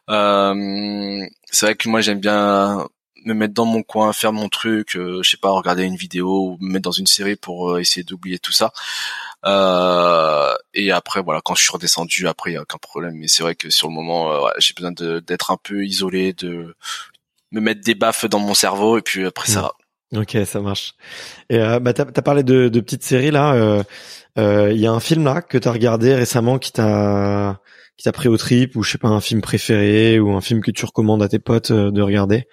Euh, 0.09 1.25
c'est 1.51 1.65
vrai 1.65 1.75
que 1.75 1.89
moi 1.89 2.01
j'aime 2.01 2.19
bien 2.19 2.87
me 3.25 3.33
mettre 3.33 3.53
dans 3.53 3.65
mon 3.65 3.83
coin, 3.83 4.13
faire 4.13 4.33
mon 4.33 4.49
truc, 4.49 4.95
euh, 4.95 5.21
je 5.23 5.29
sais 5.29 5.37
pas, 5.37 5.49
regarder 5.51 5.83
une 5.83 5.95
vidéo 5.95 6.27
ou 6.29 6.57
me 6.59 6.73
mettre 6.73 6.83
dans 6.83 6.91
une 6.91 7.07
série 7.07 7.35
pour 7.35 7.71
euh, 7.71 7.79
essayer 7.79 8.03
d'oublier 8.03 8.39
tout 8.39 8.51
ça. 8.51 8.71
Euh, 9.45 10.53
et 10.73 10.91
après, 10.91 11.21
voilà, 11.21 11.41
quand 11.43 11.55
je 11.55 11.63
suis 11.63 11.71
redescendu, 11.71 12.27
après, 12.27 12.51
il 12.51 12.53
y 12.55 12.57
a 12.57 12.61
aucun 12.61 12.77
problème. 12.77 13.15
Mais 13.15 13.27
c'est 13.27 13.43
vrai 13.43 13.55
que 13.55 13.69
sur 13.69 13.87
le 13.87 13.93
moment, 13.93 14.31
euh, 14.31 14.49
j'ai 14.57 14.73
besoin 14.73 14.91
d'être 14.91 15.51
un 15.51 15.57
peu 15.61 15.85
isolé, 15.85 16.33
de 16.33 16.75
me 17.51 17.61
mettre 17.61 17.81
des 17.81 17.95
baffes 17.95 18.25
dans 18.25 18.39
mon 18.39 18.53
cerveau, 18.53 18.97
et 18.97 19.01
puis 19.01 19.25
après, 19.25 19.47
ça 19.47 19.59
mm. 19.59 19.63
va. 19.63 19.73
Ok, 20.21 20.37
ça 20.45 20.59
marche. 20.59 20.95
Et 21.49 21.59
euh, 21.59 21.79
bah, 21.79 21.93
t'as 21.93 22.03
as 22.03 22.21
parlé 22.23 22.41
de, 22.41 22.67
de 22.67 22.79
petites 22.79 23.03
séries 23.03 23.31
là. 23.31 23.83
Il 24.37 24.77
y 24.77 24.87
a 24.87 24.91
un 24.91 24.99
film 24.99 25.25
là 25.25 25.41
que 25.41 25.57
t'as 25.57 25.71
regardé 25.71 26.15
récemment 26.15 26.57
qui 26.57 26.71
t'a 26.71 27.61
qui 27.95 28.05
t'a 28.05 28.11
pris 28.11 28.29
au 28.29 28.37
trip 28.37 28.75
ou 28.75 28.81
je 28.81 28.91
sais 28.91 28.97
pas 28.97 29.09
un 29.09 29.19
film 29.19 29.41
préféré 29.41 30.19
ou 30.19 30.31
un 30.31 30.41
film 30.41 30.61
que 30.61 30.71
tu 30.71 30.85
recommandes 30.85 31.21
à 31.21 31.27
tes 31.27 31.37
potes 31.37 31.71
de 31.71 32.01
regarder? 32.01 32.47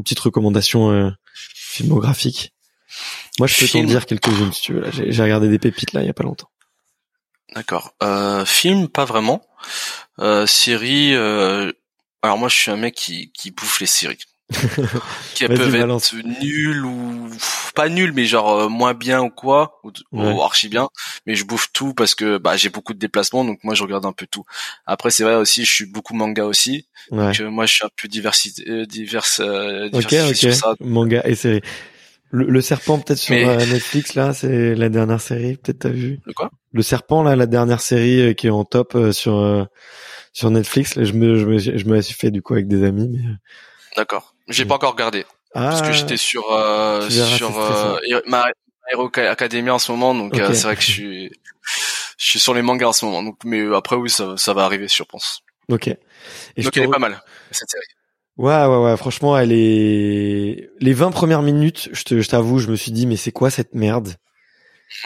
Une 0.00 0.04
petite 0.04 0.20
recommandation 0.20 0.90
euh, 0.90 1.10
filmographique. 1.34 2.54
Moi, 3.38 3.46
je 3.46 3.60
peux 3.60 3.68
t'en 3.68 3.84
dire 3.84 4.06
quelques-unes 4.06 4.52
si 4.52 4.62
tu 4.62 4.72
veux. 4.72 4.90
J'ai 4.90 5.22
regardé 5.22 5.48
des 5.48 5.58
pépites 5.58 5.92
là 5.92 6.00
il 6.00 6.06
y 6.06 6.10
a 6.10 6.14
pas 6.14 6.22
longtemps. 6.22 6.48
D'accord. 7.54 7.94
Euh, 8.02 8.46
film, 8.46 8.88
pas 8.88 9.04
vraiment. 9.04 9.42
Euh, 10.18 10.46
série. 10.46 11.14
Euh... 11.14 11.70
Alors 12.22 12.38
moi, 12.38 12.48
je 12.48 12.56
suis 12.56 12.70
un 12.70 12.76
mec 12.76 12.94
qui, 12.94 13.30
qui 13.32 13.50
bouffe 13.50 13.80
les 13.80 13.86
séries. 13.86 14.18
qui 15.34 15.46
peuvent 15.46 15.74
être 15.74 16.14
nul 16.40 16.84
ou 16.84 17.30
pas 17.74 17.88
nul 17.88 18.12
mais 18.12 18.24
genre 18.24 18.52
euh, 18.52 18.68
moins 18.68 18.94
bien 18.94 19.20
ou 19.20 19.30
quoi 19.30 19.80
ou, 20.12 20.42
archi 20.42 20.68
bien. 20.68 20.88
Mais 21.26 21.34
je 21.34 21.44
bouffe 21.44 21.68
tout 21.72 21.94
parce 21.94 22.14
que 22.14 22.38
bah 22.38 22.56
j'ai 22.56 22.68
beaucoup 22.68 22.92
de 22.92 22.98
déplacements 22.98 23.44
donc 23.44 23.62
moi 23.62 23.74
je 23.74 23.82
regarde 23.82 24.06
un 24.06 24.12
peu 24.12 24.26
tout. 24.26 24.44
Après 24.86 25.10
c'est 25.10 25.22
vrai 25.22 25.36
aussi 25.36 25.64
je 25.64 25.72
suis 25.72 25.86
beaucoup 25.86 26.14
manga 26.14 26.44
aussi. 26.44 26.88
Donc 27.10 27.40
euh, 27.40 27.50
moi 27.50 27.66
je 27.66 27.74
suis 27.74 27.84
un 27.84 27.90
peu 28.00 28.08
diversité 28.08 28.68
euh, 28.68 28.86
divers 28.86 29.26
ok 29.92 30.14
ok. 30.30 30.80
manga 30.80 31.22
et 31.24 31.34
série 31.34 31.62
le, 32.32 32.60
serpent 32.60 32.98
peut-être 33.00 33.18
sur 33.18 33.34
Netflix 33.34 34.14
là 34.14 34.32
c'est 34.32 34.76
la 34.76 34.88
dernière 34.88 35.20
série 35.20 35.56
peut-être 35.56 35.80
t'as 35.80 35.88
vu? 35.88 36.20
Le 36.24 36.32
quoi? 36.32 36.50
Le 36.72 36.82
serpent 36.82 37.22
là 37.22 37.34
la 37.34 37.46
dernière 37.46 37.80
série 37.80 38.34
qui 38.36 38.46
est 38.46 38.50
en 38.50 38.64
top 38.64 38.96
sur 39.12 39.68
sur 40.32 40.50
Netflix. 40.50 40.94
Là, 40.94 41.04
je 41.04 41.12
me 41.12 41.36
je 41.36 41.44
me 41.44 41.58
je 41.58 41.84
me 41.86 42.00
suis 42.00 42.14
fait 42.14 42.30
du 42.30 42.40
coup 42.40 42.52
avec 42.54 42.68
des 42.68 42.84
amis 42.84 43.08
mais 43.08 43.34
D'accord. 43.96 44.34
J'ai 44.50 44.64
pas 44.64 44.74
encore 44.74 44.92
regardé 44.92 45.24
parce 45.52 45.82
que 45.82 45.88
ah. 45.88 45.92
j'étais 45.92 46.16
sur 46.16 46.52
euh, 46.52 47.08
sur 47.08 47.58
euh, 47.58 47.96
ma 48.26 48.46
Hero 48.92 49.10
Academia 49.14 49.74
en 49.74 49.78
ce 49.78 49.92
moment, 49.92 50.14
donc 50.14 50.38
euh, 50.38 50.52
c'est 50.52 50.64
vrai 50.64 50.76
que 50.76 50.82
je 50.82 50.90
suis 50.90 51.32
je 52.18 52.30
suis 52.30 52.40
sur 52.40 52.54
les 52.54 52.62
mangas 52.62 52.88
en 52.88 52.92
ce 52.92 53.04
moment. 53.04 53.22
Donc, 53.22 53.38
mais 53.44 53.62
après 53.74 53.96
oui, 53.96 54.10
ça, 54.10 54.36
ça 54.36 54.52
va 54.52 54.64
arriver, 54.64 54.88
je 54.88 55.02
pense. 55.02 55.42
Ok. 55.68 55.88
Et 55.88 56.62
donc 56.62 56.76
elle 56.76 56.84
est 56.84 56.88
pas 56.88 56.98
mal 56.98 57.20
cette 57.50 57.70
série. 57.70 57.84
Ouais, 58.36 58.64
ouais, 58.64 58.84
ouais. 58.84 58.96
Franchement, 58.96 59.36
elle 59.36 59.52
est. 59.52 60.70
Les 60.80 60.92
20 60.92 61.10
premières 61.10 61.42
minutes, 61.42 61.90
je 61.92 62.04
te, 62.04 62.20
je 62.20 62.28
t'avoue, 62.28 62.58
je 62.58 62.68
me 62.68 62.76
suis 62.76 62.90
dit, 62.90 63.06
mais 63.06 63.16
c'est 63.16 63.32
quoi 63.32 63.50
cette 63.50 63.74
merde? 63.74 64.14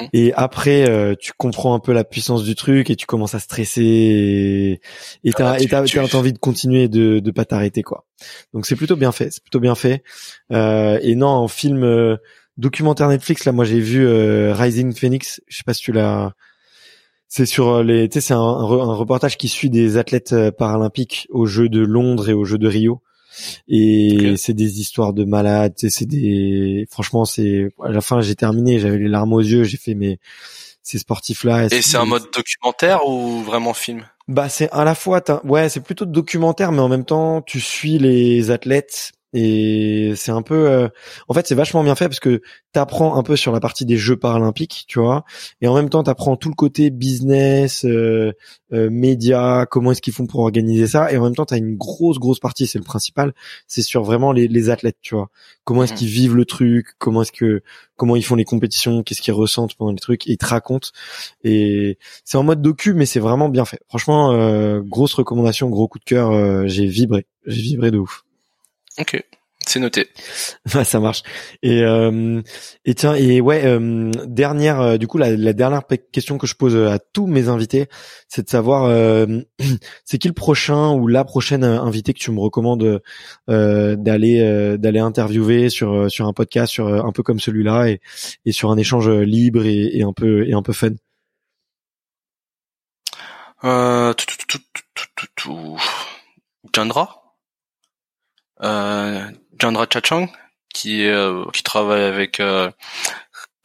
Mhm. 0.00 0.08
Et 0.12 0.32
après, 0.34 0.88
euh, 0.88 1.14
tu 1.18 1.32
comprends 1.36 1.74
un 1.74 1.78
peu 1.78 1.92
la 1.92 2.04
puissance 2.04 2.44
du 2.44 2.54
truc 2.54 2.90
et 2.90 2.96
tu 2.96 3.06
commences 3.06 3.34
à 3.34 3.38
stresser 3.38 4.80
et 5.24 5.32
t'as 5.32 5.58
t'as, 5.58 6.16
envie 6.16 6.32
de 6.32 6.38
continuer 6.38 6.88
de 6.88 7.20
de 7.20 7.30
pas 7.30 7.44
t'arrêter 7.44 7.82
quoi. 7.82 8.06
Donc 8.52 8.66
c'est 8.66 8.76
plutôt 8.76 8.96
bien 8.96 9.12
fait, 9.12 9.30
c'est 9.30 9.42
plutôt 9.42 9.60
bien 9.60 9.74
fait. 9.74 10.02
Euh, 10.52 10.98
et 11.02 11.14
non, 11.14 11.28
en 11.28 11.48
film 11.48 11.84
euh, 11.84 12.16
documentaire 12.56 13.08
Netflix 13.08 13.44
là, 13.44 13.52
moi 13.52 13.64
j'ai 13.64 13.80
vu 13.80 14.06
Rising 14.52 14.94
Phoenix. 14.94 15.40
Je 15.48 15.58
sais 15.58 15.64
pas 15.64 15.74
si 15.74 15.82
tu 15.82 15.92
l'as. 15.92 16.32
C'est 17.28 17.46
sur 17.46 17.82
les, 17.82 18.08
tu 18.08 18.14
sais, 18.14 18.28
c'est 18.28 18.34
un, 18.34 18.38
un, 18.38 18.94
reportage 18.94 19.36
qui 19.36 19.48
suit 19.48 19.68
des 19.68 19.96
athlètes 19.96 20.34
paralympiques 20.56 21.26
aux 21.30 21.46
Jeux 21.46 21.68
de 21.68 21.80
Londres 21.80 22.30
et 22.30 22.32
aux 22.32 22.44
Jeux 22.44 22.58
de 22.58 22.68
Rio. 22.68 23.02
Et 23.68 24.34
c'est 24.36 24.54
des 24.54 24.80
histoires 24.80 25.12
de 25.12 25.24
malades. 25.24 25.74
C'est 25.76 26.06
des, 26.06 26.86
franchement, 26.90 27.24
c'est 27.24 27.68
à 27.82 27.90
la 27.90 28.00
fin 28.00 28.20
j'ai 28.20 28.34
terminé, 28.34 28.78
j'avais 28.78 28.98
les 28.98 29.08
larmes 29.08 29.32
aux 29.32 29.40
yeux, 29.40 29.64
j'ai 29.64 29.76
fait 29.76 29.94
mes 29.94 30.18
ces 30.82 30.98
sportifs 30.98 31.44
là. 31.44 31.64
Et 31.64 31.82
c'est 31.82 31.96
un 31.96 32.04
mode 32.04 32.24
documentaire 32.32 33.08
ou 33.08 33.42
vraiment 33.42 33.74
film? 33.74 34.04
Bah 34.28 34.48
c'est 34.48 34.70
à 34.70 34.84
la 34.84 34.94
fois, 34.94 35.22
ouais, 35.44 35.68
c'est 35.68 35.80
plutôt 35.80 36.04
documentaire, 36.04 36.72
mais 36.72 36.80
en 36.80 36.88
même 36.88 37.04
temps 37.04 37.42
tu 37.42 37.60
suis 37.60 37.98
les 37.98 38.50
athlètes 38.50 39.12
et 39.36 40.12
c'est 40.14 40.30
un 40.30 40.42
peu 40.42 40.68
euh, 40.68 40.88
en 41.26 41.34
fait 41.34 41.48
c'est 41.48 41.56
vachement 41.56 41.82
bien 41.82 41.96
fait 41.96 42.06
parce 42.06 42.20
que 42.20 42.40
t'apprends 42.72 43.16
un 43.16 43.24
peu 43.24 43.34
sur 43.34 43.50
la 43.50 43.58
partie 43.58 43.84
des 43.84 43.96
jeux 43.96 44.16
paralympiques 44.16 44.84
tu 44.86 45.00
vois. 45.00 45.24
Et 45.60 45.66
en 45.66 45.74
même 45.74 45.90
temps 45.90 46.04
t'apprends 46.04 46.36
tout 46.36 46.48
le 46.48 46.54
côté 46.54 46.90
business 46.90 47.84
euh, 47.84 48.32
euh 48.72 48.90
médias 48.90 49.66
comment 49.66 49.90
est-ce 49.90 50.02
qu'ils 50.02 50.12
font 50.12 50.26
pour 50.28 50.40
organiser 50.40 50.86
ça. 50.86 51.12
Et 51.12 51.16
en 51.18 51.24
même 51.24 51.34
temps 51.34 51.46
t'as 51.46 51.58
une 51.58 51.76
grosse 51.76 52.20
grosse 52.20 52.38
partie 52.38 52.68
c'est 52.68 52.78
le 52.78 52.84
principal 52.84 53.34
c'est 53.66 53.82
sur 53.82 54.04
vraiment 54.04 54.30
les, 54.30 54.46
les 54.46 54.70
athlètes 54.70 54.98
tu 55.02 55.16
vois. 55.16 55.30
Comment 55.64 55.82
est-ce 55.82 55.94
mmh. 55.94 55.96
qu'ils 55.96 56.08
vivent 56.08 56.36
le 56.36 56.44
truc 56.44 56.90
comment 56.98 57.22
est-ce 57.22 57.32
que 57.32 57.62
comment 57.96 58.14
ils 58.14 58.24
font 58.24 58.36
les 58.36 58.44
compétitions 58.44 59.02
qu'est-ce 59.02 59.20
qu'ils 59.20 59.34
ressentent 59.34 59.74
pendant 59.74 59.90
les 59.90 59.98
trucs 59.98 60.28
et 60.28 60.32
ils 60.32 60.38
te 60.38 60.46
racontent. 60.46 60.90
Et 61.42 61.98
c'est 62.24 62.38
en 62.38 62.44
mode 62.44 62.62
docu 62.62 62.94
mais 62.94 63.04
c'est 63.06 63.20
vraiment 63.20 63.48
bien 63.48 63.64
fait. 63.64 63.80
Franchement 63.88 64.30
euh, 64.30 64.80
grosse 64.80 65.14
recommandation 65.14 65.68
gros 65.70 65.88
coup 65.88 65.98
de 65.98 66.04
cœur 66.04 66.68
j'ai 66.68 66.86
vibré 66.86 67.26
j'ai 67.46 67.62
vibré 67.62 67.90
de 67.90 67.98
ouf 67.98 68.24
Ok, 68.98 69.24
c'est 69.66 69.80
noté. 69.80 70.08
ça 70.84 71.00
marche. 71.00 71.22
Et 71.62 71.82
euh, 71.82 72.42
et 72.84 72.94
tiens 72.94 73.14
et 73.14 73.40
ouais 73.40 73.64
euh, 73.64 74.10
dernière 74.26 74.80
euh, 74.80 74.96
du 74.98 75.06
coup 75.06 75.18
la, 75.18 75.36
la, 75.36 75.52
dernière 75.52 75.82
question 76.12 76.38
que 76.38 76.46
je 76.46 76.54
pose 76.54 76.76
à 76.76 76.98
tous 76.98 77.26
mes 77.26 77.48
invités, 77.48 77.88
c'est 78.28 78.44
de 78.44 78.50
savoir 78.50 78.88
c'est 80.04 80.18
qui 80.18 80.28
le 80.28 80.34
prochain 80.34 80.92
ou 80.92 81.08
la 81.08 81.24
prochaine 81.24 81.64
invité 81.64 82.12
que 82.12 82.18
tu 82.18 82.30
me 82.30 82.40
recommandes 82.40 83.00
d'aller 83.48 84.76
d'aller 84.78 85.00
interviewer 85.00 85.70
sur 85.70 86.10
sur 86.10 86.26
un 86.26 86.32
podcast 86.32 86.72
sur 86.72 86.88
un 86.88 87.12
peu 87.12 87.22
comme 87.22 87.40
celui-là 87.40 87.88
et 87.88 88.00
et 88.44 88.52
sur 88.52 88.70
un 88.70 88.76
échange 88.76 89.08
libre 89.08 89.64
et, 89.66 89.96
et 89.96 90.02
un 90.02 90.12
peu 90.12 90.46
et 90.46 90.52
un 90.52 90.62
peu 90.62 90.72
fun. 90.72 90.90
Euh, 93.64 94.12
tout, 94.12 94.26
tout, 94.46 94.58
tout, 94.74 95.26
tout, 95.34 95.76
euh, 98.62 99.30
Chandra 99.60 99.86
Chachang 99.92 100.28
qui 100.72 101.06
euh, 101.06 101.44
qui 101.52 101.62
travaille 101.62 102.02
avec 102.02 102.40
euh, 102.40 102.70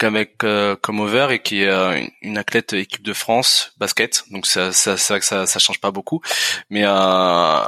avec 0.02 0.44
euh, 0.44 0.76
comme 0.82 1.00
over 1.02 1.28
et 1.32 1.40
qui 1.40 1.64
est 1.64 1.70
euh, 1.70 2.02
une 2.22 2.38
athlète 2.38 2.74
équipe 2.74 3.04
de 3.04 3.14
France 3.14 3.74
basket. 3.78 4.24
Donc 4.32 4.46
ça, 4.46 4.72
ça 4.72 4.98
c'est 4.98 5.14
vrai 5.14 5.20
que 5.20 5.26
ça 5.26 5.46
ça 5.46 5.60
change 5.60 5.80
pas 5.82 5.92
beaucoup. 5.92 6.22
Mais 6.70 6.84
euh, 6.86 7.64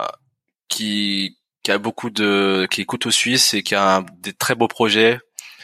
qui 0.69 1.37
qui 1.63 1.71
a 1.71 1.77
beaucoup 1.77 2.09
de 2.09 2.67
qui 2.71 2.81
écoute 2.81 3.05
au 3.05 3.11
Suisse 3.11 3.53
et 3.53 3.63
qui 3.63 3.75
a 3.75 4.03
des 4.19 4.33
très 4.33 4.55
beaux 4.55 4.69
projets. 4.69 5.19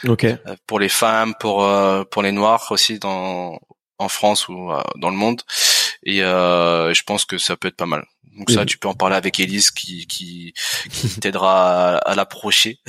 Okay. 0.07 0.35
pour 0.67 0.79
les 0.79 0.89
femmes 0.89 1.33
pour 1.39 1.67
pour 2.11 2.21
les 2.21 2.31
noirs 2.31 2.67
aussi 2.69 2.99
dans 2.99 3.59
en 3.97 4.09
France 4.09 4.47
ou 4.47 4.69
dans 4.97 5.09
le 5.09 5.15
monde 5.15 5.41
et 6.03 6.19
je 6.19 7.03
pense 7.03 7.25
que 7.25 7.37
ça 7.37 7.55
peut 7.55 7.67
être 7.67 7.77
pas 7.77 7.85
mal 7.85 8.05
donc 8.37 8.51
ça, 8.51 8.65
tu 8.65 8.77
peux 8.77 8.87
en 8.87 8.93
parler 8.93 9.15
avec 9.15 9.39
Elise 9.39 9.71
qui 9.71 10.05
qui, 10.05 10.53
qui 10.91 11.09
t'aidera 11.19 11.97
à, 11.97 12.15
l'approcher. 12.15 12.79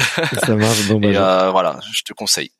Ça 0.45 0.55
marche. 0.55 0.87
Bon, 0.89 1.01
bah, 1.01 1.09
Et 1.09 1.17
euh, 1.17 1.51
voilà, 1.51 1.81
je 1.95 2.03
te 2.03 2.13
conseille. 2.13 2.51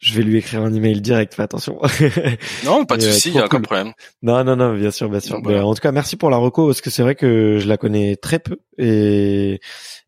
Je 0.00 0.14
vais 0.14 0.22
lui 0.22 0.38
écrire 0.38 0.62
un 0.62 0.72
email 0.72 1.00
direct. 1.00 1.34
Fais 1.34 1.42
attention. 1.42 1.78
non, 2.64 2.86
pas 2.86 2.96
de 2.96 3.02
souci, 3.02 3.28
il 3.28 3.34
y 3.36 3.38
a 3.38 3.44
aucun 3.44 3.60
problème. 3.60 3.92
Non, 4.22 4.42
non, 4.44 4.56
non, 4.56 4.74
bien 4.74 4.90
sûr, 4.90 5.08
bien 5.10 5.20
sûr. 5.20 5.40
Bah, 5.42 5.64
en 5.64 5.74
tout 5.74 5.80
cas, 5.80 5.92
merci 5.92 6.16
pour 6.16 6.30
la 6.30 6.38
reco 6.38 6.66
parce 6.66 6.80
que 6.80 6.90
c'est 6.90 7.02
vrai 7.02 7.14
que 7.14 7.58
je 7.60 7.68
la 7.68 7.76
connais 7.76 8.16
très 8.16 8.38
peu 8.38 8.56
et 8.78 9.60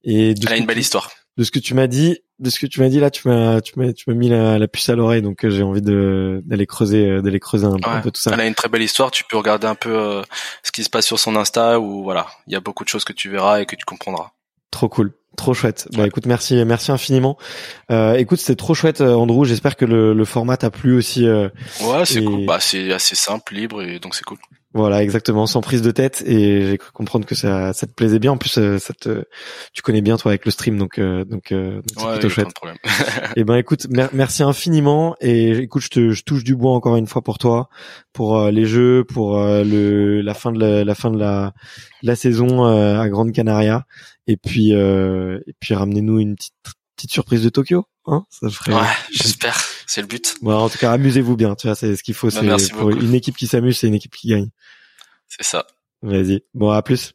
et. 0.02 0.30
Elle 0.30 0.52
a 0.52 0.56
une 0.56 0.66
belle 0.66 0.78
histoire 0.78 1.10
de 1.36 1.44
ce 1.44 1.50
que 1.50 1.58
tu 1.58 1.74
m'as 1.74 1.88
dit, 1.88 2.20
de 2.38 2.50
ce 2.50 2.58
que 2.58 2.66
tu 2.66 2.80
m'as 2.80 2.88
dit 2.88 3.00
là, 3.00 3.10
tu 3.10 3.28
m'as, 3.28 3.60
tu 3.60 3.78
m'as, 3.78 3.92
tu 3.92 4.04
m'as 4.08 4.14
mis 4.14 4.28
la, 4.28 4.66
puce 4.68 4.88
à 4.88 4.96
l'oreille, 4.96 5.22
donc 5.22 5.44
euh, 5.44 5.50
j'ai 5.50 5.62
envie 5.62 5.82
de 5.82 6.42
d'aller 6.44 6.66
creuser, 6.66 7.06
euh, 7.06 7.22
d'aller 7.22 7.40
creuser 7.40 7.66
un, 7.66 7.78
peu 8.00 8.10
tout 8.10 8.20
ça. 8.20 8.32
Elle 8.32 8.40
a 8.40 8.46
une 8.46 8.54
très 8.54 8.68
belle 8.68 8.82
histoire. 8.82 9.10
Tu 9.10 9.24
peux 9.24 9.36
regarder 9.36 9.66
un 9.66 9.74
peu 9.74 9.96
euh, 9.96 10.22
ce 10.62 10.72
qui 10.72 10.82
se 10.82 10.90
passe 10.90 11.06
sur 11.06 11.18
son 11.18 11.36
Insta, 11.36 11.78
ou 11.78 12.02
voilà, 12.02 12.26
il 12.46 12.52
y 12.52 12.56
a 12.56 12.60
beaucoup 12.60 12.84
de 12.84 12.88
choses 12.88 13.04
que 13.04 13.12
tu 13.12 13.30
verras 13.30 13.60
et 13.60 13.66
que 13.66 13.76
tu 13.76 13.84
comprendras. 13.84 14.30
Trop 14.70 14.88
cool. 14.88 15.12
Trop 15.36 15.52
chouette. 15.52 15.88
Bah 15.96 16.06
écoute, 16.06 16.26
merci, 16.26 16.64
merci 16.64 16.92
infiniment. 16.92 17.36
Euh, 17.90 18.14
écoute, 18.14 18.38
c'était 18.38 18.54
trop 18.54 18.72
chouette, 18.72 19.00
Andrew. 19.00 19.44
J'espère 19.44 19.74
que 19.74 19.84
le, 19.84 20.14
le 20.14 20.24
format 20.24 20.56
t'a 20.56 20.70
plu 20.70 20.96
aussi. 20.96 21.28
ouais, 21.28 21.50
c'est 22.04 22.22
cool. 22.22 22.46
Bah 22.46 22.58
c'est 22.60 22.92
assez 22.92 23.16
simple, 23.16 23.54
libre 23.54 23.82
et 23.82 23.98
donc 23.98 24.14
c'est 24.14 24.24
cool. 24.24 24.38
Voilà, 24.74 25.04
exactement, 25.04 25.46
sans 25.46 25.60
prise 25.60 25.82
de 25.82 25.92
tête. 25.92 26.24
Et 26.26 26.66
j'ai 26.66 26.78
cru 26.78 26.90
comprendre 26.90 27.24
que 27.26 27.36
ça, 27.36 27.72
ça 27.72 27.86
te 27.86 27.92
plaisait 27.92 28.18
bien. 28.18 28.32
En 28.32 28.36
plus, 28.36 28.58
euh, 28.58 28.78
ça 28.78 28.92
te, 28.92 29.24
tu 29.72 29.82
connais 29.82 30.00
bien 30.00 30.16
toi 30.16 30.32
avec 30.32 30.44
le 30.44 30.50
stream, 30.50 30.78
donc 30.78 30.98
euh, 30.98 31.24
donc, 31.24 31.52
euh, 31.52 31.80
c'est 31.96 32.10
plutôt 32.10 32.28
chouette. 32.28 32.48
et 32.84 33.40
eh 33.40 33.44
ben, 33.44 33.54
écoute, 33.54 33.86
merci 34.12 34.42
infiniment. 34.42 35.14
Et 35.20 35.50
écoute, 35.58 35.82
je 35.82 35.90
te, 35.90 36.10
je 36.10 36.24
touche 36.24 36.42
du 36.42 36.56
bois 36.56 36.72
encore 36.72 36.96
une 36.96 37.06
fois 37.06 37.22
pour 37.22 37.38
toi, 37.38 37.68
pour 38.12 38.50
les 38.50 38.66
jeux, 38.66 39.04
pour 39.04 39.38
le 39.38 40.20
la 40.20 40.34
fin 40.34 40.50
de 40.50 40.58
la, 40.58 40.82
la 40.82 40.94
fin 40.96 41.12
de 41.12 41.18
la, 41.18 41.52
la 42.02 42.16
saison 42.16 42.64
à 42.64 43.08
Grande 43.08 43.30
Canaria. 43.30 43.84
Et 44.26 44.36
puis 44.36 44.72
et 44.72 45.54
puis 45.60 45.74
ramenez-nous 45.74 46.18
une 46.18 46.34
petite 46.34 46.54
petite 46.96 47.12
surprise 47.12 47.44
de 47.44 47.48
Tokyo. 47.48 47.86
Hein 48.06 48.24
ça 48.30 48.50
ferait. 48.50 48.74
Ouais, 48.74 48.86
j'espère. 49.10 49.58
C'est 49.86 50.00
le 50.00 50.06
but. 50.06 50.36
Bon, 50.42 50.54
en 50.54 50.68
tout 50.68 50.78
cas, 50.78 50.92
amusez-vous 50.92 51.36
bien. 51.36 51.54
Tu 51.54 51.66
vois, 51.66 51.76
c'est 51.76 51.96
ce 51.96 52.02
qu'il 52.02 52.14
faut. 52.14 52.28
Bah, 52.28 52.58
c'est 52.58 52.72
pour 52.72 52.90
une 52.90 53.14
équipe 53.14 53.36
qui 53.36 53.46
s'amuse, 53.46 53.78
c'est 53.78 53.88
une 53.88 53.94
équipe 53.94 54.14
qui 54.14 54.28
gagne. 54.28 54.50
C'est 55.28 55.44
ça. 55.44 55.66
Vas-y. 56.02 56.42
Bon, 56.52 56.70
à 56.70 56.82
plus. 56.82 57.14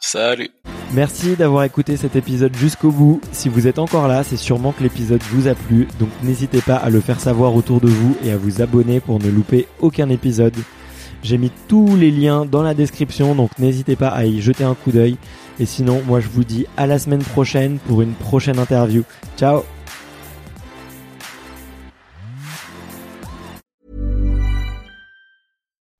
Salut. 0.00 0.50
Merci 0.92 1.34
d'avoir 1.34 1.64
écouté 1.64 1.96
cet 1.96 2.14
épisode 2.14 2.54
jusqu'au 2.56 2.90
bout. 2.90 3.20
Si 3.32 3.48
vous 3.48 3.66
êtes 3.66 3.78
encore 3.78 4.06
là, 4.06 4.22
c'est 4.22 4.36
sûrement 4.36 4.72
que 4.72 4.82
l'épisode 4.82 5.22
vous 5.30 5.48
a 5.48 5.54
plu, 5.54 5.88
donc 5.98 6.10
n'hésitez 6.22 6.60
pas 6.60 6.76
à 6.76 6.90
le 6.90 7.00
faire 7.00 7.18
savoir 7.18 7.54
autour 7.54 7.80
de 7.80 7.88
vous 7.88 8.16
et 8.22 8.30
à 8.30 8.36
vous 8.36 8.62
abonner 8.62 9.00
pour 9.00 9.18
ne 9.18 9.28
louper 9.28 9.66
aucun 9.80 10.08
épisode. 10.10 10.54
J'ai 11.22 11.38
mis 11.38 11.50
tous 11.68 11.96
les 11.96 12.10
liens 12.10 12.44
dans 12.44 12.62
la 12.62 12.74
description, 12.74 13.34
donc 13.34 13.58
n'hésitez 13.58 13.96
pas 13.96 14.08
à 14.08 14.26
y 14.26 14.42
jeter 14.42 14.62
un 14.62 14.74
coup 14.74 14.92
d'œil. 14.92 15.16
Et 15.58 15.66
sinon, 15.66 16.02
moi 16.06 16.20
je 16.20 16.28
vous 16.28 16.44
dis 16.44 16.66
à 16.76 16.86
la 16.86 16.98
semaine 16.98 17.24
prochaine 17.24 17.78
pour 17.78 18.02
une 18.02 18.12
prochaine 18.12 18.58
interview. 18.58 19.04
Ciao 19.38 19.64